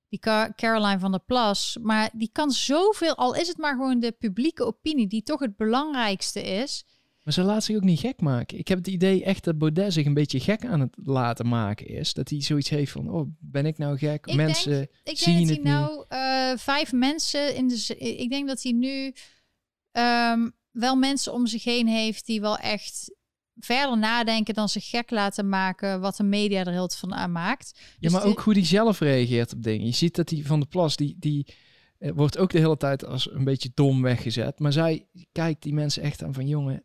die 0.09 0.19
Caroline 0.57 0.99
van 0.99 1.11
der 1.11 1.25
Plas. 1.27 1.79
Maar 1.81 2.11
die 2.13 2.31
kan 2.33 2.51
zoveel, 2.51 3.15
al 3.15 3.35
is 3.35 3.49
het 3.49 3.57
maar 3.57 3.77
gewoon 3.77 4.01
de 4.01 4.13
publieke 4.13 4.65
opinie, 4.65 5.07
die 5.07 5.23
toch 5.23 5.41
het 5.41 5.57
belangrijkste 5.57 6.43
is. 6.43 6.85
Maar 7.23 7.33
ze 7.35 7.43
laat 7.43 7.65
zich 7.65 7.77
ook 7.77 7.83
niet 7.83 8.01
gek 8.01 8.21
maken. 8.21 8.59
Ik 8.59 8.69
heb 8.69 8.79
het 8.79 8.87
idee 8.87 9.25
echt 9.25 9.45
dat 9.45 9.59
Baudet 9.59 9.93
zich 9.93 10.07
een 10.07 10.15
beetje 10.15 10.41
gek 10.41 10.65
aan 10.65 10.81
het 10.81 10.97
laten 11.05 11.49
maken 11.49 11.87
is. 11.87 12.13
Dat 12.13 12.29
hij 12.29 12.41
zoiets 12.41 12.69
heeft 12.69 12.93
van, 12.93 13.11
oh, 13.11 13.29
ben 13.39 13.67
ik 13.67 13.79
nou 13.79 13.99
gek? 13.99 14.27
Ik 14.27 14.35
mensen 14.35 14.73
denk, 14.73 14.91
ik 15.05 15.19
zien 15.19 15.47
denk 15.47 15.49
dat 15.49 15.57
hij 15.57 15.75
nou 15.75 16.05
uh, 16.09 16.59
vijf 16.59 16.93
mensen 16.93 17.55
in 17.55 17.69
de... 17.69 17.97
Ik 17.99 18.31
denk 18.31 18.49
dat 18.49 18.63
hij 18.63 18.73
nu 18.73 19.15
um, 19.93 20.53
wel 20.73 20.97
mensen 20.97 21.33
om 21.33 21.47
zich 21.47 21.65
heen 21.65 21.87
heeft 21.87 22.27
die 22.27 22.41
wel 22.41 22.59
echt 22.59 23.15
verder 23.59 23.99
nadenken 23.99 24.55
dan 24.55 24.69
zich 24.69 24.89
gek 24.89 25.11
laten 25.11 25.49
maken 25.49 26.01
wat 26.01 26.17
de 26.17 26.23
media 26.23 26.65
er 26.65 26.73
heel 26.73 26.91
van 26.91 27.15
aan 27.15 27.33
maakt. 27.33 27.73
ja, 27.75 27.83
dus 28.01 28.13
maar 28.13 28.25
ook 28.25 28.41
hoe 28.41 28.53
hij 28.53 28.65
zelf 28.65 29.01
reageert 29.01 29.53
op 29.53 29.63
dingen. 29.63 29.87
Je 29.87 29.93
ziet 29.93 30.15
dat 30.15 30.31
hij 30.31 30.43
van 30.45 30.61
de 30.61 30.67
plas, 30.67 30.97
die, 30.97 31.17
die 31.19 31.55
uh, 31.99 32.11
wordt 32.15 32.39
ook 32.39 32.51
de 32.51 32.59
hele 32.59 32.77
tijd 32.77 33.05
als 33.07 33.31
een 33.31 33.45
beetje 33.45 33.71
dom 33.75 34.03
weggezet. 34.03 34.59
Maar 34.59 34.73
zij 34.73 35.07
kijkt 35.33 35.63
die 35.63 35.75
mensen 35.75 36.03
echt 36.03 36.23
aan 36.23 36.35
van 36.35 36.49
jongen, 36.49 36.85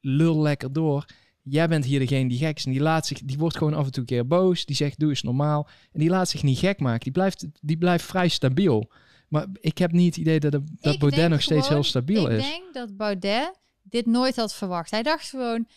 lul 0.00 0.42
lekker 0.42 0.72
door. 0.72 1.04
Jij 1.42 1.68
bent 1.68 1.84
hier 1.84 1.98
degene 1.98 2.28
die 2.28 2.38
gek 2.38 2.56
is. 2.56 2.64
En 2.64 2.72
die, 2.72 2.80
laat 2.80 3.06
zich, 3.06 3.18
die 3.24 3.38
wordt 3.38 3.56
gewoon 3.56 3.74
af 3.74 3.84
en 3.84 3.92
toe 3.92 4.00
een 4.00 4.08
keer 4.08 4.26
boos. 4.26 4.64
Die 4.64 4.76
zegt 4.76 4.98
doe 4.98 5.08
eens 5.08 5.22
normaal. 5.22 5.68
En 5.92 6.00
die 6.00 6.08
laat 6.08 6.28
zich 6.28 6.42
niet 6.42 6.58
gek 6.58 6.80
maken. 6.80 7.00
Die 7.00 7.12
blijft, 7.12 7.46
die 7.60 7.78
blijft 7.78 8.04
vrij 8.04 8.28
stabiel. 8.28 8.90
Maar 9.28 9.46
ik 9.60 9.78
heb 9.78 9.92
niet 9.92 10.06
het 10.06 10.16
idee 10.16 10.40
dat, 10.40 10.52
dat 10.80 10.98
Baudet 10.98 11.28
nog 11.28 11.42
steeds 11.42 11.68
heel 11.68 11.82
stabiel 11.82 12.28
is. 12.28 12.44
Ik 12.44 12.50
denk 12.50 12.74
dat 12.74 12.96
Baudet 12.96 13.58
dit 13.82 14.06
nooit 14.06 14.36
had 14.36 14.54
verwacht. 14.54 14.90
Hij 14.90 15.02
dacht 15.02 15.28
gewoon, 15.28 15.68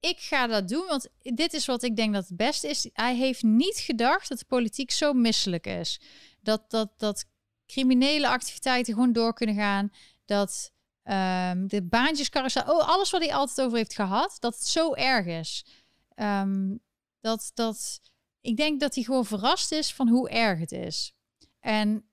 ik 0.00 0.18
ga 0.18 0.46
dat 0.46 0.68
doen, 0.68 0.86
want 0.86 1.08
dit 1.22 1.52
is 1.52 1.66
wat 1.66 1.82
ik 1.82 1.96
denk 1.96 2.14
dat 2.14 2.28
het 2.28 2.36
beste 2.36 2.68
is. 2.68 2.88
Hij 2.92 3.16
heeft 3.16 3.42
niet 3.42 3.78
gedacht 3.78 4.28
dat 4.28 4.38
de 4.38 4.44
politiek 4.44 4.90
zo 4.90 5.12
misselijk 5.12 5.66
is. 5.66 6.00
Dat, 6.40 6.70
dat, 6.70 6.92
dat 6.96 7.24
criminele 7.66 8.28
activiteiten 8.28 8.94
gewoon 8.94 9.12
door 9.12 9.34
kunnen 9.34 9.56
gaan. 9.56 9.90
Dat 10.24 10.72
um, 11.04 11.68
de 11.68 11.82
baantjescarousel, 11.82 12.62
oh, 12.62 12.88
alles 12.88 13.10
wat 13.10 13.20
hij 13.20 13.34
altijd 13.34 13.66
over 13.66 13.78
heeft 13.78 13.94
gehad, 13.94 14.36
dat 14.40 14.54
het 14.54 14.66
zo 14.66 14.94
erg 14.94 15.26
is. 15.26 15.66
Ehm, 16.14 16.76
dat, 17.20 17.50
dat, 17.54 18.00
ik 18.40 18.56
denk 18.56 18.80
dat 18.80 18.94
hij 18.94 19.04
gewoon 19.04 19.26
verrast 19.26 19.72
is 19.72 19.94
van 19.94 20.08
hoe 20.08 20.28
erg 20.28 20.58
het 20.58 20.72
is. 20.72 21.14
En 21.60 22.04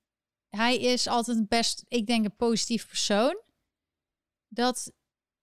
hij 0.58 0.78
is 0.78 1.08
altijd 1.08 1.48
best, 1.48 1.84
ik 1.88 2.08
denk, 2.08 2.26
een 2.26 2.36
positief 2.36 2.88
persoon. 2.88 3.42
Dat, 4.48 4.92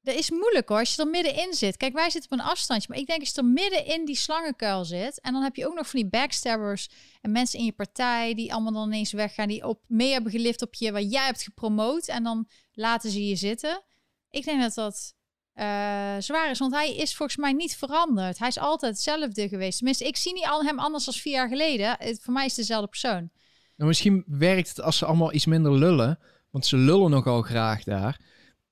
dat 0.00 0.14
is 0.14 0.30
moeilijk 0.30 0.68
hoor, 0.68 0.78
als 0.78 0.94
je 0.94 1.02
er 1.02 1.08
middenin 1.08 1.54
zit. 1.54 1.76
Kijk, 1.76 1.92
wij 1.92 2.10
zitten 2.10 2.32
op 2.32 2.38
een 2.38 2.44
afstandje, 2.44 2.88
maar 2.88 2.98
ik 2.98 3.06
denk 3.06 3.20
als 3.20 3.30
je 3.30 3.40
er 3.40 3.46
midden 3.46 3.86
in 3.86 4.04
die 4.04 4.16
slangenkuil 4.16 4.84
zit... 4.84 5.20
en 5.20 5.32
dan 5.32 5.42
heb 5.42 5.56
je 5.56 5.66
ook 5.66 5.74
nog 5.74 5.88
van 5.88 6.00
die 6.00 6.08
backstabbers 6.08 6.88
en 7.20 7.32
mensen 7.32 7.58
in 7.58 7.64
je 7.64 7.72
partij... 7.72 8.34
die 8.34 8.52
allemaal 8.52 8.72
dan 8.72 8.86
ineens 8.86 9.12
weggaan, 9.12 9.48
die 9.48 9.66
op, 9.66 9.84
mee 9.86 10.12
hebben 10.12 10.32
gelift 10.32 10.62
op 10.62 10.74
je... 10.74 10.92
waar 10.92 11.02
jij 11.02 11.24
hebt 11.24 11.42
gepromoot 11.42 12.06
en 12.06 12.22
dan 12.22 12.48
laten 12.72 13.10
ze 13.10 13.26
je 13.26 13.36
zitten. 13.36 13.82
Ik 14.30 14.44
denk 14.44 14.60
dat 14.60 14.74
dat 14.74 15.14
uh, 15.54 15.64
zwaar 16.18 16.50
is, 16.50 16.58
want 16.58 16.72
hij 16.72 16.96
is 16.96 17.14
volgens 17.16 17.38
mij 17.38 17.52
niet 17.52 17.76
veranderd. 17.76 18.38
Hij 18.38 18.48
is 18.48 18.58
altijd 18.58 18.92
hetzelfde 18.92 19.48
geweest. 19.48 19.76
Tenminste, 19.76 20.06
ik 20.06 20.16
zie 20.16 20.32
niet 20.32 20.46
al 20.46 20.64
hem 20.64 20.78
anders 20.78 21.04
dan 21.04 21.14
vier 21.14 21.32
jaar 21.32 21.48
geleden. 21.48 21.96
Voor 22.20 22.32
mij 22.32 22.44
is 22.44 22.56
het 22.56 22.60
dezelfde 22.60 22.88
persoon. 22.88 23.30
Nou, 23.80 23.92
misschien 23.92 24.24
werkt 24.26 24.68
het 24.68 24.82
als 24.82 24.98
ze 24.98 25.06
allemaal 25.06 25.34
iets 25.34 25.46
minder 25.46 25.78
lullen. 25.78 26.18
Want 26.50 26.66
ze 26.66 26.76
lullen 26.76 27.10
nogal 27.10 27.42
graag 27.42 27.84
daar. 27.84 28.20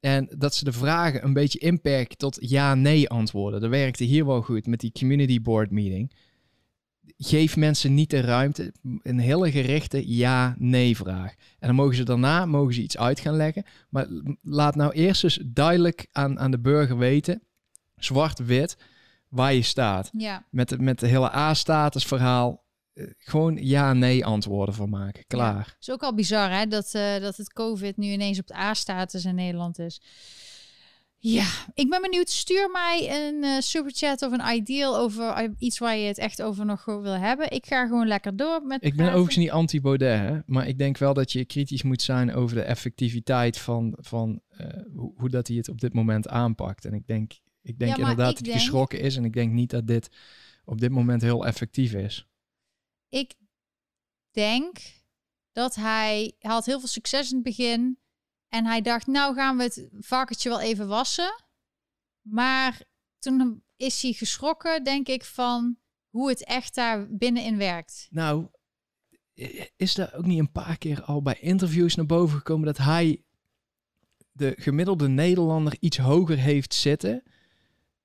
En 0.01 0.29
dat 0.39 0.55
ze 0.55 0.65
de 0.65 0.73
vragen 0.73 1.25
een 1.25 1.33
beetje 1.33 1.59
inperken 1.59 2.17
tot 2.17 2.37
ja-nee 2.41 3.09
antwoorden. 3.09 3.61
Dat 3.61 3.71
werkte 3.71 4.05
hier 4.05 4.27
wel 4.27 4.43
goed 4.43 4.67
met 4.67 4.81
die 4.81 4.93
community 4.93 5.43
board 5.43 5.71
meeting. 5.71 6.13
Geef 7.17 7.57
mensen 7.57 7.95
niet 7.95 8.11
de 8.11 8.21
ruimte. 8.21 8.73
Een 9.03 9.19
hele 9.19 9.51
gerichte 9.51 10.17
ja-nee 10.17 10.97
vraag. 10.97 11.35
En 11.59 11.67
dan 11.67 11.75
mogen 11.75 11.97
ze 11.97 12.05
daarna 12.05 12.47
mogen 12.47 12.75
ze 12.75 12.83
iets 12.83 12.99
uit 12.99 13.21
gaan 13.21 13.37
leggen. 13.37 13.65
Maar 13.89 14.07
laat 14.43 14.75
nou 14.75 14.93
eerst 14.93 15.25
eens 15.25 15.41
duidelijk 15.47 16.07
aan, 16.13 16.39
aan 16.39 16.51
de 16.51 16.61
burger 16.61 16.99
weten, 16.99 17.43
zwart-wit, 17.97 18.77
waar 19.29 19.55
je 19.55 19.63
staat. 19.63 20.11
Ja. 20.13 20.45
Met, 20.51 20.69
de, 20.69 20.79
met 20.79 20.99
de 20.99 21.07
hele 21.07 21.35
A-status 21.35 22.05
verhaal 22.05 22.67
gewoon 23.19 23.57
ja-nee 23.61 24.25
antwoorden 24.25 24.75
van 24.75 24.89
maken. 24.89 25.25
Klaar. 25.27 25.67
Ja, 25.67 25.77
is 25.81 25.91
ook 25.91 26.03
al 26.03 26.15
bizar 26.15 26.51
hè, 26.51 26.67
dat, 26.67 26.93
uh, 26.95 27.19
dat 27.19 27.37
het 27.37 27.53
COVID 27.53 27.97
nu 27.97 28.07
ineens 28.07 28.39
op 28.39 28.47
de 28.47 28.57
A-status 28.57 29.25
in 29.25 29.35
Nederland 29.35 29.79
is. 29.79 30.01
Ja, 31.21 31.47
ik 31.75 31.91
ben 31.91 32.03
benieuwd. 32.03 32.31
Stuur 32.31 32.71
mij 32.71 33.27
een 33.27 33.45
uh, 33.45 33.59
superchat 33.59 34.23
of 34.23 34.33
een 34.33 34.57
ideal 34.57 34.97
over 34.97 35.29
eh, 35.29 35.49
iets 35.59 35.79
waar 35.79 35.97
je 35.97 36.07
het 36.07 36.19
echt 36.19 36.43
over 36.43 36.65
nog 36.65 36.85
wil 36.85 37.05
hebben. 37.05 37.51
Ik 37.51 37.67
ga 37.67 37.87
gewoon 37.87 38.07
lekker 38.07 38.37
door 38.37 38.63
met. 38.63 38.85
Ik 38.85 38.97
ben 38.97 39.07
overigens 39.07 39.37
niet 39.37 39.51
anti-Baudet, 39.51 40.43
maar 40.47 40.69
ik 40.69 40.79
denk 40.79 40.99
wel 40.99 41.15
dat 41.15 41.33
je 41.33 41.45
kritisch 41.45 41.83
moet 41.83 42.03
zijn 42.03 42.35
over 42.35 42.57
de 42.57 42.63
effectiviteit 42.63 43.59
van, 43.59 43.97
van 44.01 44.41
hoe, 44.95 45.13
hoe, 45.17 45.29
dat 45.29 45.47
hij 45.47 45.57
het 45.57 45.69
op 45.69 45.81
dit 45.81 45.95
moment 45.95 46.29
aanpakt. 46.29 46.85
En 46.85 46.93
ik 46.93 47.07
denk, 47.07 47.33
ik 47.63 47.79
denk 47.79 47.97
inderdaad 47.97 48.37
dat 48.37 48.47
hij 48.47 48.55
geschrokken 48.55 49.01
is 49.01 49.17
en 49.17 49.25
ik 49.25 49.33
denk 49.33 49.53
niet 49.53 49.71
dat 49.71 49.87
dit 49.87 50.09
op 50.65 50.81
dit 50.81 50.91
moment 50.91 51.23
heel 51.23 51.47
effectief 51.47 51.93
is. 51.93 52.29
Ik 53.09 53.35
denk 54.31 54.79
dat 55.53 55.75
hij, 55.75 56.35
hij 56.39 56.51
had 56.51 56.65
heel 56.67 56.79
veel 56.79 56.89
succes 56.89 57.29
in 57.29 57.35
het 57.35 57.45
begin. 57.45 57.99
En 58.49 58.67
hij 58.67 58.81
dacht, 58.81 59.07
nou 59.07 59.35
gaan 59.35 59.57
we 59.57 59.63
het 59.63 59.89
varkentje 59.93 60.49
wel 60.49 60.61
even 60.61 60.89
wassen. 60.89 61.45
Maar 62.21 62.83
toen 63.19 63.65
is 63.77 64.03
hij 64.03 64.13
geschrokken, 64.13 64.85
denk 64.85 65.09
ik, 65.09 65.25
van 65.25 65.79
hoe 66.09 66.29
het 66.29 66.45
echt 66.45 66.75
daar 66.75 67.17
binnenin 67.17 67.57
werkt. 67.57 68.07
Nou, 68.11 68.49
is 69.77 69.99
er 69.99 70.15
ook 70.15 70.25
niet 70.25 70.39
een 70.39 70.53
paar 70.53 70.79
keer 70.79 71.03
al 71.03 71.23
bij 71.23 71.39
interviews 71.41 71.95
naar 71.95 72.07
boven 72.07 72.37
gekomen 72.37 72.67
dat 72.67 72.77
hij 72.77 73.23
de 74.33 74.55
gemiddelde 74.59 75.09
Nederlander 75.09 75.77
iets 75.81 75.97
hoger 75.97 76.39
heeft 76.39 76.75
zitten 76.75 77.23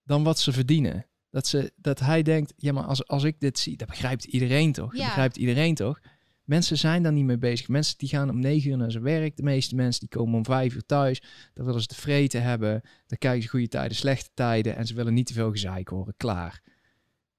dan 0.03 0.23
wat 0.23 0.39
ze 0.39 0.51
verdienen? 0.51 1.07
Dat, 1.33 1.47
ze, 1.47 1.71
dat 1.75 1.99
hij 1.99 2.23
denkt, 2.23 2.53
ja, 2.57 2.71
maar 2.71 2.83
als, 2.83 3.07
als 3.07 3.23
ik 3.23 3.39
dit 3.39 3.59
zie, 3.59 3.77
dat 3.77 3.87
begrijpt 3.87 4.23
iedereen 4.23 4.71
toch? 4.71 4.95
Ja. 4.95 5.05
begrijpt 5.05 5.37
iedereen 5.37 5.75
toch? 5.75 5.99
Mensen 6.43 6.77
zijn 6.77 7.03
daar 7.03 7.11
niet 7.11 7.25
mee 7.25 7.37
bezig. 7.37 7.67
Mensen 7.67 7.97
die 7.97 8.09
gaan 8.09 8.29
om 8.29 8.39
negen 8.39 8.71
uur 8.71 8.77
naar 8.77 8.91
zijn 8.91 9.03
werk. 9.03 9.35
De 9.35 9.43
meeste 9.43 9.75
mensen 9.75 9.99
die 9.99 10.09
komen 10.09 10.35
om 10.35 10.45
vijf 10.45 10.75
uur 10.75 10.85
thuis. 10.85 11.21
Dan 11.53 11.65
willen 11.65 11.81
ze 11.81 11.87
te 11.87 11.95
vreten 11.95 12.43
hebben. 12.43 12.81
Dan 13.07 13.17
kijken 13.17 13.41
ze 13.41 13.49
goede 13.49 13.67
tijden, 13.67 13.97
slechte 13.97 14.29
tijden. 14.33 14.75
En 14.75 14.87
ze 14.87 14.93
willen 14.93 15.13
niet 15.13 15.25
te 15.25 15.33
veel 15.33 15.51
gezeik 15.51 15.87
horen. 15.87 16.13
Klaar. 16.17 16.61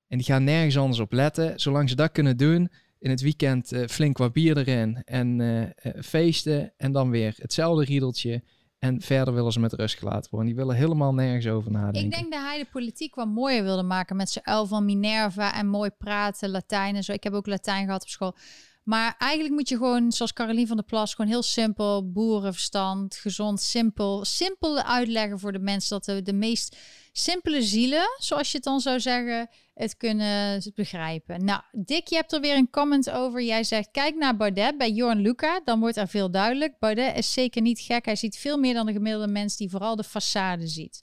En 0.09 0.17
die 0.17 0.27
gaan 0.27 0.45
nergens 0.45 0.79
anders 0.79 1.01
op 1.01 1.13
letten. 1.13 1.61
Zolang 1.61 1.89
ze 1.89 1.97
dat 1.97 2.13
kunnen 2.13 2.37
doen. 2.37 2.71
In 2.99 3.11
het 3.11 3.21
weekend 3.21 3.73
uh, 3.73 3.87
flink 3.87 4.19
wat 4.19 4.33
bier 4.33 4.57
erin. 4.57 5.03
En 5.05 5.39
uh, 5.39 5.61
uh, 5.61 5.69
feesten. 6.03 6.73
En 6.77 6.93
dan 6.93 7.11
weer 7.11 7.35
hetzelfde 7.37 7.85
riedeltje. 7.85 8.43
En 8.85 9.01
verder 9.01 9.35
willen 9.35 9.53
ze 9.53 9.61
met 9.61 9.73
rust 9.73 9.99
gelaten 9.99 10.31
worden. 10.31 10.49
Die 10.49 10.57
willen 10.57 10.77
helemaal 10.77 11.15
nergens 11.15 11.47
over 11.47 11.71
nadenken. 11.71 12.03
Ik 12.03 12.11
denk 12.11 12.33
dat 12.33 12.41
hij 12.41 12.59
de 12.59 12.67
politiek 12.73 13.15
wat 13.15 13.29
mooier 13.29 13.63
wilde 13.63 13.83
maken 13.83 14.17
met 14.17 14.31
zijn 14.31 14.47
uil 14.47 14.67
van 14.67 14.85
Minerva 14.85 15.55
en 15.55 15.67
mooi 15.67 15.91
praten, 15.91 16.51
Latijn 16.51 16.97
en 16.97 17.05
zo. 17.05 17.13
Ik 17.13 17.25
heb 17.25 17.33
ook 17.33 17.47
Latijn 17.47 17.85
gehad 17.85 18.03
op 18.03 18.09
school. 18.09 18.37
Maar 18.83 19.15
eigenlijk 19.19 19.55
moet 19.55 19.69
je 19.69 19.77
gewoon, 19.77 20.13
zoals 20.13 20.33
Carolien 20.33 20.67
van 20.67 20.77
der 20.77 20.85
Plas, 20.85 21.15
gewoon 21.15 21.31
heel 21.31 21.43
simpel, 21.43 22.13
boerenverstand, 22.13 23.15
gezond, 23.15 23.61
simpel, 23.61 24.25
simpel 24.25 24.83
uitleggen 24.83 25.39
voor 25.39 25.53
de 25.53 25.59
mensen 25.59 25.91
dat 25.91 26.05
de, 26.05 26.23
de 26.23 26.33
meest 26.33 26.77
simpele 27.13 27.63
zielen, 27.63 28.07
zoals 28.19 28.51
je 28.51 28.57
het 28.57 28.67
dan 28.67 28.81
zou 28.81 29.01
zeggen, 29.01 29.49
het 29.75 29.97
kunnen 29.97 30.63
begrijpen. 30.75 31.45
Nou, 31.45 31.63
Dick, 31.73 32.09
je 32.09 32.15
hebt 32.15 32.33
er 32.33 32.41
weer 32.41 32.57
een 32.57 32.71
comment 32.71 33.11
over. 33.11 33.43
Jij 33.43 33.65
zegt, 33.65 33.89
kijk 33.91 34.15
naar 34.15 34.37
Baudet 34.37 34.79
bij 34.79 34.91
Jorn 34.91 35.21
Luca, 35.21 35.61
dan 35.65 35.81
wordt 35.81 35.97
er 35.97 36.09
veel 36.09 36.31
duidelijk. 36.31 36.79
Baudet 36.79 37.17
is 37.17 37.33
zeker 37.33 37.63
niet 37.63 37.81
gek. 37.81 38.05
Hij 38.05 38.17
ziet 38.17 38.37
veel 38.37 38.59
meer 38.59 38.75
dan 38.75 38.87
de 38.87 38.93
gemiddelde 38.93 39.33
mens 39.33 39.57
die 39.57 39.71
vooral 39.71 39.97
de 39.97 40.05
façade 40.05 40.65
ziet. 40.65 41.03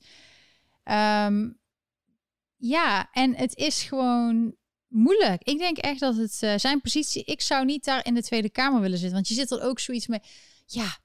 Ehm, 0.84 1.49
ja, 2.57 3.09
en 3.11 3.36
het 3.36 3.55
is 3.55 3.84
gewoon 3.84 4.55
moeilijk. 4.88 5.41
Ik 5.43 5.57
denk 5.57 5.78
echt 5.78 5.99
dat 5.99 6.15
het 6.15 6.39
uh, 6.43 6.53
zijn 6.57 6.82
positie. 6.82 7.24
Ik 7.24 7.41
zou 7.41 7.65
niet 7.65 7.84
daar 7.84 8.05
in 8.05 8.13
de 8.13 8.24
Tweede 8.24 8.49
Kamer 8.49 8.82
willen 8.82 8.97
zitten. 8.97 9.15
Want 9.15 9.28
je 9.28 9.34
zit 9.34 9.51
er 9.51 9.61
ook 9.61 9.80
zoiets 9.80 10.07
mee. 10.07 10.22
Ja, 10.65 10.97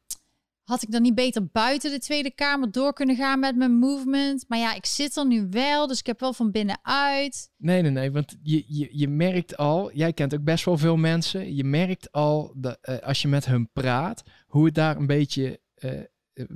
had 0.67 0.83
ik 0.83 0.91
dan 0.91 1.03
niet 1.03 1.15
beter 1.15 1.47
buiten 1.47 1.91
de 1.91 1.99
Tweede 1.99 2.31
Kamer 2.31 2.71
door 2.71 2.93
kunnen 2.93 3.17
gaan 3.17 3.39
met 3.39 3.57
mijn 3.57 3.79
movement? 3.79 4.45
Maar 4.49 4.59
ja, 4.59 4.75
ik 4.75 4.87
zit 4.87 5.17
er 5.17 5.27
nu 5.27 5.47
wel, 5.51 5.87
dus 5.87 5.99
ik 5.99 6.07
heb 6.07 6.21
wel 6.21 6.33
van 6.33 6.51
binnenuit. 6.51 7.51
Nee, 7.57 7.83
nee, 7.83 7.91
nee, 7.91 8.13
want 8.13 8.37
je, 8.43 8.65
je, 8.67 8.89
je 8.91 9.09
merkt 9.09 9.57
al, 9.57 9.93
jij 9.93 10.13
kent 10.13 10.35
ook 10.35 10.45
best 10.45 10.65
wel 10.65 10.79
veel 10.79 10.97
mensen. 10.97 11.55
Je 11.55 11.65
merkt 11.65 12.13
al 12.13 12.53
dat 12.57 12.79
uh, 12.83 12.99
als 12.99 13.23
je 13.23 13.29
met 13.29 13.47
hun 13.47 13.73
praat, 13.73 14.23
hoe 14.47 14.65
het 14.65 14.75
daar 14.75 14.97
een 14.97 15.07
beetje 15.07 15.61
uh, 15.79 16.01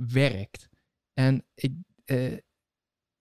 werkt. 0.07 0.69
En 1.13 1.45
ik, 1.53 1.73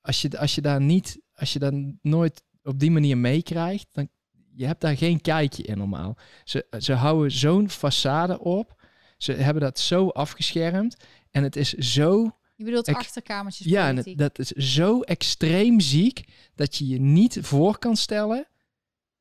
als, 0.01 0.23
je, 0.23 0.39
als 0.39 0.55
je 0.55 0.61
daar 0.61 0.81
niet, 0.81 1.21
als 1.35 1.53
je 1.53 1.59
dan 1.59 1.99
nooit 2.03 2.43
op 2.63 2.79
die 2.79 2.91
manier 2.91 3.19
meekrijgt, 3.19 3.89
dan 3.93 4.09
je 4.55 4.67
hebt 4.67 4.81
daar 4.81 4.97
geen 4.97 5.21
kijkje 5.21 5.63
in 5.63 5.79
normaal. 5.79 6.17
Ze, 6.45 6.67
ze 6.79 6.93
houden 6.93 7.31
zo'n 7.31 7.71
façade 7.71 8.39
op. 8.39 8.80
Ze 9.23 9.33
hebben 9.33 9.63
dat 9.63 9.79
zo 9.79 10.09
afgeschermd. 10.09 10.97
En 11.31 11.43
het 11.43 11.57
is 11.57 11.73
zo... 11.73 12.37
Je 12.57 12.65
bedoelt 12.65 12.89
achterkamertjes 12.89 13.67
Ja, 13.67 13.89
en 13.89 14.17
dat 14.17 14.39
is 14.39 14.49
zo 14.49 15.01
extreem 15.01 15.81
ziek 15.81 16.25
dat 16.55 16.77
je 16.77 16.87
je 16.87 17.01
niet 17.01 17.39
voor 17.41 17.79
kan 17.79 17.97
stellen 17.97 18.47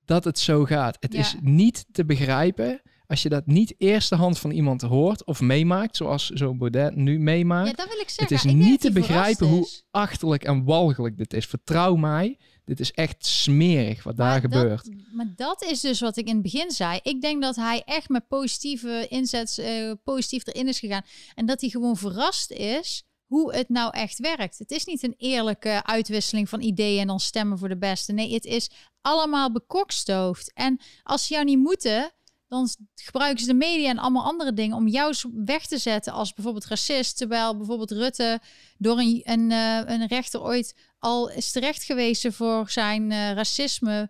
dat 0.06 0.24
het 0.24 0.40
zo 0.40 0.66
gaat. 0.66 0.98
Het 1.00 1.14
is 1.14 1.36
niet 1.42 1.86
te 1.92 2.06
begrijpen 2.06 2.82
als 3.08 3.22
je 3.22 3.30
dat 3.30 3.46
niet 3.46 3.76
eerste 3.78 4.16
hand 4.16 4.40
van 4.40 4.52
iemand 4.52 4.82
hoort 4.82 5.24
of 5.24 5.42
meemaakt, 5.42 5.96
zoals 5.96 6.30
zo'n 6.30 6.58
Baudet 6.58 6.96
nu 6.96 7.20
meemaakt. 7.20 7.70
Ja, 7.70 7.74
dat 7.74 7.88
wil 7.88 8.00
ik 8.00 8.10
zeggen. 8.10 8.36
Het 8.36 8.46
is 8.46 8.54
niet 8.54 8.82
te 8.82 8.92
begrijpen 8.92 9.48
hoe 9.48 9.70
achterlijk 9.92 10.44
en 10.44 10.64
walgelijk 10.64 11.18
dit 11.18 11.34
is. 11.34 11.46
Vertrouw 11.46 11.96
mij, 11.96 12.38
dit 12.70 12.80
is 12.80 12.92
echt 12.92 13.26
smerig 13.26 14.04
wat 14.04 14.18
daar 14.18 14.40
gebeurt. 14.40 14.90
Maar 15.12 15.34
dat 15.36 15.64
is 15.64 15.80
dus 15.80 16.00
wat 16.00 16.18
ik 16.18 16.28
in 16.28 16.34
het 16.34 16.42
begin 16.42 16.72
zei. 16.72 17.00
Ik 17.04 17.22
denk 17.22 17.42
dat 17.42 17.56
hij 17.56 17.82
echt 17.86 18.10
met 18.10 18.28
positieve 18.28 19.08
inzet, 19.10 19.58
uh, 19.60 19.92
positief 20.04 20.48
erin 20.48 20.68
is 20.68 20.80
gegaan. 20.80 21.06
En 21.36 21.46
dat 21.46 21.62
hij 21.62 21.70
gewoon 21.70 21.98
verrast 21.98 22.52
is 22.52 23.04
hoe 23.26 23.54
het 23.54 23.70
nou 23.70 23.94
echt 23.94 24.20
werkt. 24.20 24.58
Het 24.58 24.72
is 24.72 24.86
niet 24.86 25.04
een 25.04 25.16
eerlijke 25.18 25.84
uitwisseling 25.84 26.50
van 26.50 26.62
ideeën 26.62 27.02
en 27.02 27.08
dan 27.08 27.20
stemmen 27.20 27.58
voor 27.58 27.70
de 27.70 27.78
beste. 27.78 28.14
Nee, 28.14 28.34
het 28.34 28.46
is 28.46 28.70
allemaal 29.02 29.52
bekokstoofd. 29.52 30.52
En 30.54 30.80
als 31.04 31.28
ze 31.28 31.34
jou 31.34 31.46
niet 31.46 31.60
moeten, 31.60 32.12
dan 32.48 32.70
gebruiken 32.96 33.40
ze 33.40 33.48
de 33.48 33.54
media 33.54 33.90
en 33.90 33.98
allemaal 33.98 34.24
andere 34.24 34.54
dingen 34.54 34.78
om 34.78 34.88
jou 34.88 35.16
weg 35.46 35.66
te 35.66 35.78
zetten 35.78 36.14
als 36.14 36.34
bijvoorbeeld 36.34 36.66
racist. 36.66 37.18
Terwijl 37.18 37.58
bijvoorbeeld 37.58 37.92
Rutte 37.92 38.40
door 38.78 39.00
een, 39.00 39.22
een, 39.24 39.52
een 39.92 40.08
rechter 40.08 40.42
ooit 40.42 40.76
al 41.00 41.32
is 41.32 41.52
terecht 41.52 41.84
gewezen 41.84 42.34
voor 42.34 42.70
zijn 42.70 43.12
uh, 43.12 43.32
racisme 43.32 44.10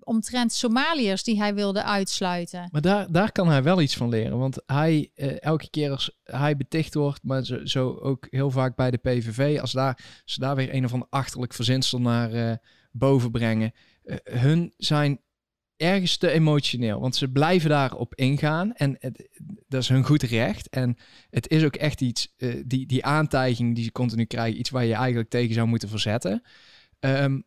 omtrent 0.00 0.52
Somaliërs 0.52 1.24
die 1.24 1.38
hij 1.38 1.54
wilde 1.54 1.82
uitsluiten. 1.82 2.68
Maar 2.72 2.80
daar, 2.80 3.12
daar 3.12 3.32
kan 3.32 3.48
hij 3.48 3.62
wel 3.62 3.80
iets 3.80 3.96
van 3.96 4.08
leren. 4.08 4.38
Want 4.38 4.62
hij, 4.66 5.10
uh, 5.14 5.42
elke 5.42 5.70
keer 5.70 5.90
als 5.90 6.18
hij 6.24 6.56
beticht 6.56 6.94
wordt, 6.94 7.22
maar 7.22 7.44
zo, 7.44 7.64
zo, 7.64 7.98
ook 8.02 8.26
heel 8.30 8.50
vaak 8.50 8.76
bij 8.76 8.90
de 8.90 8.96
PVV, 8.96 9.60
als 9.60 9.72
daar, 9.72 10.22
ze 10.24 10.40
daar 10.40 10.56
weer 10.56 10.74
een 10.74 10.84
of 10.84 10.92
ander 10.92 11.08
achterlijk 11.10 11.52
verzinsel 11.52 12.00
naar 12.00 12.58
boven 12.92 13.30
brengen. 13.30 13.72
hun 14.24 14.74
zijn 14.76 15.20
ergens 15.80 16.16
te 16.16 16.30
emotioneel. 16.30 17.00
Want 17.00 17.16
ze 17.16 17.30
blijven 17.30 17.70
daarop 17.70 18.14
ingaan. 18.14 18.72
En 18.72 18.96
het, 18.98 19.28
dat 19.68 19.82
is 19.82 19.88
hun 19.88 20.04
goed 20.04 20.22
recht. 20.22 20.68
En 20.68 20.96
het 21.30 21.48
is 21.48 21.64
ook 21.64 21.76
echt 21.76 22.00
iets, 22.00 22.34
uh, 22.36 22.62
die, 22.66 22.86
die 22.86 23.04
aantijging 23.04 23.74
die 23.74 23.84
ze 23.84 23.92
continu 23.92 24.24
krijgen, 24.24 24.58
iets 24.58 24.70
waar 24.70 24.84
je 24.84 24.94
eigenlijk 24.94 25.30
tegen 25.30 25.54
zou 25.54 25.68
moeten 25.68 25.88
verzetten. 25.88 26.42
Um, 27.00 27.44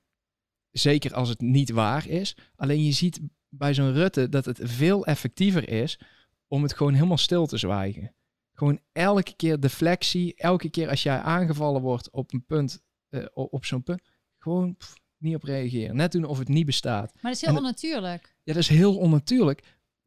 zeker 0.71 1.13
als 1.13 1.29
het 1.29 1.41
niet 1.41 1.69
waar 1.69 2.07
is. 2.07 2.37
Alleen 2.55 2.83
je 2.83 2.91
ziet 2.91 3.19
bij 3.49 3.73
zo'n 3.73 3.93
Rutte 3.93 4.29
dat 4.29 4.45
het 4.45 4.59
veel 4.63 5.05
effectiever 5.05 5.69
is 5.69 5.99
om 6.47 6.63
het 6.63 6.73
gewoon 6.73 6.93
helemaal 6.93 7.17
stil 7.17 7.45
te 7.45 7.57
zwijgen. 7.57 8.15
Gewoon 8.53 8.79
elke 8.91 9.35
keer 9.35 9.59
deflectie, 9.59 10.35
elke 10.35 10.69
keer 10.69 10.89
als 10.89 11.03
jij 11.03 11.19
aangevallen 11.19 11.81
wordt 11.81 12.11
op 12.11 12.33
een 12.33 12.45
punt, 12.45 12.81
uh, 13.09 13.25
op 13.33 13.65
zo'n 13.65 13.83
punt, 13.83 14.01
gewoon 14.37 14.77
niet 15.17 15.35
op 15.35 15.43
reageren. 15.43 15.95
Net 15.95 16.11
doen 16.11 16.23
of 16.23 16.37
het 16.37 16.47
niet 16.47 16.65
bestaat. 16.65 17.13
Maar 17.13 17.31
dat 17.31 17.41
is 17.41 17.47
heel 17.47 17.57
onnatuurlijk. 17.57 18.32
Ja, 18.43 18.53
dat 18.53 18.61
is 18.61 18.67
heel 18.67 18.97
onnatuurlijk. 18.97 19.61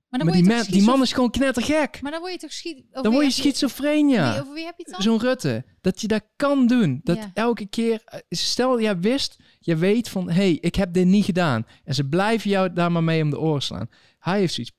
Maar, 0.08 0.18
dan 0.18 0.28
maar 0.28 0.36
die, 0.36 0.54
man, 0.54 0.64
die 0.80 0.82
man 0.82 1.02
is 1.02 1.12
gewoon 1.12 1.30
knettergek. 1.30 2.02
Maar 2.02 2.10
dan 2.10 2.20
word 2.20 2.32
je 2.32 2.38
toch 2.38 2.52
schiet. 2.52 2.84
Dan 2.90 3.12
word 3.12 3.24
je 3.24 3.32
schizofreen, 3.32 4.08
ja. 4.08 4.40
over 4.40 4.52
wie 4.52 4.64
heb 4.64 4.74
je 4.76 4.82
het 4.82 4.92
dan? 4.92 5.02
Zo'n 5.02 5.20
Rutte. 5.20 5.64
Dat 5.80 6.00
je 6.00 6.06
dat 6.06 6.22
kan 6.36 6.66
doen. 6.66 7.00
Dat 7.04 7.18
elke 7.34 7.66
keer. 7.66 8.02
Eh, 8.04 8.20
stel, 8.28 8.80
jij 8.80 8.98
wist, 8.98 9.36
je 9.60 9.76
weet 9.76 10.08
van, 10.08 10.28
hé, 10.28 10.34
hey, 10.34 10.58
ik 10.60 10.74
heb 10.74 10.92
dit 10.92 11.06
niet 11.06 11.24
gedaan. 11.24 11.66
En 11.84 11.94
ze 11.94 12.08
blijven 12.08 12.50
jou 12.50 12.72
daar 12.72 12.92
maar 12.92 13.04
mee 13.04 13.22
om 13.22 13.30
de 13.30 13.38
oren 13.38 13.62
slaan. 13.62 13.88
Hij 14.18 14.38
heeft 14.38 14.54
zoiets. 14.54 14.72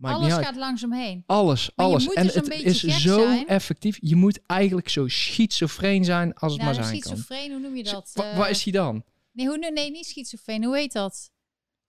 alles 0.00 0.32
gaat 0.32 0.56
langzaam 0.56 0.92
heen. 0.92 1.22
Alles, 1.26 1.70
alles. 1.74 2.12
en 2.12 2.22
dus 2.22 2.34
het 2.34 2.62
is 2.62 3.02
zo 3.02 3.44
effectief. 3.46 3.98
Je 4.00 4.16
moet 4.16 4.40
eigenlijk 4.46 4.88
zo 4.88 5.08
schizofreen 5.08 6.04
zijn 6.04 6.34
als 6.34 6.52
het 6.52 6.62
nou, 6.62 6.74
maar 6.74 6.84
zijn 6.84 7.02
schizofreen, 7.02 7.50
hoe 7.50 7.60
noem 7.60 7.76
je 7.76 7.84
dat? 7.84 8.12
Uh, 8.14 8.36
waar 8.36 8.50
is 8.50 8.62
hij 8.62 8.72
dan? 8.72 9.04
Nee, 9.32 9.46
hoe, 9.46 9.70
nee, 9.74 9.90
niet 9.90 10.06
schizofreen. 10.06 10.64
Hoe 10.64 10.76
heet 10.76 10.92
dat? 10.92 11.30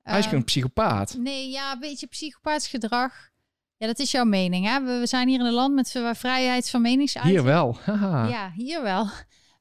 Hij 0.10 0.20
is 0.20 0.26
gewoon 0.26 0.40
een 0.40 0.46
ehm, 0.46 0.54
psychopaat. 0.54 1.16
Nee, 1.18 1.50
ja, 1.50 1.74
een 1.74 1.80
beetje 1.80 2.08
psychopaats 2.08 2.68
gedrag. 2.68 3.30
Ja, 3.78 3.88
dat 3.88 4.00
is 4.00 4.12
jouw 4.12 4.24
mening, 4.24 4.66
hè? 4.66 4.84
We, 4.84 5.00
we 5.00 5.08
zijn 5.08 5.28
hier 5.28 5.40
in 5.40 5.46
een 5.46 5.54
land 5.54 5.76
met 5.76 6.02
vrijheid 6.14 6.70
van 6.70 6.82
meningsuiting. 6.82 7.38
Hier 7.38 7.46
wel. 7.46 7.78
ja, 8.36 8.52
hier 8.56 8.82
wel. 8.82 9.10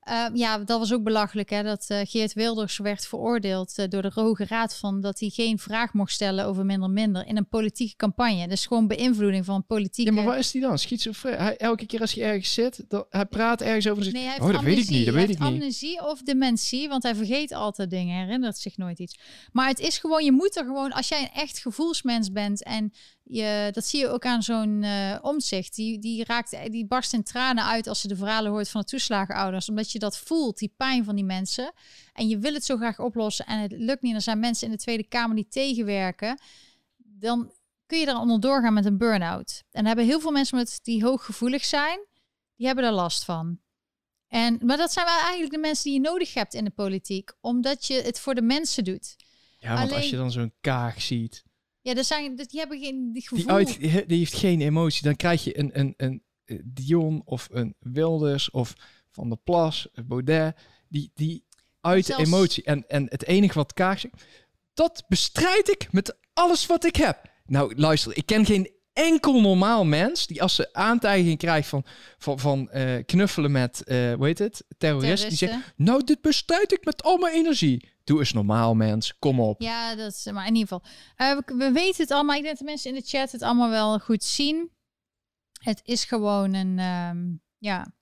Ehm, 0.06 0.36
ja, 0.36 0.58
dat 0.58 0.78
was 0.78 0.92
ook 0.92 1.02
belachelijk, 1.02 1.50
hè, 1.50 1.62
dat 1.62 1.86
uh, 1.88 1.98
Geert 2.02 2.32
Wilders 2.32 2.78
werd 2.78 3.06
veroordeeld 3.06 3.78
uh, 3.78 3.86
door 3.88 4.02
de 4.02 4.10
Hoge 4.14 4.44
Raad 4.44 4.76
van 4.76 5.00
dat 5.00 5.20
hij 5.20 5.28
geen 5.28 5.58
vraag 5.58 5.92
mocht 5.92 6.12
stellen 6.12 6.44
over 6.44 6.64
minder 6.64 6.90
minder 6.90 7.26
in 7.26 7.36
een 7.36 7.48
politieke 7.48 7.96
campagne. 7.96 8.48
Dus 8.48 8.66
gewoon 8.66 8.86
beïnvloeding 8.86 9.44
van 9.44 9.66
politieke... 9.66 10.10
Ja, 10.10 10.16
maar 10.16 10.26
waar 10.26 10.38
is 10.38 10.52
hij 10.52 10.62
dan? 10.62 10.78
Schizofreen? 10.78 11.34
Hij, 11.34 11.56
elke 11.56 11.86
keer 11.86 12.00
als 12.00 12.14
hij 12.14 12.24
ergens 12.24 12.54
zit, 12.54 12.84
dat, 12.88 13.06
hij 13.10 13.24
praat 13.24 13.60
ergens 13.60 13.88
over... 13.88 14.12
Nee, 14.12 14.24
hij 14.24 14.40
oh, 14.40 14.52
dat 14.52 14.62
weet 14.62 14.78
ik 14.78 14.88
niet, 14.88 15.06
dat 15.06 15.14
weet 15.14 15.30
ik 15.30 15.38
niet. 15.38 15.48
amnesie 15.48 16.04
of 16.04 16.22
dementie, 16.22 16.88
want 16.88 17.02
hij 17.02 17.14
vergeet 17.14 17.52
altijd 17.52 17.90
dingen, 17.90 18.24
herinnert 18.24 18.58
zich 18.58 18.76
nooit 18.76 18.98
iets. 18.98 19.18
Maar 19.52 19.68
het 19.68 19.78
is 19.78 19.98
gewoon, 19.98 20.24
je 20.24 20.32
moet 20.32 20.56
er 20.56 20.64
gewoon, 20.64 20.92
als 20.92 21.08
jij 21.08 21.20
een 21.20 21.40
echt 21.40 21.58
gevoelsmens 21.58 22.32
bent 22.32 22.62
en 22.62 22.92
je, 23.28 23.68
dat 23.72 23.86
zie 23.86 24.00
je 24.00 24.08
ook 24.08 24.24
aan 24.24 24.42
zo'n 24.42 24.82
uh, 24.82 25.18
omzicht. 25.22 25.74
Die, 25.74 25.98
die, 25.98 26.24
raakt, 26.24 26.70
die 26.70 26.86
barst 26.86 27.12
in 27.12 27.22
tranen 27.22 27.64
uit 27.64 27.86
als 27.86 28.00
ze 28.00 28.08
de 28.08 28.16
verhalen 28.16 28.50
hoort 28.50 28.68
van 28.68 28.80
de 28.80 28.86
toeslagenouders. 28.86 29.68
Omdat 29.68 29.92
je 29.92 29.98
dat 29.98 30.18
voelt, 30.18 30.58
die 30.58 30.74
pijn 30.76 31.04
van 31.04 31.14
die 31.14 31.24
mensen. 31.24 31.72
En 32.12 32.28
je 32.28 32.38
wil 32.38 32.54
het 32.54 32.64
zo 32.64 32.76
graag 32.76 32.98
oplossen 32.98 33.46
en 33.46 33.60
het 33.60 33.72
lukt 33.72 34.02
niet. 34.02 34.14
Er 34.14 34.20
zijn 34.20 34.38
mensen 34.38 34.66
in 34.66 34.72
de 34.72 34.78
Tweede 34.78 35.08
Kamer 35.08 35.36
die 35.36 35.48
tegenwerken. 35.48 36.40
Dan 36.96 37.52
kun 37.86 37.98
je 37.98 38.06
er 38.06 38.18
onder 38.18 38.40
doorgaan 38.40 38.74
met 38.74 38.84
een 38.84 38.98
burn-out. 38.98 39.62
En 39.70 39.86
hebben 39.86 40.04
heel 40.04 40.20
veel 40.20 40.30
mensen 40.30 40.56
met 40.56 40.78
die 40.82 41.04
hooggevoelig 41.04 41.64
zijn, 41.64 41.98
die 42.56 42.66
hebben 42.66 42.84
er 42.84 42.92
last 42.92 43.24
van. 43.24 43.58
En, 44.28 44.58
maar 44.64 44.76
dat 44.76 44.92
zijn 44.92 45.06
wel 45.06 45.18
eigenlijk 45.18 45.52
de 45.52 45.58
mensen 45.58 45.84
die 45.84 45.92
je 45.92 46.08
nodig 46.08 46.34
hebt 46.34 46.54
in 46.54 46.64
de 46.64 46.70
politiek. 46.70 47.32
Omdat 47.40 47.86
je 47.86 47.94
het 48.02 48.20
voor 48.20 48.34
de 48.34 48.42
mensen 48.42 48.84
doet. 48.84 49.16
Ja, 49.58 49.74
want 49.74 49.92
als 49.92 50.10
je 50.10 50.16
dan 50.16 50.30
zo'n 50.30 50.52
kaag 50.60 51.02
ziet 51.02 51.45
ja, 51.86 51.94
er 51.94 52.04
zijn, 52.04 52.36
die 52.36 52.58
hebben 52.58 52.78
geen 52.78 53.12
die 53.12 53.22
gevoel. 53.22 53.38
Die, 53.38 53.50
uit, 53.50 53.80
die 54.08 54.18
heeft 54.18 54.34
geen 54.34 54.60
emotie. 54.60 55.02
Dan 55.02 55.16
krijg 55.16 55.44
je 55.44 55.58
een, 55.58 55.70
een, 55.78 55.94
een, 55.96 56.22
een 56.44 56.62
Dion 56.64 57.22
of 57.24 57.48
een 57.50 57.74
Wilders 57.78 58.50
of 58.50 58.74
Van 59.10 59.28
der 59.28 59.38
Plas, 59.44 59.88
Baudet, 60.06 60.56
die, 60.88 61.10
die 61.14 61.44
uit 61.80 62.18
emotie. 62.18 62.64
En, 62.64 62.88
en 62.88 63.06
het 63.08 63.24
enige 63.24 63.54
wat 63.54 63.72
Kaag 63.72 64.00
zegt, 64.00 64.14
dat 64.74 65.04
bestrijd 65.08 65.70
ik 65.70 65.92
met 65.92 66.16
alles 66.32 66.66
wat 66.66 66.84
ik 66.84 66.96
heb. 66.96 67.22
Nou, 67.46 67.74
luister, 67.76 68.16
ik 68.16 68.26
ken 68.26 68.44
geen 68.46 68.70
enkel 68.92 69.40
normaal 69.40 69.84
mens 69.84 70.26
die 70.26 70.42
als 70.42 70.54
ze 70.54 70.72
aantijging 70.72 71.38
krijgt 71.38 71.68
van, 71.68 71.84
van, 72.18 72.38
van 72.38 72.68
uh, 72.74 72.96
knuffelen 73.04 73.52
met, 73.52 73.82
uh, 73.84 74.14
hoe 74.14 74.26
heet 74.26 74.38
het, 74.38 74.64
terroristen, 74.78 75.28
die 75.28 75.38
zegt, 75.38 75.54
nou, 75.76 76.04
dit 76.04 76.20
bestrijd 76.20 76.72
ik 76.72 76.84
met 76.84 77.02
al 77.02 77.18
mijn 77.18 77.34
energie. 77.34 77.88
Doe 78.06 78.18
eens 78.18 78.32
normaal, 78.32 78.74
mens. 78.74 79.18
Kom 79.18 79.40
op. 79.40 79.60
Ja, 79.60 79.94
dat 79.94 80.12
is, 80.12 80.24
maar 80.32 80.46
in 80.46 80.54
ieder 80.54 80.80
geval. 81.16 81.36
Uh, 81.36 81.58
we, 81.58 81.72
weten 81.72 82.02
het 82.02 82.10
allemaal. 82.10 82.36
Ik 82.36 82.42
denk 82.42 82.56
dat 82.56 82.66
de 82.66 82.72
mensen 82.72 82.90
in 82.90 83.00
de 83.00 83.06
chat 83.06 83.32
het 83.32 83.42
allemaal 83.42 83.68
wel 83.68 83.98
goed 83.98 84.24
zien. 84.24 84.70
Het 85.60 85.80
is 85.84 86.04
gewoon 86.04 86.54
een, 86.54 86.78
um, 86.78 87.42
ja. 87.58 87.94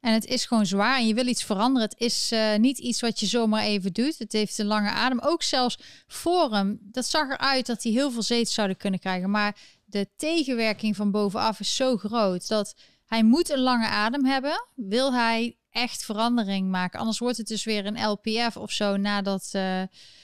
En 0.00 0.12
het 0.12 0.24
is 0.26 0.46
gewoon 0.46 0.66
zwaar 0.66 0.98
en 0.98 1.06
je 1.06 1.14
wil 1.14 1.26
iets 1.26 1.44
veranderen. 1.44 1.88
Het 1.88 2.00
is 2.00 2.32
uh, 2.32 2.56
niet 2.56 2.78
iets 2.78 3.00
wat 3.00 3.20
je 3.20 3.26
zomaar 3.26 3.62
even 3.62 3.92
doet. 3.92 4.18
Het 4.18 4.32
heeft 4.32 4.58
een 4.58 4.66
lange 4.66 4.90
adem. 4.90 5.18
Ook 5.20 5.42
zelfs 5.42 5.78
Forum, 6.06 6.78
dat 6.82 7.06
zag 7.06 7.30
eruit 7.30 7.66
dat 7.66 7.82
hij 7.82 7.92
heel 7.92 8.10
veel 8.10 8.22
zetels 8.22 8.54
zouden 8.54 8.76
kunnen 8.76 9.00
krijgen. 9.00 9.30
Maar 9.30 9.56
de 9.84 10.08
tegenwerking 10.16 10.96
van 10.96 11.10
bovenaf 11.10 11.60
is 11.60 11.76
zo 11.76 11.96
groot 11.96 12.48
dat 12.48 12.74
hij 13.06 13.24
moet 13.24 13.50
een 13.50 13.60
lange 13.60 13.88
adem 13.88 14.24
hebben. 14.24 14.66
Wil 14.74 15.12
hij 15.12 15.58
echt 15.74 16.04
verandering 16.04 16.70
maken. 16.70 16.98
Anders 16.98 17.18
wordt 17.18 17.36
het 17.36 17.46
dus 17.46 17.64
weer 17.64 17.86
een 17.86 18.06
LPF 18.06 18.56
of 18.56 18.70
zo 18.70 18.96
nadat 18.96 19.50
uh, 19.56 19.82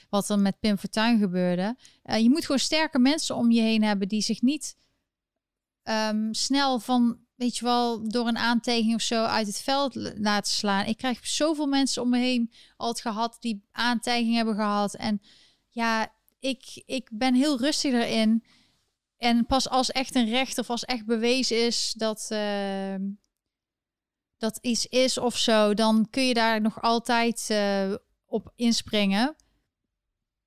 wat 0.09 0.29
er 0.29 0.39
met 0.39 0.61
Pim 0.61 0.79
Fortuyn 0.79 1.19
gebeurde. 1.19 1.77
Uh, 2.05 2.19
je 2.19 2.31
moet 2.31 2.45
gewoon 2.45 2.59
sterke 2.59 2.99
mensen 2.99 3.37
om 3.37 3.51
je 3.51 3.61
heen 3.61 3.83
hebben 3.83 4.09
die 4.09 4.23
zich 4.23 4.43
niet 4.43 4.77
um, 5.83 6.35
snel 6.35 6.79
van, 6.79 7.19
weet 7.35 7.57
je 7.57 7.65
wel, 7.65 8.09
door 8.09 8.27
een 8.27 8.39
aantekening 8.39 8.95
of 8.95 9.03
zo 9.03 9.25
uit 9.25 9.47
het 9.47 9.61
veld 9.61 9.95
laten 10.19 10.53
slaan. 10.53 10.87
Ik 10.87 10.97
krijg 10.97 11.27
zoveel 11.27 11.67
mensen 11.67 12.03
om 12.03 12.11
me 12.11 12.19
heen 12.19 12.53
altijd 12.77 13.07
gehad 13.07 13.37
die 13.41 13.65
aantijging 13.73 14.35
hebben 14.35 14.55
gehad. 14.55 14.95
En 14.95 15.21
ja, 15.69 16.13
ik, 16.39 16.83
ik 16.87 17.09
ben 17.13 17.35
heel 17.35 17.59
rustig 17.59 17.93
erin. 17.93 18.45
En 19.17 19.47
pas 19.47 19.69
als 19.69 19.91
echt 19.91 20.15
een 20.15 20.29
recht 20.29 20.59
of 20.59 20.71
als 20.71 20.85
echt 20.85 21.07
bewezen 21.07 21.67
is 21.67 21.95
dat, 21.97 22.29
uh, 22.33 22.95
dat 24.41 24.59
iets 24.61 24.87
is 24.87 25.19
of 25.19 25.37
zo, 25.37 25.75
dan 25.75 26.07
kun 26.11 26.27
je 26.27 26.35
daar 26.35 26.61
nog 26.61 26.83
altijd 26.83 27.49
uh, 27.51 27.95
op 28.27 28.53
inspringen. 28.57 29.37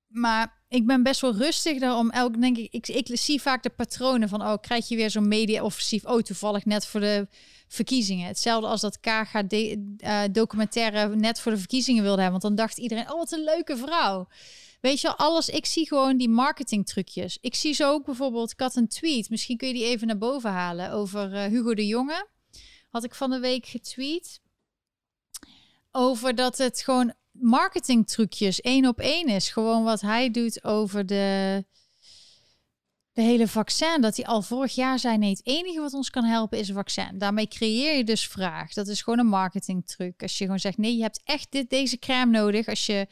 Maar 0.06 0.62
ik 0.68 0.86
ben 0.86 1.02
best 1.02 1.20
wel 1.20 1.34
rustig 1.34 1.78
daarom. 1.78 2.10
Elk 2.10 2.40
denk 2.40 2.56
ik, 2.56 2.88
ik, 2.88 3.08
zie 3.12 3.40
vaak 3.42 3.62
de 3.62 3.70
patronen 3.70 4.28
van, 4.28 4.42
oh, 4.42 4.54
krijg 4.60 4.88
je 4.88 4.96
weer 4.96 5.10
zo'n 5.10 5.28
media-offensief? 5.28 6.04
Oh, 6.04 6.20
toevallig 6.20 6.64
net 6.64 6.86
voor 6.86 7.00
de 7.00 7.28
verkiezingen. 7.68 8.26
Hetzelfde 8.26 8.68
als 8.68 8.80
dat 8.80 9.00
KG 9.00 9.34
uh, 9.34 10.22
documentaire 10.32 11.16
net 11.16 11.40
voor 11.40 11.52
de 11.52 11.58
verkiezingen 11.58 12.02
wilde 12.02 12.22
hebben. 12.22 12.40
Want 12.40 12.56
dan 12.56 12.66
dacht 12.66 12.78
iedereen, 12.78 13.12
oh, 13.12 13.18
wat 13.18 13.32
een 13.32 13.44
leuke 13.44 13.76
vrouw. 13.76 14.26
Weet 14.80 15.00
je, 15.00 15.16
alles. 15.16 15.48
Ik 15.48 15.66
zie 15.66 15.86
gewoon 15.88 16.16
die 16.16 16.28
marketing 16.28 16.86
trucjes. 16.86 17.38
Ik 17.40 17.54
zie 17.54 17.74
zo 17.74 17.90
ook 17.90 18.04
bijvoorbeeld, 18.04 18.52
ik 18.52 18.60
had 18.60 18.76
een 18.76 18.88
tweet. 18.88 19.30
Misschien 19.30 19.56
kun 19.56 19.68
je 19.68 19.74
die 19.74 19.84
even 19.84 20.06
naar 20.06 20.18
boven 20.18 20.50
halen 20.50 20.90
over 20.90 21.32
uh, 21.32 21.44
Hugo 21.44 21.74
de 21.74 21.86
Jonge 21.86 22.32
had 22.94 23.04
ik 23.04 23.14
van 23.14 23.30
de 23.30 23.38
week 23.38 23.66
getweet. 23.66 24.40
Over 25.90 26.34
dat 26.34 26.58
het 26.58 26.80
gewoon 26.80 27.14
marketing 27.30 28.08
trucjes 28.08 28.60
één 28.60 28.86
op 28.86 29.00
één 29.00 29.28
is. 29.28 29.48
Gewoon 29.48 29.84
wat 29.84 30.00
hij 30.00 30.30
doet 30.30 30.64
over 30.64 31.06
de, 31.06 31.64
de 33.12 33.22
hele 33.22 33.48
vaccin. 33.48 34.00
Dat 34.00 34.16
hij 34.16 34.26
al 34.26 34.42
vorig 34.42 34.74
jaar 34.74 34.98
zei: 34.98 35.18
nee, 35.18 35.30
het 35.30 35.46
enige 35.46 35.80
wat 35.80 35.92
ons 35.92 36.10
kan 36.10 36.24
helpen 36.24 36.58
is 36.58 36.68
een 36.68 36.74
vaccin. 36.74 37.18
Daarmee 37.18 37.48
creëer 37.48 37.96
je 37.96 38.04
dus 38.04 38.28
vraag. 38.28 38.72
Dat 38.72 38.88
is 38.88 39.02
gewoon 39.02 39.18
een 39.18 39.26
marketing 39.26 39.86
truc. 39.86 40.22
Als 40.22 40.38
je 40.38 40.44
gewoon 40.44 40.60
zegt: 40.60 40.78
nee, 40.78 40.96
je 40.96 41.02
hebt 41.02 41.20
echt 41.24 41.52
dit, 41.52 41.70
deze 41.70 41.98
crème 41.98 42.30
nodig. 42.30 42.68
Als 42.68 42.86
je 42.86 43.06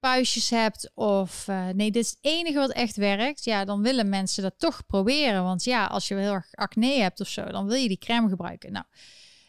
puistjes 0.00 0.50
hebt 0.50 0.90
of 0.94 1.46
uh, 1.48 1.68
nee, 1.68 1.90
dit 1.90 2.04
is 2.04 2.10
het 2.10 2.18
enige 2.20 2.58
wat 2.58 2.72
echt 2.72 2.96
werkt, 2.96 3.44
ja, 3.44 3.64
dan 3.64 3.82
willen 3.82 4.08
mensen 4.08 4.42
dat 4.42 4.54
toch 4.58 4.86
proberen. 4.86 5.42
Want 5.42 5.64
ja, 5.64 5.86
als 5.86 6.08
je 6.08 6.14
heel 6.14 6.32
erg 6.32 6.54
acne 6.54 6.98
hebt 6.98 7.20
of 7.20 7.28
zo, 7.28 7.44
dan 7.44 7.66
wil 7.66 7.76
je 7.76 7.88
die 7.88 7.98
crème 7.98 8.28
gebruiken. 8.28 8.72
Nou, 8.72 8.84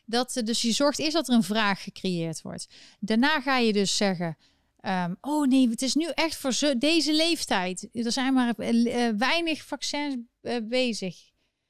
dat, 0.05 0.35
eh, 0.35 0.43
dus 0.43 0.61
je 0.61 0.71
zorgt 0.71 0.99
eerst 0.99 1.13
dat 1.13 1.27
er 1.27 1.33
een 1.33 1.43
vraag 1.43 1.83
gecreëerd 1.83 2.41
wordt. 2.41 2.67
Daarna 2.99 3.41
ga 3.41 3.57
je 3.57 3.73
dus 3.73 3.97
zeggen, 3.97 4.37
um, 4.81 5.17
oh 5.21 5.47
nee, 5.47 5.69
het 5.69 5.81
is 5.81 5.95
nu 5.95 6.07
echt 6.13 6.35
voor 6.35 6.53
zo, 6.53 6.77
deze 6.77 7.13
leeftijd. 7.13 7.87
Er 7.91 8.11
zijn 8.11 8.33
maar 8.33 8.53
uh, 8.57 9.09
weinig 9.17 9.63
vaccins 9.63 10.15
bezig. 10.63 11.15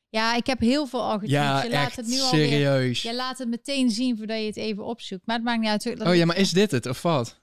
Ja, 0.10 0.36
ik 0.36 0.45
heb 0.45 0.60
heel 0.60 0.88
veel 0.88 1.02
al 1.02 1.20
Ja, 1.24 1.64
je 1.64 1.70
laat 1.70 1.95
het 1.95 2.08
nu 2.08 2.16
serieus. 2.16 3.02
je 3.02 3.16
laat 3.16 3.38
het 3.38 3.48
meteen 3.48 3.90
zien 3.90 4.18
voordat 4.18 4.38
je 4.38 4.45
het 4.45 4.58
even 4.58 4.86
opzoekt. 4.86 5.26
Maar 5.26 5.36
het 5.36 5.45
maakt 5.45 5.60
niet 5.60 5.70
uit. 5.70 6.08
Oh 6.08 6.16
ja, 6.16 6.26
maar 6.26 6.38
is 6.38 6.52
dit 6.52 6.72
het 6.72 6.86
of 6.86 7.02
wat? 7.02 7.40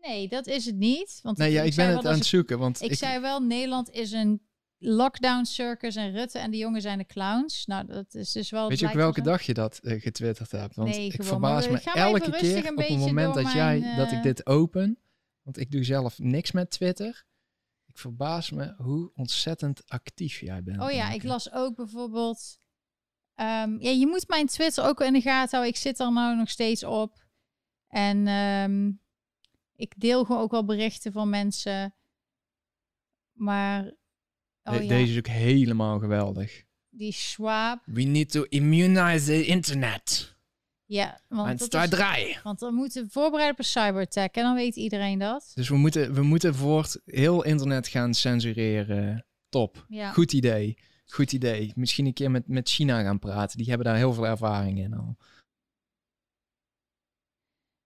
Nee, 0.00 0.28
dat 0.28 0.46
is 0.46 0.64
het 0.66 0.76
niet. 0.76 1.20
Want 1.22 1.38
nee, 1.38 1.52
ja, 1.52 1.62
ik, 1.62 1.74
ben 1.74 1.96
het 1.96 2.06
aan 2.06 2.14
het 2.14 2.26
zoeken. 2.26 2.58
Want 2.58 2.82
ik, 2.82 2.94
zei 2.94 3.20
wel, 3.20 3.40
Nederland 3.40 3.90
is 3.90 4.12
een 4.12 4.42
lockdown 4.78 5.44
circus 5.44 5.96
en 5.96 6.12
Rutte 6.12 6.38
en 6.38 6.50
de 6.50 6.56
jongen 6.56 6.80
zijn 6.80 6.98
de 6.98 7.06
clowns. 7.06 7.66
Nou, 7.66 7.86
dat 7.86 8.14
is 8.14 8.32
dus 8.32 8.50
wel. 8.50 8.68
Weet 8.68 8.78
je 8.78 8.86
ook 8.86 8.92
welke 8.92 9.22
dag 9.22 9.42
je 9.42 9.54
dat 9.54 9.80
uh, 9.82 10.00
getwitterd 10.00 10.50
hebt? 10.50 10.74
Want 10.74 10.88
nee, 10.88 11.06
ik 11.06 11.24
verbaas 11.24 11.68
me 11.68 11.80
elke 11.80 12.30
keer 12.30 12.70
op 12.70 12.76
het 12.76 12.98
moment 12.98 13.34
dat 13.34 13.52
jij 13.52 13.96
dat 13.96 14.10
ik 14.10 14.16
eh, 14.16 14.22
dit 14.22 14.46
open. 14.46 14.98
Want 15.42 15.58
ik 15.58 15.70
doe 15.70 15.84
zelf 15.84 16.18
niks 16.18 16.52
met 16.52 16.70
Twitter. 16.70 17.24
Ik 17.86 17.98
verbaas 17.98 18.50
me 18.50 18.74
hoe 18.76 19.10
ontzettend 19.14 19.82
actief 19.86 20.40
jij 20.40 20.62
bent. 20.62 20.80
Oh 20.80 20.90
ja, 20.90 21.10
ik 21.10 21.22
las 21.22 21.52
ook 21.52 21.76
bijvoorbeeld. 21.76 22.58
Um, 23.34 23.80
ja, 23.80 23.90
je 23.90 24.06
moet 24.06 24.28
mijn 24.28 24.46
Twitter 24.46 24.84
ook 24.84 25.00
in 25.00 25.12
de 25.12 25.20
gaten 25.20 25.50
houden. 25.50 25.74
Ik 25.74 25.80
zit 25.80 25.98
er 25.98 26.12
nou 26.12 26.36
nog 26.36 26.50
steeds 26.50 26.84
op. 26.84 27.24
En 27.88 28.28
um, 28.28 29.00
ik 29.80 29.94
deel 29.96 30.24
gewoon 30.24 30.42
ook 30.42 30.50
wel 30.50 30.64
berichten 30.64 31.12
van 31.12 31.28
mensen. 31.28 31.94
Maar. 33.32 33.94
Oh 34.62 34.74
ja. 34.74 34.88
Deze 34.88 35.12
is 35.12 35.18
ook 35.18 35.26
helemaal 35.26 35.98
geweldig. 35.98 36.64
Die 36.88 37.12
Schwab. 37.12 37.82
We 37.84 38.02
need 38.02 38.30
to 38.30 38.42
immunize 38.48 39.24
the 39.24 39.46
internet. 39.46 40.38
Ja, 40.84 41.20
want 41.28 41.70
dat 41.70 41.92
is, 41.92 42.40
Want 42.42 42.60
we 42.60 42.70
moeten 42.70 43.10
voorbereiden 43.10 43.52
op 43.52 43.58
een 43.58 43.64
cyberattack 43.64 44.34
en 44.34 44.42
dan 44.42 44.54
weet 44.54 44.76
iedereen 44.76 45.18
dat. 45.18 45.52
Dus 45.54 45.68
we 45.68 45.76
moeten, 45.76 46.14
we 46.14 46.22
moeten 46.22 46.54
voor 46.54 46.82
het 46.82 47.02
heel 47.04 47.44
internet 47.44 47.88
gaan 47.88 48.14
censureren. 48.14 49.26
Top. 49.48 49.84
Ja. 49.88 50.12
Goed 50.12 50.32
idee. 50.32 50.78
Goed 51.06 51.32
idee. 51.32 51.72
Misschien 51.74 52.06
een 52.06 52.12
keer 52.12 52.30
met, 52.30 52.48
met 52.48 52.68
China 52.68 53.02
gaan 53.02 53.18
praten. 53.18 53.58
Die 53.58 53.66
hebben 53.66 53.86
daar 53.86 53.96
heel 53.96 54.12
veel 54.12 54.26
ervaring 54.26 54.78
in 54.78 54.94
al. 54.94 55.16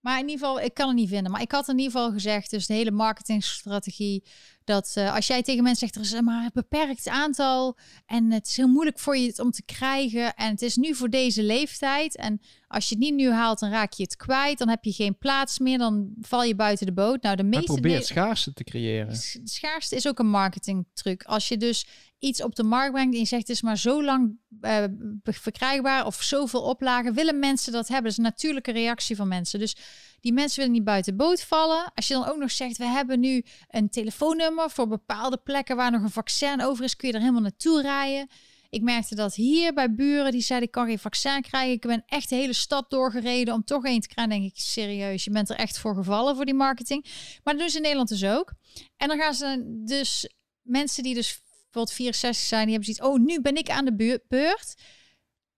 Maar 0.04 0.18
in 0.18 0.28
ieder 0.28 0.46
geval, 0.46 0.60
ik 0.60 0.74
kan 0.74 0.88
het 0.88 0.96
niet 0.96 1.08
vinden. 1.08 1.32
Maar 1.32 1.40
ik 1.40 1.52
had 1.52 1.68
in 1.68 1.78
ieder 1.78 1.92
geval 1.92 2.12
gezegd, 2.12 2.50
dus 2.50 2.66
de 2.66 2.74
hele 2.74 2.90
marketingstrategie, 2.90 4.24
dat 4.64 4.94
uh, 4.98 5.14
als 5.14 5.26
jij 5.26 5.42
tegen 5.42 5.62
mensen 5.62 5.88
zegt, 5.88 5.96
er 6.10 6.16
is 6.16 6.20
maar 6.22 6.44
een 6.44 6.50
beperkt 6.52 7.08
aantal 7.08 7.76
en 8.06 8.32
het 8.32 8.46
is 8.46 8.56
heel 8.56 8.68
moeilijk 8.68 8.98
voor 8.98 9.16
je 9.16 9.26
het 9.26 9.38
om 9.38 9.50
te 9.50 9.62
krijgen 9.62 10.34
en 10.34 10.50
het 10.50 10.62
is 10.62 10.76
nu 10.76 10.94
voor 10.94 11.10
deze 11.10 11.42
leeftijd 11.42 12.16
en 12.16 12.40
als 12.68 12.88
je 12.88 12.94
het 12.94 13.04
niet 13.04 13.14
nu 13.14 13.30
haalt, 13.30 13.58
dan 13.58 13.70
raak 13.70 13.92
je 13.92 14.02
het 14.02 14.16
kwijt, 14.16 14.58
dan 14.58 14.68
heb 14.68 14.84
je 14.84 14.92
geen 14.92 15.18
plaats 15.18 15.58
meer, 15.58 15.78
dan 15.78 16.12
val 16.20 16.42
je 16.42 16.54
buiten 16.54 16.86
de 16.86 16.92
boot. 16.92 17.22
Nou, 17.22 17.36
de 17.36 17.42
meeste... 17.42 17.72
probeer 17.72 18.02
schaarste 18.02 18.52
te 18.52 18.64
creëren. 18.64 19.16
Schaarste 19.44 19.96
is 19.96 20.08
ook 20.08 20.18
een 20.18 20.30
marketingtruc. 20.30 21.22
Als 21.22 21.48
je 21.48 21.56
dus 21.56 21.86
iets 22.24 22.42
op 22.42 22.54
de 22.54 22.62
markt 22.62 22.92
brengt 22.92 23.12
en 23.12 23.20
je 23.20 23.26
zegt 23.26 23.42
het 23.42 23.56
is 23.56 23.62
maar 23.62 23.78
zo 23.78 24.04
lang 24.04 24.38
uh, 24.60 24.84
verkrijgbaar 25.22 26.06
of 26.06 26.22
zoveel 26.22 26.62
oplagen, 26.62 27.14
willen 27.14 27.38
mensen 27.38 27.72
dat 27.72 27.88
hebben. 27.88 28.04
Dat 28.04 28.12
is 28.12 28.18
een 28.18 28.30
natuurlijke 28.30 28.72
reactie 28.72 29.16
van 29.16 29.28
mensen. 29.28 29.58
Dus 29.58 29.76
die 30.20 30.32
mensen 30.32 30.58
willen 30.58 30.72
niet 30.74 30.84
buiten 30.84 31.16
boot 31.16 31.42
vallen. 31.42 31.92
Als 31.94 32.08
je 32.08 32.14
dan 32.14 32.26
ook 32.26 32.38
nog 32.38 32.50
zegt, 32.50 32.76
we 32.76 32.84
hebben 32.84 33.20
nu 33.20 33.44
een 33.68 33.88
telefoonnummer 33.88 34.70
voor 34.70 34.88
bepaalde 34.88 35.36
plekken 35.36 35.76
waar 35.76 35.90
nog 35.90 36.02
een 36.02 36.10
vaccin 36.10 36.62
over 36.62 36.84
is, 36.84 36.96
kun 36.96 37.08
je 37.08 37.14
er 37.14 37.20
helemaal 37.20 37.42
naartoe 37.42 37.82
rijden. 37.82 38.28
Ik 38.68 38.82
merkte 38.82 39.14
dat 39.14 39.34
hier 39.34 39.74
bij 39.74 39.94
buren, 39.94 40.32
die 40.32 40.40
zeiden 40.40 40.68
ik 40.68 40.74
kan 40.74 40.86
geen 40.86 40.98
vaccin 40.98 41.42
krijgen. 41.42 41.72
Ik 41.72 41.80
ben 41.80 42.02
echt 42.06 42.28
de 42.28 42.34
hele 42.34 42.52
stad 42.52 42.90
doorgereden 42.90 43.54
om 43.54 43.64
toch 43.64 43.84
één 43.84 44.00
te 44.00 44.08
krijgen. 44.08 44.34
denk 44.34 44.52
ik, 44.52 44.60
serieus, 44.60 45.24
je 45.24 45.30
bent 45.30 45.50
er 45.50 45.56
echt 45.56 45.78
voor 45.78 45.94
gevallen 45.94 46.36
voor 46.36 46.44
die 46.44 46.54
marketing. 46.54 47.04
Maar 47.42 47.54
dat 47.54 47.58
doen 47.62 47.70
ze 47.70 47.76
in 47.76 47.82
Nederland 47.82 48.08
dus 48.08 48.24
ook. 48.24 48.52
En 48.96 49.08
dan 49.08 49.18
gaan 49.18 49.34
ze 49.34 49.80
dus 49.84 50.28
mensen 50.62 51.02
die 51.02 51.14
dus 51.14 51.43
bijvoorbeeld 51.74 51.96
64 51.96 52.48
zijn, 52.48 52.66
die 52.66 52.74
hebben 52.74 52.94
zoiets, 52.94 53.14
oh 53.14 53.26
nu 53.26 53.40
ben 53.40 53.56
ik 53.56 53.70
aan 53.70 53.84
de 53.84 54.20
beurt. 54.28 54.74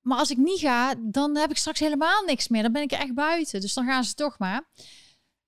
Maar 0.00 0.18
als 0.18 0.30
ik 0.30 0.36
niet 0.36 0.60
ga, 0.60 0.94
dan 0.98 1.36
heb 1.36 1.50
ik 1.50 1.56
straks 1.56 1.80
helemaal 1.80 2.24
niks 2.24 2.48
meer. 2.48 2.62
Dan 2.62 2.72
ben 2.72 2.82
ik 2.82 2.92
er 2.92 2.98
echt 2.98 3.14
buiten. 3.14 3.60
Dus 3.60 3.74
dan 3.74 3.86
gaan 3.86 4.04
ze 4.04 4.14
toch 4.14 4.38
maar. 4.38 4.68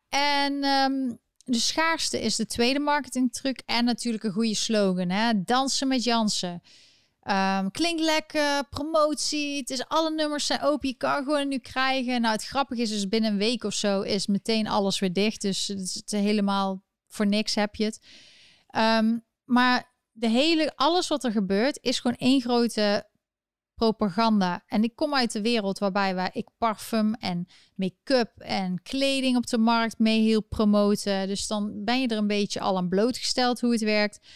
En 0.09 0.65
um, 0.65 1.19
de 1.45 1.59
schaarste 1.59 2.21
is 2.21 2.37
de 2.37 2.47
tweede 2.47 2.79
marketingtruc. 2.79 3.63
En 3.67 3.85
natuurlijk 3.85 4.25
een 4.25 4.33
goede 4.33 4.55
slogan. 4.55 5.11
Hè? 5.11 5.43
Dansen 5.45 5.89
met 5.89 6.05
Jansen. 6.05 6.63
Um, 7.23 7.71
klinkt 7.71 8.03
lekker, 8.03 8.65
promotie. 8.69 9.57
Het 9.57 9.71
is 9.71 9.89
alle 9.89 10.11
nummers 10.11 10.47
zijn 10.47 10.63
open. 10.63 10.89
Je 10.89 10.95
kan 10.95 11.25
gewoon 11.25 11.49
nu 11.49 11.59
krijgen. 11.59 12.21
Nou, 12.21 12.33
het 12.33 12.45
grappige 12.45 12.83
is 12.83 12.91
dus 12.91 13.09
binnen 13.09 13.31
een 13.31 13.39
week 13.39 13.65
of 13.65 13.75
zo 13.75 14.01
is 14.01 14.27
meteen 14.27 14.69
alles 14.69 14.99
weer 14.99 15.13
dicht. 15.13 15.41
Dus 15.41 15.67
het 15.67 16.03
is 16.13 16.21
helemaal 16.21 16.83
voor 17.07 17.27
niks 17.27 17.55
heb 17.55 17.75
je 17.75 17.85
het. 17.85 18.01
Um, 18.77 19.25
maar 19.45 19.88
de 20.19 20.29
hele, 20.29 20.73
alles 20.77 21.09
wat 21.09 21.25
er 21.25 21.33
gebeurt 21.33 21.79
is 21.83 22.01
gewoon 22.01 22.17
één 22.17 22.41
grote 22.41 23.07
propaganda. 23.75 24.63
En 24.67 24.83
ik 24.83 24.97
kom 24.97 25.15
uit 25.15 25.33
de 25.33 25.43
wereld 25.43 25.79
waarbij 25.79 26.15
wij 26.15 26.31
ik 26.33 26.49
parfum 26.59 27.15
en 27.15 27.47
make-up 27.75 28.39
en 28.39 28.83
kleding 28.83 29.37
op 29.37 29.47
de 29.47 29.59
markt 29.59 29.99
mee 29.99 30.21
heel 30.21 30.43
promoten. 30.43 31.27
Dus 31.29 31.47
dan 31.47 31.85
ben 31.85 32.01
je 32.01 32.09
er 32.09 32.17
een 32.17 32.27
beetje 32.27 32.61
al 32.61 32.77
aan 32.77 32.89
blootgesteld 32.89 33.61
hoe 33.61 33.73
het 33.73 33.81
werkt. 33.81 34.27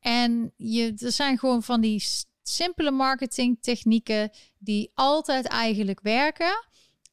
En 0.00 0.52
je, 0.56 0.92
er 0.96 1.12
zijn 1.12 1.38
gewoon 1.38 1.62
van 1.62 1.80
die 1.80 2.04
simpele 2.42 2.90
marketingtechnieken 2.90 4.30
die 4.58 4.90
altijd 4.94 5.46
eigenlijk 5.46 6.00
werken. 6.00 6.66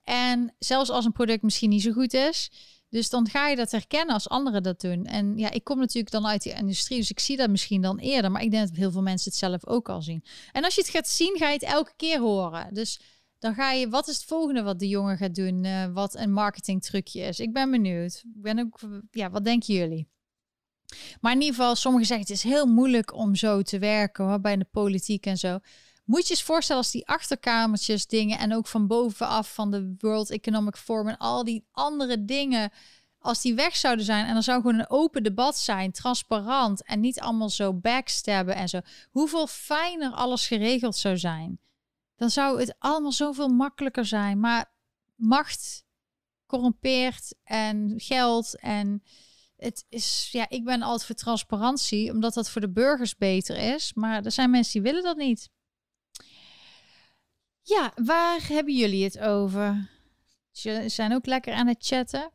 En 0.03 0.55
zelfs 0.59 0.89
als 0.89 1.05
een 1.05 1.11
product 1.11 1.41
misschien 1.41 1.69
niet 1.69 1.81
zo 1.81 1.91
goed 1.91 2.13
is, 2.13 2.51
dus 2.89 3.09
dan 3.09 3.29
ga 3.29 3.47
je 3.47 3.55
dat 3.55 3.71
herkennen 3.71 4.13
als 4.13 4.29
anderen 4.29 4.63
dat 4.63 4.81
doen. 4.81 5.05
En 5.05 5.37
ja, 5.37 5.51
ik 5.51 5.63
kom 5.63 5.79
natuurlijk 5.79 6.11
dan 6.11 6.27
uit 6.27 6.43
die 6.43 6.53
industrie, 6.53 6.99
dus 6.99 7.09
ik 7.09 7.19
zie 7.19 7.37
dat 7.37 7.49
misschien 7.49 7.81
dan 7.81 7.97
eerder. 7.97 8.31
Maar 8.31 8.41
ik 8.41 8.51
denk 8.51 8.67
dat 8.67 8.77
heel 8.77 8.91
veel 8.91 9.01
mensen 9.01 9.31
het 9.31 9.39
zelf 9.39 9.67
ook 9.67 9.89
al 9.89 10.01
zien. 10.01 10.23
En 10.51 10.63
als 10.63 10.75
je 10.75 10.81
het 10.81 10.89
gaat 10.89 11.07
zien, 11.07 11.37
ga 11.37 11.47
je 11.47 11.53
het 11.53 11.63
elke 11.63 11.93
keer 11.95 12.19
horen. 12.19 12.73
Dus 12.73 12.99
dan 13.39 13.53
ga 13.53 13.71
je, 13.71 13.89
wat 13.89 14.07
is 14.07 14.15
het 14.15 14.25
volgende 14.25 14.63
wat 14.63 14.79
de 14.79 14.87
jongen 14.87 15.17
gaat 15.17 15.35
doen? 15.35 15.63
Uh, 15.63 15.85
wat 15.93 16.15
een 16.15 16.31
marketing 16.31 16.83
trucje 16.83 17.21
is. 17.21 17.39
Ik 17.39 17.53
ben 17.53 17.71
benieuwd. 17.71 18.23
Ben 18.25 18.59
ook, 18.59 18.79
ja, 19.11 19.29
wat 19.29 19.45
denken 19.45 19.73
jullie? 19.73 20.07
Maar 21.21 21.33
in 21.33 21.41
ieder 21.41 21.55
geval, 21.55 21.75
sommigen 21.75 22.07
zeggen 22.07 22.25
het 22.25 22.35
is 22.35 22.43
heel 22.43 22.65
moeilijk 22.65 23.13
om 23.13 23.35
zo 23.35 23.61
te 23.61 23.79
werken 23.79 24.25
hoor, 24.25 24.39
bij 24.39 24.57
de 24.57 24.67
politiek 24.71 25.25
en 25.25 25.37
zo. 25.37 25.59
Moet 26.05 26.27
je 26.27 26.29
eens 26.29 26.43
voorstellen 26.43 26.81
als 26.81 26.91
die 26.91 27.07
achterkamertjes 27.07 28.07
dingen 28.07 28.39
en 28.39 28.55
ook 28.55 28.67
van 28.67 28.87
bovenaf 28.87 29.53
van 29.53 29.71
de 29.71 29.95
World 29.97 30.29
Economic 30.29 30.75
Forum 30.75 31.07
en 31.07 31.17
al 31.17 31.43
die 31.43 31.67
andere 31.71 32.25
dingen, 32.25 32.71
als 33.19 33.41
die 33.41 33.55
weg 33.55 33.75
zouden 33.75 34.05
zijn 34.05 34.25
en 34.25 34.35
er 34.35 34.43
zou 34.43 34.61
gewoon 34.61 34.79
een 34.79 34.89
open 34.89 35.23
debat 35.23 35.57
zijn, 35.57 35.91
transparant 35.91 36.83
en 36.83 36.99
niet 36.99 37.19
allemaal 37.19 37.49
zo 37.49 37.73
backstabben 37.73 38.55
en 38.55 38.69
zo. 38.69 38.79
Hoeveel 39.11 39.47
fijner 39.47 40.11
alles 40.11 40.47
geregeld 40.47 40.95
zou 40.95 41.17
zijn. 41.17 41.59
Dan 42.15 42.29
zou 42.29 42.59
het 42.59 42.75
allemaal 42.79 43.11
zoveel 43.11 43.47
makkelijker 43.47 44.05
zijn. 44.05 44.39
Maar 44.39 44.73
macht 45.15 45.85
corrompeert 46.45 47.35
en 47.43 47.93
geld 47.97 48.59
en 48.59 49.03
het 49.57 49.85
is, 49.89 50.29
ja, 50.31 50.49
ik 50.49 50.63
ben 50.63 50.81
altijd 50.81 51.05
voor 51.05 51.15
transparantie, 51.15 52.11
omdat 52.11 52.33
dat 52.33 52.49
voor 52.49 52.61
de 52.61 52.71
burgers 52.71 53.15
beter 53.15 53.73
is. 53.73 53.93
Maar 53.93 54.25
er 54.25 54.31
zijn 54.31 54.49
mensen 54.49 54.73
die 54.73 54.91
willen 54.91 55.03
dat 55.03 55.17
niet. 55.17 55.49
Ja, 57.67 57.91
waar 57.95 58.47
hebben 58.47 58.75
jullie 58.75 59.03
het 59.03 59.19
over? 59.19 59.89
Ze 60.51 60.83
zijn 60.87 61.13
ook 61.13 61.25
lekker 61.25 61.53
aan 61.53 61.67
het 61.67 61.85
chatten. 61.85 62.31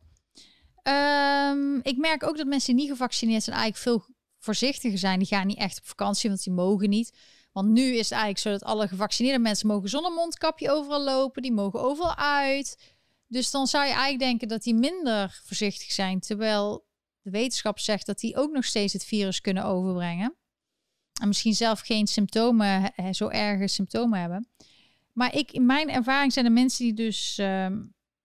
Ehm, 0.81 1.75
ik 1.81 1.97
merk 1.97 2.23
ook 2.23 2.37
dat 2.37 2.47
mensen 2.47 2.75
die 2.75 2.83
niet 2.83 2.91
gevaccineerd 2.91 3.43
zijn 3.43 3.55
eigenlijk 3.55 3.83
veel 3.83 4.15
voorzichtiger 4.39 4.97
zijn. 4.97 5.19
Die 5.19 5.27
gaan 5.27 5.47
niet 5.47 5.57
echt 5.57 5.77
op 5.77 5.87
vakantie, 5.87 6.29
want 6.29 6.43
die 6.43 6.53
mogen 6.53 6.89
niet. 6.89 7.17
Want 7.51 7.69
nu 7.69 7.81
is 7.81 8.09
het 8.09 8.11
eigenlijk 8.11 8.39
zo 8.39 8.49
dat 8.49 8.63
alle 8.63 8.87
gevaccineerde 8.87 9.39
mensen 9.39 9.67
mogen 9.67 9.89
zonder 9.89 10.11
mondkapje 10.11 10.71
overal 10.71 11.03
lopen. 11.03 11.41
Die 11.41 11.53
mogen 11.53 11.81
overal 11.81 12.15
uit. 12.15 12.93
Dus 13.27 13.51
dan 13.51 13.67
zou 13.67 13.83
je 13.85 13.91
eigenlijk 13.91 14.19
denken 14.19 14.47
dat 14.47 14.63
die 14.63 14.75
minder 14.75 15.41
voorzichtig 15.45 15.91
zijn. 15.91 16.19
Terwijl 16.19 16.85
de 17.21 17.29
wetenschap 17.29 17.79
zegt 17.79 18.05
dat 18.05 18.19
die 18.19 18.37
ook 18.37 18.51
nog 18.51 18.65
steeds 18.65 18.93
het 18.93 19.05
virus 19.05 19.41
kunnen 19.41 19.63
overbrengen. 19.63 20.35
En 21.21 21.27
misschien 21.27 21.53
zelf 21.55 21.79
geen 21.79 22.07
symptomen, 22.07 22.93
zo 23.11 23.27
erge 23.27 23.67
symptomen 23.67 24.19
hebben. 24.19 24.49
Maar 25.13 25.35
ik, 25.35 25.51
in 25.51 25.65
mijn 25.65 25.89
ervaring 25.89 26.33
zijn 26.33 26.45
de 26.45 26.51
mensen 26.51 26.85
die 26.85 26.93
dus 26.93 27.37
ehm, 27.37 27.83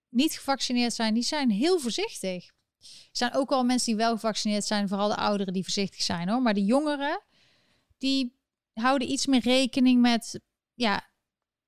niet 0.09 0.33
gevaccineerd 0.33 0.93
zijn, 0.93 1.15
die 1.15 1.23
zijn 1.23 1.51
heel 1.51 1.79
voorzichtig. 1.79 2.47
Er 2.79 2.87
zijn 3.13 3.35
ook 3.35 3.51
al 3.51 3.65
mensen 3.65 3.87
die 3.87 3.97
wel 3.97 4.13
gevaccineerd 4.13 4.65
zijn, 4.65 4.89
vooral 4.89 5.09
de 5.09 5.17
ouderen 5.17 5.53
die 5.53 5.63
voorzichtig 5.63 6.03
zijn 6.03 6.29
hoor. 6.29 6.43
Maar 6.43 6.55
de 6.55 6.65
jongeren, 6.65 7.23
die 7.99 8.39
houden 8.73 9.11
iets 9.11 9.27
meer 9.27 9.41
rekening 9.41 10.01
met 10.01 10.41
ja, 10.75 11.11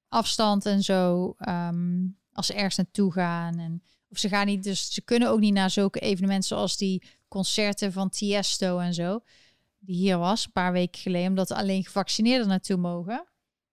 afstand 0.08 0.66
en 0.66 0.82
zo. 0.82 1.34
Ehm, 1.38 2.06
als 2.38 2.46
ze 2.46 2.54
ergens 2.54 2.76
naartoe 2.76 3.12
gaan. 3.12 3.58
En, 3.58 3.82
of 4.08 4.18
ze 4.18 4.28
gaan 4.28 4.46
niet, 4.46 4.62
dus 4.62 4.92
ze 4.92 5.02
kunnen 5.02 5.28
ook 5.28 5.40
niet 5.40 5.52
naar 5.52 5.70
zulke 5.70 6.00
evenementen 6.00 6.48
zoals 6.48 6.76
die 6.76 7.02
concerten 7.28 7.92
van 7.92 8.10
Tiesto 8.10 8.78
en 8.78 8.94
zo. 8.94 9.20
Die 9.78 9.96
hier 9.96 10.18
was, 10.18 10.44
een 10.44 10.52
paar 10.52 10.72
weken 10.72 11.00
geleden, 11.00 11.28
omdat 11.28 11.50
alleen 11.50 11.84
gevaccineerden 11.84 12.48
naartoe 12.48 12.76
mogen. 12.76 13.27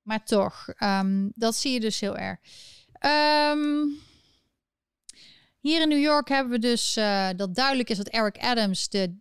Maar 0.06 0.26
toch, 0.26 0.68
um, 0.80 1.32
dat 1.34 1.56
zie 1.56 1.74
je 1.74 1.80
dus 1.80 2.00
heel 2.00 2.18
erg. 2.18 2.40
Um, 3.52 3.98
hier 5.60 5.82
in 5.82 5.90
New 5.90 6.02
York 6.02 6.30
hebben 6.30 6.52
we 6.52 6.60
dus 6.60 6.98
uh, 6.98 7.30
dat 7.36 7.56
duidelijk 7.56 7.90
is 7.90 7.98
dat 7.98 8.08
Eric 8.08 8.38
Adams 8.38 8.90
de 8.90 9.18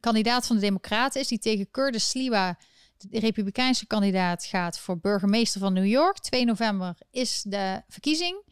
kandidaat 0.00 0.46
van 0.46 0.56
de 0.56 0.62
Democraten 0.62 1.20
is, 1.20 1.28
die 1.28 1.38
tegen 1.38 1.70
Curtis 1.70 2.08
Sliwa, 2.08 2.58
de 2.98 3.18
Republikeinse 3.18 3.86
kandidaat, 3.86 4.44
gaat 4.44 4.78
voor 4.78 4.98
burgemeester 4.98 5.60
van 5.60 5.72
New 5.72 5.86
York. 5.86 6.18
2 6.18 6.44
november 6.44 6.96
is 7.10 7.42
de 7.42 7.82
verkiezing. 7.88 8.42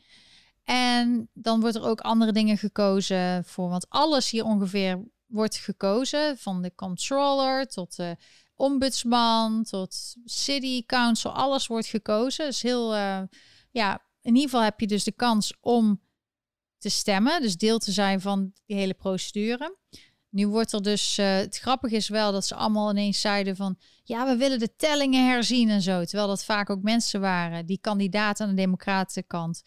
En 0.65 1.29
dan 1.33 1.61
wordt 1.61 1.77
er 1.77 1.85
ook 1.85 2.01
andere 2.01 2.33
dingen 2.33 2.59
gekozen 2.59 3.45
voor, 3.45 3.69
want 3.69 3.89
alles 3.89 4.31
hier 4.31 4.45
ongeveer 4.45 5.03
wordt 5.27 5.57
gekozen, 5.57 6.39
van 6.39 6.63
de 6.63 6.75
controller 6.75 7.67
tot 7.67 7.97
de 7.97 8.17
ombudsman 8.63 9.65
tot 9.65 10.15
city 10.25 10.85
council, 10.87 11.31
alles 11.31 11.67
wordt 11.67 11.87
gekozen. 11.87 12.47
Dus 12.47 12.63
heel, 12.63 12.95
uh, 12.95 13.23
ja, 13.71 14.03
in 14.21 14.35
ieder 14.35 14.51
geval 14.51 14.63
heb 14.63 14.81
je 14.81 14.87
dus 14.87 15.05
de 15.05 15.13
kans 15.13 15.55
om 15.61 16.01
te 16.79 16.89
stemmen, 16.89 17.41
dus 17.41 17.57
deel 17.57 17.79
te 17.79 17.93
zijn 17.93 18.21
van 18.21 18.53
die 18.67 18.77
hele 18.77 18.95
procedure. 18.95 19.77
Nu 20.29 20.47
wordt 20.47 20.73
er 20.73 20.83
dus, 20.83 21.19
uh, 21.19 21.37
het 21.37 21.59
grappige 21.59 21.97
is 21.97 22.09
wel 22.09 22.33
dat 22.33 22.47
ze 22.47 22.55
allemaal 22.55 22.91
ineens 22.91 23.21
zeiden 23.21 23.57
van, 23.57 23.79
ja, 24.05 24.27
we 24.27 24.37
willen 24.37 24.59
de 24.59 24.77
tellingen 24.77 25.27
herzien 25.27 25.69
en 25.69 25.83
zo. 25.83 26.05
Terwijl 26.05 26.29
dat 26.29 26.45
vaak 26.45 26.71
ook 26.71 26.83
mensen 26.83 27.21
waren, 27.21 27.67
die 27.67 27.79
kandidaten 27.81 28.45
aan 28.45 28.55
de 28.55 28.63
democratenkant, 28.63 29.63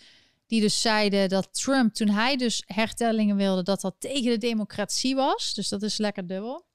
die 0.48 0.62
dus 0.62 0.82
zeiden 0.82 1.30
dat 1.30 1.54
Trump, 1.54 1.94
toen 1.94 2.10
hij 2.10 2.36
dus 2.36 2.64
hertellingen 2.66 3.36
wilde, 3.36 3.64
dat 3.64 3.82
dat 3.82 3.96
tegen 4.00 4.32
de 4.32 4.38
democratie 4.38 5.16
was. 5.16 5.54
Dus 5.54 5.70
dat 5.70 5.82
is 5.82 5.98
lekker 5.98 6.28
dubbel. 6.28 6.66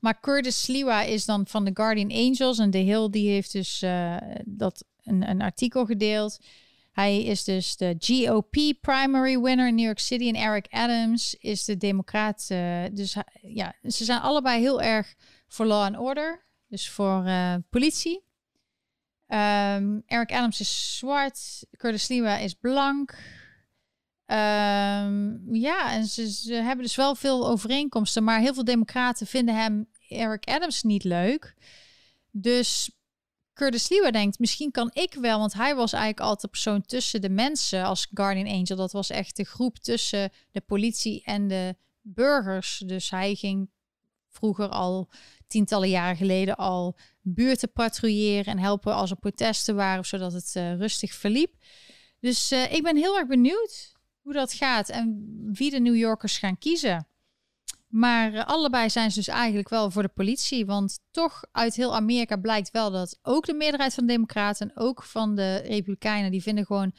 Maar 0.00 0.20
Curtis 0.20 0.62
Sliwa 0.62 1.02
is 1.02 1.24
dan 1.24 1.46
van 1.46 1.64
The 1.64 1.70
Guardian 1.74 2.12
Angels. 2.12 2.58
En 2.58 2.70
de 2.70 2.78
Hill 2.78 3.10
die 3.10 3.30
heeft 3.30 3.52
dus 3.52 3.82
uh, 3.82 4.16
dat 4.44 4.84
een, 5.02 5.30
een 5.30 5.42
artikel 5.42 5.84
gedeeld. 5.84 6.38
Hij 6.92 7.22
is 7.22 7.44
dus 7.44 7.76
de 7.76 7.94
GOP 7.98 8.56
primary 8.80 9.40
winner 9.40 9.68
in 9.68 9.74
New 9.74 9.84
York 9.84 9.98
City. 9.98 10.28
En 10.28 10.34
Eric 10.34 10.66
Adams 10.70 11.34
is 11.34 11.64
de 11.64 11.76
democraat. 11.76 12.48
Uh, 12.52 12.84
dus 12.92 13.16
ja, 13.40 13.74
ze 13.82 14.04
zijn 14.04 14.20
allebei 14.20 14.60
heel 14.60 14.82
erg 14.82 15.14
voor 15.48 15.66
law 15.66 15.82
and 15.82 15.96
order. 15.96 16.44
Dus 16.66 16.88
voor 16.88 17.26
uh, 17.26 17.54
politie. 17.70 18.28
Um, 19.28 20.02
Eric 20.06 20.32
Adams 20.32 20.60
is 20.60 20.96
zwart. 20.98 21.66
Curtis 21.76 22.04
Sliwa 22.04 22.36
is 22.36 22.54
blank. 22.54 23.18
Um, 24.30 25.54
ja, 25.54 25.92
en 25.92 26.04
ze, 26.06 26.52
hebben 26.52 26.84
dus 26.84 26.96
wel 26.96 27.14
veel 27.14 27.48
overeenkomsten, 27.48 28.24
maar 28.24 28.40
heel 28.40 28.54
veel 28.54 28.64
democraten 28.64 29.26
vinden 29.26 29.56
hem, 29.56 29.88
Eric 30.08 30.44
Adams, 30.44 30.82
niet 30.82 31.04
leuk. 31.04 31.54
Dus 32.30 32.90
Curtis 33.52 33.88
Lewa 33.88 34.10
denkt, 34.10 34.38
misschien 34.38 34.70
kan 34.70 34.90
ik 34.92 35.14
wel, 35.14 35.38
want 35.38 35.52
hij 35.52 35.74
was 35.74 35.92
eigenlijk 35.92 36.22
altijd 36.22 36.40
de 36.40 36.48
persoon 36.48 36.82
tussen 36.82 37.20
de 37.20 37.28
mensen 37.28 37.84
als 37.84 38.08
Guardian 38.14 38.58
Angel. 38.58 38.76
Dat 38.76 38.92
was 38.92 39.10
echt 39.10 39.36
de 39.36 39.44
groep 39.44 39.78
tussen 39.78 40.30
de 40.50 40.60
politie 40.60 41.22
en 41.24 41.48
de 41.48 41.76
burgers. 42.00 42.82
Dus 42.86 43.10
hij 43.10 43.34
ging 43.34 43.70
vroeger 44.28 44.68
al 44.68 45.10
tientallen 45.46 45.88
jaren 45.88 46.16
geleden 46.16 46.56
al 46.56 46.96
buurten 47.20 47.72
patrouilleren 47.72 48.52
en 48.52 48.58
helpen 48.58 48.94
als 48.94 49.10
er 49.10 49.16
protesten 49.16 49.74
waren, 49.74 50.04
zodat 50.04 50.32
het 50.32 50.54
uh, 50.56 50.76
rustig 50.76 51.14
verliep. 51.14 51.54
Dus 52.20 52.52
uh, 52.52 52.72
ik 52.72 52.82
ben 52.82 52.96
heel 52.96 53.18
erg 53.18 53.26
benieuwd 53.26 53.98
hoe 54.30 54.38
dat 54.38 54.52
gaat 54.52 54.88
en 54.88 55.26
wie 55.52 55.70
de 55.70 55.80
New 55.80 55.96
Yorkers 55.96 56.38
gaan 56.38 56.58
kiezen. 56.58 57.06
Maar 57.88 58.32
uh, 58.32 58.46
allebei 58.46 58.90
zijn 58.90 59.10
ze 59.10 59.18
dus 59.18 59.28
eigenlijk 59.28 59.68
wel 59.68 59.90
voor 59.90 60.02
de 60.02 60.08
politie. 60.08 60.66
Want 60.66 60.98
toch 61.10 61.44
uit 61.52 61.74
heel 61.74 61.94
Amerika 61.94 62.36
blijkt 62.36 62.70
wel 62.70 62.90
dat 62.90 63.18
ook 63.22 63.46
de 63.46 63.54
meerderheid 63.54 63.94
van 63.94 64.06
de 64.06 64.12
Democraten 64.12 64.68
en 64.68 64.76
ook 64.76 65.02
van 65.02 65.34
de 65.34 65.56
Republikeinen, 65.56 66.30
die 66.30 66.42
vinden 66.42 66.66
gewoon 66.66 66.92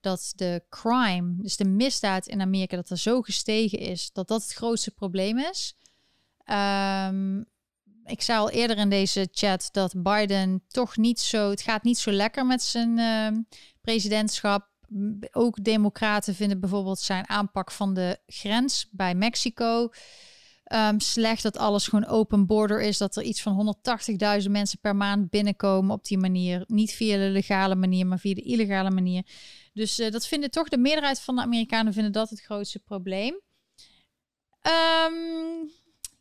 dat 0.00 0.32
de 0.36 0.62
crime, 0.68 1.34
dus 1.38 1.56
de 1.56 1.64
misdaad 1.64 2.26
in 2.26 2.40
Amerika, 2.40 2.76
dat 2.76 2.90
er 2.90 2.98
zo 2.98 3.20
gestegen 3.20 3.78
is, 3.78 4.12
dat 4.12 4.28
dat 4.28 4.42
het 4.42 4.52
grootste 4.52 4.90
probleem 4.90 5.38
is. 5.38 5.76
Um, 6.50 7.46
ik 8.04 8.22
zei 8.22 8.38
al 8.38 8.50
eerder 8.50 8.76
in 8.78 8.90
deze 8.90 9.28
chat 9.32 9.68
dat 9.72 10.02
Biden 10.02 10.62
toch 10.68 10.96
niet 10.96 11.20
zo, 11.20 11.50
het 11.50 11.62
gaat 11.62 11.82
niet 11.82 11.98
zo 11.98 12.10
lekker 12.10 12.46
met 12.46 12.62
zijn 12.62 12.98
uh, 12.98 13.42
presidentschap. 13.80 14.68
Ook 15.30 15.64
democraten 15.64 16.34
vinden 16.34 16.60
bijvoorbeeld 16.60 16.98
zijn 16.98 17.28
aanpak 17.28 17.70
van 17.70 17.94
de 17.94 18.18
grens 18.26 18.88
bij 18.90 19.14
Mexico 19.14 19.90
um, 20.72 21.00
slecht. 21.00 21.42
Dat 21.42 21.58
alles 21.58 21.88
gewoon 21.88 22.06
open 22.06 22.46
border 22.46 22.82
is. 22.82 22.98
Dat 22.98 23.16
er 23.16 23.22
iets 23.22 23.42
van 23.42 23.76
180.000 24.42 24.50
mensen 24.50 24.78
per 24.80 24.96
maand 24.96 25.30
binnenkomen 25.30 25.94
op 25.94 26.04
die 26.04 26.18
manier. 26.18 26.64
Niet 26.66 26.92
via 26.92 27.16
de 27.16 27.30
legale 27.30 27.74
manier, 27.74 28.06
maar 28.06 28.18
via 28.18 28.34
de 28.34 28.42
illegale 28.42 28.90
manier. 28.90 29.26
Dus 29.72 30.00
uh, 30.00 30.10
dat 30.10 30.26
vinden 30.26 30.50
toch 30.50 30.68
de 30.68 30.78
meerderheid 30.78 31.20
van 31.20 31.36
de 31.36 31.42
Amerikanen 31.42 31.92
vinden 31.92 32.12
dat 32.12 32.30
het 32.30 32.40
grootste 32.40 32.78
probleem. 32.78 33.40
Um, 34.62 35.70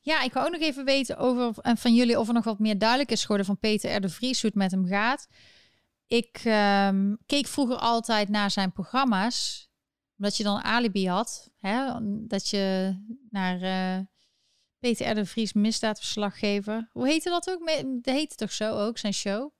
ja, 0.01 0.23
ik 0.23 0.33
wil 0.33 0.43
ook 0.43 0.51
nog 0.51 0.61
even 0.61 0.85
weten 0.85 1.17
over, 1.17 1.53
en 1.61 1.77
van 1.77 1.93
jullie 1.93 2.19
of 2.19 2.27
er 2.27 2.33
nog 2.33 2.43
wat 2.43 2.59
meer 2.59 2.77
duidelijk 2.77 3.11
is 3.11 3.21
geworden 3.21 3.45
van 3.45 3.59
Peter 3.59 3.95
R. 3.95 4.01
de 4.01 4.09
Vries, 4.09 4.41
hoe 4.41 4.49
het 4.49 4.59
met 4.59 4.71
hem 4.71 4.85
gaat. 4.85 5.27
Ik 6.07 6.41
um, 6.45 7.17
keek 7.25 7.47
vroeger 7.47 7.77
altijd 7.77 8.29
naar 8.29 8.51
zijn 8.51 8.71
programma's, 8.71 9.69
omdat 10.17 10.37
je 10.37 10.43
dan 10.43 10.63
alibi 10.63 11.07
had. 11.07 11.51
Hè? 11.57 11.93
Dat 12.27 12.49
je 12.49 12.95
naar 13.29 13.61
uh, 13.61 14.05
Peter 14.79 15.11
R. 15.11 15.15
de 15.15 15.25
Vries, 15.25 15.53
misdaadverslaggever. 15.53 16.89
Hoe 16.91 17.07
heette 17.07 17.29
dat 17.29 17.49
ook? 17.49 17.67
Dat 18.01 18.13
heette 18.13 18.35
toch 18.35 18.51
zo 18.51 18.77
ook, 18.77 18.97
zijn 18.97 19.13
show? 19.13 19.53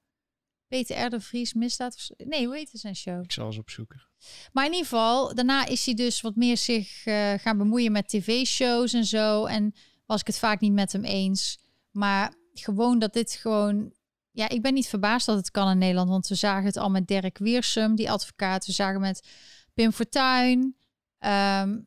Peter 0.68 1.06
R. 1.06 1.10
de 1.10 1.20
Vries, 1.20 1.54
misdaadverslaggever. 1.54 2.34
Nee, 2.34 2.46
hoe 2.46 2.56
heette 2.56 2.78
zijn 2.78 2.96
show? 2.96 3.24
Ik 3.24 3.32
zal 3.32 3.46
eens 3.46 3.58
opzoeken. 3.58 4.08
Maar 4.52 4.66
in 4.66 4.72
ieder 4.72 4.88
geval, 4.88 5.36
daarna 5.36 5.66
is 5.66 5.86
hij 5.86 5.94
dus 5.94 6.22
wat 6.22 6.36
meer 6.36 6.58
zich 6.58 7.06
uh, 7.06 7.34
gaan 7.34 7.58
bemoeien 7.58 7.92
met 7.92 8.10
tv-shows 8.10 8.94
en 8.94 9.06
zo. 9.06 9.46
En 9.46 9.74
was 10.06 10.20
ik 10.20 10.28
het 10.28 10.40
vaak 10.40 10.60
niet 10.60 10.74
met 10.74 10.92
hem 10.92 11.04
eens. 11.04 11.60
Maar 11.92 12.34
gewoon 12.54 13.00
dat 13.00 13.14
dit 13.14 13.32
gewoon. 13.32 13.94
Ja, 14.36 14.50
ik 14.50 14.62
ben 14.62 14.74
niet 14.74 14.88
verbaasd 14.88 15.26
dat 15.26 15.38
het 15.38 15.52
kan 15.52 15.70
in 15.70 15.78
Nederland. 15.78 16.10
Want 16.10 16.28
we 16.28 16.36
zagen 16.36 16.66
het 16.66 16.78
al 16.78 16.90
met 16.90 17.08
Dirk 17.08 17.38
Weersum, 17.38 17.96
die 17.96 18.12
advocaat. 18.12 18.66
We 18.66 18.72
zagen 18.72 19.00
met 19.00 19.28
Pim 19.74 19.92
Fortuyn. 19.92 20.76
Ehm, 21.20 21.80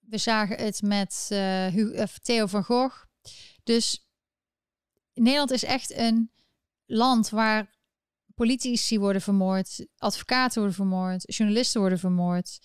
we 0.00 0.18
zagen 0.18 0.56
het 0.56 0.82
met 0.82 1.28
uh, 1.32 2.04
Theo 2.22 2.46
van 2.46 2.64
Gogh. 2.64 3.04
Dus 3.62 4.06
Nederland 5.14 5.50
is 5.50 5.64
echt 5.64 5.96
een 5.96 6.30
land 6.86 7.28
waar 7.28 7.74
politici 8.34 8.98
worden 8.98 9.22
vermoord, 9.22 9.86
advocaten 9.96 10.58
worden 10.58 10.76
vermoord, 10.76 11.36
journalisten 11.36 11.80
worden 11.80 11.98
vermoord 11.98 12.58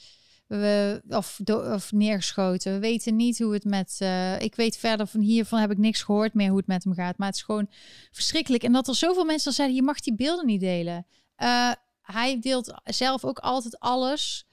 we, 0.48 1.02
of, 1.10 1.40
of 1.50 1.92
neergeschoten. 1.92 2.74
We 2.74 2.80
weten 2.80 3.16
niet 3.16 3.40
hoe 3.40 3.54
het 3.54 3.64
met. 3.64 3.98
Uh, 4.02 4.42
ik 4.42 4.56
weet 4.56 4.78
verder 4.78 5.08
van 5.08 5.22
hiervan 5.22 5.60
heb 5.60 5.72
ik 5.72 5.78
niks 5.78 6.02
gehoord 6.02 6.34
meer 6.34 6.50
hoe 6.50 6.58
het 6.58 6.68
met 6.68 6.84
hem 6.84 6.94
gaat. 6.94 7.18
Maar 7.18 7.28
het 7.28 7.36
is 7.36 7.44
gewoon 7.44 7.70
verschrikkelijk. 8.12 8.64
En 8.64 8.72
dat 8.72 8.88
er 8.88 8.96
zoveel 8.96 9.26
mensen 9.26 9.54
zeiden: 9.54 9.78
je 9.78 9.84
mag 9.84 10.00
die 10.00 10.16
beelden 10.16 10.46
niet 10.46 10.60
delen. 10.60 11.06
Uh, 11.38 11.72
hij 12.02 12.40
deelt 12.40 12.74
zelf 12.84 13.26
ook 13.26 13.40
altijd 13.40 13.80
alles. 13.80 14.48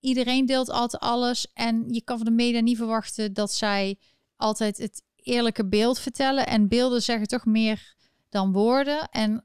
Iedereen 0.00 0.46
deelt 0.46 0.70
altijd 0.70 1.02
alles. 1.02 1.46
En 1.54 1.84
je 1.88 2.02
kan 2.02 2.16
van 2.16 2.26
de 2.26 2.32
media 2.32 2.60
niet 2.60 2.76
verwachten 2.76 3.32
dat 3.32 3.52
zij 3.52 3.98
altijd 4.36 4.78
het 4.78 5.02
eerlijke 5.16 5.66
beeld 5.66 5.98
vertellen. 5.98 6.46
En 6.46 6.68
beelden 6.68 7.02
zeggen 7.02 7.26
toch 7.26 7.44
meer 7.44 7.94
dan 8.28 8.52
woorden. 8.52 9.08
En 9.08 9.44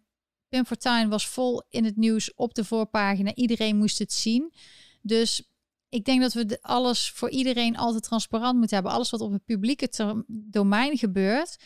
Pim 0.49 0.65
Fortuyn 0.65 1.09
was 1.09 1.27
vol 1.27 1.63
in 1.69 1.85
het 1.85 1.97
nieuws 1.97 2.33
op 2.33 2.53
de 2.53 2.65
voorpagina. 2.65 3.35
Iedereen 3.35 3.77
moest 3.77 3.99
het 3.99 4.13
zien. 4.13 4.53
Dus 5.01 5.50
ik 5.91 6.05
denk 6.05 6.21
dat 6.21 6.33
we 6.33 6.57
alles 6.61 7.11
voor 7.15 7.29
iedereen 7.29 7.77
altijd 7.77 8.03
transparant 8.03 8.57
moeten 8.57 8.75
hebben. 8.75 8.93
Alles 8.93 9.09
wat 9.09 9.21
op 9.21 9.31
het 9.31 9.45
publieke 9.45 9.89
domein 10.27 10.97
gebeurt, 10.97 11.57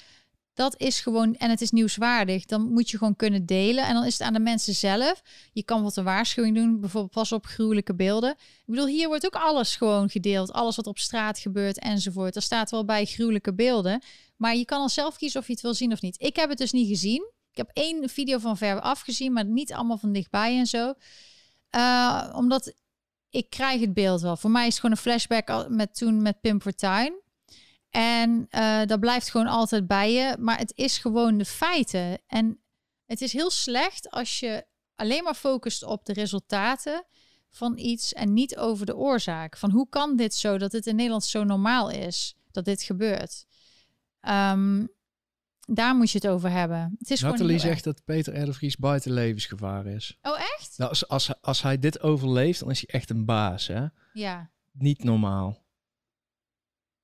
dat 0.54 0.80
is 0.80 1.00
gewoon, 1.00 1.36
en 1.36 1.50
het 1.50 1.62
is 1.62 1.72
nieuwswaardig, 1.72 2.46
dan 2.46 2.72
moet 2.72 2.90
je 2.90 2.98
gewoon 2.98 3.16
kunnen 3.16 3.46
delen. 3.46 3.86
En 3.86 3.94
dan 3.94 4.06
is 4.06 4.14
het 4.18 4.28
aan 4.28 4.34
de 4.34 4.40
mensen 4.40 4.74
zelf. 4.74 5.22
Je 5.54 5.64
kan 5.64 5.84
wat 5.84 5.96
een 5.96 6.04
waarschuwing 6.04 6.56
doen, 6.56 6.80
bijvoorbeeld 6.80 7.14
pas 7.14 7.32
op 7.32 7.46
gruwelijke 7.46 7.96
beelden. 7.96 8.32
Ik 8.32 8.64
bedoel, 8.66 8.88
hier 8.88 9.08
wordt 9.08 9.26
ook 9.26 9.36
alles 9.36 9.76
gewoon 9.76 10.10
gedeeld. 10.10 10.52
Alles 10.52 10.76
wat 10.76 10.88
op 10.88 10.98
straat 10.98 11.40
gebeurt 11.40 11.80
enzovoort. 11.80 12.36
Er 12.36 12.42
staat 12.42 12.72
wel 12.72 12.86
bij 12.86 13.06
gruwelijke 13.06 13.54
beelden. 13.54 14.02
Maar 14.36 14.56
je 14.56 14.66
kan 14.66 14.80
dan 14.80 14.90
zelf 14.90 15.18
kiezen 15.18 15.40
of 15.40 15.48
je 15.48 15.54
het 15.54 15.62
wil 15.62 15.74
zien 15.74 15.92
of 15.92 16.02
niet. 16.02 16.22
Ik 16.22 16.36
heb 16.36 16.50
het 16.50 16.58
dus 16.58 16.72
niet 16.72 16.88
gezien. 16.88 17.32
Ik 17.52 17.58
heb 17.58 17.70
één 17.74 18.10
video 18.10 18.38
van 18.38 18.58
ver 18.58 18.82
af 18.82 19.02
gezien, 19.02 19.34
maar 19.34 19.46
niet 19.46 19.74
allemaal 19.74 19.98
van 19.98 20.12
dichtbij 20.12 20.58
en 20.58 20.68
zo. 20.68 20.94
Uh, 21.76 22.34
omdat 22.36 22.74
ik 23.36 23.50
krijg 23.50 23.82
het 23.82 23.94
beeld 23.94 24.22
wel. 24.22 24.38
Voor 24.38 24.52
mij 24.52 24.68
is 24.68 24.72
het 24.72 24.80
gewoon 24.80 24.96
een 24.96 25.02
flashback 25.02 25.70
met 25.70 25.96
toen 25.96 26.22
met 26.22 26.42
Pim 26.42 26.62
Fortuyn. 26.62 27.22
En 27.90 28.48
uh, 28.52 28.86
dat 28.86 29.00
blijft 29.00 29.30
gewoon 29.30 29.48
altijd 29.48 29.88
bij 29.88 30.14
je. 30.14 30.36
Maar 30.40 30.58
het 30.58 30.72
is 30.76 30.98
gewoon 30.98 31.38
de 31.38 31.46
feiten. 31.46 32.22
En 32.28 32.60
het 33.06 33.22
is 33.22 33.34
heel 33.34 33.52
slecht 33.52 34.10
als 34.10 34.40
je 34.40 34.66
alleen 34.96 35.24
maar 35.24 35.34
focust 35.34 35.84
op 35.84 36.06
de 36.06 36.14
resultaten 36.14 37.06
van 37.50 37.78
iets 37.78 38.14
en 38.14 38.34
niet 38.34 38.58
over 38.58 38.86
de 38.86 38.96
oorzaak. 38.96 39.58
Van 39.58 39.72
hoe 39.72 39.90
kan 39.90 40.16
dit 40.16 40.34
zo 40.34 40.58
dat 40.58 40.72
het 40.72 40.88
in 40.88 40.96
Nederland 40.96 41.26
zo 41.26 41.44
normaal 41.44 41.90
is 41.90 42.36
dat 42.52 42.66
dit 42.66 42.84
gebeurt? 42.84 43.46
Um, 44.22 44.90
daar 45.66 45.96
moet 45.96 46.12
je 46.12 46.18
het 46.18 46.28
over 46.28 46.52
hebben. 46.52 46.96
Het 47.00 47.12
is 47.12 47.22
Nathalie 47.22 47.60
zegt 47.60 47.84
dat 47.84 48.06
Peter 48.06 48.50
R. 48.50 48.54
Vries 48.54 48.78
buiten 48.78 49.12
levensgevaar 49.12 49.86
is. 49.86 50.18
Oh, 50.22 50.40
echt? 50.40 50.78
Nou, 50.78 50.90
als, 50.90 51.08
als, 51.08 51.42
als 51.42 51.62
hij 51.62 51.80
dit 51.80 52.02
overleeft, 52.02 52.60
dan 52.60 52.72
is 52.72 52.84
hij 52.86 53.00
echt 53.00 53.10
een 53.10 53.26
baas, 53.26 53.68
hè? 53.68 53.86
Ja. 54.14 54.52
Niet 54.72 55.04
normaal. 55.04 55.64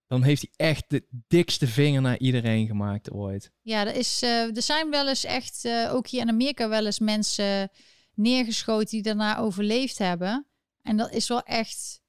Dan 0.07 0.23
heeft 0.23 0.41
hij 0.41 0.67
echt 0.67 0.83
de 0.87 1.05
dikste 1.27 1.67
vinger 1.67 2.01
naar 2.01 2.17
iedereen 2.17 2.67
gemaakt 2.67 3.11
ooit. 3.11 3.51
Ja, 3.61 3.87
er, 3.87 3.95
is, 3.95 4.23
uh, 4.23 4.55
er 4.55 4.61
zijn 4.61 4.89
wel 4.89 5.07
eens 5.07 5.23
echt, 5.23 5.65
uh, 5.65 5.93
ook 5.93 6.07
hier 6.07 6.21
in 6.21 6.29
Amerika, 6.29 6.69
wel 6.69 6.85
eens 6.85 6.99
mensen 6.99 7.69
neergeschoten 8.13 8.89
die 8.89 9.01
daarna 9.01 9.37
overleefd 9.37 9.97
hebben. 9.97 10.47
En 10.81 10.97
dat 10.97 11.11
is 11.11 11.27
wel 11.27 11.41
echt, 11.43 12.01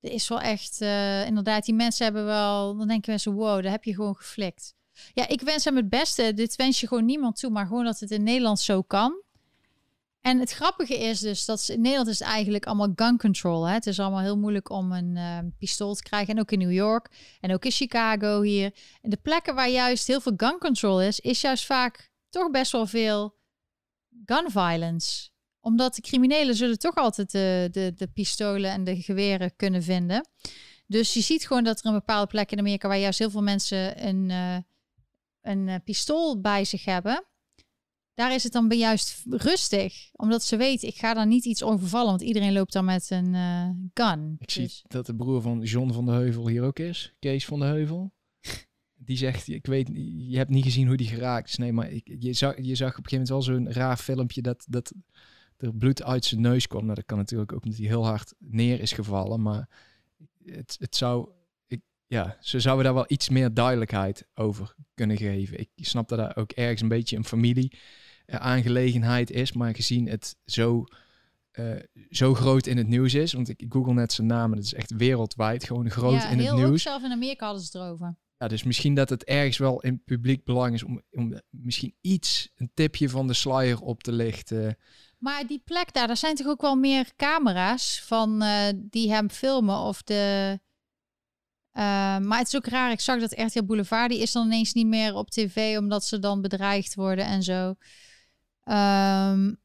er 0.00 0.10
is 0.10 0.28
wel 0.28 0.40
echt, 0.40 0.80
uh, 0.80 1.26
inderdaad, 1.26 1.64
die 1.64 1.74
mensen 1.74 2.04
hebben 2.04 2.24
wel, 2.24 2.76
dan 2.76 2.88
denken 2.88 3.10
mensen, 3.10 3.32
wow, 3.32 3.62
daar 3.62 3.72
heb 3.72 3.84
je 3.84 3.94
gewoon 3.94 4.16
geflikt. 4.16 4.76
Ja, 5.12 5.28
ik 5.28 5.40
wens 5.40 5.64
hem 5.64 5.76
het 5.76 5.88
beste. 5.88 6.34
Dit 6.34 6.56
wens 6.56 6.80
je 6.80 6.86
gewoon 6.86 7.04
niemand 7.04 7.36
toe, 7.36 7.50
maar 7.50 7.66
gewoon 7.66 7.84
dat 7.84 8.00
het 8.00 8.10
in 8.10 8.22
Nederland 8.22 8.60
zo 8.60 8.82
kan. 8.82 9.22
En 10.20 10.38
het 10.38 10.52
grappige 10.52 10.98
is 10.98 11.20
dus 11.20 11.44
dat 11.44 11.68
in 11.68 11.80
Nederland 11.80 12.08
is 12.08 12.20
eigenlijk 12.20 12.66
allemaal 12.66 12.92
gun 12.94 13.18
control. 13.18 13.64
Hè? 13.64 13.72
Het 13.72 13.86
is 13.86 14.00
allemaal 14.00 14.20
heel 14.20 14.38
moeilijk 14.38 14.70
om 14.70 14.92
een 14.92 15.16
uh, 15.16 15.38
pistool 15.58 15.94
te 15.94 16.02
krijgen. 16.02 16.34
En 16.34 16.40
ook 16.40 16.50
in 16.50 16.58
New 16.58 16.72
York 16.72 17.10
en 17.40 17.52
ook 17.52 17.64
in 17.64 17.70
Chicago 17.70 18.42
hier. 18.42 18.74
En 19.00 19.10
de 19.10 19.16
plekken 19.16 19.54
waar 19.54 19.68
juist 19.68 20.06
heel 20.06 20.20
veel 20.20 20.32
gun 20.36 20.58
control 20.58 21.02
is, 21.02 21.20
is 21.20 21.40
juist 21.40 21.66
vaak 21.66 22.10
toch 22.30 22.50
best 22.50 22.72
wel 22.72 22.86
veel 22.86 23.36
gun 24.24 24.50
violence. 24.50 25.30
Omdat 25.60 25.94
de 25.94 26.02
criminelen 26.02 26.54
zullen 26.54 26.78
toch 26.78 26.94
altijd 26.94 27.30
de, 27.30 27.68
de, 27.72 27.92
de 27.96 28.06
pistolen 28.06 28.70
en 28.70 28.84
de 28.84 29.02
geweren 29.02 29.56
kunnen 29.56 29.82
vinden. 29.82 30.28
Dus 30.86 31.14
je 31.14 31.20
ziet 31.20 31.46
gewoon 31.46 31.64
dat 31.64 31.78
er 31.78 31.86
een 31.86 31.92
bepaalde 31.92 32.26
plek 32.26 32.52
in 32.52 32.58
Amerika 32.58 32.88
waar 32.88 32.98
juist 32.98 33.18
heel 33.18 33.30
veel 33.30 33.42
mensen 33.42 34.06
een... 34.06 34.30
Uh, 34.30 34.56
een 35.48 35.68
uh, 35.68 35.74
pistool 35.84 36.40
bij 36.40 36.64
zich 36.64 36.84
hebben, 36.84 37.24
daar 38.14 38.34
is 38.34 38.42
het 38.42 38.52
dan 38.52 38.68
juist 38.68 39.22
rustig. 39.30 40.08
Omdat 40.12 40.42
ze 40.42 40.56
weten, 40.56 40.88
ik 40.88 40.96
ga 40.96 41.14
daar 41.14 41.26
niet 41.26 41.44
iets 41.44 41.62
overvallen, 41.62 42.08
want 42.08 42.22
iedereen 42.22 42.52
loopt 42.52 42.72
dan 42.72 42.84
met 42.84 43.10
een 43.10 43.34
uh, 43.34 43.70
gun. 43.94 44.36
Ik 44.38 44.50
zie 44.50 44.62
dus- 44.62 44.84
dat 44.88 45.06
de 45.06 45.14
broer 45.14 45.42
van 45.42 45.60
John 45.60 45.92
van 45.92 46.04
de 46.04 46.12
Heuvel 46.12 46.48
hier 46.48 46.62
ook 46.62 46.78
is, 46.78 47.14
Kees 47.18 47.44
van 47.44 47.58
de 47.58 47.64
Heuvel. 47.64 48.12
Die 49.08 49.16
zegt, 49.16 49.48
ik 49.48 49.66
weet, 49.66 49.90
je 50.28 50.36
hebt 50.36 50.50
niet 50.50 50.64
gezien 50.64 50.86
hoe 50.86 50.96
die 50.96 51.06
geraakt 51.06 51.48
is. 51.48 51.56
Nee, 51.56 51.72
maar 51.72 51.90
ik, 51.90 52.16
je, 52.18 52.32
zag, 52.32 52.56
je 52.56 52.74
zag 52.74 52.98
op 52.98 53.04
een 53.04 53.10
gegeven 53.10 53.34
moment 53.34 53.46
wel 53.46 53.56
zo'n 53.56 53.72
raar 53.72 53.96
filmpje 53.96 54.42
dat, 54.42 54.64
dat 54.68 54.92
er 55.56 55.74
bloed 55.74 56.02
uit 56.02 56.24
zijn 56.24 56.40
neus 56.40 56.66
kwam. 56.66 56.82
Nou, 56.82 56.94
dat 56.94 57.04
kan 57.04 57.18
natuurlijk 57.18 57.52
ook 57.52 57.64
omdat 57.64 57.78
hij 57.78 57.88
heel 57.88 58.06
hard 58.06 58.34
neer 58.38 58.80
is 58.80 58.92
gevallen. 58.92 59.42
Maar 59.42 59.68
het, 60.44 60.76
het 60.78 60.96
zou 60.96 61.28
ja, 62.08 62.36
ze 62.40 62.60
zouden 62.60 62.84
daar 62.84 62.94
wel 62.94 63.04
iets 63.08 63.28
meer 63.28 63.54
duidelijkheid 63.54 64.26
over 64.34 64.74
kunnen 64.94 65.16
geven. 65.16 65.58
Ik 65.58 65.70
snap 65.76 66.08
dat 66.08 66.18
dat 66.18 66.36
ook 66.36 66.50
ergens 66.50 66.80
een 66.80 66.88
beetje 66.88 67.16
een 67.16 67.24
familie 67.24 67.78
uh, 68.26 68.36
aangelegenheid 68.36 69.30
is, 69.30 69.52
maar 69.52 69.74
gezien 69.74 70.08
het 70.08 70.36
zo, 70.44 70.84
uh, 71.52 71.76
zo 72.10 72.34
groot 72.34 72.66
in 72.66 72.76
het 72.76 72.86
nieuws 72.86 73.14
is, 73.14 73.32
want 73.32 73.48
ik 73.48 73.64
google 73.68 73.94
net 73.94 74.12
zijn 74.12 74.26
naam 74.26 74.50
en 74.50 74.56
het 74.56 74.66
is 74.66 74.74
echt 74.74 74.90
wereldwijd 74.90 75.64
gewoon 75.64 75.90
groot 75.90 76.24
in 76.24 76.38
het 76.38 76.54
nieuws. 76.54 76.82
zelf 76.82 77.02
in 77.02 77.12
Amerika 77.12 77.44
hadden 77.44 77.64
ze 77.64 77.78
het 77.78 77.86
erover. 77.86 78.16
ja, 78.38 78.48
dus 78.48 78.62
misschien 78.62 78.94
dat 78.94 79.08
het 79.08 79.24
ergens 79.24 79.58
wel 79.58 79.80
in 79.80 80.02
publiek 80.04 80.44
belang 80.44 80.74
is 80.74 80.82
om, 80.82 81.02
om 81.10 81.40
misschien 81.50 81.94
iets, 82.00 82.50
een 82.56 82.70
tipje 82.74 83.08
van 83.08 83.26
de 83.26 83.34
sluier 83.34 83.80
op 83.80 84.02
te 84.02 84.12
lichten. 84.12 84.76
Maar 85.18 85.46
die 85.46 85.62
plek 85.64 85.92
daar, 85.92 86.06
daar 86.06 86.16
zijn 86.16 86.34
toch 86.34 86.46
ook 86.46 86.60
wel 86.60 86.76
meer 86.76 87.12
camera's 87.16 88.02
van 88.02 88.42
uh, 88.42 88.68
die 88.74 89.12
hem 89.12 89.30
filmen 89.30 89.78
of 89.78 90.02
de... 90.02 90.58
Uh, 91.78 91.84
maar 92.18 92.38
het 92.38 92.46
is 92.46 92.56
ook 92.56 92.66
raar, 92.66 92.90
ik 92.90 93.00
zag 93.00 93.20
dat 93.20 93.38
RTL 93.38 93.62
Boulevard, 93.62 94.10
die 94.10 94.20
is 94.20 94.32
dan 94.32 94.46
ineens 94.46 94.72
niet 94.72 94.86
meer 94.86 95.14
op 95.14 95.30
tv 95.30 95.78
omdat 95.78 96.04
ze 96.04 96.18
dan 96.18 96.40
bedreigd 96.40 96.94
worden 96.94 97.24
en 97.24 97.42
zo. 97.42 97.74
Um, 98.64 99.60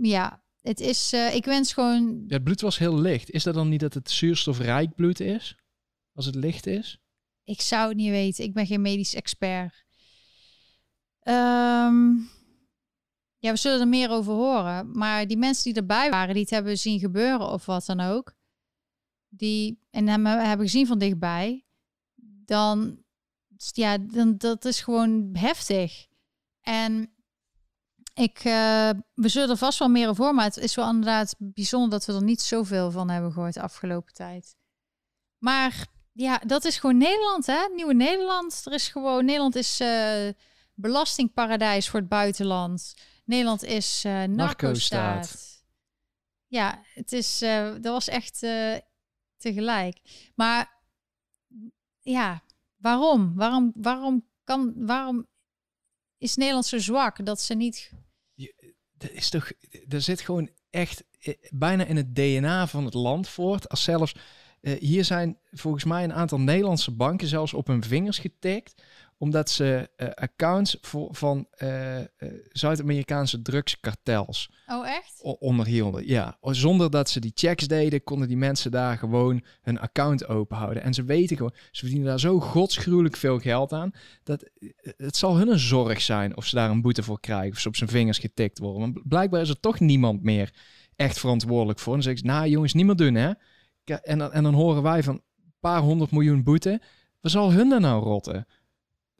ja, 0.00 0.42
het 0.60 0.80
is, 0.80 1.12
uh, 1.12 1.34
ik 1.34 1.44
wens 1.44 1.72
gewoon... 1.72 2.24
Ja, 2.26 2.34
het 2.34 2.44
bloed 2.44 2.60
was 2.60 2.78
heel 2.78 3.00
licht. 3.00 3.30
Is 3.30 3.42
dat 3.42 3.54
dan 3.54 3.68
niet 3.68 3.80
dat 3.80 3.94
het 3.94 4.10
zuurstofrijk 4.10 4.94
bloed 4.94 5.20
is? 5.20 5.56
Als 6.14 6.26
het 6.26 6.34
licht 6.34 6.66
is? 6.66 6.98
Ik 7.44 7.60
zou 7.60 7.88
het 7.88 7.96
niet 7.96 8.10
weten. 8.10 8.44
Ik 8.44 8.54
ben 8.54 8.66
geen 8.66 8.82
medisch 8.82 9.14
expert. 9.14 9.84
Um, 11.22 12.30
ja, 13.38 13.50
we 13.50 13.56
zullen 13.56 13.80
er 13.80 13.88
meer 13.88 14.10
over 14.10 14.32
horen. 14.32 14.98
Maar 14.98 15.26
die 15.26 15.36
mensen 15.36 15.64
die 15.64 15.80
erbij 15.80 16.10
waren, 16.10 16.34
die 16.34 16.42
het 16.42 16.50
hebben 16.50 16.78
zien 16.78 16.98
gebeuren 16.98 17.48
of 17.48 17.66
wat 17.66 17.86
dan 17.86 18.00
ook, 18.00 18.34
die 19.34 19.80
en 19.90 20.08
hem 20.08 20.26
hebben 20.26 20.66
gezien 20.66 20.86
van 20.86 20.98
dichtbij, 20.98 21.64
dan, 22.44 23.02
ja, 23.56 23.98
dan 23.98 24.36
dat 24.36 24.64
is 24.64 24.80
gewoon 24.80 25.30
heftig. 25.32 26.06
En 26.60 27.12
ik, 28.14 28.44
uh, 28.44 28.90
we 29.14 29.28
zullen 29.28 29.50
er 29.50 29.56
vast 29.56 29.78
wel 29.78 29.88
meer 29.88 30.08
over 30.08 30.20
horen, 30.20 30.36
maar 30.36 30.44
het 30.44 30.56
is 30.56 30.74
wel 30.74 30.88
inderdaad 30.88 31.34
bijzonder 31.38 31.90
dat 31.90 32.04
we 32.04 32.12
er 32.12 32.22
niet 32.22 32.40
zoveel 32.40 32.90
van 32.90 33.10
hebben 33.10 33.32
gehoord 33.32 33.54
de 33.54 33.62
afgelopen 33.62 34.14
tijd. 34.14 34.56
Maar 35.38 35.86
ja, 36.12 36.38
dat 36.38 36.64
is 36.64 36.78
gewoon 36.78 36.96
Nederland, 36.96 37.46
hè? 37.46 37.68
Nieuwe 37.74 37.94
Nederland. 37.94 38.62
Er 38.64 38.72
is 38.72 38.88
gewoon, 38.88 39.24
Nederland 39.24 39.54
is 39.54 39.80
uh, 39.80 40.28
belastingparadijs 40.74 41.88
voor 41.88 42.00
het 42.00 42.08
buitenland. 42.08 42.94
Nederland 43.24 43.62
is 43.62 44.04
uh, 44.06 44.22
narco-staat. 44.22 45.50
Ja, 46.46 46.82
het 46.94 47.12
is, 47.12 47.38
dat 47.80 47.82
was 47.82 48.08
echt 48.08 48.42
tegelijk. 49.42 50.00
Maar 50.34 50.80
ja, 52.00 52.42
waarom? 52.76 53.34
Waarom, 53.34 53.72
waarom, 53.74 54.24
kan, 54.44 54.72
waarom 54.76 55.26
is 56.18 56.36
Nederland 56.36 56.66
zo 56.66 56.78
zwak 56.78 57.26
dat 57.26 57.40
ze 57.40 57.54
niet... 57.54 57.90
Je, 58.34 58.74
er, 58.98 59.14
is 59.14 59.30
toch, 59.30 59.52
er 59.88 60.02
zit 60.02 60.20
gewoon 60.20 60.50
echt 60.70 61.04
bijna 61.50 61.84
in 61.84 61.96
het 61.96 62.14
DNA 62.14 62.66
van 62.66 62.84
het 62.84 62.94
land 62.94 63.28
voort. 63.28 63.68
Als 63.68 63.82
zelfs, 63.82 64.14
hier 64.60 65.04
zijn 65.04 65.38
volgens 65.50 65.84
mij 65.84 66.04
een 66.04 66.12
aantal 66.12 66.40
Nederlandse 66.40 66.90
banken 66.90 67.28
zelfs 67.28 67.54
op 67.54 67.66
hun 67.66 67.82
vingers 67.82 68.18
getikt 68.18 68.82
omdat 69.22 69.50
ze 69.50 69.90
uh, 69.96 70.08
accounts 70.08 70.76
voor, 70.80 71.08
van 71.14 71.46
uh, 71.58 71.98
uh, 71.98 72.04
Zuid-Amerikaanse 72.48 73.42
drugskartels 73.42 74.50
oh, 74.66 74.88
echt? 74.88 75.20
onderhielden. 75.22 76.06
Ja, 76.06 76.38
zonder 76.40 76.90
dat 76.90 77.10
ze 77.10 77.20
die 77.20 77.32
checks 77.34 77.66
deden, 77.66 78.04
konden 78.04 78.28
die 78.28 78.36
mensen 78.36 78.70
daar 78.70 78.98
gewoon 78.98 79.44
hun 79.60 79.78
account 79.78 80.26
openhouden. 80.26 80.82
En 80.82 80.94
ze 80.94 81.04
weten 81.04 81.36
gewoon, 81.36 81.54
ze 81.70 81.80
verdienen 81.80 82.08
daar 82.08 82.20
zo 82.20 82.40
godsgruwelijk 82.40 83.16
veel 83.16 83.38
geld 83.38 83.72
aan, 83.72 83.90
dat 84.22 84.50
het 84.96 85.16
zal 85.16 85.36
hun 85.36 85.48
een 85.48 85.58
zorg 85.58 86.00
zijn 86.00 86.36
of 86.36 86.46
ze 86.46 86.54
daar 86.54 86.70
een 86.70 86.82
boete 86.82 87.02
voor 87.02 87.20
krijgen 87.20 87.52
of 87.52 87.58
ze 87.58 87.68
op 87.68 87.76
zijn 87.76 87.90
vingers 87.90 88.18
getikt 88.18 88.58
worden. 88.58 88.80
Maar 88.80 89.02
blijkbaar 89.04 89.40
is 89.40 89.48
er 89.48 89.60
toch 89.60 89.80
niemand 89.80 90.22
meer 90.22 90.54
echt 90.96 91.18
verantwoordelijk 91.18 91.78
voor. 91.78 91.94
En 91.94 92.00
dan 92.00 92.08
zeg 92.08 92.18
ik, 92.18 92.24
nou 92.24 92.48
jongens, 92.48 92.72
niet 92.72 92.86
meer 92.86 92.96
doen 92.96 93.14
hè. 93.14 93.32
En 93.84 94.18
dan, 94.18 94.32
en 94.32 94.42
dan 94.42 94.54
horen 94.54 94.82
wij 94.82 95.02
van 95.02 95.14
een 95.14 95.54
paar 95.60 95.80
honderd 95.80 96.10
miljoen 96.10 96.42
boete. 96.42 96.80
Wat 97.20 97.32
zal 97.32 97.52
hun 97.52 97.68
dan 97.68 97.80
nou 97.80 98.02
rotten? 98.02 98.46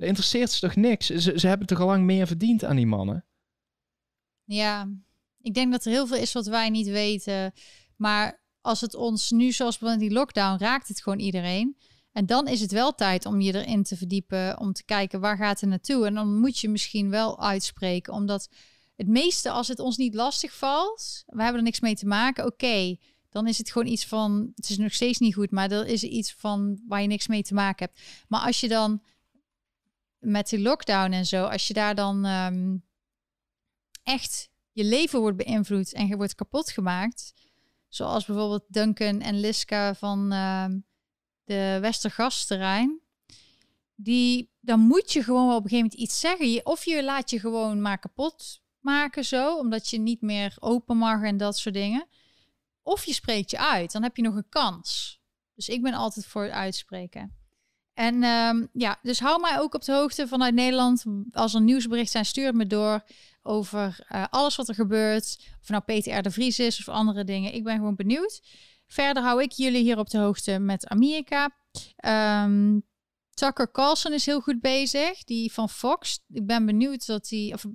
Interesseert 0.03 0.51
ze 0.51 0.61
toch 0.61 0.77
niks? 0.77 1.07
Ze, 1.07 1.39
ze 1.39 1.47
hebben 1.47 1.67
toch 1.67 1.81
al 1.81 1.87
lang 1.87 2.05
meer 2.05 2.27
verdiend 2.27 2.65
aan 2.65 2.77
die 2.77 2.87
mannen? 2.87 3.25
Ja, 4.45 4.89
ik 5.41 5.55
denk 5.55 5.73
dat 5.73 5.85
er 5.85 5.91
heel 5.91 6.07
veel 6.07 6.17
is 6.17 6.33
wat 6.33 6.47
wij 6.47 6.71
niet 6.71 6.89
weten. 6.89 7.53
Maar 7.97 8.43
als 8.61 8.81
het 8.81 8.95
ons 8.95 9.31
nu, 9.31 9.53
zoals 9.53 9.79
bij 9.79 9.97
die 9.97 10.13
lockdown, 10.13 10.59
raakt 10.59 10.89
het 10.89 11.03
gewoon 11.03 11.19
iedereen. 11.19 11.77
En 12.13 12.27
dan 12.27 12.49
is 12.49 12.61
het 12.61 12.73
wel 12.73 12.95
tijd 12.95 13.27
om 13.27 13.41
je 13.41 13.55
erin 13.55 13.83
te 13.83 13.97
verdiepen, 13.97 14.59
om 14.59 14.73
te 14.73 14.85
kijken 14.85 15.21
waar 15.21 15.37
gaat 15.37 15.61
het 15.61 15.71
naartoe. 15.71 16.07
En 16.07 16.15
dan 16.15 16.41
moet 16.41 16.59
je 16.59 16.69
misschien 16.69 17.11
wel 17.11 17.41
uitspreken, 17.41 18.13
omdat 18.13 18.49
het 18.97 19.09
meeste, 19.09 19.51
als 19.51 19.69
het 19.69 19.79
ons 19.79 19.97
niet 19.97 20.15
lastig 20.15 20.55
valt, 20.55 21.23
we 21.27 21.43
hebben 21.43 21.59
er 21.59 21.67
niks 21.67 21.81
mee 21.81 21.95
te 21.95 22.07
maken, 22.07 22.47
oké. 22.47 22.97
dan 23.29 23.47
is 23.47 23.59
het 23.59 23.71
gewoon 23.71 23.93
iets 23.93 24.07
van, 24.07 24.53
het 24.55 24.69
is 24.69 24.79
nog 24.79 24.93
steeds 24.93 25.19
niet 25.19 25.35
goed, 25.35 25.51
maar 25.51 25.71
er 25.71 25.87
is 25.87 26.03
iets 26.03 26.35
van 26.35 26.81
waar 26.89 27.03
je 27.03 27.09
niks 27.09 27.27
mee 27.27 27.43
te 27.43 27.55
maken 27.55 27.87
hebt. 27.87 28.01
Maar 28.29 28.41
als 28.41 28.61
je 28.61 28.69
dan 28.69 29.03
met 30.23 30.49
die 30.49 30.61
lockdown 30.61 31.13
en 31.13 31.27
zo, 31.27 31.45
als 31.45 31.67
je 31.67 31.75
daar 31.75 31.95
dan 31.95 32.25
ehm, 32.25 32.77
echt 34.03 34.51
je 34.73 34.85
leven 34.85 35.21
wordt 35.21 35.37
beïnvloed 35.37 35.93
en 35.93 36.07
je 36.07 36.17
wordt 36.17 36.35
kapot 36.35 36.71
gemaakt, 36.71 37.35
zoals 37.89 38.25
bijvoorbeeld 38.25 38.65
Duncan 38.69 39.21
en 39.21 39.41
Liska 39.41 39.95
van 39.95 40.33
uh, 40.33 40.67
de 41.45 41.79
Westergasterrein, 41.81 43.01
die 43.95 44.51
dan 44.61 44.81
moet 44.81 45.13
je 45.13 45.23
gewoon 45.23 45.49
op 45.49 45.63
een 45.65 45.71
gegeven 45.71 45.77
moment 45.77 45.95
iets 45.95 46.21
zeggen. 46.21 46.67
Of 46.67 46.85
je 46.85 47.05
laat 47.05 47.31
je 47.31 47.41
gewoon 47.41 47.81
maar 47.81 47.99
kapot 47.99 48.63
maken 48.81 49.25
zo, 49.25 49.59
omdat 49.59 49.89
je 49.89 49.99
niet 49.99 50.21
meer 50.21 50.57
open 50.59 50.97
mag 50.97 51.23
en 51.23 51.37
dat 51.37 51.59
soort 51.59 51.75
dingen. 51.75 52.07
Of 52.83 53.05
je 53.05 53.13
spreekt 53.13 53.51
je 53.51 53.59
uit, 53.59 53.93
dan 53.93 54.03
heb 54.03 54.17
je 54.17 54.23
nog 54.23 54.35
een 54.35 54.49
kans. 54.49 55.21
Dus 55.55 55.69
ik 55.69 55.83
ben 55.83 55.95
altijd 55.95 56.27
voor 56.27 56.43
het 56.43 56.53
uitspreken. 56.53 57.42
En 57.95 58.25
um, 58.25 58.69
ja, 58.73 58.99
dus 59.03 59.21
hou 59.21 59.41
mij 59.41 59.59
ook 59.61 59.75
op 59.75 59.85
de 59.85 59.93
hoogte 59.93 60.29
vanuit 60.29 60.55
Nederland. 60.55 61.05
Als 61.33 61.55
er 61.55 61.61
nieuwsbericht 61.61 62.11
zijn, 62.11 62.25
stuur 62.25 62.55
me 62.55 62.67
door 62.67 63.05
over 63.43 64.07
uh, 64.13 64.25
alles 64.31 64.57
wat 64.57 64.69
er 64.69 64.75
gebeurt. 64.75 65.39
Of 65.61 65.69
nou 65.69 65.83
Peter 65.83 66.19
R. 66.19 66.23
de 66.23 66.31
Vries 66.31 66.59
is 66.59 66.79
of 66.79 66.89
andere 66.89 67.25
dingen. 67.25 67.55
Ik 67.55 67.65
ben 67.65 67.77
gewoon 67.77 67.97
benieuwd. 67.97 68.43
Verder 68.87 69.23
hou 69.23 69.43
ik 69.43 69.53
jullie 69.53 69.83
hier 69.83 69.99
op 69.99 70.11
de 70.11 70.19
hoogte 70.19 70.59
met 70.59 70.87
Amerika. 70.87 71.51
Um, 72.45 72.83
Tucker 73.35 73.71
Carlson 73.71 74.13
is 74.13 74.27
heel 74.27 74.41
goed 74.41 74.61
bezig. 74.61 75.25
Die 75.25 75.53
van 75.53 75.69
Fox. 75.69 76.21
Ik 76.29 76.47
ben 76.47 76.67
benieuwd 76.67 77.07
dat 77.07 77.29
hij, 77.29 77.51
of, 77.55 77.67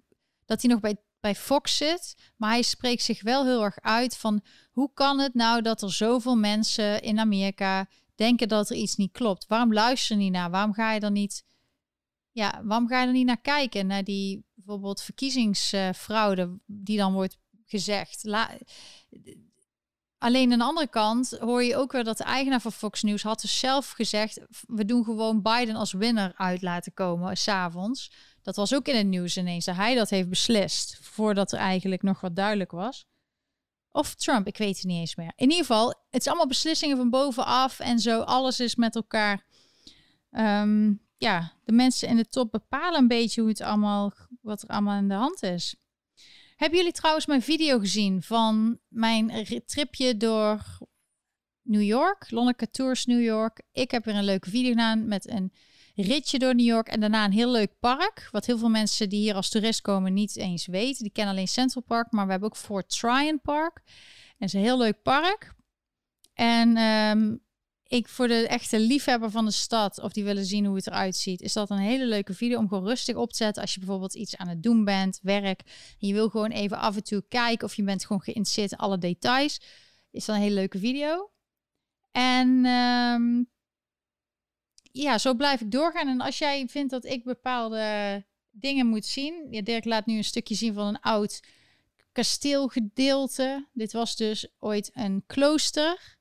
dat 0.45 0.61
hij 0.61 0.72
nog 0.72 0.80
bij, 0.80 0.98
bij 1.19 1.35
Fox 1.35 1.77
zit. 1.77 2.15
Maar 2.35 2.49
hij 2.49 2.61
spreekt 2.61 3.03
zich 3.03 3.22
wel 3.22 3.45
heel 3.45 3.64
erg 3.64 3.80
uit 3.81 4.18
van 4.18 4.41
hoe 4.72 4.91
kan 4.94 5.19
het 5.19 5.34
nou 5.34 5.61
dat 5.61 5.81
er 5.81 5.94
zoveel 5.94 6.35
mensen 6.35 7.02
in 7.02 7.19
Amerika 7.19 7.88
denken 8.18 8.48
dat 8.48 8.69
er 8.69 8.76
iets 8.76 8.95
niet 8.95 9.11
klopt. 9.11 9.45
Waarom 9.48 9.73
luister 9.73 10.15
je 10.15 10.23
niet 10.23 10.31
naar? 10.31 10.49
Waarom 10.49 10.73
ga 10.73 10.94
je 10.94 10.99
dan 10.99 11.14
niet, 11.14 11.44
ja, 12.31 12.61
waarom 12.64 12.88
ga 12.88 13.02
je 13.02 13.07
er 13.07 13.14
niet 13.14 13.26
naar 13.26 13.41
kijken? 13.41 13.88
Naar 13.88 14.03
die 14.03 14.45
bijvoorbeeld 14.53 15.02
verkiezingsfraude 15.02 16.60
die 16.65 16.98
dan 16.98 17.14
wordt 17.14 17.38
gezegd. 17.65 18.23
Alleen 20.18 20.52
aan 20.52 20.57
de 20.57 20.65
andere 20.65 20.88
kant 20.88 21.38
hoor 21.39 21.64
je 21.64 21.76
ook 21.76 21.91
weer 21.91 22.03
dat 22.03 22.18
de 22.18 22.23
eigenaar 22.23 22.61
van 22.61 22.72
Fox 22.72 23.03
News 23.03 23.23
had 23.23 23.41
dus 23.41 23.60
zelf 23.60 23.89
gezegd: 23.91 24.39
we 24.68 24.85
doen 24.85 25.03
gewoon 25.03 25.41
Biden 25.41 25.76
als 25.76 25.91
winnaar 25.91 26.34
uit 26.35 26.61
laten 26.61 26.94
komen 26.94 27.38
s'avonds. 27.38 28.11
Dat 28.41 28.56
was 28.56 28.73
ook 28.73 28.88
in 28.88 28.95
het 28.95 29.07
nieuws 29.07 29.38
ineens. 29.38 29.65
Hij 29.65 29.95
dat 29.95 30.10
heeft 30.10 30.30
beslist 30.30 30.99
voordat 31.02 31.52
er 31.52 31.60
eigenlijk 31.60 32.02
nog 32.02 32.22
wat 32.22 32.35
duidelijk 32.35 32.72
was. 32.72 33.06
Of 33.91 34.15
Trump, 34.15 34.48
ik 34.48 34.57
weet 34.57 34.76
het 34.76 34.85
niet 34.85 34.99
eens 34.99 35.15
meer. 35.15 35.34
In 35.35 35.49
ieder 35.49 35.65
geval, 35.65 35.94
het 36.18 36.26
is 36.26 36.31
allemaal 36.31 36.48
beslissingen 36.48 36.98
van 36.98 37.10
bovenaf 37.10 37.80
en 37.80 37.99
zo. 37.99 38.22
Alles 38.22 38.60
is 38.60 38.76
met 38.76 38.95
elkaar. 38.95 39.45
Ehm, 40.31 40.94
ja, 41.18 41.53
de 41.64 41.72
mensen 41.72 42.07
in 42.07 42.15
de 42.15 42.27
top 42.27 42.52
bepalen 42.52 42.99
een 42.99 43.07
beetje 43.07 43.41
hoe 43.41 43.49
het 43.49 43.61
allemaal, 43.61 44.14
wat 44.41 44.61
er 44.61 44.69
allemaal 44.69 44.98
in 44.98 45.07
de 45.07 45.14
hand 45.14 45.44
is. 45.44 45.76
Hebben 46.56 46.77
jullie 46.77 46.94
trouwens 46.94 47.26
mijn 47.26 47.41
video 47.41 47.80
gezien 47.80 48.22
van 48.23 48.80
mijn 48.88 49.45
tripje 49.65 50.18
door 50.18 50.77
New 51.61 51.81
York? 51.81 52.31
Lonneke 52.31 52.69
Tours 52.69 53.06
New 53.06 53.22
York. 53.22 53.61
Ik 53.72 53.91
heb 53.91 54.06
weer 54.06 54.15
een 54.15 54.23
leuke 54.23 54.49
video 54.49 54.69
gedaan 54.69 55.07
met 55.07 55.30
een 55.30 55.53
ritje 55.95 56.39
door 56.39 56.56
New 56.56 56.65
York 56.65 56.88
en 56.88 56.99
daarna 56.99 57.26
een 57.26 57.31
heel 57.31 57.52
leuk 57.52 57.80
park. 57.80 58.27
Wat 58.31 58.45
heel 58.45 58.57
veel 58.57 58.69
mensen 58.69 59.10
die 59.10 59.19
hier 59.19 59.35
als 59.35 59.49
toerist 59.49 59.81
komen 59.81 60.14
niet 60.14 60.35
eens 60.35 60.65
weten. 60.65 61.03
Die 61.03 61.11
kennen 61.11 61.34
alleen 61.34 61.48
Central 61.48 61.84
Park, 61.84 62.11
maar 62.11 62.26
we 62.26 62.31
hebben 62.31 62.49
ook 62.49 62.57
Fort 62.57 62.89
Tryon 62.89 63.41
Park. 63.41 63.81
En 63.85 64.45
het 64.45 64.48
is 64.48 64.53
een 64.53 64.60
heel 64.60 64.77
leuk 64.77 65.02
park. 65.02 65.56
En 66.38 66.78
um, 66.78 67.40
ik 67.84 68.08
voor 68.08 68.28
de 68.28 68.48
echte 68.48 68.80
liefhebber 68.80 69.32
van 69.32 69.46
de 69.46 69.52
stad, 69.52 70.00
of 70.00 70.12
die 70.12 70.24
willen 70.24 70.46
zien 70.46 70.66
hoe 70.66 70.76
het 70.76 70.88
eruit 70.88 71.16
ziet, 71.16 71.42
is 71.42 71.54
dat 71.54 71.70
een 71.70 71.78
hele 71.78 72.06
leuke 72.06 72.34
video 72.34 72.58
om 72.58 72.68
gewoon 72.68 72.88
rustig 72.88 73.16
op 73.16 73.30
te 73.30 73.36
zetten. 73.36 73.62
Als 73.62 73.74
je 73.74 73.80
bijvoorbeeld 73.80 74.14
iets 74.14 74.38
aan 74.38 74.48
het 74.48 74.64
doen 74.64 74.86
bent, 74.86 75.20
werk, 75.22 75.62
je 75.98 76.14
wil 76.14 76.30
gewoon 76.30 76.52
even 76.52 76.78
af 76.78 76.96
en 76.96 77.04
toe 77.04 77.26
kijken 77.28 77.68
of 77.68 77.76
je 77.76 77.84
bent 77.84 78.06
gewoon 78.06 78.22
geïnteresseerd 78.22 78.72
in 78.72 78.78
alle 78.78 78.98
details, 78.98 79.62
is 80.12 80.26
dat 80.26 80.36
een 80.36 80.42
hele 80.42 80.56
leuke 80.56 80.80
video. 80.80 81.32
En 82.12 82.66
um, 82.66 83.50
ja, 84.92 85.18
zo 85.18 85.34
blijf 85.34 85.62
ik 85.62 85.72
doorgaan. 85.72 86.08
En 86.08 86.22
als 86.22 86.38
jij 86.38 86.68
vindt 86.68 86.92
dat 86.92 87.06
ik 87.06 87.24
bepaalde 87.24 88.26
dingen 88.50 88.88
moet 88.88 89.06
zien. 89.06 89.48
Ja, 89.50 89.62
Dirk 89.62 89.86
laat 89.86 90.06
nu 90.06 90.18
een 90.18 90.24
stukje 90.24 90.56
zien 90.56 90.74
van 90.74 90.88
een 90.88 91.00
oud 91.00 91.44
kasteelgedeelte. 92.12 93.68
Dit 93.74 93.92
was 93.92 94.16
dus 94.16 94.48
ooit 94.60 94.90
een 94.94 95.24
klooster. 95.28 96.16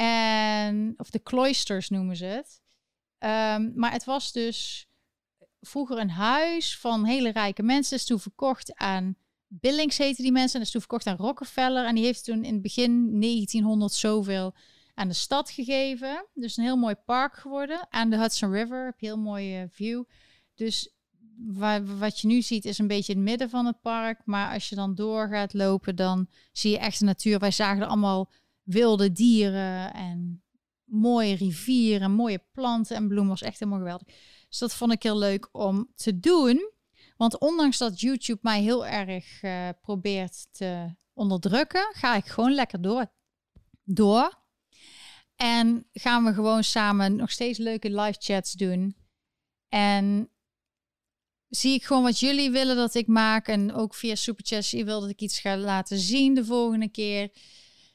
En, 0.00 0.94
of 0.96 1.10
de 1.10 1.22
cloisters 1.22 1.88
noemen 1.88 2.16
ze 2.16 2.24
het. 2.24 2.60
Ehm, 3.18 3.70
maar 3.74 3.92
het 3.92 4.04
was 4.04 4.32
dus 4.32 4.88
vroeger 5.60 5.98
een 5.98 6.10
huis 6.10 6.78
van 6.78 7.04
hele 7.04 7.30
rijke 7.30 7.62
mensen. 7.62 7.96
is 7.96 8.04
toen 8.04 8.20
verkocht 8.20 8.74
aan 8.74 9.16
Billings 9.46 9.98
heette 9.98 10.22
die 10.22 10.32
mensen. 10.32 10.60
En 10.60 10.64
is 10.64 10.70
toen 10.70 10.80
verkocht 10.80 11.06
aan 11.06 11.16
Rockefeller. 11.16 11.84
En 11.84 11.94
die 11.94 12.04
heeft 12.04 12.24
toen 12.24 12.44
in 12.44 12.52
het 12.52 12.62
begin 12.62 13.20
1900 13.20 13.92
zoveel 13.92 14.54
aan 14.94 15.08
de 15.08 15.14
stad 15.14 15.50
gegeven. 15.50 16.26
Dus 16.34 16.56
een 16.56 16.64
heel 16.64 16.76
mooi 16.76 16.94
park 16.94 17.36
geworden. 17.36 17.86
Aan 17.90 18.10
de 18.10 18.18
Hudson 18.18 18.52
River 18.52 18.84
heb 18.84 19.00
heel 19.00 19.18
mooie 19.18 19.68
view. 19.70 20.04
Dus 20.54 20.94
wat 21.98 22.20
je 22.20 22.26
nu 22.26 22.42
ziet 22.42 22.64
is 22.64 22.78
een 22.78 22.86
beetje 22.86 23.12
het 23.12 23.22
midden 23.22 23.50
van 23.50 23.66
het 23.66 23.80
park. 23.80 24.20
Maar 24.24 24.52
als 24.52 24.68
je 24.68 24.74
dan 24.74 24.94
door 24.94 25.28
gaat 25.28 25.54
lopen, 25.54 25.96
dan 25.96 26.28
zie 26.52 26.70
je 26.70 26.78
echt 26.78 26.98
de 26.98 27.04
natuur. 27.04 27.38
Wij 27.38 27.50
zagen 27.50 27.82
er 27.82 27.88
allemaal 27.88 28.30
wilde 28.72 29.12
dieren 29.12 29.94
en 29.94 30.42
mooie 30.84 31.34
rivieren, 31.34 32.10
mooie 32.10 32.44
planten 32.52 32.96
en 32.96 33.08
bloemen. 33.08 33.28
was 33.30 33.42
echt 33.42 33.58
helemaal 33.58 33.80
geweldig. 33.80 34.06
Dus 34.48 34.58
dat 34.58 34.74
vond 34.74 34.92
ik 34.92 35.02
heel 35.02 35.18
leuk 35.18 35.48
om 35.52 35.92
te 35.94 36.20
doen. 36.20 36.70
Want 37.16 37.38
ondanks 37.38 37.78
dat 37.78 38.00
YouTube 38.00 38.38
mij 38.42 38.62
heel 38.62 38.86
erg 38.86 39.42
uh, 39.42 39.68
probeert 39.80 40.46
te 40.50 40.94
onderdrukken, 41.12 41.92
ga 41.92 42.16
ik 42.16 42.26
gewoon 42.26 42.54
lekker 42.54 42.80
door. 42.82 43.12
Door. 43.84 44.38
En 45.36 45.86
gaan 45.92 46.24
we 46.24 46.32
gewoon 46.32 46.64
samen 46.64 47.16
nog 47.16 47.30
steeds 47.30 47.58
leuke 47.58 47.90
live 47.90 48.18
chats 48.18 48.52
doen. 48.52 48.96
En 49.68 50.30
zie 51.48 51.74
ik 51.74 51.84
gewoon 51.84 52.02
wat 52.02 52.18
jullie 52.18 52.50
willen 52.50 52.76
dat 52.76 52.94
ik 52.94 53.06
maak. 53.06 53.48
En 53.48 53.72
ook 53.72 53.94
via 53.94 54.14
Superchats, 54.14 54.70
je 54.70 54.84
wil 54.84 55.00
dat 55.00 55.10
ik 55.10 55.20
iets 55.20 55.40
ga 55.40 55.56
laten 55.56 55.98
zien 55.98 56.34
de 56.34 56.44
volgende 56.44 56.88
keer. 56.88 57.30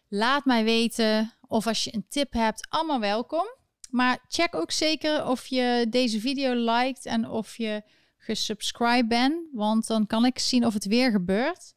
Laat 0.08 0.46
mij 0.46 0.64
weten. 0.64 1.34
Of 1.48 1.68
als 1.68 1.84
je 1.84 1.96
een 1.96 2.06
tip 2.10 2.34
hebt, 2.34 2.68
allemaal 2.70 3.00
welkom. 3.00 3.46
Maar 3.90 4.20
check 4.28 4.56
ook 4.56 4.72
zeker 4.72 5.28
of 5.28 5.48
je 5.48 5.86
deze 5.90 6.20
video 6.20 6.54
liked 6.54 7.06
en 7.06 7.30
of 7.30 7.58
je 7.58 7.84
gesubscribed 8.18 9.08
bent. 9.08 9.48
Want 9.52 9.88
dan 9.88 10.08
kan 10.08 10.26
ik 10.26 10.40
zien 10.40 10.66
of 10.66 10.74
het 10.74 10.86
weer 10.86 11.12
gebeurt. 11.12 11.74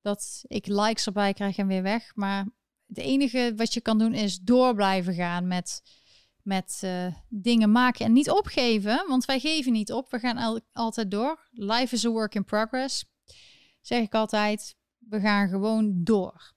Dat 0.00 0.44
ik 0.46 0.66
likes 0.66 1.06
erbij 1.06 1.32
krijg 1.32 1.56
en 1.56 1.66
weer 1.66 1.82
weg. 1.82 2.12
Maar 2.14 2.46
het 2.88 2.98
enige 2.98 3.52
wat 3.56 3.74
je 3.74 3.80
kan 3.80 3.98
doen 3.98 4.14
is 4.14 4.40
door 4.40 4.74
blijven 4.74 5.14
gaan 5.14 5.46
met, 5.46 5.82
met 6.42 6.80
uh, 6.84 7.06
dingen 7.28 7.72
maken 7.72 8.04
en 8.04 8.12
niet 8.12 8.30
opgeven. 8.30 9.04
Want 9.08 9.24
wij 9.24 9.40
geven 9.40 9.72
niet 9.72 9.92
op. 9.92 10.10
We 10.10 10.18
gaan 10.18 10.36
al, 10.36 10.60
altijd 10.72 11.10
door. 11.10 11.48
Life 11.50 11.94
is 11.94 12.06
a 12.06 12.10
work 12.10 12.34
in 12.34 12.44
progress. 12.44 13.04
Zeg 13.80 14.02
ik 14.02 14.14
altijd. 14.14 14.76
We 14.98 15.20
gaan 15.20 15.48
gewoon 15.48 16.04
door. 16.04 16.54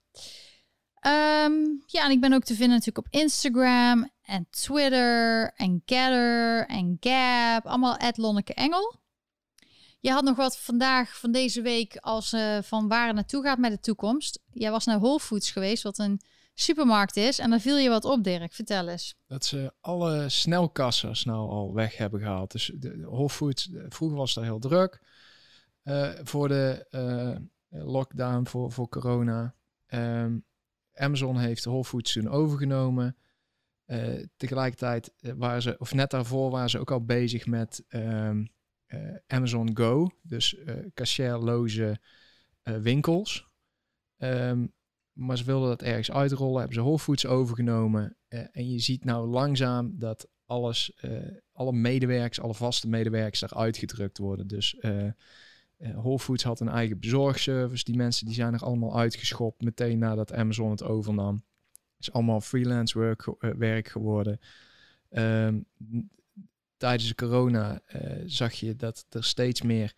Um, 1.06 1.82
ja, 1.86 2.04
en 2.04 2.10
ik 2.10 2.20
ben 2.20 2.32
ook 2.32 2.44
te 2.44 2.54
vinden 2.54 2.78
natuurlijk 2.78 3.06
op 3.06 3.12
Instagram 3.20 4.10
en 4.22 4.46
Twitter 4.50 5.52
en 5.56 5.82
Gather 5.84 6.66
en 6.66 6.96
Gap. 7.00 7.66
Allemaal 7.66 7.98
Lonneke 8.14 8.54
Engel. 8.54 8.94
Je 10.00 10.10
had 10.10 10.24
nog 10.24 10.36
wat 10.36 10.58
vandaag 10.58 11.18
van 11.18 11.32
deze 11.32 11.62
week 11.62 11.96
als 11.96 12.32
uh, 12.32 12.58
van 12.62 12.88
waar 12.88 13.06
het 13.06 13.14
naartoe 13.14 13.42
gaat 13.42 13.58
met 13.58 13.70
de 13.70 13.80
toekomst. 13.80 14.42
Jij 14.52 14.70
was 14.70 14.84
naar 14.84 15.00
Whole 15.00 15.20
Foods 15.20 15.50
geweest, 15.50 15.82
wat 15.82 15.98
een 15.98 16.20
supermarkt 16.54 17.16
is. 17.16 17.38
En 17.38 17.50
daar 17.50 17.60
viel 17.60 17.76
je 17.76 17.88
wat 17.88 18.04
op, 18.04 18.24
Dirk. 18.24 18.52
Vertel 18.52 18.88
eens. 18.88 19.14
Dat 19.26 19.44
ze 19.44 19.72
alle 19.80 20.28
snelkassers 20.28 21.24
nou 21.24 21.50
al 21.50 21.74
weg 21.74 21.96
hebben 21.96 22.20
gehaald. 22.20 22.52
Dus 22.52 22.72
de, 22.74 23.00
Whole 23.00 23.28
Foods, 23.28 23.70
vroeger 23.88 24.18
was 24.18 24.34
dat 24.34 24.44
heel 24.44 24.58
druk. 24.58 25.02
Uh, 25.84 26.10
voor 26.22 26.48
de 26.48 26.86
lockdown, 27.68 28.46
voor, 28.46 28.72
voor 28.72 28.88
corona. 28.88 29.54
Um, 29.88 30.44
Amazon 30.98 31.38
heeft 31.38 31.64
Whole 31.64 31.84
Foods 31.84 32.12
toen 32.12 32.28
overgenomen. 32.28 33.16
Uh, 33.86 34.24
tegelijkertijd 34.36 35.12
waren 35.36 35.62
ze, 35.62 35.76
of 35.78 35.94
net 35.94 36.10
daarvoor 36.10 36.50
waren 36.50 36.70
ze 36.70 36.78
ook 36.78 36.90
al 36.90 37.04
bezig 37.04 37.46
met 37.46 37.84
um, 37.88 38.48
uh, 38.88 39.16
Amazon 39.26 39.76
Go, 39.76 40.10
dus 40.22 40.54
uh, 40.54 40.74
cashierloze 40.94 42.00
winkels. 42.62 43.48
Um, 44.18 44.74
maar 45.12 45.38
ze 45.38 45.44
wilden 45.44 45.68
dat 45.68 45.82
ergens 45.82 46.10
uitrollen, 46.10 46.58
hebben 46.58 46.74
ze 46.74 46.80
Whole 46.80 46.98
Foods 46.98 47.26
overgenomen. 47.26 48.16
en 48.28 48.70
je 48.70 48.78
ziet 48.78 49.04
nou 49.04 49.28
langzaam 49.28 49.98
dat 49.98 50.28
alles, 50.44 50.98
alle 51.52 51.72
medewerkers, 51.72 52.40
alle 52.40 52.54
vaste 52.54 52.88
medewerkers 52.88 53.40
daar 53.40 53.54
uitgedrukt 53.54 54.18
worden. 54.18 54.46
Dus 54.46 54.76
Whole 55.78 56.18
Foods 56.18 56.42
had 56.42 56.60
een 56.60 56.68
eigen 56.68 56.98
bezorgservice. 56.98 57.84
Die 57.84 57.96
mensen 57.96 58.26
die 58.26 58.34
zijn 58.34 58.54
er 58.54 58.64
allemaal 58.64 58.98
uitgeschopt 58.98 59.62
meteen 59.62 59.98
nadat 59.98 60.32
Amazon 60.32 60.70
het 60.70 60.82
overnam. 60.82 61.44
Het 61.72 62.06
is 62.06 62.12
allemaal 62.12 62.40
freelance 62.40 62.98
work, 62.98 63.34
werk 63.38 63.88
geworden. 63.88 64.40
Um, 65.10 65.66
tijdens 66.76 67.08
de 67.08 67.14
corona 67.14 67.80
uh, 67.94 68.22
zag 68.26 68.52
je 68.52 68.76
dat 68.76 69.06
er 69.08 69.24
steeds 69.24 69.62
meer 69.62 69.94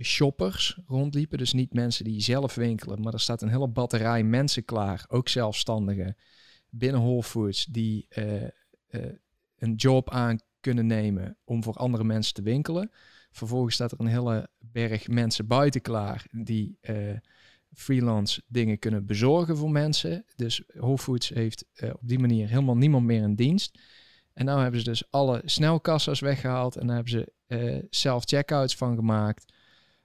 shoppers 0.00 0.78
rondliepen. 0.86 1.38
Dus 1.38 1.52
niet 1.52 1.74
mensen 1.74 2.04
die 2.04 2.20
zelf 2.20 2.54
winkelen, 2.54 3.00
maar 3.00 3.12
er 3.12 3.20
staat 3.20 3.42
een 3.42 3.48
hele 3.48 3.68
batterij 3.68 4.24
mensen 4.24 4.64
klaar, 4.64 5.04
ook 5.08 5.28
zelfstandigen, 5.28 6.16
binnen 6.68 7.00
Whole 7.00 7.22
Foods, 7.22 7.64
die 7.64 8.06
een 9.58 9.74
job 9.74 10.10
aan 10.10 10.38
kunnen 10.60 10.86
nemen 10.86 11.36
om 11.44 11.62
voor 11.62 11.74
andere 11.74 12.04
mensen 12.04 12.34
te 12.34 12.42
winkelen. 12.42 12.90
Vervolgens 13.30 13.74
staat 13.74 13.92
er 13.92 14.00
een 14.00 14.06
hele 14.06 14.48
berg 14.58 15.08
mensen 15.08 15.46
buiten 15.46 15.80
klaar 15.80 16.26
die 16.30 16.78
freelance 17.72 18.42
dingen 18.46 18.78
kunnen 18.78 19.06
bezorgen 19.06 19.56
voor 19.56 19.70
mensen. 19.70 20.24
Dus 20.36 20.62
Whole 20.66 20.98
Foods 20.98 21.28
heeft 21.28 21.64
op 21.92 22.08
die 22.08 22.18
manier 22.18 22.48
helemaal 22.48 22.76
niemand 22.76 23.06
meer 23.06 23.22
in 23.22 23.34
dienst. 23.34 23.78
En 24.32 24.46
nu 24.46 24.52
hebben 24.52 24.80
ze 24.80 24.88
dus 24.88 25.10
alle 25.10 25.42
snelkassas 25.44 26.20
weggehaald 26.20 26.76
en 26.76 26.86
daar 26.86 26.94
hebben 26.96 27.12
ze 27.12 27.32
uh, 27.46 27.82
self-checkouts 27.90 28.76
van 28.76 28.96
gemaakt. 28.96 29.52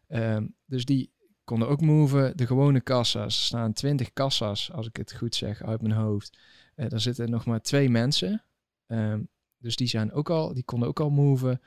Um, 0.10 0.56
dus 0.66 0.86
die 0.86 1.12
konden 1.44 1.68
ook 1.68 1.82
moven. 1.82 2.38
De 2.38 2.48
gewone 2.48 2.82
kassa's, 2.82 3.38
er 3.38 3.44
staan 3.46 3.74
20 3.74 4.14
kassa's, 4.14 4.72
als 4.72 4.88
ik 4.88 4.96
het 4.96 5.14
goed 5.14 5.36
zeg 5.36 5.64
uit 5.64 5.82
mijn 5.82 5.94
hoofd. 5.94 6.38
Uh, 6.76 6.90
daar 6.90 7.00
zitten 7.00 7.30
nog 7.30 7.46
maar 7.46 7.62
twee 7.62 7.90
mensen. 7.90 8.44
Um, 8.88 9.28
dus 9.58 9.76
die, 9.76 9.88
zijn 9.88 10.12
ook 10.12 10.30
al, 10.30 10.54
die 10.54 10.64
konden 10.64 10.88
ook 10.88 11.00
al 11.00 11.10
moven. 11.10 11.62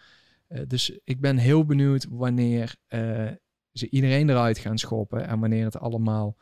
Uh, 0.48 0.60
dus 0.66 0.98
ik 1.04 1.20
ben 1.20 1.36
heel 1.36 1.64
benieuwd 1.64 2.06
wanneer 2.10 2.76
ze 3.72 3.90
iedereen 3.90 4.30
eruit 4.30 4.58
gaan 4.58 4.78
schoppen 4.78 5.26
en 5.26 5.40
wanneer 5.40 5.64
het 5.64 5.78
allemaal 5.78 6.36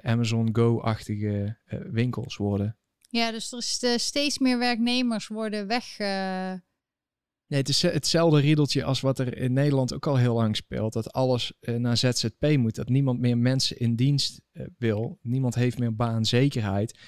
Amazon 0.00 0.48
Go-achtige 0.52 1.58
winkels 1.90 2.36
worden. 2.36 2.76
Ja, 3.08 3.30
dus 3.30 3.52
er 3.82 3.94
is 3.94 4.04
steeds 4.04 4.38
meer 4.38 4.58
werknemers 4.58 5.26
worden 5.26 5.66
weg. 5.66 5.98
Nee, 7.46 7.60
het 7.60 7.68
is 7.68 7.82
hetzelfde 7.82 8.40
riedeltje 8.40 8.84
als 8.84 9.00
wat 9.00 9.18
er 9.18 9.36
in 9.36 9.52
Nederland 9.52 9.94
ook 9.94 10.06
al 10.06 10.16
heel 10.16 10.34
lang 10.34 10.56
speelt. 10.56 10.92
Dat 10.92 11.12
alles 11.12 11.52
uh, 11.60 11.76
naar 11.76 11.96
ZZP 11.96 12.56
moet. 12.56 12.74
Dat 12.74 12.88
niemand 12.88 13.20
meer 13.20 13.38
mensen 13.38 13.78
in 13.78 13.96
dienst 13.96 14.40
wil. 14.78 15.18
Niemand 15.22 15.54
heeft 15.54 15.78
meer 15.78 15.96
baanzekerheid. 15.96 16.98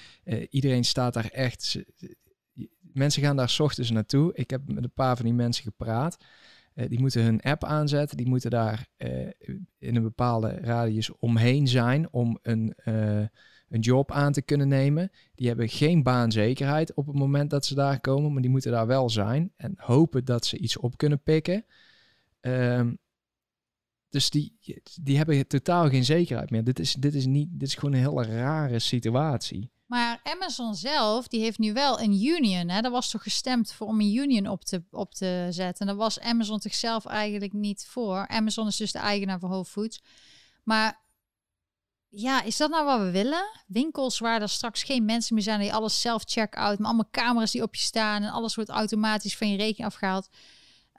iedereen 0.49 0.85
staat 0.85 1.13
daar 1.13 1.29
echt. 1.29 1.77
Mensen 2.95 3.21
gaan 3.21 3.35
daar 3.35 3.49
s 3.49 3.59
ochtends 3.59 3.91
naartoe. 3.91 4.33
Ik 4.33 4.49
heb 4.49 4.61
met 4.73 4.83
een 4.83 4.93
paar 4.93 5.15
van 5.15 5.25
die 5.25 5.33
mensen 5.33 5.63
gepraat. 5.63 6.17
die 6.73 6.99
moeten 6.99 7.23
hun 7.23 7.41
app 7.41 7.63
aanzetten. 7.63 8.17
Die 8.17 8.27
moeten 8.27 8.49
daar 8.49 8.87
in 9.77 9.95
een 9.95 10.03
bepaalde 10.03 10.49
radius 10.61 11.17
omheen 11.17 11.67
zijn 11.67 12.11
om 12.11 12.39
een 12.41 12.75
een 13.69 13.79
job 13.79 14.11
aan 14.11 14.31
te 14.31 14.41
kunnen 14.41 14.67
nemen. 14.67 15.11
Die 15.35 15.47
hebben 15.47 15.69
geen 15.69 16.03
baanzekerheid 16.03 16.93
op 16.93 17.07
het 17.07 17.15
moment 17.15 17.49
dat 17.49 17.65
ze 17.65 17.75
daar 17.75 17.99
komen, 17.99 18.33
maar 18.33 18.41
die 18.41 18.51
moeten 18.51 18.71
daar 18.71 18.87
wel 18.87 19.09
zijn 19.09 19.51
en 19.55 19.73
hopen 19.77 20.25
dat 20.25 20.45
ze 20.45 20.57
iets 20.57 20.77
op 20.77 20.97
kunnen 20.97 21.21
pikken. 21.23 21.65
Ehm, 22.39 22.93
dus 24.09 24.29
die, 24.29 24.57
die 25.01 25.17
hebben 25.17 25.47
totaal 25.47 25.89
geen 25.89 26.05
zekerheid 26.05 26.49
meer. 26.49 26.63
Dit 26.63 26.79
is, 26.79 26.93
dit 26.93 27.15
is, 27.15 27.25
niet, 27.25 27.49
dit 27.51 27.67
is 27.67 27.75
gewoon 27.75 27.93
een 27.93 27.99
hele 27.99 28.23
rare 28.23 28.79
situatie. 28.79 29.71
Maar 29.85 30.19
Amazon 30.23 30.75
zelf, 30.75 31.27
die 31.27 31.41
heeft 31.41 31.57
nu 31.57 31.73
wel 31.73 31.99
een 31.99 32.23
union. 32.23 32.69
Hè? 32.69 32.81
Dat 32.81 32.91
was 32.91 33.09
toch 33.09 33.23
gestemd 33.23 33.73
voor 33.73 33.87
om 33.87 33.99
een 33.99 34.15
union 34.15 34.47
op 34.47 34.63
te, 34.63 34.83
op 34.91 35.13
te 35.13 35.47
zetten. 35.49 35.79
En 35.79 35.87
daar 35.87 35.95
was 35.95 36.19
Amazon 36.19 36.61
zichzelf 36.61 37.05
eigenlijk 37.05 37.53
niet 37.53 37.85
voor. 37.89 38.27
Amazon 38.27 38.67
is 38.67 38.77
dus 38.77 38.91
de 38.91 38.99
eigenaar 38.99 39.39
van 39.39 39.49
Whole 39.49 39.65
Foods. 39.65 40.01
Maar 40.63 41.03
ja, 42.07 42.41
is 42.41 42.57
dat 42.57 42.69
nou 42.69 42.85
wat 42.85 42.99
we 42.99 43.11
willen? 43.11 43.45
Winkels 43.67 44.19
waar 44.19 44.41
er 44.41 44.49
straks 44.49 44.83
geen 44.83 45.05
mensen 45.05 45.35
meer 45.35 45.43
zijn 45.43 45.59
die 45.59 45.73
alles 45.73 46.01
zelf 46.01 46.23
check-out, 46.25 46.77
maar 46.77 46.87
allemaal 46.87 47.09
camera's 47.11 47.51
die 47.51 47.61
op 47.61 47.75
je 47.75 47.81
staan 47.81 48.23
en 48.23 48.29
alles 48.29 48.55
wordt 48.55 48.69
automatisch 48.69 49.37
van 49.37 49.49
je 49.49 49.57
rekening 49.57 49.85
afgehaald. 49.85 50.29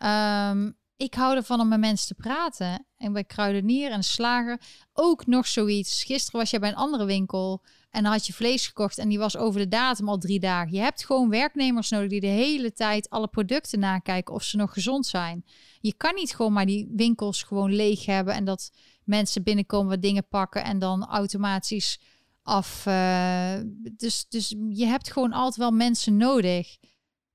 Um, 0.03 0.79
ik 0.97 1.15
hou 1.15 1.37
ervan 1.37 1.61
om 1.61 1.69
met 1.69 1.81
mensen 1.81 2.07
te 2.07 2.23
praten. 2.23 2.87
En 2.97 3.13
bij 3.13 3.25
kruidenier 3.25 3.91
en 3.91 4.05
slager 4.05 4.61
ook 4.93 5.27
nog 5.27 5.47
zoiets. 5.47 6.05
Gisteren 6.05 6.41
was 6.41 6.51
je 6.51 6.59
bij 6.59 6.69
een 6.69 6.77
andere 6.77 7.05
winkel 7.05 7.63
en 7.97 8.03
dan 8.03 8.13
had 8.13 8.27
je 8.27 8.33
vlees 8.33 8.67
gekocht 8.67 8.99
en 8.99 9.09
die 9.09 9.19
was 9.19 9.37
over 9.37 9.61
de 9.61 9.69
datum 9.69 10.09
al 10.09 10.19
drie 10.19 10.41
dagen. 10.41 10.73
Je 10.73 10.81
hebt 10.81 11.05
gewoon 11.05 11.29
werknemers 11.31 11.91
nodig 11.91 12.09
die 12.09 12.21
de 12.21 12.27
hele 12.27 12.73
tijd 12.73 13.11
alle 13.11 13.29
producten 13.29 13.79
nakijken 13.79 14.35
of 14.35 14.43
ze 14.43 14.57
nog 14.57 14.73
gezond 14.73 15.07
zijn. 15.07 15.45
Je 15.81 15.95
kan 15.95 16.15
niet 16.15 16.35
gewoon 16.35 16.53
maar 16.53 16.67
die 16.67 16.89
winkels 16.91 17.43
gewoon 17.43 17.75
leeg 17.75 18.07
hebben 18.07 18.35
en 18.35 18.45
dat 18.45 18.71
mensen 19.05 19.43
binnenkomen 19.43 19.89
wat 19.89 20.03
dingen 20.03 20.29
pakken 20.29 20.65
en 20.65 20.79
dan 20.79 21.07
automatisch 21.07 22.01
af. 22.43 22.87
Uh, 22.87 23.55
dus, 23.93 24.27
dus 24.29 24.55
je 24.69 24.87
hebt 24.87 25.13
gewoon 25.13 25.33
altijd 25.33 25.57
wel 25.57 25.71
mensen 25.71 26.17
nodig. 26.17 26.77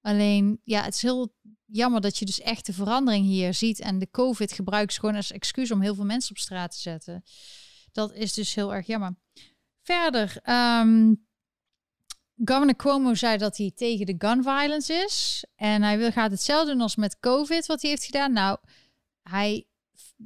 Alleen, 0.01 0.61
ja, 0.63 0.83
het 0.83 0.93
is 0.93 1.01
heel 1.01 1.33
jammer 1.65 2.01
dat 2.01 2.17
je 2.17 2.25
dus 2.25 2.39
echt 2.39 2.65
de 2.65 2.73
verandering 2.73 3.25
hier 3.25 3.53
ziet. 3.53 3.79
En 3.79 3.99
de 3.99 4.09
COVID 4.11 4.51
gebruikt 4.51 4.99
gewoon 4.99 5.15
als 5.15 5.31
excuus 5.31 5.71
om 5.71 5.81
heel 5.81 5.95
veel 5.95 6.05
mensen 6.05 6.31
op 6.31 6.37
straat 6.37 6.71
te 6.71 6.79
zetten. 6.79 7.23
Dat 7.91 8.13
is 8.13 8.33
dus 8.33 8.55
heel 8.55 8.73
erg 8.73 8.87
jammer. 8.87 9.15
Verder, 9.91 10.41
um, 10.49 11.25
Governor 12.45 12.75
Cuomo 12.75 13.13
zei 13.13 13.37
dat 13.37 13.57
hij 13.57 13.71
tegen 13.75 14.05
de 14.05 14.15
gun 14.17 14.43
violence 14.43 14.93
is. 14.93 15.45
En 15.55 15.81
hij 15.81 15.97
wil, 15.97 16.11
gaat 16.11 16.31
hetzelfde 16.31 16.71
doen 16.71 16.81
als 16.81 16.95
met 16.95 17.19
COVID, 17.19 17.65
wat 17.65 17.81
hij 17.81 17.89
heeft 17.89 18.05
gedaan. 18.05 18.33
Nou, 18.33 18.57
hij 19.21 19.65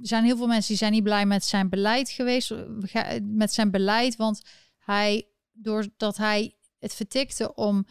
er 0.02 0.08
zijn 0.08 0.24
heel 0.24 0.38
veel 0.38 0.48
mensen 0.48 0.68
die 0.68 0.78
zijn 0.78 0.92
niet 0.92 1.04
blij 1.04 1.26
met 1.26 1.46
zijn 1.46 1.70
beleid 1.70 2.10
geweest, 2.10 2.54
met 3.22 3.54
zijn 3.54 3.72
beleid, 3.72 4.16
want 4.16 4.42
hij, 4.78 5.28
doordat 5.52 6.18
hij 6.18 6.56
het 6.86 6.96
vertikte 6.96 7.56
om 7.56 7.86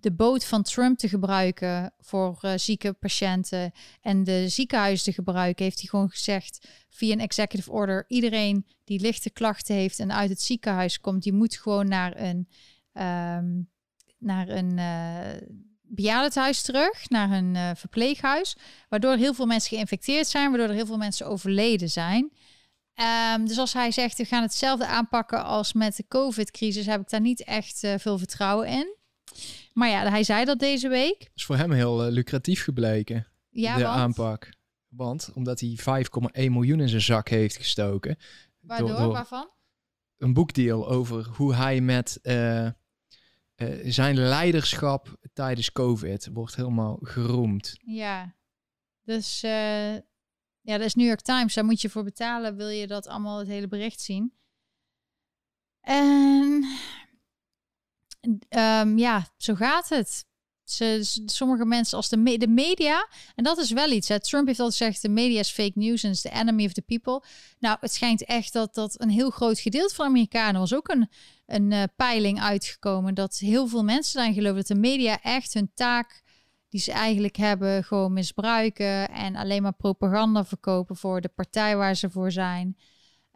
de 0.00 0.12
boot 0.12 0.44
van 0.44 0.62
Trump 0.62 0.98
te 0.98 1.08
gebruiken 1.08 1.92
voor 2.00 2.38
uh, 2.42 2.52
zieke 2.56 2.92
patiënten 2.92 3.72
en 4.00 4.24
de 4.24 4.48
ziekenhuis 4.48 5.02
te 5.02 5.12
gebruiken, 5.12 5.64
heeft 5.64 5.80
hij 5.80 5.88
gewoon 5.88 6.10
gezegd 6.10 6.68
via 6.88 7.12
een 7.12 7.20
executive 7.20 7.70
order: 7.70 8.04
iedereen 8.08 8.66
die 8.84 9.00
lichte 9.00 9.30
klachten 9.30 9.74
heeft 9.74 9.98
en 9.98 10.12
uit 10.12 10.30
het 10.30 10.40
ziekenhuis 10.40 11.00
komt, 11.00 11.22
die 11.22 11.32
moet 11.32 11.56
gewoon 11.56 11.88
naar 11.88 12.20
een, 12.20 12.48
um, 12.92 13.70
naar 14.18 14.48
een 14.48 14.78
uh, 14.78 15.48
bejaardenhuis 15.82 16.62
terug, 16.62 17.08
naar 17.08 17.30
een 17.30 17.54
uh, 17.54 17.70
verpleeghuis, 17.74 18.56
waardoor 18.88 19.16
heel 19.16 19.34
veel 19.34 19.46
mensen 19.46 19.76
geïnfecteerd 19.76 20.26
zijn, 20.26 20.50
waardoor 20.50 20.68
er 20.68 20.74
heel 20.74 20.86
veel 20.86 20.96
mensen 20.96 21.26
overleden 21.26 21.90
zijn. 21.90 22.32
Um, 22.94 23.46
dus 23.46 23.58
als 23.58 23.72
hij 23.72 23.90
zegt, 23.90 24.18
we 24.18 24.24
gaan 24.24 24.42
hetzelfde 24.42 24.86
aanpakken 24.86 25.44
als 25.44 25.72
met 25.72 25.96
de 25.96 26.04
COVID-crisis, 26.08 26.86
heb 26.86 27.00
ik 27.00 27.10
daar 27.10 27.20
niet 27.20 27.44
echt 27.44 27.82
uh, 27.82 27.94
veel 27.98 28.18
vertrouwen 28.18 28.68
in. 28.68 28.96
Maar 29.72 29.88
ja, 29.88 30.10
hij 30.10 30.24
zei 30.24 30.44
dat 30.44 30.58
deze 30.58 30.88
week. 30.88 31.30
is 31.34 31.44
voor 31.44 31.56
hem 31.56 31.72
heel 31.72 32.06
uh, 32.06 32.12
lucratief 32.12 32.62
gebleken, 32.62 33.26
ja, 33.50 33.76
de 33.76 33.86
aanpak. 33.86 34.52
Want 34.88 35.30
omdat 35.34 35.60
hij 35.60 35.78
5,1 35.78 36.50
miljoen 36.50 36.80
in 36.80 36.88
zijn 36.88 37.00
zak 37.00 37.28
heeft 37.28 37.56
gestoken. 37.56 38.16
Waardoor? 38.60 38.88
Door, 38.88 38.98
door 38.98 39.12
Waarvan? 39.12 39.50
Een 40.16 40.32
boekdeal 40.32 40.88
over 40.88 41.28
hoe 41.36 41.54
hij 41.54 41.80
met 41.80 42.18
uh, 42.22 42.68
zijn 43.84 44.18
leiderschap 44.18 45.16
tijdens 45.32 45.72
COVID 45.72 46.28
wordt 46.32 46.56
helemaal 46.56 46.98
geroemd. 47.02 47.76
Ja, 47.84 48.34
dus 49.02 49.44
ja, 50.62 50.76
dat 50.76 50.86
is 50.86 50.94
New 50.94 51.06
York 51.06 51.20
Times. 51.20 51.54
Daar 51.54 51.64
moet 51.64 51.80
je 51.80 51.90
voor 51.90 52.04
betalen. 52.04 52.56
Wil 52.56 52.68
je 52.68 52.86
dat 52.86 53.06
allemaal 53.06 53.38
het 53.38 53.48
hele 53.48 53.68
bericht 53.68 54.00
zien? 54.00 54.32
En 55.80 56.64
um, 58.48 58.98
ja, 58.98 59.26
zo 59.36 59.54
gaat 59.54 59.88
het. 59.88 60.24
Ze, 60.64 61.20
sommige 61.26 61.64
mensen 61.64 61.96
als 61.96 62.08
de, 62.08 62.38
de 62.38 62.48
media, 62.48 63.08
en 63.34 63.44
dat 63.44 63.58
is 63.58 63.70
wel 63.70 63.90
iets. 63.90 64.08
Hè. 64.08 64.20
Trump 64.20 64.46
heeft 64.46 64.60
altijd 64.60 64.78
gezegd: 64.78 65.02
de 65.02 65.08
media 65.08 65.38
is 65.38 65.50
fake 65.50 65.72
news 65.74 66.02
en 66.02 66.10
is 66.10 66.20
the 66.20 66.30
enemy 66.30 66.64
of 66.64 66.72
the 66.72 66.82
people. 66.82 67.22
Nou, 67.58 67.76
het 67.80 67.92
schijnt 67.92 68.24
echt 68.24 68.52
dat 68.52 68.74
dat 68.74 69.00
een 69.00 69.10
heel 69.10 69.30
groot 69.30 69.58
gedeelte 69.58 69.94
van 69.94 70.06
Amerikanen 70.06 70.60
was 70.60 70.74
ook 70.74 70.88
een, 70.88 71.08
een 71.46 71.70
uh, 71.70 71.82
peiling 71.96 72.40
uitgekomen. 72.40 73.14
Dat 73.14 73.38
heel 73.38 73.66
veel 73.66 73.84
mensen 73.84 74.12
zijn 74.12 74.34
geloven 74.34 74.56
dat 74.56 74.66
de 74.66 74.74
media 74.74 75.22
echt 75.22 75.54
hun 75.54 75.70
taak 75.74 76.21
die 76.72 76.80
ze 76.80 76.92
eigenlijk 76.92 77.36
hebben 77.36 77.84
gewoon 77.84 78.12
misbruiken 78.12 79.08
en 79.08 79.36
alleen 79.36 79.62
maar 79.62 79.72
propaganda 79.72 80.44
verkopen 80.44 80.96
voor 80.96 81.20
de 81.20 81.28
partij 81.28 81.76
waar 81.76 81.94
ze 81.94 82.10
voor 82.10 82.32
zijn. 82.32 82.76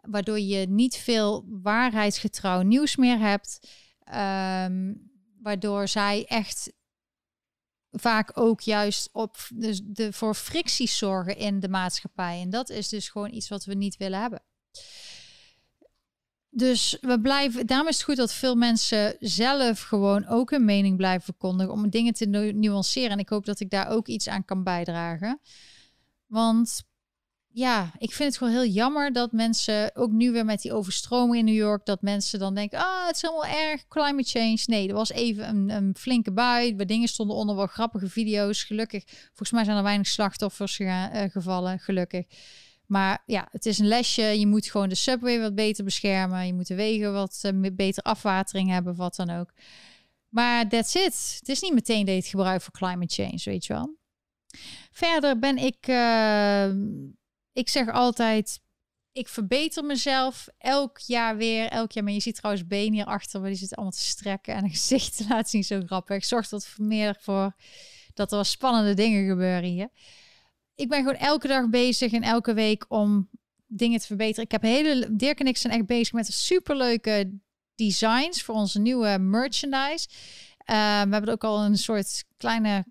Waardoor 0.01 0.39
je 0.39 0.67
niet 0.67 0.95
veel 0.95 1.45
waarheidsgetrouw 1.47 2.61
nieuws 2.61 2.95
meer 2.95 3.19
hebt. 3.19 3.59
Ehm, 4.03 4.93
waardoor 5.41 5.87
zij 5.87 6.25
echt 6.25 6.73
vaak 7.91 8.31
ook 8.33 8.61
juist 8.61 9.09
op 9.11 9.37
dus 9.53 9.81
de, 9.83 10.13
voor 10.13 10.35
fricties 10.35 10.97
zorgen 10.97 11.37
in 11.37 11.59
de 11.59 11.69
maatschappij. 11.69 12.41
En 12.41 12.49
dat 12.49 12.69
is 12.69 12.89
dus 12.89 13.09
gewoon 13.09 13.33
iets 13.33 13.49
wat 13.49 13.65
we 13.65 13.73
niet 13.73 13.97
willen 13.97 14.21
hebben. 14.21 14.43
Dus 16.57 16.97
we 17.01 17.19
blijven, 17.21 17.67
daarom 17.67 17.87
is 17.87 17.95
het 17.95 18.03
goed 18.03 18.15
dat 18.15 18.33
veel 18.33 18.55
mensen 18.55 19.15
zelf 19.19 19.81
gewoon 19.81 20.27
ook 20.27 20.51
een 20.51 20.65
mening 20.65 20.97
blijven 20.97 21.23
verkondigen 21.23 21.73
om 21.73 21.89
dingen 21.89 22.13
te 22.13 22.25
nuanceren. 22.55 23.11
En 23.11 23.19
ik 23.19 23.29
hoop 23.29 23.45
dat 23.45 23.59
ik 23.59 23.69
daar 23.69 23.89
ook 23.89 24.07
iets 24.07 24.27
aan 24.27 24.45
kan 24.45 24.63
bijdragen. 24.63 25.39
Want 26.27 26.83
ja, 27.47 27.91
ik 27.97 28.13
vind 28.13 28.29
het 28.29 28.37
gewoon 28.37 28.53
heel 28.53 28.71
jammer 28.71 29.13
dat 29.13 29.31
mensen, 29.31 29.95
ook 29.95 30.11
nu 30.11 30.31
weer 30.31 30.45
met 30.45 30.61
die 30.61 30.73
overstroming 30.73 31.37
in 31.37 31.45
New 31.45 31.63
York, 31.63 31.85
dat 31.85 32.01
mensen 32.01 32.39
dan 32.39 32.55
denken, 32.55 32.79
ah, 32.79 33.05
het 33.05 33.15
is 33.15 33.21
helemaal 33.21 33.45
erg, 33.45 33.87
climate 33.87 34.29
change. 34.29 34.59
Nee, 34.65 34.87
er 34.87 34.93
was 34.93 35.11
even 35.11 35.47
een, 35.47 35.69
een 35.69 35.95
flinke 35.97 36.31
bui, 36.31 36.75
waar 36.75 36.85
dingen 36.85 37.07
stonden 37.07 37.35
onder, 37.35 37.55
wel 37.55 37.67
grappige 37.67 38.09
video's, 38.09 38.63
gelukkig. 38.63 39.03
Volgens 39.07 39.51
mij 39.51 39.63
zijn 39.63 39.77
er 39.77 39.83
weinig 39.83 40.07
slachtoffers 40.07 40.79
uh, 40.79 41.05
gevallen, 41.27 41.79
gelukkig. 41.79 42.25
Maar 42.87 43.23
ja, 43.25 43.47
het 43.51 43.65
is 43.65 43.79
een 43.79 43.87
lesje. 43.87 44.21
Je 44.21 44.47
moet 44.47 44.71
gewoon 44.71 44.89
de 44.89 44.95
subway 44.95 45.39
wat 45.39 45.55
beter 45.55 45.83
beschermen. 45.83 46.45
Je 46.45 46.53
moet 46.53 46.67
de 46.67 46.75
wegen 46.75 47.13
wat 47.13 47.41
uh, 47.45 47.71
beter 47.73 48.03
afwatering 48.03 48.69
hebben, 48.69 48.95
wat 48.95 49.15
dan 49.15 49.29
ook. 49.29 49.53
Maar 50.29 50.69
that's 50.69 50.95
it. 50.95 51.35
Het 51.39 51.49
is 51.49 51.61
niet 51.61 51.73
meteen 51.73 52.05
dat 52.05 52.27
je 52.27 52.41
het 52.41 52.63
voor 52.63 52.73
climate 52.73 53.13
change, 53.13 53.41
weet 53.43 53.65
je 53.65 53.73
wel. 53.73 53.97
Verder 54.91 55.39
ben 55.39 55.57
ik, 55.57 55.87
uh, 55.87 56.67
ik 57.53 57.69
zeg 57.69 57.89
altijd, 57.89 58.59
ik 59.11 59.27
verbeter 59.27 59.83
mezelf 59.83 60.47
elk 60.57 60.97
jaar 60.97 61.37
weer, 61.37 61.69
elk 61.69 61.91
jaar. 61.91 62.03
Maar 62.03 62.13
je 62.13 62.19
ziet 62.19 62.35
trouwens 62.35 62.67
been 62.67 62.93
hierachter, 62.93 63.39
waar 63.39 63.49
die 63.49 63.57
zit 63.57 63.75
allemaal 63.75 63.93
te 63.93 64.03
strekken 64.03 64.53
en 64.55 64.63
een 64.63 64.69
gezicht 64.79 65.17
te 65.17 65.25
laten 65.29 65.49
zien, 65.49 65.63
zo 65.63 65.81
grappig. 65.85 66.25
Zorgt 66.25 66.49
dat 66.49 66.73
meer 66.77 67.15
voor 67.19 67.55
dat 68.13 68.31
er 68.31 68.45
spannende 68.45 68.93
dingen 68.93 69.27
gebeuren 69.27 69.69
hier 69.69 69.89
ik 70.77 70.89
ben 70.89 70.97
gewoon 70.97 71.15
elke 71.15 71.47
dag 71.47 71.69
bezig 71.69 72.11
en 72.11 72.23
elke 72.23 72.53
week 72.53 72.85
om 72.87 73.29
dingen 73.65 73.99
te 73.99 74.05
verbeteren. 74.05 74.43
Ik 74.43 74.51
heb 74.51 74.61
hele 74.61 75.15
Dirk 75.15 75.39
en 75.39 75.47
ik 75.47 75.57
zijn 75.57 75.73
echt 75.73 75.85
bezig 75.85 76.13
met 76.13 76.33
superleuke 76.33 77.39
designs 77.75 78.43
voor 78.43 78.55
onze 78.55 78.79
nieuwe 78.79 79.17
merchandise. 79.17 80.07
Uh, 80.09 80.75
we 80.75 81.11
hebben 81.11 81.25
er 81.25 81.31
ook 81.31 81.43
al 81.43 81.63
een 81.63 81.77
soort 81.77 82.23
kleine 82.37 82.85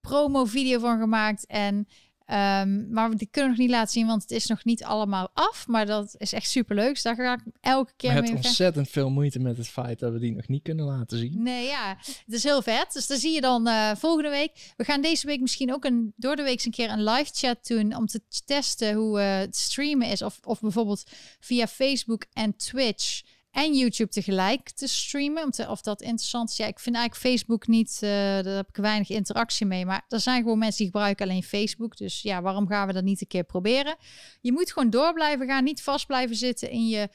promo 0.00 0.44
video 0.44 0.78
van 0.78 0.98
gemaakt 0.98 1.46
en 1.46 1.88
Um, 2.26 2.88
maar 2.90 3.16
die 3.16 3.28
kunnen 3.30 3.50
we 3.50 3.56
nog 3.56 3.66
niet 3.66 3.76
laten 3.76 3.92
zien, 3.92 4.06
want 4.06 4.22
het 4.22 4.30
is 4.30 4.46
nog 4.46 4.64
niet 4.64 4.84
allemaal 4.84 5.30
af. 5.34 5.66
Maar 5.66 5.86
dat 5.86 6.14
is 6.18 6.32
echt 6.32 6.50
super 6.50 6.76
leuk. 6.76 6.92
Dus 6.92 7.02
daar 7.02 7.14
ga 7.14 7.32
ik 7.32 7.40
elke 7.60 7.92
keer 7.96 8.12
mee. 8.12 8.22
Het 8.22 8.30
ontzettend 8.30 8.88
veel 8.88 9.10
moeite 9.10 9.38
met 9.38 9.56
het 9.56 9.68
feit 9.68 9.98
dat 9.98 10.12
we 10.12 10.18
die 10.18 10.32
nog 10.32 10.48
niet 10.48 10.62
kunnen 10.62 10.84
laten 10.84 11.18
zien. 11.18 11.42
Nee, 11.42 11.66
ja, 11.66 11.96
het 11.98 12.34
is 12.34 12.42
heel 12.42 12.62
vet. 12.62 12.92
Dus 12.92 13.06
daar 13.06 13.18
zie 13.18 13.34
je 13.34 13.40
dan 13.40 13.68
uh, 13.68 13.90
volgende 13.94 14.30
week. 14.30 14.72
We 14.76 14.84
gaan 14.84 15.00
deze 15.00 15.26
week 15.26 15.40
misschien 15.40 15.72
ook 15.72 15.84
een, 15.84 16.12
door 16.16 16.36
de 16.36 16.42
week 16.42 16.64
een 16.64 16.70
keer 16.70 16.90
een 16.90 17.04
live 17.04 17.30
chat 17.34 17.66
doen 17.66 17.96
om 17.96 18.06
te 18.06 18.20
testen 18.44 18.94
hoe 18.94 19.20
uh, 19.20 19.36
het 19.36 19.56
streamen 19.56 20.08
is. 20.08 20.22
Of, 20.22 20.38
of 20.44 20.60
bijvoorbeeld 20.60 21.02
via 21.40 21.66
Facebook 21.66 22.24
en 22.32 22.56
Twitch 22.56 23.22
en 23.54 23.74
YouTube 23.74 24.10
tegelijk 24.10 24.70
te 24.70 24.86
streamen. 24.86 25.68
Of 25.68 25.80
dat 25.80 26.00
interessant 26.00 26.50
is. 26.50 26.56
Ja, 26.56 26.66
ik 26.66 26.78
vind 26.78 26.96
eigenlijk 26.96 27.26
Facebook 27.26 27.66
niet, 27.66 28.00
uh, 28.04 28.10
daar 28.10 28.44
heb 28.44 28.68
ik 28.68 28.76
weinig 28.76 29.08
interactie 29.08 29.66
mee. 29.66 29.86
Maar 29.86 30.04
er 30.08 30.20
zijn 30.20 30.42
gewoon 30.42 30.58
mensen 30.58 30.84
die 30.84 30.92
gebruiken 30.92 31.28
alleen 31.28 31.42
Facebook. 31.42 31.96
Dus 31.96 32.22
ja, 32.22 32.42
waarom 32.42 32.68
gaan 32.68 32.86
we 32.86 32.92
dat 32.92 33.04
niet 33.04 33.20
een 33.20 33.26
keer 33.26 33.44
proberen? 33.44 33.96
Je 34.40 34.52
moet 34.52 34.72
gewoon 34.72 34.90
door 34.90 35.12
blijven 35.12 35.46
gaan. 35.46 35.64
Niet 35.64 35.82
vast 35.82 36.06
blijven 36.06 36.36
zitten 36.36 36.70
in 36.70 36.88
je 36.88 37.08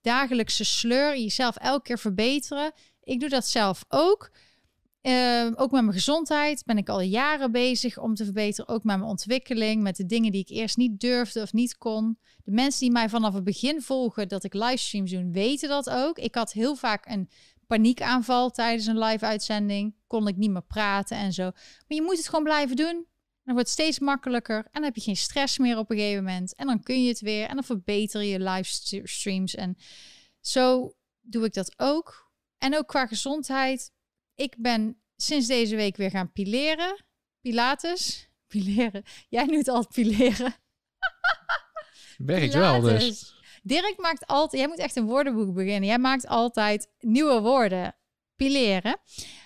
dagelijkse 0.00 0.64
sleur. 0.64 1.18
Jezelf 1.18 1.56
elke 1.56 1.82
keer 1.82 1.98
verbeteren. 1.98 2.72
Ik 3.02 3.20
doe 3.20 3.28
dat 3.28 3.46
zelf 3.46 3.84
ook. 3.88 4.30
Uh, 5.06 5.46
ook 5.54 5.70
met 5.70 5.82
mijn 5.82 5.92
gezondheid 5.92 6.64
ben 6.64 6.78
ik 6.78 6.88
al 6.88 7.00
jaren 7.00 7.52
bezig 7.52 7.98
om 7.98 8.14
te 8.14 8.24
verbeteren. 8.24 8.74
Ook 8.74 8.84
met 8.84 8.96
mijn 8.98 9.10
ontwikkeling, 9.10 9.82
met 9.82 9.96
de 9.96 10.06
dingen 10.06 10.32
die 10.32 10.40
ik 10.40 10.48
eerst 10.48 10.76
niet 10.76 11.00
durfde 11.00 11.42
of 11.42 11.52
niet 11.52 11.78
kon. 11.78 12.18
De 12.44 12.50
mensen 12.50 12.80
die 12.80 12.90
mij 12.90 13.08
vanaf 13.08 13.34
het 13.34 13.44
begin 13.44 13.82
volgen 13.82 14.28
dat 14.28 14.44
ik 14.44 14.54
livestreams 14.54 15.10
doe, 15.10 15.30
weten 15.30 15.68
dat 15.68 15.90
ook. 15.90 16.18
Ik 16.18 16.34
had 16.34 16.52
heel 16.52 16.76
vaak 16.76 17.06
een 17.06 17.28
paniekaanval 17.66 18.50
tijdens 18.50 18.86
een 18.86 18.98
live 18.98 19.24
uitzending. 19.24 19.94
Kon 20.06 20.28
ik 20.28 20.36
niet 20.36 20.50
meer 20.50 20.66
praten 20.66 21.16
en 21.16 21.32
zo. 21.32 21.42
Maar 21.42 21.84
je 21.86 22.02
moet 22.02 22.16
het 22.16 22.28
gewoon 22.28 22.44
blijven 22.44 22.76
doen. 22.76 23.06
Dan 23.44 23.54
wordt 23.54 23.68
steeds 23.68 23.98
makkelijker 23.98 24.56
en 24.56 24.70
dan 24.72 24.82
heb 24.82 24.94
je 24.94 25.00
geen 25.00 25.16
stress 25.16 25.58
meer 25.58 25.78
op 25.78 25.90
een 25.90 25.96
gegeven 25.96 26.24
moment. 26.24 26.54
En 26.54 26.66
dan 26.66 26.82
kun 26.82 27.02
je 27.02 27.08
het 27.08 27.20
weer 27.20 27.48
en 27.48 27.54
dan 27.54 27.64
verbeter 27.64 28.22
je 28.22 28.40
livestreams. 28.40 29.54
En 29.54 29.76
zo 30.40 30.94
doe 31.20 31.44
ik 31.44 31.54
dat 31.54 31.74
ook. 31.76 32.30
En 32.58 32.76
ook 32.76 32.86
qua 32.86 33.06
gezondheid 33.06 33.94
ik 34.36 34.54
ben 34.58 35.00
sinds 35.16 35.46
deze 35.46 35.76
week 35.76 35.96
weer 35.96 36.10
gaan 36.10 36.32
pileren. 36.32 37.04
Pilates. 37.40 38.28
Pileren. 38.52 39.02
Jij 39.28 39.44
noemt 39.44 39.68
altijd 39.68 39.94
pileren. 39.94 40.54
Werkt 42.18 42.54
wel 42.54 42.80
dus. 42.80 43.34
Dirk 43.62 43.94
maakt 43.98 44.26
altijd... 44.26 44.60
Jij 44.60 44.70
moet 44.70 44.78
echt 44.78 44.96
een 44.96 45.06
woordenboek 45.06 45.54
beginnen. 45.54 45.88
Jij 45.88 45.98
maakt 45.98 46.26
altijd 46.26 46.88
nieuwe 46.98 47.40
woorden. 47.40 47.96
Pileren. 48.36 48.96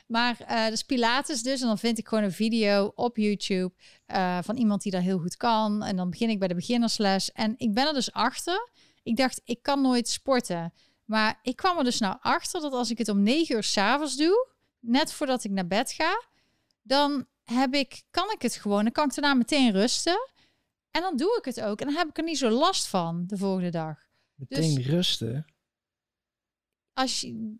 Maar 0.07 0.37
uh, 0.51 0.67
dus 0.69 0.83
Pilates 0.83 1.43
dus. 1.43 1.61
En 1.61 1.67
dan 1.67 1.79
vind 1.79 1.99
ik 1.99 2.09
gewoon 2.09 2.25
een 2.25 2.33
video 2.33 2.93
op 2.95 3.17
YouTube 3.17 3.73
uh, 4.07 4.39
van 4.43 4.57
iemand 4.57 4.83
die 4.83 4.93
dat 4.93 5.03
heel 5.03 5.19
goed 5.19 5.37
kan. 5.37 5.83
En 5.83 5.97
dan 5.97 6.11
begin 6.11 6.31
ik 6.31 6.39
bij 6.39 6.49
de 6.49 6.55
beginnersles. 6.55 7.33
En 7.33 7.55
ik 7.57 7.75
ben 7.75 7.87
er 7.87 7.95
dus 7.95 8.13
achter. 8.13 8.71
Ik 9.03 9.17
dacht, 9.17 9.41
ik 9.45 9.63
kan 9.63 9.81
nooit 9.81 10.09
sporten. 10.09 10.73
Maar 11.05 11.39
ik 11.43 11.57
kwam 11.57 11.79
er 11.79 11.85
dus 11.85 11.99
nou 11.99 12.17
achter 12.21 12.61
dat 12.61 12.73
als 12.73 12.91
ik 12.91 12.99
het 12.99 13.09
om 13.09 13.23
negen 13.23 13.55
uur 13.57 13.63
s'avonds 13.63 14.17
doe 14.17 14.49
net 14.81 15.13
voordat 15.13 15.45
ik 15.45 15.51
naar 15.51 15.67
bed 15.67 15.93
ga, 15.93 16.23
dan 16.83 17.27
heb 17.45 17.75
ik, 17.75 18.03
kan 18.11 18.31
ik 18.31 18.43
het 18.43 18.55
gewoon. 18.55 18.83
Dan 18.83 18.93
kan 18.93 19.09
ik 19.09 19.15
daarna 19.15 19.35
meteen 19.35 19.73
rusten. 19.73 20.29
En 20.91 21.01
dan 21.01 21.17
doe 21.17 21.37
ik 21.39 21.45
het 21.45 21.61
ook. 21.61 21.81
En 21.81 21.87
dan 21.87 21.97
heb 21.97 22.09
ik 22.09 22.19
er 22.19 22.25
niet 22.25 22.39
zo 22.39 22.51
last 22.51 22.87
van 22.87 23.25
de 23.27 23.37
volgende 23.37 23.71
dag. 23.71 23.99
Meteen 24.35 24.75
dus, 24.75 24.87
rusten? 24.87 25.45
Als 26.93 27.21
je... 27.21 27.57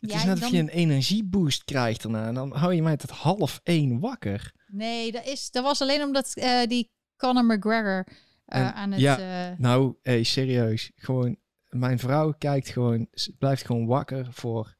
Het 0.00 0.10
ja, 0.10 0.16
is 0.16 0.24
net 0.24 0.38
dan... 0.38 0.48
of 0.48 0.54
je 0.54 0.60
een 0.60 0.68
energieboost 0.68 1.64
krijgt 1.64 2.02
daarna. 2.02 2.26
En 2.26 2.34
dan 2.34 2.56
hou 2.56 2.74
je 2.74 2.82
mij 2.82 2.96
tot 2.96 3.10
half 3.10 3.60
één 3.62 4.00
wakker. 4.00 4.52
Nee, 4.66 5.12
dat, 5.12 5.26
is, 5.26 5.50
dat 5.50 5.64
was 5.64 5.80
alleen 5.80 6.02
omdat 6.02 6.32
uh, 6.36 6.62
die 6.66 6.90
Conor 7.16 7.44
McGregor 7.44 8.06
uh, 8.46 8.72
aan 8.74 8.90
het... 8.90 9.00
Ja, 9.00 9.50
uh... 9.50 9.58
nou, 9.58 9.94
hey, 10.02 10.22
serieus. 10.22 10.90
Gewoon, 10.94 11.36
mijn 11.68 11.98
vrouw 11.98 12.32
kijkt 12.38 12.68
gewoon, 12.68 13.08
blijft 13.38 13.66
gewoon 13.66 13.86
wakker 13.86 14.32
voor 14.32 14.74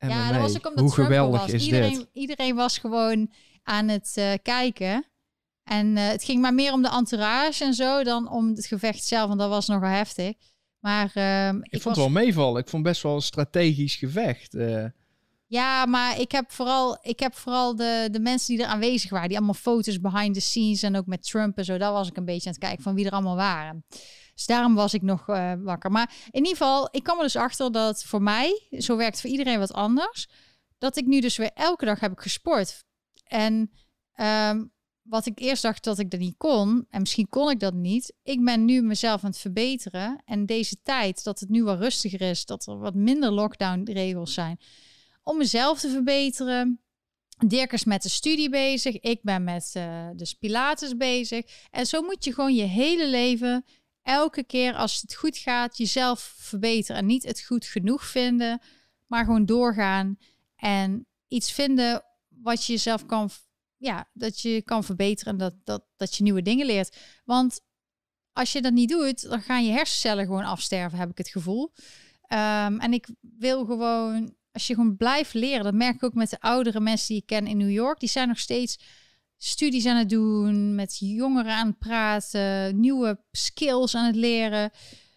MMA. 0.00 0.14
Ja, 0.14 0.32
dat 0.32 0.40
was 0.40 0.56
ook 0.56 0.68
omdat 0.68 0.84
Hoe 0.84 0.92
geweldig 0.92 1.40
was. 1.40 1.50
is 1.50 1.64
iedereen, 1.64 1.98
dit? 1.98 2.08
Iedereen 2.12 2.54
was 2.54 2.78
gewoon 2.78 3.32
aan 3.62 3.88
het 3.88 4.38
kijken. 4.42 5.04
En 5.64 5.96
het 5.96 6.24
ging 6.24 6.40
maar 6.40 6.54
meer 6.54 6.72
om 6.72 6.82
de 6.82 6.90
entourage 6.90 7.64
en 7.64 7.74
zo 7.74 8.02
dan 8.02 8.30
om 8.30 8.48
het 8.48 8.66
gevecht 8.66 9.04
zelf, 9.04 9.26
want 9.26 9.40
dat 9.40 9.48
was 9.48 9.66
nogal 9.66 9.88
heftig. 9.88 10.34
Maar 10.80 11.10
uh, 11.14 11.48
ik, 11.48 11.54
ik, 11.62 11.82
vond 11.82 11.96
het 11.96 12.04
wel 12.04 12.22
meevallen. 12.22 12.62
Ik 12.62 12.68
vond 12.68 12.82
best 12.82 13.02
wel 13.02 13.14
een 13.14 13.22
strategisch 13.22 13.96
gevecht. 13.96 14.54
Uh. 14.54 14.84
Ja, 15.46 15.86
maar 15.86 16.20
ik 16.20 16.32
heb 16.32 16.50
vooral, 16.52 16.98
ik 17.02 17.20
heb 17.20 17.34
vooral 17.34 17.76
de, 17.76 18.08
de 18.10 18.20
mensen 18.20 18.56
die 18.56 18.64
er 18.64 18.70
aanwezig 18.70 19.10
waren, 19.10 19.28
die 19.28 19.36
allemaal 19.36 19.54
foto's 19.54 20.00
behind 20.00 20.34
the 20.34 20.40
scenes 20.40 20.82
en 20.82 20.96
ook 20.96 21.06
met 21.06 21.22
Trump 21.22 21.58
en 21.58 21.64
zo, 21.64 21.78
daar 21.78 21.92
was 21.92 22.08
ik 22.08 22.16
een 22.16 22.24
beetje 22.24 22.46
aan 22.46 22.54
het 22.54 22.64
kijken 22.64 22.82
van 22.82 22.94
wie 22.94 23.06
er 23.06 23.12
allemaal 23.12 23.36
waren. 23.36 23.84
Dus 24.40 24.48
daarom 24.48 24.74
was 24.74 24.94
ik 24.94 25.02
nog 25.02 25.28
uh, 25.28 25.52
wakker. 25.58 25.90
Maar 25.90 26.12
in 26.30 26.44
ieder 26.44 26.56
geval, 26.56 26.88
ik 26.90 27.02
kwam 27.02 27.16
er 27.16 27.22
dus 27.22 27.36
achter 27.36 27.72
dat 27.72 28.04
voor 28.04 28.22
mij, 28.22 28.66
zo 28.70 28.96
werkt 28.96 29.20
voor 29.20 29.30
iedereen 29.30 29.58
wat 29.58 29.72
anders, 29.72 30.28
dat 30.78 30.96
ik 30.96 31.06
nu 31.06 31.20
dus 31.20 31.36
weer 31.36 31.50
elke 31.54 31.84
dag 31.84 32.00
heb 32.00 32.12
ik 32.12 32.20
gesport. 32.20 32.84
En 33.24 33.70
um, 34.50 34.72
wat 35.02 35.26
ik 35.26 35.38
eerst 35.38 35.62
dacht 35.62 35.84
dat 35.84 35.98
ik 35.98 36.10
dat 36.10 36.20
niet 36.20 36.36
kon, 36.36 36.86
en 36.90 37.00
misschien 37.00 37.28
kon 37.28 37.50
ik 37.50 37.60
dat 37.60 37.74
niet. 37.74 38.14
Ik 38.22 38.44
ben 38.44 38.64
nu 38.64 38.82
mezelf 38.82 39.24
aan 39.24 39.30
het 39.30 39.38
verbeteren. 39.38 40.22
En 40.24 40.46
deze 40.46 40.76
tijd, 40.82 41.24
dat 41.24 41.40
het 41.40 41.48
nu 41.48 41.64
wat 41.64 41.78
rustiger 41.78 42.20
is, 42.20 42.44
dat 42.44 42.66
er 42.66 42.78
wat 42.78 42.94
minder 42.94 43.30
lockdown-regels 43.30 44.34
zijn, 44.34 44.60
om 45.22 45.36
mezelf 45.36 45.80
te 45.80 45.88
verbeteren. 45.88 46.80
Dirk 47.46 47.72
is 47.72 47.84
met 47.84 48.02
de 48.02 48.08
studie 48.08 48.50
bezig, 48.50 49.00
ik 49.00 49.22
ben 49.22 49.44
met 49.44 49.72
uh, 49.76 50.08
de 50.14 50.34
Pilates 50.38 50.96
bezig. 50.96 51.44
En 51.70 51.86
zo 51.86 52.02
moet 52.02 52.24
je 52.24 52.34
gewoon 52.34 52.54
je 52.54 52.62
hele 52.62 53.08
leven, 53.08 53.64
elke 54.02 54.44
keer 54.44 54.74
als 54.74 55.00
het 55.00 55.14
goed 55.14 55.36
gaat, 55.36 55.76
jezelf 55.76 56.34
verbeteren. 56.36 57.00
En 57.00 57.06
niet 57.06 57.22
het 57.22 57.40
goed 57.40 57.64
genoeg 57.64 58.04
vinden, 58.04 58.60
maar 59.06 59.24
gewoon 59.24 59.46
doorgaan 59.46 60.18
en 60.56 61.06
iets 61.28 61.52
vinden 61.52 62.04
wat 62.28 62.66
je 62.66 62.72
jezelf 62.72 63.06
kan 63.06 63.30
ja, 63.80 64.08
dat 64.12 64.40
je 64.40 64.62
kan 64.62 64.84
verbeteren 64.84 65.32
en 65.32 65.38
dat, 65.38 65.54
dat, 65.64 65.84
dat 65.96 66.16
je 66.16 66.22
nieuwe 66.22 66.42
dingen 66.42 66.66
leert. 66.66 66.96
Want 67.24 67.60
als 68.32 68.52
je 68.52 68.62
dat 68.62 68.72
niet 68.72 68.88
doet, 68.88 69.22
dan 69.22 69.42
gaan 69.42 69.64
je 69.64 69.72
hersencellen 69.72 70.24
gewoon 70.24 70.44
afsterven, 70.44 70.98
heb 70.98 71.10
ik 71.10 71.18
het 71.18 71.28
gevoel. 71.28 71.72
Ehm, 72.22 72.78
en 72.78 72.92
ik 72.92 73.08
wil 73.20 73.64
gewoon, 73.64 74.34
als 74.52 74.66
je 74.66 74.74
gewoon 74.74 74.96
blijft 74.96 75.34
leren, 75.34 75.64
dat 75.64 75.74
merk 75.74 75.94
ik 75.94 76.04
ook 76.04 76.14
met 76.14 76.30
de 76.30 76.40
oudere 76.40 76.80
mensen 76.80 77.08
die 77.08 77.16
ik 77.16 77.26
ken 77.26 77.46
in 77.46 77.56
New 77.56 77.70
York, 77.70 78.00
die 78.00 78.08
zijn 78.08 78.28
nog 78.28 78.38
steeds 78.38 78.78
studies 79.42 79.86
aan 79.86 79.96
het 79.96 80.08
doen, 80.08 80.74
met 80.74 80.96
jongeren 80.98 81.52
aan 81.52 81.66
het 81.66 81.78
praten, 81.78 82.80
nieuwe 82.80 83.20
skills 83.32 83.94
aan 83.94 84.06
het 84.06 84.16
leren. 84.16 84.70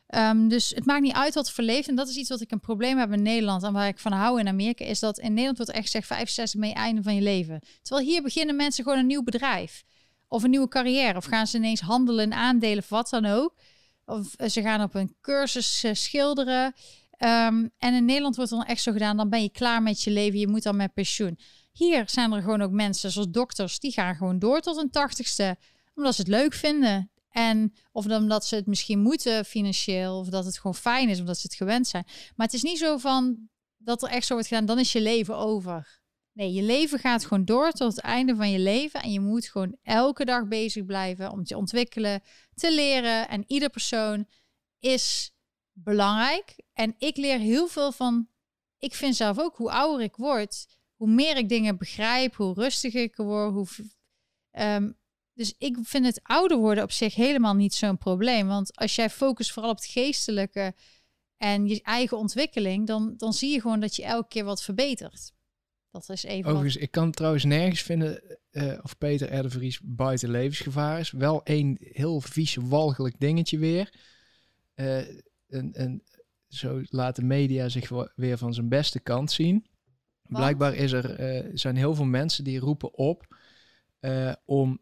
Ehm, 0.07 0.47
dus 0.47 0.69
het 0.69 0.85
maakt 0.85 1.01
niet 1.01 1.13
uit 1.13 1.33
wat 1.33 1.51
verleeft. 1.51 1.87
En 1.87 1.95
dat 1.95 2.07
is 2.07 2.15
iets 2.15 2.29
wat 2.29 2.41
ik 2.41 2.51
een 2.51 2.59
probleem 2.59 2.97
heb 2.97 3.11
in 3.11 3.21
Nederland. 3.21 3.63
En 3.63 3.73
waar 3.73 3.87
ik 3.87 3.99
van 3.99 4.11
hou 4.11 4.39
in 4.39 4.47
Amerika. 4.47 4.85
Is 4.85 4.99
dat 4.99 5.19
in 5.19 5.29
Nederland 5.29 5.57
wordt 5.57 5.71
echt 5.71 5.83
gezegd 5.83 6.07
65 6.07 6.59
mee 6.59 6.73
einde 6.73 7.03
van 7.03 7.15
je 7.15 7.21
leven. 7.21 7.61
Terwijl 7.81 8.07
hier 8.07 8.21
beginnen 8.21 8.55
mensen 8.55 8.83
gewoon 8.83 8.99
een 8.99 9.07
nieuw 9.07 9.23
bedrijf. 9.23 9.83
Of 10.27 10.43
een 10.43 10.49
nieuwe 10.49 10.67
carrière. 10.67 11.17
Of 11.17 11.25
gaan 11.25 11.47
ze 11.47 11.57
ineens 11.57 11.81
handelen 11.81 12.33
aandelen 12.33 12.77
of 12.77 12.89
wat 12.89 13.09
dan 13.09 13.25
ook. 13.25 13.55
Of 14.05 14.35
ze 14.47 14.61
gaan 14.61 14.83
op 14.83 14.95
een 14.95 15.15
cursus 15.21 15.83
uh, 15.83 15.93
schilderen. 15.93 16.73
Ehm, 17.11 17.67
en 17.77 17.93
in 17.93 18.05
Nederland 18.05 18.35
wordt 18.35 18.51
dan 18.51 18.63
echt 18.63 18.81
zo 18.81 18.91
gedaan. 18.91 19.17
Dan 19.17 19.29
ben 19.29 19.41
je 19.41 19.49
klaar 19.49 19.83
met 19.83 20.01
je 20.01 20.11
leven. 20.11 20.39
Je 20.39 20.47
moet 20.47 20.63
dan 20.63 20.75
met 20.75 20.93
pensioen. 20.93 21.37
Hier 21.73 22.09
zijn 22.09 22.31
er 22.31 22.41
gewoon 22.41 22.61
ook 22.61 22.71
mensen 22.71 23.11
zoals 23.11 23.29
dokters. 23.29 23.79
Die 23.79 23.91
gaan 23.91 24.15
gewoon 24.15 24.39
door 24.39 24.59
tot 24.59 24.77
een 24.77 24.89
tachtigste. 24.89 25.57
Omdat 25.95 26.15
ze 26.15 26.21
het 26.21 26.29
leuk 26.29 26.53
vinden. 26.53 27.11
En 27.29 27.73
of 27.91 28.05
omdat 28.05 28.45
ze 28.45 28.55
het 28.55 28.65
misschien 28.65 28.99
moeten 28.99 29.45
financieel, 29.45 30.19
of 30.19 30.27
dat 30.27 30.45
het 30.45 30.57
gewoon 30.57 30.75
fijn 30.75 31.09
is, 31.09 31.19
omdat 31.19 31.37
ze 31.37 31.47
het 31.47 31.55
gewend 31.55 31.87
zijn. 31.87 32.03
Maar 32.35 32.45
het 32.45 32.55
is 32.55 32.63
niet 32.63 32.77
zo 32.77 32.97
van 32.97 33.49
dat 33.77 34.03
er 34.03 34.09
echt 34.09 34.25
zo 34.25 34.33
wordt 34.33 34.47
gedaan, 34.47 34.65
dan 34.65 34.79
is 34.79 34.91
je 34.91 35.01
leven 35.01 35.37
over. 35.37 36.01
Nee, 36.33 36.53
je 36.53 36.61
leven 36.61 36.99
gaat 36.99 37.25
gewoon 37.25 37.45
door 37.45 37.71
tot 37.71 37.95
het 37.95 38.05
einde 38.05 38.35
van 38.35 38.51
je 38.51 38.59
leven. 38.59 39.01
En 39.01 39.11
je 39.11 39.19
moet 39.19 39.45
gewoon 39.47 39.77
elke 39.81 40.25
dag 40.25 40.47
bezig 40.47 40.85
blijven 40.85 41.31
om 41.31 41.43
te 41.43 41.57
ontwikkelen, 41.57 42.21
te 42.53 42.73
leren. 42.73 43.29
En 43.29 43.43
ieder 43.47 43.69
persoon 43.69 44.27
is 44.79 45.31
belangrijk. 45.71 46.55
En 46.73 46.95
ik 46.97 47.17
leer 47.17 47.39
heel 47.39 47.67
veel 47.67 47.91
van. 47.91 48.27
Ik 48.77 48.93
vind 48.93 49.15
zelf 49.15 49.39
ook 49.39 49.57
hoe 49.57 49.71
ouder 49.71 50.05
ik 50.05 50.15
word, 50.15 50.65
hoe 50.95 51.09
meer 51.09 51.37
ik 51.37 51.49
dingen 51.49 51.77
begrijp, 51.77 52.35
hoe 52.35 52.53
rustiger 52.53 53.01
ik 53.01 53.15
word, 53.15 53.51
hoe. 53.53 53.67
Um, 54.51 55.01
dus 55.33 55.55
ik 55.57 55.77
vind 55.81 56.05
het 56.05 56.19
ouder 56.23 56.57
worden 56.57 56.83
op 56.83 56.91
zich 56.91 57.15
helemaal 57.15 57.53
niet 57.53 57.73
zo'n 57.73 57.97
probleem. 57.97 58.47
Want 58.47 58.75
als 58.75 58.95
jij 58.95 59.09
focust 59.09 59.51
vooral 59.51 59.71
op 59.71 59.77
het 59.77 59.85
geestelijke 59.85 60.75
en 61.37 61.67
je 61.67 61.81
eigen 61.81 62.17
ontwikkeling, 62.17 62.87
dan, 62.87 63.13
dan 63.17 63.33
zie 63.33 63.51
je 63.51 63.61
gewoon 63.61 63.79
dat 63.79 63.95
je 63.95 64.03
elke 64.03 64.27
keer 64.27 64.43
wat 64.43 64.63
verbetert. 64.63 65.33
Dat 65.91 66.09
is 66.09 66.23
even. 66.23 66.51
Overigens, 66.51 66.83
ik 66.83 66.91
kan 66.91 67.11
trouwens 67.11 67.43
nergens 67.43 67.81
vinden 67.81 68.39
uh, 68.51 68.79
of 68.81 68.97
Peter 68.97 69.45
R. 69.45 69.79
buiten 69.83 70.29
levensgevaar 70.29 70.99
is. 70.99 71.11
Wel 71.11 71.41
een 71.43 71.77
heel 71.79 72.21
vies, 72.21 72.55
walgelijk 72.55 73.19
dingetje 73.19 73.57
weer. 73.57 73.93
Uh, 74.75 74.97
en, 75.47 75.73
en 75.73 76.03
zo 76.47 76.81
laat 76.83 77.15
de 77.15 77.23
media 77.23 77.69
zich 77.69 77.89
weer 78.15 78.37
van 78.37 78.53
zijn 78.53 78.69
beste 78.69 78.99
kant 78.99 79.31
zien. 79.31 79.65
Blijkbaar 80.33 80.75
is 80.75 80.91
er, 80.91 81.35
uh, 81.45 81.51
zijn 81.53 81.75
heel 81.75 81.95
veel 81.95 82.05
mensen 82.05 82.43
die 82.43 82.59
roepen 82.59 82.93
op 82.93 83.35
om 84.45 84.81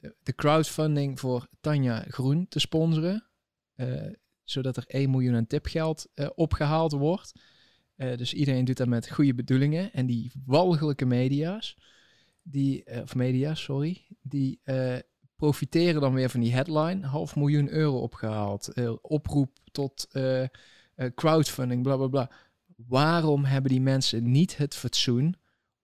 eh, 0.00 0.14
de 0.22 0.34
crowdfunding 0.34 1.20
voor 1.20 1.48
Tanja 1.60 2.04
Groen 2.08 2.48
te 2.48 2.58
sponsoren. 2.58 3.26
Eh, 3.74 4.12
zodat 4.44 4.76
er 4.76 4.84
1 4.86 5.10
miljoen 5.10 5.34
aan 5.34 5.46
tipgeld 5.46 6.08
uh, 6.14 6.28
opgehaald 6.34 6.92
wordt. 6.92 7.32
dus 7.96 8.34
iedereen 8.34 8.64
doet 8.64 8.76
dat 8.76 8.88
met 8.88 9.10
goede 9.10 9.34
bedoelingen. 9.34 9.92
En 9.92 10.06
die 10.06 10.32
walgelijke 10.44 11.04
media's, 11.04 11.76
die, 12.42 13.02
of 13.02 13.14
media, 13.14 13.54
sorry, 13.54 14.06
die 14.22 14.60
profiteren 15.36 16.00
dan 16.00 16.14
weer 16.14 16.30
van 16.30 16.40
die 16.40 16.52
headline. 16.52 17.06
Half 17.06 17.36
miljoen 17.36 17.70
euro 17.70 17.98
opgehaald. 17.98 18.72
oproep 19.02 19.58
tot 19.72 20.08
crowdfunding, 21.14 21.82
bla 21.82 21.96
bla 21.96 22.06
bla. 22.06 22.30
Waarom 22.88 23.44
hebben 23.44 23.70
die 23.70 23.80
mensen 23.80 24.30
niet 24.30 24.56
het 24.56 24.74
fatsoen 24.74 25.34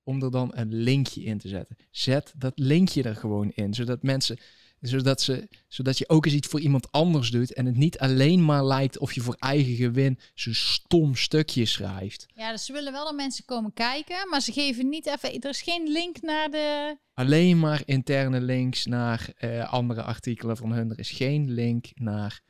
om 0.02 0.22
er 0.22 0.30
dan 0.30 0.50
een 0.54 0.74
linkje 0.74 1.22
in 1.22 1.38
te 1.38 1.48
zetten. 1.48 1.76
Zet 1.90 2.32
dat 2.36 2.52
linkje 2.58 3.02
er 3.02 3.16
gewoon 3.16 3.50
in, 3.50 3.74
zodat 3.74 4.02
mensen, 4.02 4.38
zodat, 4.80 5.20
ze, 5.20 5.48
zodat 5.68 5.98
je 5.98 6.08
ook 6.08 6.24
eens 6.24 6.34
iets 6.34 6.48
voor 6.48 6.60
iemand 6.60 6.92
anders 6.92 7.30
doet 7.30 7.52
en 7.52 7.66
het 7.66 7.76
niet 7.76 7.98
alleen 7.98 8.44
maar 8.44 8.64
lijkt 8.64 8.98
of 8.98 9.12
je 9.12 9.20
voor 9.20 9.36
eigen 9.38 9.74
gewin 9.74 10.18
zo'n 10.34 10.54
stom 10.54 11.14
stukje 11.14 11.64
schrijft. 11.64 12.26
Ja, 12.34 12.50
dus 12.50 12.64
ze 12.64 12.72
willen 12.72 12.92
wel 12.92 13.04
dat 13.04 13.14
mensen 13.14 13.44
komen 13.44 13.72
kijken, 13.72 14.28
maar 14.28 14.40
ze 14.40 14.52
geven 14.52 14.88
niet 14.88 15.06
even, 15.06 15.40
er 15.40 15.50
is 15.50 15.62
geen 15.62 15.88
link 15.88 16.20
naar 16.20 16.50
de... 16.50 16.96
Alleen 17.14 17.58
maar 17.58 17.82
interne 17.84 18.40
links 18.40 18.86
naar 18.86 19.28
uh, 19.40 19.72
andere 19.72 20.02
artikelen 20.02 20.56
van 20.56 20.72
hun. 20.72 20.90
Er 20.90 20.98
is 20.98 21.10
geen 21.10 21.50
link 21.50 21.86
naar 21.94 22.42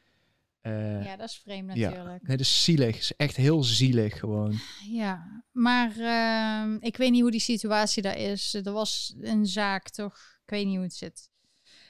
uh, 0.66 1.04
ja, 1.04 1.16
dat 1.16 1.28
is 1.28 1.38
vreemd 1.38 1.66
natuurlijk. 1.66 1.94
Ja. 1.96 2.04
Nee, 2.04 2.36
dat 2.36 2.40
is 2.40 2.64
zielig. 2.64 2.96
is 2.96 3.16
echt 3.16 3.36
heel 3.36 3.62
zielig 3.62 4.18
gewoon. 4.18 4.58
Ja, 4.90 5.42
maar 5.52 5.96
uh, 5.96 6.76
ik 6.80 6.96
weet 6.96 7.10
niet 7.10 7.20
hoe 7.20 7.30
die 7.30 7.40
situatie 7.40 8.02
daar 8.02 8.18
is. 8.18 8.54
Er 8.54 8.72
was 8.72 9.14
een 9.20 9.46
zaak, 9.46 9.90
toch? 9.90 10.18
Ik 10.42 10.50
weet 10.50 10.66
niet 10.66 10.74
hoe 10.74 10.84
het 10.84 10.94
zit. 10.94 11.30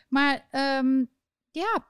Maar 0.09 0.48
um, 0.81 1.11
ja, 1.51 1.86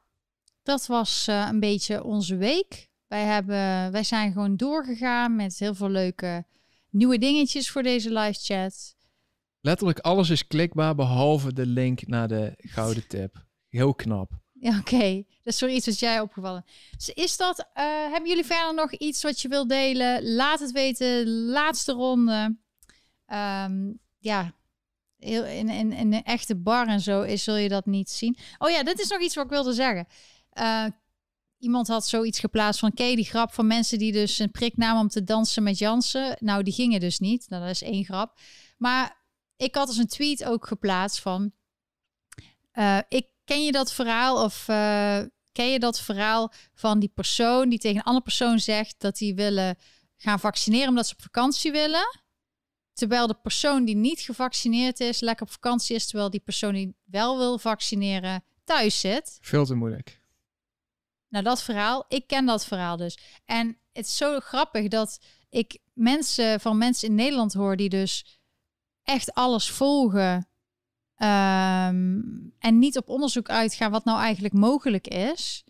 dat 0.62 0.86
was 0.86 1.26
uh, 1.28 1.48
een 1.50 1.60
beetje 1.60 2.04
onze 2.04 2.36
week. 2.36 2.90
Wij, 3.06 3.24
hebben, 3.24 3.92
wij 3.92 4.04
zijn 4.04 4.32
gewoon 4.32 4.56
doorgegaan 4.56 5.36
met 5.36 5.58
heel 5.58 5.74
veel 5.74 5.90
leuke 5.90 6.46
nieuwe 6.90 7.18
dingetjes 7.18 7.70
voor 7.70 7.82
deze 7.82 8.12
live 8.12 8.40
chat. 8.40 8.96
Letterlijk 9.60 9.98
alles 9.98 10.30
is 10.30 10.46
klikbaar 10.46 10.94
behalve 10.94 11.52
de 11.52 11.66
link 11.66 12.06
naar 12.06 12.28
de 12.28 12.52
gouden 12.56 13.06
tip. 13.08 13.46
Heel 13.68 13.94
knap. 13.94 14.44
Ja, 14.60 14.78
oké. 14.78 15.24
Dat 15.42 15.52
is 15.52 15.58
voor 15.58 15.70
iets 15.70 15.86
wat 15.86 15.98
jij 15.98 16.20
opgevallen. 16.20 16.64
Dus 16.96 17.08
is 17.08 17.36
dat, 17.36 17.58
uh, 17.58 17.66
hebben 17.84 18.28
jullie 18.28 18.44
verder 18.44 18.74
nog 18.74 18.92
iets 18.92 19.22
wat 19.22 19.40
je 19.40 19.48
wilt 19.48 19.68
delen? 19.68 20.34
Laat 20.34 20.60
het 20.60 20.72
weten. 20.72 21.28
Laatste 21.28 21.92
ronde. 21.92 22.56
Um, 23.26 24.00
ja, 24.18 24.52
in, 25.18 25.68
in, 25.68 25.92
een 25.92 26.22
echte 26.22 26.56
bar 26.56 26.86
en 26.86 27.00
zo 27.00 27.22
is, 27.22 27.44
zul 27.44 27.56
je 27.56 27.68
dat 27.68 27.86
niet 27.86 28.10
zien. 28.10 28.36
Oh 28.58 28.70
ja, 28.70 28.82
dit 28.82 29.00
is 29.00 29.08
nog 29.08 29.20
iets 29.20 29.34
wat 29.34 29.44
ik 29.44 29.50
wilde 29.50 29.72
zeggen. 29.72 30.06
Uh, 30.54 30.86
iemand 31.58 31.88
had 31.88 32.06
zoiets 32.06 32.38
geplaatst 32.38 32.80
van, 32.80 32.94
ken 32.94 33.16
die 33.16 33.24
grap 33.24 33.52
van 33.52 33.66
mensen 33.66 33.98
die 33.98 34.12
dus 34.12 34.38
een 34.38 34.50
prik 34.50 34.76
namen 34.76 35.00
om 35.00 35.08
te 35.08 35.24
dansen 35.24 35.62
met 35.62 35.78
Jansen? 35.78 36.36
Nou, 36.40 36.62
die 36.62 36.72
gingen 36.72 37.00
dus 37.00 37.18
niet. 37.18 37.46
Nou, 37.48 37.62
dat 37.62 37.70
is 37.70 37.82
één 37.82 38.04
grap. 38.04 38.38
Maar 38.76 39.16
ik 39.56 39.74
had 39.74 39.86
dus 39.86 39.96
een 39.96 40.06
tweet 40.06 40.44
ook 40.44 40.66
geplaatst 40.66 41.20
van... 41.20 41.52
Uh, 42.74 42.98
ik 43.08 43.26
ken 43.46 43.64
je 43.64 43.72
dat 43.72 43.92
verhaal 43.92 44.44
of 44.44 44.68
uh, 44.68 45.20
ken 45.52 45.70
je 45.70 45.78
dat 45.78 46.00
verhaal 46.00 46.52
van 46.74 46.98
die 46.98 47.10
persoon 47.14 47.68
die 47.68 47.78
tegen 47.78 47.96
een 47.96 48.02
andere 48.02 48.24
persoon 48.24 48.58
zegt 48.58 48.94
dat 48.98 49.16
die 49.16 49.34
willen 49.34 49.76
gaan 50.16 50.40
vaccineren 50.40 50.88
omdat 50.88 51.06
ze 51.06 51.14
op 51.14 51.22
vakantie 51.22 51.72
willen? 51.72 52.20
Terwijl 52.92 53.26
de 53.26 53.38
persoon 53.42 53.84
die 53.84 53.96
niet 53.96 54.20
gevaccineerd 54.20 55.00
is, 55.00 55.20
lekker 55.20 55.46
op 55.46 55.52
vakantie 55.52 55.96
is, 55.96 56.06
terwijl 56.06 56.30
die 56.30 56.40
persoon 56.40 56.74
die 56.74 56.94
wel 57.04 57.38
wil 57.38 57.58
vaccineren 57.58 58.44
thuis 58.64 59.00
zit. 59.00 59.38
Veel 59.40 59.66
te 59.66 59.74
moeilijk. 59.74 60.20
Nou, 61.28 61.44
dat 61.44 61.62
verhaal, 61.62 62.04
ik 62.08 62.26
ken 62.26 62.46
dat 62.46 62.66
verhaal 62.66 62.96
dus. 62.96 63.18
En 63.44 63.78
het 63.92 64.06
is 64.06 64.16
zo 64.16 64.40
grappig 64.40 64.88
dat 64.88 65.18
ik 65.48 65.78
mensen 65.92 66.60
van 66.60 66.78
mensen 66.78 67.08
in 67.08 67.14
Nederland 67.14 67.52
hoor 67.52 67.76
die 67.76 67.88
dus 67.88 68.40
echt 69.02 69.34
alles 69.34 69.70
volgen. 69.70 70.48
Ehm, 71.16 72.20
en 72.58 72.78
niet 72.78 72.96
op 72.96 73.08
onderzoek 73.08 73.48
uitgaan 73.48 73.90
wat 73.90 74.04
nou 74.04 74.18
eigenlijk 74.18 74.54
mogelijk 74.54 75.08
is. 75.08 75.64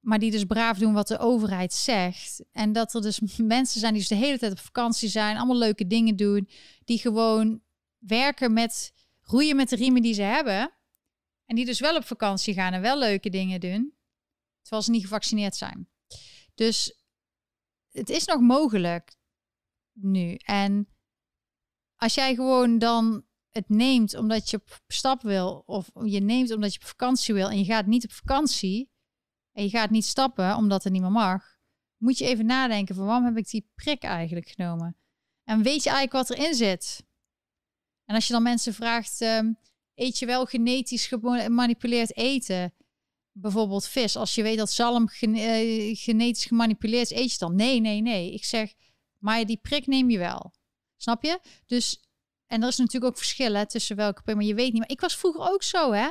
Maar 0.00 0.18
die 0.18 0.30
dus 0.30 0.44
braaf 0.44 0.78
doen 0.78 0.92
wat 0.92 1.08
de 1.08 1.18
overheid 1.18 1.72
zegt. 1.72 2.44
En 2.52 2.72
dat 2.72 2.94
er 2.94 3.02
dus 3.02 3.20
mensen 3.36 3.80
zijn 3.80 3.92
die 3.92 4.00
dus 4.00 4.18
de 4.18 4.24
hele 4.24 4.38
tijd 4.38 4.52
op 4.52 4.58
vakantie 4.58 5.08
zijn, 5.08 5.36
allemaal 5.36 5.56
leuke 5.56 5.86
dingen 5.86 6.16
doen. 6.16 6.48
Die 6.84 6.98
gewoon 6.98 7.60
werken 7.98 8.52
met, 8.52 8.92
roeien 9.20 9.56
met 9.56 9.68
de 9.68 9.76
riemen 9.76 10.02
die 10.02 10.14
ze 10.14 10.22
hebben. 10.22 10.72
En 11.44 11.56
die 11.56 11.64
dus 11.64 11.80
wel 11.80 11.96
op 11.96 12.04
vakantie 12.04 12.54
gaan 12.54 12.72
en 12.72 12.80
wel 12.80 12.98
leuke 12.98 13.30
dingen 13.30 13.60
doen. 13.60 13.94
Terwijl 14.60 14.82
ze 14.82 14.90
niet 14.90 15.02
gevaccineerd 15.02 15.56
zijn. 15.56 15.88
Dus 16.54 17.02
het 17.90 18.08
is 18.10 18.24
nog 18.24 18.40
mogelijk 18.40 19.16
nu. 19.92 20.34
En 20.34 20.88
als 21.96 22.14
jij 22.14 22.34
gewoon 22.34 22.78
dan 22.78 23.24
het 23.58 23.68
neemt 23.68 24.14
omdat 24.14 24.50
je 24.50 24.56
op 24.56 24.80
stap 24.86 25.22
wil, 25.22 25.62
of 25.66 25.90
je 26.04 26.20
neemt 26.20 26.52
omdat 26.52 26.74
je 26.74 26.80
op 26.80 26.86
vakantie 26.86 27.34
wil 27.34 27.50
en 27.50 27.58
je 27.58 27.64
gaat 27.64 27.86
niet 27.86 28.04
op 28.04 28.12
vakantie 28.12 28.90
en 29.52 29.62
je 29.62 29.70
gaat 29.70 29.90
niet 29.90 30.04
stappen 30.04 30.56
omdat 30.56 30.84
het 30.84 30.92
niet 30.92 31.02
meer 31.02 31.10
mag, 31.10 31.58
moet 31.96 32.18
je 32.18 32.24
even 32.24 32.46
nadenken 32.46 32.94
van 32.94 33.06
waarom 33.06 33.24
heb 33.24 33.36
ik 33.36 33.50
die 33.50 33.70
prik 33.74 34.02
eigenlijk 34.02 34.48
genomen? 34.48 34.96
En 35.44 35.62
weet 35.62 35.82
je 35.82 35.90
eigenlijk 35.90 36.28
wat 36.28 36.38
erin 36.38 36.54
zit? 36.54 37.06
En 38.04 38.14
als 38.14 38.26
je 38.26 38.32
dan 38.32 38.42
mensen 38.42 38.74
vraagt, 38.74 39.20
ehm, 39.20 39.52
eet 39.94 40.18
je 40.18 40.26
wel 40.26 40.44
genetisch 40.44 41.06
gemanipuleerd 41.06 42.16
eten? 42.16 42.74
Bijvoorbeeld 43.32 43.86
vis. 43.86 44.16
Als 44.16 44.34
je 44.34 44.42
weet 44.42 44.58
dat 44.58 44.70
zalm 44.70 45.08
eh, 45.08 45.96
genetisch 45.96 46.44
gemanipuleerd 46.44 47.10
is, 47.10 47.18
eet 47.18 47.32
je 47.32 47.38
dan? 47.38 47.54
Nee, 47.54 47.80
nee, 47.80 48.00
nee. 48.00 48.32
Ik 48.32 48.44
zeg, 48.44 48.74
maar 49.18 49.46
die 49.46 49.56
prik 49.56 49.86
neem 49.86 50.10
je 50.10 50.18
wel. 50.18 50.52
Snap 50.96 51.22
je? 51.22 51.40
Dus, 51.66 52.07
en 52.48 52.62
er 52.62 52.68
is 52.68 52.76
natuurlijk 52.76 53.12
ook 53.12 53.18
verschillen 53.18 53.68
tussen 53.68 53.96
welke 53.96 54.34
maar 54.34 54.44
je 54.44 54.54
weet 54.54 54.72
niet. 54.72 54.80
Maar 54.80 54.90
ik 54.90 55.00
was 55.00 55.16
vroeger 55.16 55.52
ook 55.52 55.62
zo, 55.62 55.92
hè? 55.92 56.08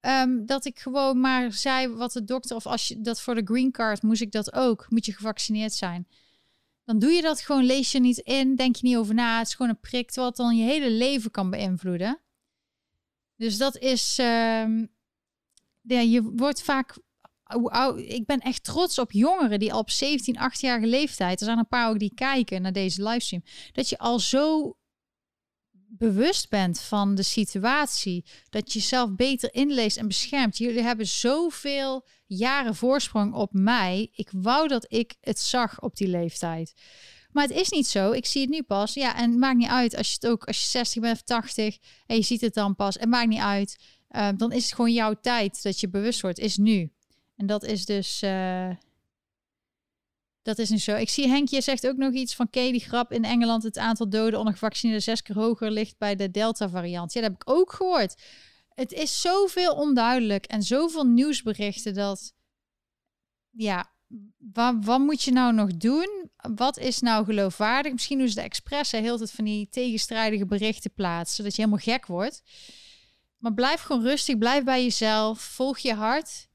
Ehm, 0.00 0.44
dat 0.44 0.64
ik 0.64 0.78
gewoon 0.78 1.20
maar 1.20 1.52
zei 1.52 1.88
wat 1.88 2.12
de 2.12 2.24
dokter, 2.24 2.56
of 2.56 2.66
als 2.66 2.88
je 2.88 3.00
dat 3.00 3.20
voor 3.20 3.34
de 3.34 3.44
green 3.44 3.70
card 3.70 4.02
moest 4.02 4.20
ik 4.20 4.32
dat 4.32 4.52
ook, 4.52 4.86
moet 4.90 5.06
je 5.06 5.12
gevaccineerd 5.12 5.72
zijn. 5.72 6.08
Dan 6.84 6.98
doe 6.98 7.10
je 7.10 7.22
dat 7.22 7.40
gewoon, 7.40 7.64
lees 7.64 7.92
je 7.92 8.00
niet 8.00 8.18
in, 8.18 8.56
denk 8.56 8.76
je 8.76 8.86
niet 8.86 8.96
over 8.96 9.14
na. 9.14 9.38
Het 9.38 9.46
is 9.46 9.54
gewoon 9.54 9.70
een 9.70 9.80
prik 9.80 10.14
wat 10.14 10.36
dan 10.36 10.56
je 10.56 10.64
hele 10.64 10.90
leven 10.90 11.30
kan 11.30 11.50
beïnvloeden. 11.50 12.20
Dus 13.36 13.56
dat 13.56 13.76
is, 13.76 14.18
um, 14.18 14.90
ja, 15.80 16.00
je 16.00 16.22
wordt 16.22 16.62
vaak, 16.62 16.98
ik 17.96 18.26
ben 18.26 18.38
echt 18.38 18.64
trots 18.64 18.98
op 18.98 19.12
jongeren 19.12 19.58
die 19.58 19.72
al 19.72 19.78
op 19.78 19.90
17, 19.90 20.36
18-jarige 20.36 20.86
leeftijd, 20.86 21.40
er 21.40 21.46
zijn 21.46 21.58
een 21.58 21.68
paar 21.68 21.88
ook 21.88 21.98
die 21.98 22.14
kijken 22.14 22.62
naar 22.62 22.72
deze 22.72 23.02
livestream, 23.02 23.42
dat 23.72 23.88
je 23.88 23.98
al 23.98 24.18
zo 24.18 24.76
bewust 25.92 26.48
bent 26.48 26.80
van 26.80 27.14
de 27.14 27.22
situatie, 27.22 28.24
dat 28.50 28.72
je 28.72 28.78
jezelf 28.78 29.14
beter 29.14 29.54
inleest 29.54 29.96
en 29.96 30.06
beschermt. 30.06 30.58
Jullie 30.58 30.82
hebben 30.82 31.06
zoveel 31.06 32.06
jaren 32.26 32.74
voorsprong 32.74 33.34
op 33.34 33.52
mij. 33.52 34.08
Ik 34.12 34.28
wou 34.32 34.68
dat 34.68 34.86
ik 34.88 35.14
het 35.20 35.38
zag 35.38 35.80
op 35.80 35.96
die 35.96 36.08
leeftijd. 36.08 36.74
Maar 37.32 37.46
het 37.46 37.56
is 37.56 37.70
niet 37.70 37.86
zo. 37.86 38.12
Ik 38.12 38.26
zie 38.26 38.40
het 38.40 38.50
nu 38.50 38.62
pas. 38.62 38.94
Ja, 38.94 39.16
en 39.16 39.30
het 39.30 39.38
maakt 39.38 39.58
niet 39.58 39.68
uit 39.68 39.96
als 39.96 40.08
je 40.08 40.14
het 40.14 40.26
ook 40.26 40.44
als 40.44 40.60
je 40.60 40.66
60 40.66 41.02
bent 41.02 41.14
of 41.16 41.22
80 41.22 41.78
en 42.06 42.16
je 42.16 42.22
ziet 42.22 42.40
het 42.40 42.54
dan 42.54 42.74
pas. 42.74 42.94
Het 42.94 43.08
maakt 43.08 43.28
niet 43.28 43.40
uit. 43.40 43.78
Uh, 44.10 44.28
dan 44.36 44.52
is 44.52 44.64
het 44.64 44.74
gewoon 44.74 44.92
jouw 44.92 45.14
tijd 45.20 45.62
dat 45.62 45.80
je 45.80 45.88
bewust 45.88 46.20
wordt. 46.20 46.38
Is 46.38 46.56
nu. 46.56 46.92
En 47.36 47.46
dat 47.46 47.64
is 47.64 47.84
dus. 47.84 48.22
Uh, 48.22 48.70
dat 50.42 50.58
is 50.58 50.70
niet 50.70 50.82
zo. 50.82 50.96
Ik 50.96 51.08
zie 51.08 51.28
Henkje 51.28 51.60
zegt 51.60 51.86
ook 51.86 51.96
nog 51.96 52.12
iets 52.12 52.34
van 52.34 52.50
Katie 52.50 52.80
grap 52.80 53.12
in 53.12 53.24
Engeland. 53.24 53.62
Het 53.62 53.78
aantal 53.78 54.08
doden 54.08 54.38
onder 54.38 54.52
gevaccineerden 54.52 55.02
zes 55.02 55.22
keer 55.22 55.36
hoger 55.36 55.70
ligt 55.70 55.98
bij 55.98 56.16
de 56.16 56.30
Delta-variant. 56.30 57.12
Ja, 57.12 57.20
dat 57.20 57.30
heb 57.30 57.40
ik 57.42 57.50
ook 57.50 57.72
gehoord. 57.72 58.22
Het 58.74 58.92
is 58.92 59.20
zoveel 59.20 59.74
onduidelijk 59.74 60.44
en 60.44 60.62
zoveel 60.62 61.04
nieuwsberichten 61.04 61.94
dat. 61.94 62.32
Ja, 63.50 63.92
wat, 64.36 64.74
wat 64.80 64.98
moet 64.98 65.22
je 65.22 65.32
nou 65.32 65.52
nog 65.52 65.76
doen? 65.76 66.30
Wat 66.54 66.78
is 66.78 67.00
nou 67.00 67.24
geloofwaardig? 67.24 67.92
Misschien 67.92 68.18
doen 68.18 68.28
de 68.28 68.40
expres 68.40 68.90
heel 68.90 69.16
tijd 69.16 69.30
van 69.30 69.44
die 69.44 69.68
tegenstrijdige 69.70 70.46
berichten 70.46 70.92
plaatsen, 70.92 71.36
zodat 71.36 71.54
je 71.56 71.62
helemaal 71.62 71.84
gek 71.84 72.06
wordt. 72.06 72.42
Maar 73.36 73.54
blijf 73.54 73.80
gewoon 73.80 74.02
rustig, 74.02 74.38
blijf 74.38 74.64
bij 74.64 74.82
jezelf, 74.82 75.40
volg 75.40 75.78
je 75.78 75.94
hart, 75.94 76.48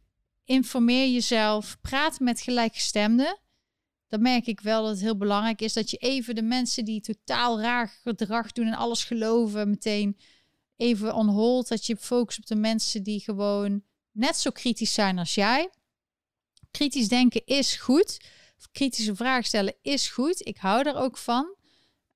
informeer 0.44 1.14
jezelf, 1.14 1.78
praat 1.82 2.20
met 2.20 2.42
gelijkgestemden 2.42 3.40
dan 4.08 4.22
merk 4.22 4.46
ik 4.46 4.60
wel 4.60 4.82
dat 4.82 4.92
het 4.92 5.02
heel 5.02 5.18
belangrijk 5.18 5.62
is 5.62 5.74
dat 5.74 5.90
je 5.90 5.98
even 5.98 6.36
de 6.36 6.42
mensen 6.42 6.86
die 6.86 7.02
totaal 7.02 7.62
raar 7.62 7.88
gedrag 8.04 8.52
doen 8.52 8.68
en 8.68 8.74
alles 8.74 9.04
geloven, 9.04 9.70
meteen 9.70 10.18
even 10.76 11.14
on 11.14 11.28
hold. 11.28 11.68
Dat 11.68 11.86
je 11.86 11.98
focust 11.98 12.38
op 12.38 12.46
de 12.46 12.56
mensen 12.56 13.04
die 13.04 13.20
gewoon 13.20 13.84
net 14.12 14.36
zo 14.38 14.52
kritisch 14.52 14.94
zijn 14.94 15.20
als 15.20 15.36
jij. 15.36 15.70
Kritisch 16.72 17.08
denken 17.08 17.42
is 17.46 17.76
goed. 17.76 18.18
Kritische 18.72 19.16
vragen 19.16 19.44
stellen 19.44 19.76
is 19.82 20.10
goed. 20.10 20.48
Ik 20.48 20.58
hou 20.58 20.88
er 20.88 20.96
ook 20.96 21.18
van. 21.18 21.56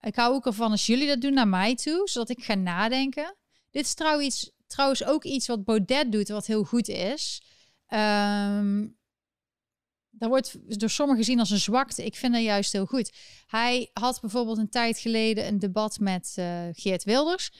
Ik 0.01 0.15
hou 0.15 0.33
ook 0.33 0.45
ervan 0.45 0.71
als 0.71 0.85
jullie 0.85 1.07
dat 1.07 1.21
doen 1.21 1.33
naar 1.33 1.47
mij 1.47 1.75
toe, 1.75 2.09
zodat 2.09 2.29
ik 2.29 2.43
ga 2.43 2.53
nadenken. 2.53 3.35
Dit 3.71 3.85
is 3.85 3.93
trouwens, 3.93 4.51
trouwens 4.67 5.03
ook 5.03 5.23
iets 5.23 5.47
wat 5.47 5.63
Baudet 5.63 6.11
doet, 6.11 6.29
wat 6.29 6.45
heel 6.45 6.63
goed 6.63 6.87
is. 6.87 7.41
Um, 7.93 8.97
dat 10.19 10.29
wordt 10.29 10.79
door 10.79 10.89
sommigen 10.89 11.23
gezien 11.23 11.39
als 11.39 11.49
een 11.49 11.57
zwakte. 11.57 12.05
Ik 12.05 12.15
vind 12.15 12.33
dat 12.33 12.43
juist 12.43 12.71
heel 12.71 12.85
goed. 12.85 13.11
Hij 13.45 13.89
had 13.93 14.21
bijvoorbeeld 14.21 14.57
een 14.57 14.69
tijd 14.69 14.97
geleden 14.99 15.47
een 15.47 15.59
debat 15.59 15.99
met 15.99 16.35
uh, 16.39 16.67
Geert 16.71 17.03
Wilders. 17.03 17.51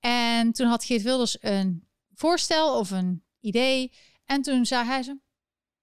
En 0.00 0.52
toen 0.52 0.66
had 0.66 0.84
Geert 0.84 1.02
Wilders 1.02 1.36
een 1.40 1.88
voorstel 2.14 2.78
of 2.78 2.90
een 2.90 3.24
idee. 3.40 3.92
En 4.24 4.42
toen 4.42 4.66
zei 4.66 4.84
hij 4.84 5.02
zo, 5.02 5.18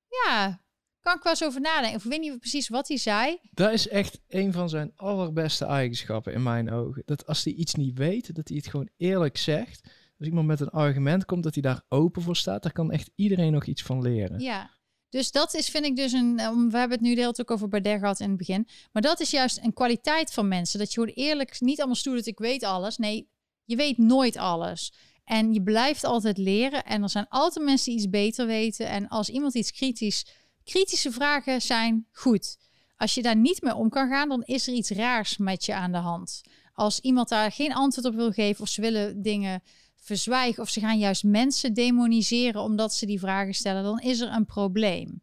ja, 0.08 0.62
kan 1.00 1.16
ik 1.16 1.24
wel 1.24 1.32
eens 1.32 1.44
over 1.44 1.62
nadenken. 1.62 1.96
Of 1.98 2.04
weet 2.04 2.20
niet 2.20 2.40
precies 2.40 2.70
wat 2.70 2.88
hij 2.88 2.98
zei. 2.98 3.38
Dat 3.52 3.72
is 3.72 3.88
echt 3.88 4.20
een 4.28 4.54
van 4.54 4.70
zijn 4.70 4.92
allerbeste 4.96 5.66
eigenschappen 5.66 6.34
in 6.34 6.44
mijn 6.44 6.72
ogen. 6.72 7.04
Dat 7.06 7.26
als 7.26 7.44
hij 7.44 7.54
iets 7.54 7.76
niet 7.76 7.98
weet, 7.98 8.36
dat 8.36 8.48
hij 8.48 8.58
het 8.58 8.68
gewoon 8.68 8.90
eerlijk 8.98 9.38
zegt. 9.38 9.90
Als 10.18 10.28
iemand 10.28 10.48
met 10.48 10.60
een 10.60 10.70
argument 10.70 11.26
komt, 11.26 11.44
dat 11.44 11.54
hij 11.54 11.64
daar 11.64 11.84
open 11.90 12.22
voor 12.22 12.36
staat. 12.36 12.64
Daar 12.64 12.72
kan 12.72 12.92
echt 12.92 13.12
iedereen 13.16 13.52
nog 13.52 13.66
iets 13.66 13.84
van 13.84 14.02
leren. 14.02 14.40
Ja, 14.40 14.70
dus 15.14 15.32
dat 15.32 15.54
is, 15.54 15.70
vind 15.70 15.86
ik 15.86 15.96
dus 15.96 16.12
een. 16.12 16.36
We 16.36 16.78
hebben 16.78 16.98
het 16.98 17.02
nu 17.02 17.14
de 17.16 17.22
hele 17.22 17.34
tijd 17.34 17.42
ook 17.42 17.52
over 17.52 17.68
Baudet 17.68 18.00
gehad 18.00 18.20
in 18.20 18.28
het 18.28 18.38
begin. 18.38 18.68
Maar 18.92 19.02
dat 19.02 19.20
is 19.20 19.32
juist 19.32 19.60
een 19.64 19.74
kwaliteit 19.74 20.34
van 20.34 20.48
mensen. 20.48 20.80
Dat 20.80 20.94
je 20.94 21.00
wordt 21.00 21.18
eerlijk, 21.18 21.62
niet 21.62 21.78
allemaal 21.78 21.96
stoer 21.96 22.16
dat 22.16 22.26
ik 22.26 22.40
weet 22.40 22.64
alles. 22.64 22.98
Nee, 22.98 23.30
je 23.66 23.76
weet 23.76 23.98
nooit 23.98 24.38
alles. 24.38 24.94
En 25.24 25.54
je 25.54 25.64
blijft 25.64 26.04
altijd 26.04 26.38
leren. 26.38 26.84
En 26.84 27.04
er 27.04 27.10
zijn 27.10 27.26
altijd 27.30 27.66
mensen 27.66 27.86
die 27.86 27.96
iets 27.96 28.10
beter 28.10 28.46
weten. 28.46 28.88
En 28.88 29.08
als 29.08 29.30
iemand 29.30 29.54
iets 29.54 29.72
kritisch. 29.72 30.26
Kritische 30.64 31.12
vragen 31.12 31.62
zijn 31.62 32.08
goed. 32.12 32.58
Als 32.98 33.14
je 33.14 33.22
daar 33.22 33.36
niet 33.36 33.62
mee 33.62 33.76
om 33.76 33.90
kan 33.90 34.10
gaan, 34.10 34.30
dan 34.30 34.44
is 34.44 34.68
er 34.68 34.74
iets 34.74 34.90
raars 34.90 35.38
met 35.38 35.66
je 35.66 35.74
aan 35.74 35.92
de 35.92 35.98
hand. 35.98 36.42
Als 36.74 37.00
iemand 37.00 37.30
daar 37.30 37.52
geen 37.52 37.74
antwoord 37.74 38.08
op 38.08 38.16
wil 38.16 38.32
geven 38.32 38.62
of 38.62 38.70
ze 38.70 38.82
willen 38.82 39.22
dingen 39.22 39.64
verzwijgen 40.04 40.64
of 40.64 40.70
ze 40.70 40.80
gaan 40.80 40.98
juist 40.98 41.24
mensen 41.24 41.74
demoniseren 41.74 42.62
omdat 42.62 42.94
ze 42.94 43.06
die 43.06 43.20
vragen 43.20 43.54
stellen, 43.54 43.84
dan 43.84 44.00
is 44.00 44.20
er 44.20 44.32
een 44.32 44.46
probleem. 44.46 45.22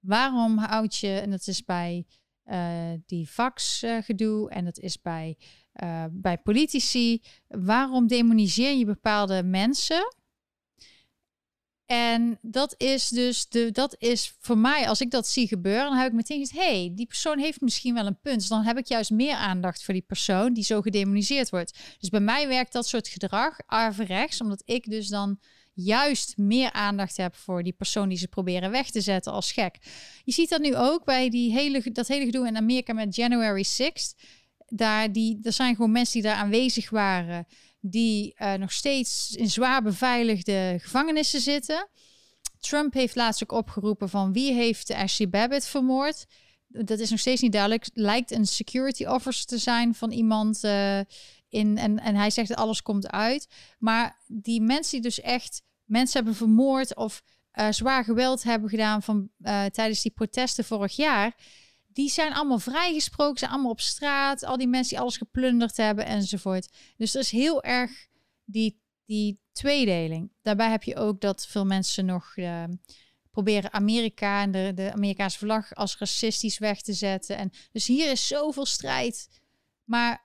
Waarom 0.00 0.58
houd 0.58 0.96
je, 0.96 1.18
en 1.18 1.30
dat 1.30 1.46
is 1.46 1.64
bij 1.64 2.06
uh, 2.44 2.92
die 3.06 3.30
vaxgedoe 3.30 4.50
uh, 4.50 4.56
en 4.56 4.64
dat 4.64 4.78
is 4.78 5.00
bij, 5.00 5.36
uh, 5.82 6.04
bij 6.10 6.38
politici, 6.38 7.22
waarom 7.48 8.06
demoniseer 8.06 8.72
je 8.78 8.84
bepaalde 8.84 9.42
mensen? 9.42 10.14
En 11.86 12.38
dat 12.42 12.74
is 12.76 13.08
dus 13.08 13.48
de, 13.48 13.70
dat 13.70 13.94
is 13.98 14.34
voor 14.40 14.58
mij, 14.58 14.88
als 14.88 15.00
ik 15.00 15.10
dat 15.10 15.28
zie 15.28 15.48
gebeuren, 15.48 15.84
dan 15.84 15.96
heb 15.96 16.06
ik 16.06 16.12
meteen 16.12 16.46
gezegd: 16.46 16.66
hey, 16.66 16.92
die 16.94 17.06
persoon 17.06 17.38
heeft 17.38 17.60
misschien 17.60 17.94
wel 17.94 18.06
een 18.06 18.20
punt. 18.20 18.38
Dus 18.38 18.48
dan 18.48 18.62
heb 18.62 18.78
ik 18.78 18.86
juist 18.86 19.10
meer 19.10 19.34
aandacht 19.34 19.84
voor 19.84 19.94
die 19.94 20.04
persoon 20.06 20.52
die 20.52 20.64
zo 20.64 20.80
gedemoniseerd 20.80 21.50
wordt. 21.50 21.78
Dus 21.98 22.08
bij 22.08 22.20
mij 22.20 22.48
werkt 22.48 22.72
dat 22.72 22.86
soort 22.86 23.08
gedrag 23.08 23.56
averechts, 23.66 24.40
omdat 24.40 24.62
ik 24.64 24.90
dus 24.90 25.08
dan 25.08 25.38
juist 25.74 26.36
meer 26.36 26.72
aandacht 26.72 27.16
heb 27.16 27.34
voor 27.34 27.62
die 27.62 27.72
persoon 27.72 28.08
die 28.08 28.18
ze 28.18 28.28
proberen 28.28 28.70
weg 28.70 28.90
te 28.90 29.00
zetten 29.00 29.32
als 29.32 29.52
gek. 29.52 29.78
Je 30.24 30.32
ziet 30.32 30.48
dat 30.48 30.60
nu 30.60 30.76
ook 30.76 31.04
bij 31.04 31.30
die 31.30 31.52
hele, 31.52 31.90
dat 31.92 32.08
hele 32.08 32.24
gedoe 32.24 32.46
in 32.46 32.56
Amerika 32.56 32.92
met 32.92 33.14
January 33.14 33.64
6th. 33.64 34.24
Daar 34.66 35.12
die, 35.12 35.38
er 35.42 35.52
zijn 35.52 35.74
gewoon 35.74 35.92
mensen 35.92 36.12
die 36.12 36.30
daar 36.30 36.40
aanwezig 36.40 36.90
waren, 36.90 37.46
die 37.80 38.34
uh, 38.38 38.52
nog 38.54 38.72
steeds 38.72 39.30
in 39.30 39.50
zwaar 39.50 39.82
beveiligde 39.82 40.76
gevangenissen 40.80 41.40
zitten. 41.40 41.88
Trump 42.58 42.94
heeft 42.94 43.14
laatst 43.14 43.42
ook 43.42 43.52
opgeroepen 43.52 44.08
van 44.08 44.32
wie 44.32 44.52
heeft 44.52 44.90
Ashley 44.90 45.28
Babbitt 45.28 45.66
vermoord. 45.66 46.26
Dat 46.66 46.98
is 46.98 47.10
nog 47.10 47.18
steeds 47.18 47.40
niet 47.40 47.52
duidelijk. 47.52 47.88
Lijkt 47.92 48.30
een 48.30 48.46
security 48.46 49.04
officer 49.04 49.46
te 49.46 49.58
zijn 49.58 49.94
van 49.94 50.10
iemand 50.10 50.64
uh, 50.64 50.98
in. 51.48 51.78
En, 51.78 51.98
en 51.98 52.14
hij 52.14 52.30
zegt 52.30 52.54
alles 52.54 52.82
komt 52.82 53.10
uit. 53.10 53.48
Maar 53.78 54.22
die 54.26 54.60
mensen 54.60 54.92
die 54.92 55.00
dus 55.00 55.20
echt 55.20 55.62
mensen 55.84 56.16
hebben 56.16 56.34
vermoord 56.34 56.96
of 56.96 57.22
uh, 57.54 57.66
zwaar 57.70 58.04
geweld 58.04 58.42
hebben 58.42 58.70
gedaan 58.70 59.02
van, 59.02 59.28
tijdens 59.70 60.02
die 60.02 60.12
protesten 60.12 60.64
vorig 60.64 60.96
jaar. 60.96 61.36
Die 61.94 62.08
zijn 62.08 62.32
allemaal 62.32 62.58
vrijgesproken, 62.58 63.38
zijn 63.38 63.50
allemaal 63.50 63.70
op 63.70 63.80
straat. 63.80 64.44
Al 64.44 64.56
die 64.56 64.68
mensen 64.68 64.90
die 64.90 65.00
alles 65.00 65.16
geplunderd 65.16 65.76
hebben 65.76 66.06
enzovoort. 66.06 66.68
Dus 66.96 67.14
er 67.14 67.20
is 67.20 67.30
heel 67.30 67.62
erg 67.62 68.06
die, 68.44 68.80
die 69.06 69.40
tweedeling. 69.52 70.32
Daarbij 70.42 70.70
heb 70.70 70.82
je 70.82 70.96
ook 70.96 71.20
dat 71.20 71.46
veel 71.46 71.64
mensen 71.64 72.04
nog 72.04 72.36
uh, 72.36 72.64
proberen 73.30 73.72
Amerika 73.72 74.42
en 74.42 74.50
de, 74.50 74.72
de 74.74 74.92
Amerikaanse 74.92 75.38
vlag 75.38 75.74
als 75.74 75.98
racistisch 75.98 76.58
weg 76.58 76.82
te 76.82 76.92
zetten. 76.92 77.36
En 77.36 77.50
dus 77.72 77.86
hier 77.86 78.10
is 78.10 78.26
zoveel 78.26 78.66
strijd. 78.66 79.28
Maar 79.84 80.24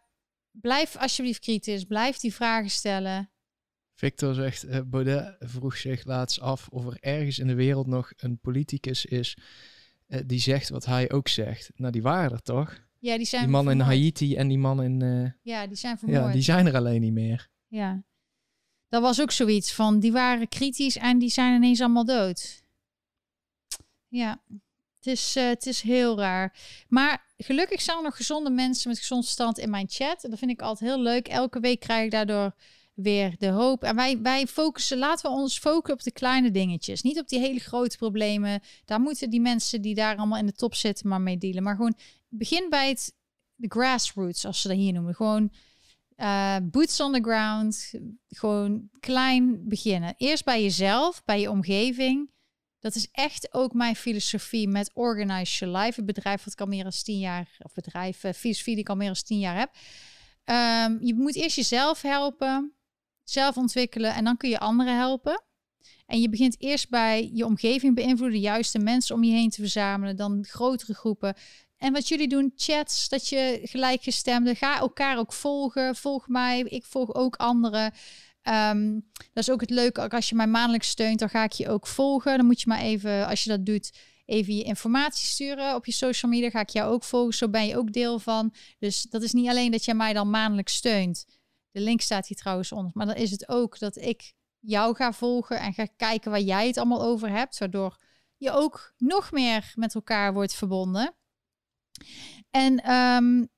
blijf 0.51 0.97
alsjeblieft 0.97 1.39
kritisch. 1.39 1.83
Blijf 1.83 2.17
die 2.17 2.33
vragen 2.33 2.69
stellen. 2.69 3.29
Victor 3.93 4.33
zegt, 4.33 4.65
uh, 4.65 4.79
Baudet 4.85 5.35
vroeg 5.39 5.77
zich 5.77 6.05
laatst 6.05 6.39
af 6.39 6.67
of 6.67 6.85
er 6.85 6.97
ergens 6.99 7.39
in 7.39 7.47
de 7.47 7.55
wereld 7.55 7.87
nog 7.87 8.11
een 8.17 8.39
politicus 8.39 9.05
is 9.05 9.37
uh, 10.09 10.19
die 10.25 10.39
zegt 10.39 10.69
wat 10.69 10.85
hij 10.85 11.11
ook 11.11 11.27
zegt. 11.27 11.71
Nou, 11.75 11.91
die 11.91 12.01
waren 12.01 12.31
er 12.31 12.41
toch? 12.41 12.87
Ja, 12.99 13.17
die 13.17 13.25
zijn 13.25 13.41
Die 13.41 13.51
man 13.51 13.71
in 13.71 13.79
Haiti 13.79 14.35
en 14.35 14.47
die 14.47 14.57
man 14.57 14.83
in... 14.83 15.01
Uh, 15.01 15.29
ja, 15.41 15.67
die 15.67 15.77
zijn 15.77 15.97
vermoord. 15.97 16.25
Ja, 16.25 16.31
die 16.31 16.41
zijn 16.41 16.67
er 16.67 16.75
alleen 16.75 17.01
niet 17.01 17.13
meer. 17.13 17.49
Ja. 17.67 18.03
Dat 18.89 19.01
was 19.01 19.21
ook 19.21 19.31
zoiets 19.31 19.73
van, 19.73 19.99
die 19.99 20.11
waren 20.11 20.47
kritisch 20.47 20.97
en 20.97 21.17
die 21.19 21.29
zijn 21.29 21.55
ineens 21.55 21.81
allemaal 21.81 22.05
dood. 22.05 22.63
Ja, 24.07 24.41
het 24.95 25.07
is, 25.07 25.35
het 25.35 25.65
is 25.65 25.81
heel 25.81 26.17
raar. 26.17 26.57
Maar 26.87 27.25
gelukkig 27.37 27.81
zijn 27.81 27.97
er 27.97 28.03
nog 28.03 28.15
gezonde 28.15 28.49
mensen 28.49 28.89
met 28.89 28.99
gezond 28.99 29.23
verstand 29.23 29.57
in 29.57 29.69
mijn 29.69 29.89
chat. 29.89 30.23
En 30.23 30.29
dat 30.29 30.39
vind 30.39 30.51
ik 30.51 30.61
altijd 30.61 30.89
heel 30.89 31.01
leuk. 31.01 31.27
Elke 31.27 31.59
week 31.59 31.79
krijg 31.79 32.05
ik 32.05 32.11
daardoor 32.11 32.55
weer 33.01 33.35
de 33.37 33.47
hoop. 33.47 33.83
En 33.83 33.95
wij, 33.95 34.21
wij 34.21 34.47
focussen, 34.47 34.97
laten 34.97 35.31
we 35.31 35.37
ons 35.37 35.59
focussen 35.59 35.93
op 35.93 36.03
de 36.03 36.11
kleine 36.11 36.51
dingetjes. 36.51 37.01
Niet 37.01 37.19
op 37.19 37.27
die 37.27 37.39
hele 37.39 37.59
grote 37.59 37.97
problemen. 37.97 38.61
Daar 38.85 38.99
moeten 38.99 39.29
die 39.29 39.41
mensen 39.41 39.81
die 39.81 39.95
daar 39.95 40.17
allemaal 40.17 40.39
in 40.39 40.45
de 40.45 40.53
top 40.53 40.75
zitten 40.75 41.07
maar 41.07 41.21
mee 41.21 41.37
dealen. 41.37 41.63
Maar 41.63 41.75
gewoon 41.75 41.97
begin 42.29 42.69
bij 42.69 42.89
het 42.89 43.17
de 43.55 43.67
grassroots, 43.67 44.45
als 44.45 44.61
ze 44.61 44.67
dat 44.67 44.77
hier 44.77 44.93
noemen. 44.93 45.15
Gewoon 45.15 45.51
uh, 46.17 46.55
boots 46.63 46.99
on 46.99 47.13
the 47.13 47.21
ground. 47.21 47.93
Gewoon 48.27 48.89
klein 48.99 49.67
beginnen. 49.67 50.13
Eerst 50.17 50.45
bij 50.45 50.63
jezelf, 50.63 51.25
bij 51.25 51.39
je 51.39 51.49
omgeving. 51.49 52.29
Dat 52.79 52.95
is 52.95 53.07
echt 53.11 53.53
ook 53.53 53.73
mijn 53.73 53.95
filosofie 53.95 54.67
met 54.67 54.91
Organize 54.93 55.65
Your 55.65 55.77
Life. 55.77 55.99
Een 55.99 56.05
bedrijf 56.05 56.43
wat 56.43 56.53
ik 56.53 56.61
al 56.61 56.67
meer 56.67 56.83
dan 56.83 56.91
tien 57.03 57.19
jaar, 57.19 57.57
of 57.59 57.73
bedrijf, 57.73 58.23
uh, 58.23 58.31
filosofie 58.31 58.73
die 58.73 58.83
ik 58.83 58.89
al 58.89 58.95
meer 58.95 59.13
dan 59.13 59.23
tien 59.23 59.39
jaar 59.39 59.57
heb. 59.57 59.71
Um, 60.45 61.05
je 61.05 61.13
moet 61.15 61.35
eerst 61.35 61.55
jezelf 61.55 62.01
helpen 62.01 62.73
zelf 63.31 63.57
ontwikkelen 63.57 64.13
en 64.13 64.23
dan 64.23 64.37
kun 64.37 64.49
je 64.49 64.59
anderen 64.59 64.97
helpen. 64.97 65.43
En 66.05 66.21
je 66.21 66.29
begint 66.29 66.55
eerst 66.59 66.89
bij 66.89 67.29
je 67.33 67.45
omgeving 67.45 67.95
beïnvloeden, 67.95 68.39
de 68.39 68.45
juiste 68.45 68.79
mensen 68.79 69.15
om 69.15 69.23
je 69.23 69.31
heen 69.31 69.49
te 69.49 69.61
verzamelen, 69.61 70.15
dan 70.15 70.45
grotere 70.47 70.93
groepen. 70.93 71.35
En 71.77 71.93
wat 71.93 72.07
jullie 72.07 72.27
doen, 72.27 72.53
chats, 72.55 73.09
dat 73.09 73.27
je 73.27 73.59
gelijkgestemden, 73.63 74.55
ga 74.55 74.79
elkaar 74.79 75.17
ook 75.17 75.33
volgen. 75.33 75.95
Volg 75.95 76.27
mij, 76.27 76.61
ik 76.61 76.85
volg 76.85 77.13
ook 77.13 77.35
anderen. 77.35 77.93
Um, 78.43 79.09
dat 79.33 79.43
is 79.43 79.49
ook 79.49 79.61
het 79.61 79.69
leuke, 79.69 80.09
als 80.09 80.29
je 80.29 80.35
mij 80.35 80.47
maandelijks 80.47 80.89
steunt, 80.89 81.19
dan 81.19 81.29
ga 81.29 81.43
ik 81.43 81.51
je 81.51 81.69
ook 81.69 81.87
volgen. 81.87 82.37
Dan 82.37 82.45
moet 82.45 82.61
je 82.61 82.67
maar 82.67 82.79
even, 82.79 83.27
als 83.27 83.43
je 83.43 83.49
dat 83.49 83.65
doet, 83.65 83.91
even 84.25 84.55
je 84.55 84.63
informatie 84.63 85.27
sturen 85.27 85.75
op 85.75 85.85
je 85.85 85.91
social 85.91 86.31
media. 86.31 86.49
Ga 86.49 86.59
ik 86.59 86.69
jou 86.69 86.91
ook 86.91 87.03
volgen, 87.03 87.33
zo 87.33 87.49
ben 87.49 87.67
je 87.67 87.77
ook 87.77 87.93
deel 87.93 88.19
van. 88.19 88.53
Dus 88.79 89.01
dat 89.01 89.21
is 89.21 89.33
niet 89.33 89.49
alleen 89.49 89.71
dat 89.71 89.85
jij 89.85 89.95
mij 89.95 90.13
dan 90.13 90.29
maandelijks 90.29 90.75
steunt. 90.75 91.25
De 91.79 91.85
link 91.85 92.01
staat 92.01 92.27
hier 92.27 92.37
trouwens 92.37 92.71
onder. 92.71 92.91
Maar 92.93 93.05
dan 93.05 93.15
is 93.15 93.31
het 93.31 93.49
ook 93.49 93.79
dat 93.79 93.95
ik 93.95 94.33
jou 94.59 94.95
ga 94.95 95.13
volgen 95.13 95.59
en 95.59 95.73
ga 95.73 95.87
kijken 95.97 96.31
waar 96.31 96.39
jij 96.39 96.67
het 96.67 96.77
allemaal 96.77 97.01
over 97.01 97.29
hebt. 97.29 97.57
Waardoor 97.57 97.97
je 98.37 98.51
ook 98.51 98.93
nog 98.97 99.31
meer 99.31 99.71
met 99.75 99.95
elkaar 99.95 100.33
wordt 100.33 100.53
verbonden. 100.53 101.15
En 102.49 102.91
um, 102.91 103.49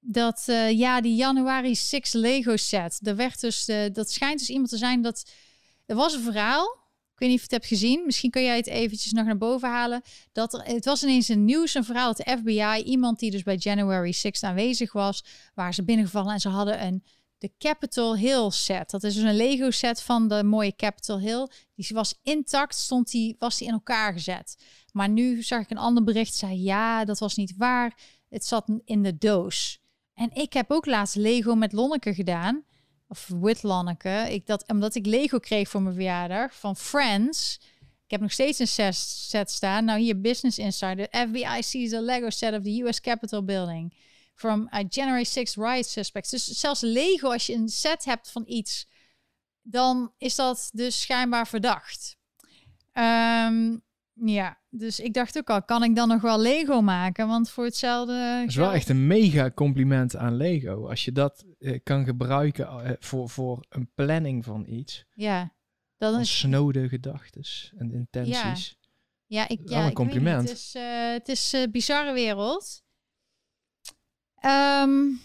dat, 0.00 0.44
uh, 0.48 0.70
ja, 0.70 1.00
die 1.00 1.14
januari 1.14 1.74
6 1.74 2.12
Lego 2.12 2.56
set. 2.56 3.06
Er 3.06 3.16
werd 3.16 3.40
dus, 3.40 3.68
uh, 3.68 3.84
dat 3.92 4.10
schijnt 4.10 4.38
dus 4.38 4.50
iemand 4.50 4.68
te 4.68 4.76
zijn 4.76 5.02
dat. 5.02 5.32
Er 5.86 5.96
was 5.96 6.14
een 6.14 6.22
verhaal 6.22 6.83
ik 7.14 7.20
weet 7.20 7.28
niet 7.28 7.40
of 7.40 7.48
je 7.48 7.54
het 7.54 7.64
hebt 7.64 7.80
gezien. 7.80 8.02
Misschien 8.04 8.30
kun 8.30 8.42
jij 8.42 8.56
het 8.56 8.66
eventjes 8.66 9.12
nog 9.12 9.24
naar 9.24 9.38
boven 9.38 9.68
halen. 9.68 10.02
Dat 10.32 10.54
er, 10.54 10.62
het 10.62 10.84
was 10.84 11.02
ineens 11.02 11.28
een 11.28 11.44
nieuws, 11.44 11.74
een 11.74 11.84
verhaal 11.84 12.14
de 12.14 12.36
FBI, 12.38 12.82
iemand 12.84 13.18
die 13.18 13.30
dus 13.30 13.42
bij 13.42 13.56
January 13.56 14.12
6 14.12 14.42
aanwezig 14.42 14.92
was, 14.92 15.24
waar 15.54 15.74
ze 15.74 15.84
binnengevallen 15.84 16.32
en 16.32 16.40
ze 16.40 16.48
hadden 16.48 16.84
een 16.84 17.04
de 17.38 17.52
Capitol 17.58 18.16
Hill 18.16 18.50
set. 18.50 18.90
Dat 18.90 19.02
is 19.02 19.14
dus 19.14 19.22
een 19.22 19.36
Lego 19.36 19.70
set 19.70 20.02
van 20.02 20.28
de 20.28 20.44
mooie 20.44 20.76
Capitol 20.76 21.18
Hill. 21.18 21.48
Die 21.74 21.86
was 21.88 22.18
intact, 22.22 22.74
stond 22.74 23.10
die, 23.10 23.36
was 23.38 23.58
die 23.58 23.66
in 23.66 23.72
elkaar 23.72 24.12
gezet. 24.12 24.56
Maar 24.92 25.08
nu 25.08 25.42
zag 25.42 25.60
ik 25.60 25.70
een 25.70 25.78
ander 25.78 26.04
bericht, 26.04 26.34
zei 26.34 26.62
ja, 26.62 27.04
dat 27.04 27.18
was 27.18 27.36
niet 27.36 27.54
waar. 27.56 27.98
Het 28.28 28.44
zat 28.44 28.70
in 28.84 29.02
de 29.02 29.18
doos. 29.18 29.80
En 30.14 30.30
ik 30.32 30.52
heb 30.52 30.70
ook 30.70 30.86
laatst 30.86 31.16
Lego 31.16 31.54
met 31.54 31.72
Lonneke 31.72 32.14
gedaan 32.14 32.64
of 33.14 33.30
with 33.40 33.62
Lanneke. 33.62 34.26
Ik 34.30 34.46
dat, 34.46 34.64
omdat 34.66 34.94
ik 34.94 35.06
Lego 35.06 35.38
kreeg 35.38 35.68
voor 35.68 35.82
mijn 35.82 35.94
verjaardag 35.94 36.54
van 36.54 36.76
Friends. 36.76 37.60
Ik 38.04 38.10
heb 38.10 38.20
nog 38.20 38.32
steeds 38.32 38.58
een 38.58 38.68
set, 38.68 38.94
set 38.96 39.50
staan. 39.50 39.84
Nou 39.84 40.00
hier, 40.00 40.20
Business 40.20 40.58
Insider. 40.58 41.06
FBI 41.10 41.62
sees 41.62 41.92
a 41.92 42.00
Lego 42.00 42.30
set 42.30 42.54
of 42.54 42.62
the 42.62 42.82
US 42.82 43.00
Capitol 43.00 43.44
building. 43.44 43.94
From 44.34 44.68
a 44.72 44.82
January 44.88 45.24
6 45.24 45.56
riot 45.56 45.86
suspects. 45.86 46.30
Dus 46.30 46.44
zelfs 46.44 46.80
Lego, 46.80 47.32
als 47.32 47.46
je 47.46 47.54
een 47.54 47.68
set 47.68 48.04
hebt 48.04 48.30
van 48.30 48.42
iets, 48.46 48.88
dan 49.62 50.12
is 50.18 50.34
dat 50.34 50.70
dus 50.72 51.00
schijnbaar 51.00 51.46
verdacht. 51.46 52.16
Um, 52.92 53.82
ja, 54.14 54.58
dus 54.70 55.00
ik 55.00 55.14
dacht 55.14 55.38
ook 55.38 55.50
al, 55.50 55.62
kan 55.62 55.82
ik 55.82 55.96
dan 55.96 56.08
nog 56.08 56.20
wel 56.20 56.40
Lego 56.40 56.80
maken? 56.80 57.28
Want 57.28 57.50
voor 57.50 57.64
hetzelfde. 57.64 58.36
Dat 58.40 58.48
is 58.48 58.56
wel 58.56 58.72
echt 58.72 58.88
een 58.88 59.06
mega 59.06 59.50
compliment 59.50 60.16
aan 60.16 60.36
Lego. 60.36 60.88
Als 60.88 61.04
je 61.04 61.12
dat 61.12 61.44
eh, 61.64 61.80
kan 61.82 62.04
gebruiken 62.04 62.68
eh, 62.68 62.92
voor, 62.98 63.30
voor 63.30 63.64
een 63.68 63.90
planning 63.94 64.44
van 64.44 64.66
iets. 64.66 65.04
Ja, 65.14 65.54
dan 65.96 66.20
is. 66.20 66.38
Snode 66.38 66.88
gedachten 66.88 67.44
en 67.76 67.92
intenties. 67.92 68.76
Ja, 69.26 69.40
ja 69.40 69.48
ik. 69.48 69.68
Ja, 69.68 69.86
een 69.86 69.92
compliment. 69.92 70.40
Niet, 70.40 70.48
het 70.48 70.58
is, 70.58 70.72
het 71.12 71.28
is 71.28 71.52
een 71.52 71.70
bizarre 71.70 72.12
wereld. 72.12 72.82
Um, 74.46 75.20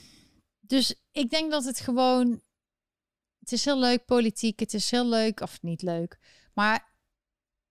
dus 0.59 0.95
ik 1.11 1.29
denk 1.29 1.51
dat 1.51 1.65
het 1.65 1.79
gewoon. 1.79 2.41
Het 3.39 3.51
is 3.51 3.65
heel 3.65 3.79
leuk 3.79 4.05
politiek. 4.05 4.59
Het 4.59 4.73
is 4.73 4.91
heel 4.91 5.07
leuk, 5.07 5.39
of 5.41 5.61
niet 5.61 5.81
leuk. 5.81 6.19
Maar 6.53 6.93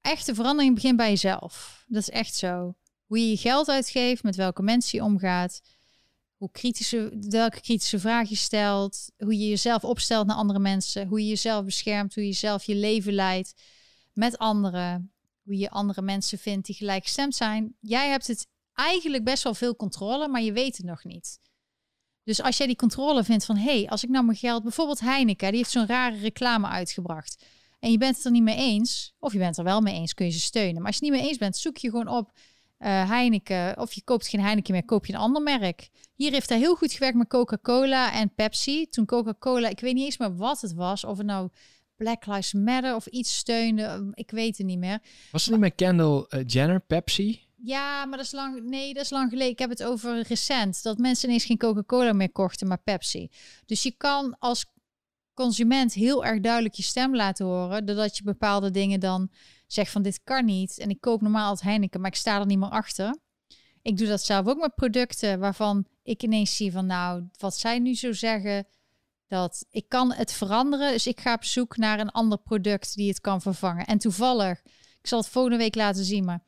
echte 0.01 0.35
verandering 0.35 0.75
begint 0.75 0.97
bij 0.97 1.09
jezelf. 1.09 1.85
Dat 1.87 2.03
is 2.03 2.11
echt 2.11 2.35
zo. 2.35 2.77
Hoe 3.05 3.19
je 3.19 3.31
je 3.31 3.37
geld 3.37 3.69
uitgeeft, 3.69 4.23
met 4.23 4.37
welke 4.37 4.63
mensen 4.63 4.99
je 4.99 5.05
omgaat, 5.05 5.63
hoe 6.39 6.51
kritische, 6.51 7.17
welke 7.29 7.61
kritische 7.61 7.99
vraag 7.99 8.29
je 8.29 8.37
stelt, 8.37 9.11
hoe 9.17 9.39
je 9.39 9.49
jezelf 9.49 9.85
opstelt 9.85 10.27
naar 10.27 10.37
andere 10.37 10.59
mensen, 10.59 11.07
hoe 11.07 11.21
je 11.21 11.29
jezelf 11.29 11.65
beschermt, 11.65 12.15
hoe 12.15 12.27
je 12.27 12.33
zelf 12.33 12.65
je 12.65 12.75
leven 12.75 13.13
leidt 13.13 13.55
met 14.13 14.39
anderen, 14.39 15.13
hoe 15.43 15.57
je 15.57 15.71
andere 15.71 16.03
mensen 16.03 16.39
vindt 16.39 16.67
die 16.67 16.75
gelijkgestemd 16.75 17.35
zijn. 17.35 17.77
Jij 17.81 18.09
hebt 18.09 18.27
het 18.27 18.47
eigenlijk 18.75 19.25
best 19.25 19.43
wel 19.43 19.55
veel 19.55 19.77
controle, 19.77 20.29
maar 20.29 20.43
je 20.43 20.53
weet 20.53 20.77
het 20.77 20.87
nog 20.87 21.05
niet. 21.05 21.39
Dus 22.25 22.43
als 22.43 22.57
jij 22.57 22.67
die 22.67 22.77
controle 22.77 23.25
vindt 23.25 23.45
van, 23.45 23.57
hé, 23.57 23.79
hey, 23.79 23.89
als 23.89 24.05
ik 24.05 24.11
nou 24.11 24.25
mijn 24.25 24.37
geld, 24.39 24.63
bijvoorbeeld 24.63 25.01
Heineken, 25.01 25.49
die 25.49 25.57
heeft 25.57 25.71
zo'n 25.71 25.87
rare 25.87 26.17
reclame 26.17 26.67
uitgebracht 26.67 27.45
en 27.79 27.91
je 27.91 27.99
bent 27.99 28.17
het 28.17 28.25
er 28.25 28.31
niet 28.31 28.43
mee 28.43 28.57
eens, 28.57 29.15
of 29.19 29.33
je 29.33 29.39
bent 29.39 29.59
er 29.59 29.65
wel 29.65 29.81
mee 29.81 29.95
eens, 29.95 30.15
kun 30.15 30.27
je 30.27 30.33
ze 30.33 30.41
steunen. 30.41 30.75
Maar 30.75 30.87
als 30.87 30.99
je 30.99 31.05
het 31.05 31.13
niet 31.13 31.21
mee 31.21 31.31
eens 31.31 31.39
bent, 31.39 31.57
zoek 31.57 31.77
je 31.77 31.91
gewoon 31.91 32.09
op 32.09 32.33
uh, 32.79 33.09
Heineken. 33.09 33.79
Of 33.79 33.93
je 33.93 34.03
koopt 34.05 34.29
geen 34.29 34.41
Heineken 34.41 34.73
meer, 34.73 34.85
koop 34.85 35.07
je 35.07 35.13
een 35.13 35.19
ander 35.19 35.43
merk. 35.43 35.89
Hier 36.15 36.33
heeft 36.33 36.49
hij 36.49 36.59
heel 36.59 36.75
goed 36.75 36.93
gewerkt 36.93 37.17
met 37.17 37.29
Coca-Cola 37.29 38.13
en 38.13 38.35
Pepsi. 38.35 38.89
Toen 38.89 39.07
Coca-Cola, 39.07 39.69
ik 39.69 39.81
weet 39.81 39.95
niet 39.95 40.05
eens 40.05 40.19
meer 40.19 40.37
wat 40.37 40.61
het 40.61 40.75
was. 40.75 41.05
Of 41.05 41.17
het 41.17 41.27
nou 41.27 41.49
Black 41.97 42.27
Lives 42.27 42.53
Matter 42.53 42.95
of 42.95 43.07
iets 43.07 43.37
steunde. 43.37 44.11
Ik 44.15 44.31
weet 44.31 44.57
het 44.59 44.67
niet 44.67 44.79
meer. 44.79 44.99
Was 45.31 45.43
het 45.43 45.51
niet 45.51 45.61
met 45.61 45.75
Kendall 45.75 46.27
uh, 46.29 46.41
Jenner, 46.47 46.81
Pepsi? 46.81 47.47
Ja, 47.63 48.05
maar 48.05 48.17
dat 48.17 48.27
is 48.27 48.33
lang. 48.33 48.63
Nee, 48.65 48.95
dat 48.95 49.03
is 49.03 49.11
lang 49.11 49.31
geleden. 49.31 49.53
Ik 49.53 49.59
heb 49.59 49.71
het 49.71 49.85
over 49.85 50.23
recent. 50.23 50.83
Dat 50.83 50.99
mensen 50.99 51.29
ineens 51.29 51.45
geen 51.45 51.59
Coca-Cola 51.59 52.13
meer 52.13 52.33
kochten, 52.33 52.67
maar 52.69 52.83
Pepsi. 52.83 53.31
Dus 53.67 53.83
je 53.83 53.91
kan 53.97 54.37
als 54.39 54.67
consument 55.35 55.93
heel 55.93 56.25
erg 56.25 56.41
duidelijk 56.41 56.75
je 56.75 56.83
stem 56.83 57.17
laten 57.17 57.47
horen. 57.47 57.87
Doordat 57.87 58.17
je 58.17 58.23
bepaalde 58.23 58.71
dingen 58.71 59.01
dan 59.01 59.31
zegt 59.73 59.93
van 59.93 60.03
dit 60.03 60.21
kan 60.25 60.45
niet. 60.45 60.79
En 60.79 60.91
ik 60.91 61.01
koop 61.01 61.21
normaal 61.21 61.51
als 61.51 61.61
Heineken, 61.61 62.01
maar 62.01 62.11
ik 62.11 62.17
sta 62.17 62.41
er 62.41 62.47
niet 62.47 62.59
meer 62.59 62.69
achter. 62.69 63.19
Ik 63.83 63.97
doe 63.97 64.07
dat 64.07 64.23
zelf 64.23 64.47
ook 64.47 64.61
met 64.61 64.75
producten 64.75 65.39
waarvan 65.39 65.87
ik 66.03 66.23
ineens 66.23 66.57
zie 66.57 66.73
van 66.73 66.87
nou, 66.87 67.29
wat 67.39 67.57
zij 67.57 67.79
nu 67.79 67.95
zo 67.95 68.13
zeggen, 68.13 68.67
dat 69.27 69.67
ik 69.71 69.89
kan 69.89 70.13
het 70.13 70.33
veranderen. 70.33 70.93
Dus 70.93 71.07
ik 71.07 71.21
ga 71.21 71.35
op 71.35 71.45
zoek 71.45 71.77
naar 71.77 72.01
een 72.01 72.11
ander 72.11 72.39
product 72.39 72.95
die 72.95 73.09
het 73.09 73.21
kan 73.21 73.43
vervangen. 73.43 73.87
En 73.87 73.99
toevallig, 73.99 74.61
ik 75.01 75.07
zal 75.07 75.19
het 75.19 75.29
volgende 75.29 75.57
week 75.57 75.75
laten 75.75 76.05
zien, 76.05 76.25
maar 76.25 76.45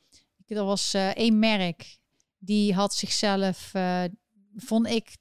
er 0.47 0.65
was 0.65 0.95
uh, 0.95 1.09
één 1.09 1.39
merk 1.39 1.99
die 2.39 2.75
had 2.75 2.95
zichzelf, 2.95 3.75
uh, 3.75 4.05
vond 4.57 4.87
ik, 4.87 5.17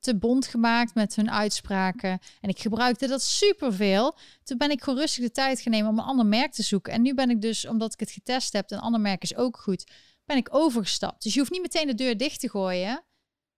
te 0.00 0.16
bond 0.16 0.46
gemaakt 0.46 0.94
met 0.94 1.14
hun 1.14 1.30
uitspraken. 1.30 2.18
En 2.40 2.48
ik 2.48 2.58
gebruikte 2.58 3.06
dat 3.06 3.22
superveel. 3.22 4.16
Toen 4.42 4.58
ben 4.58 4.70
ik 4.70 4.82
gewoon 4.82 4.98
rustig 4.98 5.24
de 5.24 5.30
tijd 5.30 5.60
genomen 5.60 5.88
om 5.88 5.98
een 5.98 6.04
ander 6.04 6.26
merk 6.26 6.52
te 6.52 6.62
zoeken. 6.62 6.92
En 6.92 7.02
nu 7.02 7.14
ben 7.14 7.30
ik 7.30 7.40
dus, 7.40 7.66
omdat 7.66 7.92
ik 7.92 8.00
het 8.00 8.10
getest 8.10 8.52
heb, 8.52 8.70
een 8.70 8.78
ander 8.78 9.00
merk 9.00 9.22
is 9.22 9.36
ook 9.36 9.56
goed, 9.58 9.90
ben 10.24 10.36
ik 10.36 10.54
overgestapt. 10.54 11.22
Dus 11.22 11.32
je 11.32 11.38
hoeft 11.38 11.50
niet 11.50 11.62
meteen 11.62 11.86
de 11.86 11.94
deur 11.94 12.16
dicht 12.16 12.40
te 12.40 12.50
gooien. 12.50 13.04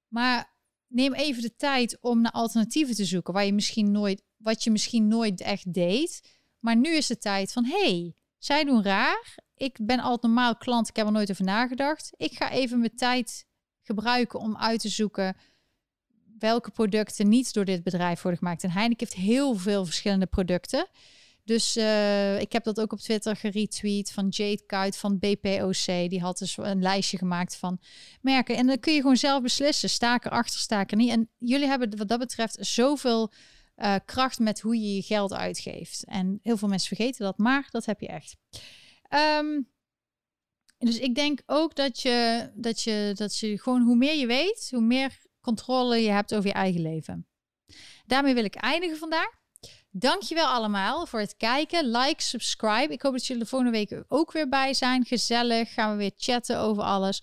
Maar 0.08 0.54
neem 0.88 1.14
even 1.14 1.42
de 1.42 1.56
tijd 1.56 1.98
om 2.00 2.20
naar 2.20 2.32
alternatieven 2.32 2.94
te 2.94 3.04
zoeken 3.04 3.32
waar 3.32 3.44
je 3.44 3.52
misschien 3.52 3.90
nooit, 3.90 4.22
wat 4.36 4.64
je 4.64 4.70
misschien 4.70 5.08
nooit 5.08 5.40
echt 5.40 5.72
deed. 5.72 6.34
Maar 6.58 6.76
nu 6.76 6.94
is 6.94 7.06
de 7.06 7.18
tijd 7.18 7.52
van 7.52 7.64
hey, 7.64 8.14
zij 8.38 8.64
doen 8.64 8.82
raar. 8.82 9.34
Ik 9.56 9.78
ben 9.82 10.00
altijd 10.00 10.22
normaal 10.22 10.56
klant, 10.56 10.88
ik 10.88 10.96
heb 10.96 11.06
er 11.06 11.12
nooit 11.12 11.30
over 11.30 11.44
nagedacht. 11.44 12.12
Ik 12.16 12.32
ga 12.32 12.50
even 12.50 12.78
mijn 12.78 12.96
tijd 12.96 13.46
gebruiken 13.82 14.40
om 14.40 14.56
uit 14.56 14.80
te 14.80 14.88
zoeken 14.88 15.36
welke 16.38 16.70
producten 16.70 17.28
niet 17.28 17.52
door 17.52 17.64
dit 17.64 17.82
bedrijf 17.82 18.22
worden 18.22 18.40
gemaakt. 18.40 18.62
En 18.62 18.70
Heineken 18.70 19.06
heeft 19.08 19.26
heel 19.26 19.54
veel 19.54 19.84
verschillende 19.84 20.26
producten. 20.26 20.88
Dus 21.44 21.76
uh, 21.76 22.40
ik 22.40 22.52
heb 22.52 22.64
dat 22.64 22.80
ook 22.80 22.92
op 22.92 22.98
Twitter 22.98 23.36
geretweet 23.36 24.12
van 24.12 24.28
Jade 24.28 24.66
Kuit 24.66 24.96
van 24.96 25.18
BPOC. 25.18 25.84
Die 25.84 26.20
had 26.20 26.38
dus 26.38 26.56
een 26.56 26.82
lijstje 26.82 27.18
gemaakt 27.18 27.56
van 27.56 27.80
merken. 28.20 28.56
En 28.56 28.66
dan 28.66 28.80
kun 28.80 28.92
je 28.92 29.00
gewoon 29.00 29.16
zelf 29.16 29.42
beslissen. 29.42 29.88
Staken 29.88 30.30
achter, 30.30 30.60
staken 30.60 30.98
niet. 30.98 31.10
En 31.10 31.30
jullie 31.38 31.66
hebben 31.66 31.96
wat 31.96 32.08
dat 32.08 32.18
betreft 32.18 32.56
zoveel 32.60 33.32
uh, 33.76 33.94
kracht 34.04 34.38
met 34.38 34.60
hoe 34.60 34.80
je 34.80 34.94
je 34.94 35.02
geld 35.02 35.32
uitgeeft. 35.32 36.04
En 36.04 36.38
heel 36.42 36.56
veel 36.56 36.68
mensen 36.68 36.96
vergeten 36.96 37.24
dat, 37.24 37.38
maar 37.38 37.68
dat 37.70 37.84
heb 37.84 38.00
je 38.00 38.08
echt. 38.08 38.36
Um, 39.40 39.68
dus 40.78 40.98
ik 40.98 41.14
denk 41.14 41.42
ook 41.46 41.74
dat 41.74 42.00
je, 42.00 42.50
dat, 42.54 42.82
je, 42.82 43.12
dat 43.14 43.38
je 43.38 43.60
gewoon 43.60 43.82
hoe 43.82 43.96
meer 43.96 44.14
je 44.14 44.26
weet, 44.26 44.68
hoe 44.70 44.82
meer 44.82 45.25
controle 45.46 45.96
je 45.96 46.10
hebt 46.10 46.34
over 46.34 46.46
je 46.46 46.52
eigen 46.52 46.82
leven. 46.82 47.26
Daarmee 48.06 48.34
wil 48.34 48.44
ik 48.44 48.54
eindigen 48.54 48.96
vandaag. 48.96 49.30
Dankjewel 49.90 50.46
allemaal 50.46 51.06
voor 51.06 51.20
het 51.20 51.36
kijken. 51.36 51.90
Like, 51.90 52.22
subscribe. 52.22 52.92
Ik 52.92 53.02
hoop 53.02 53.12
dat 53.12 53.26
jullie 53.26 53.42
de 53.42 53.48
volgende 53.48 53.72
week 53.72 54.04
ook 54.08 54.32
weer 54.32 54.48
bij 54.48 54.74
zijn. 54.74 55.04
Gezellig. 55.04 55.72
Gaan 55.72 55.90
we 55.90 55.96
weer 55.96 56.12
chatten 56.16 56.58
over 56.58 56.82
alles. 56.82 57.22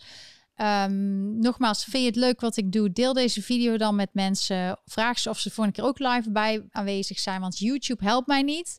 Um, 0.58 1.40
nogmaals, 1.40 1.84
vind 1.84 2.04
je 2.04 2.10
het 2.10 2.16
leuk 2.16 2.41
wat 2.41 2.58
ik 2.58 2.72
doe? 2.72 2.91
Deel 2.91 3.14
deze 3.14 3.41
video 3.41 3.78
dan 3.78 3.95
met 3.95 4.14
mensen. 4.14 4.80
Vraag 4.86 5.20
ze 5.20 5.30
of 5.30 5.40
ze 5.40 5.48
de 5.48 5.54
volgende 5.54 5.80
keer 5.80 5.90
ook 5.90 6.00
live 6.00 6.32
bij 6.32 6.66
aanwezig 6.72 7.20
zijn. 7.20 7.41
Want 7.41 7.58
YouTube 7.58 8.04
helpt 8.04 8.28
mij 8.28 8.41
niet. 8.41 8.78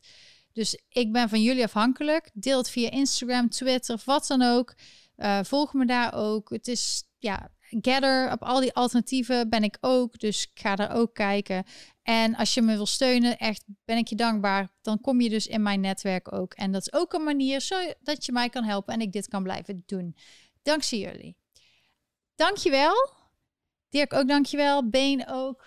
Dus 0.53 0.79
ik 0.89 1.11
ben 1.11 1.29
van 1.29 1.41
jullie 1.41 1.63
afhankelijk. 1.63 2.31
Deel 2.33 2.57
het 2.57 2.69
via 2.69 2.91
Instagram, 2.91 3.49
Twitter, 3.49 4.01
wat 4.05 4.27
dan 4.27 4.41
ook. 4.41 4.75
Uh, 5.17 5.39
volg 5.43 5.73
me 5.73 5.85
daar 5.85 6.13
ook. 6.13 6.49
Het 6.49 6.67
is 6.67 7.03
ja, 7.17 7.49
Gather, 7.81 8.31
op 8.31 8.43
al 8.43 8.59
die 8.59 8.73
alternatieven 8.73 9.49
ben 9.49 9.63
ik 9.63 9.77
ook. 9.81 10.19
Dus 10.19 10.43
ik 10.43 10.59
ga 10.61 10.75
daar 10.75 10.95
ook 10.95 11.13
kijken. 11.13 11.63
En 12.03 12.35
als 12.35 12.53
je 12.53 12.61
me 12.61 12.75
wil 12.75 12.85
steunen, 12.85 13.37
echt 13.37 13.63
ben 13.85 13.97
ik 13.97 14.07
je 14.07 14.15
dankbaar. 14.15 14.69
Dan 14.81 15.01
kom 15.01 15.21
je 15.21 15.29
dus 15.29 15.47
in 15.47 15.61
mijn 15.61 15.79
netwerk 15.79 16.33
ook. 16.33 16.53
En 16.53 16.71
dat 16.71 16.81
is 16.81 16.93
ook 16.93 17.13
een 17.13 17.23
manier 17.23 17.61
zodat 17.61 18.25
je 18.25 18.31
mij 18.31 18.49
kan 18.49 18.63
helpen 18.63 18.93
en 18.93 19.01
ik 19.01 19.11
dit 19.11 19.27
kan 19.27 19.43
blijven 19.43 19.83
doen. 19.85 20.15
Dankzij 20.61 20.99
jullie. 20.99 21.37
Dankjewel. 22.35 23.13
Dirk 23.89 24.13
ook 24.13 24.27
dankjewel. 24.27 24.89
Been 24.89 25.27
ook. 25.27 25.65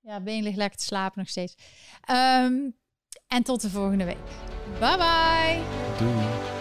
Ja, 0.00 0.20
Been 0.20 0.42
ligt 0.42 0.56
lekker 0.56 0.78
te 0.78 0.84
slapen 0.84 1.18
nog 1.18 1.28
steeds. 1.28 1.54
Um, 2.10 2.76
en 3.26 3.42
tot 3.42 3.60
de 3.60 3.70
volgende 3.70 4.04
week. 4.04 4.26
Bye 4.80 4.96
bye. 4.96 5.62
Doei. 5.98 6.57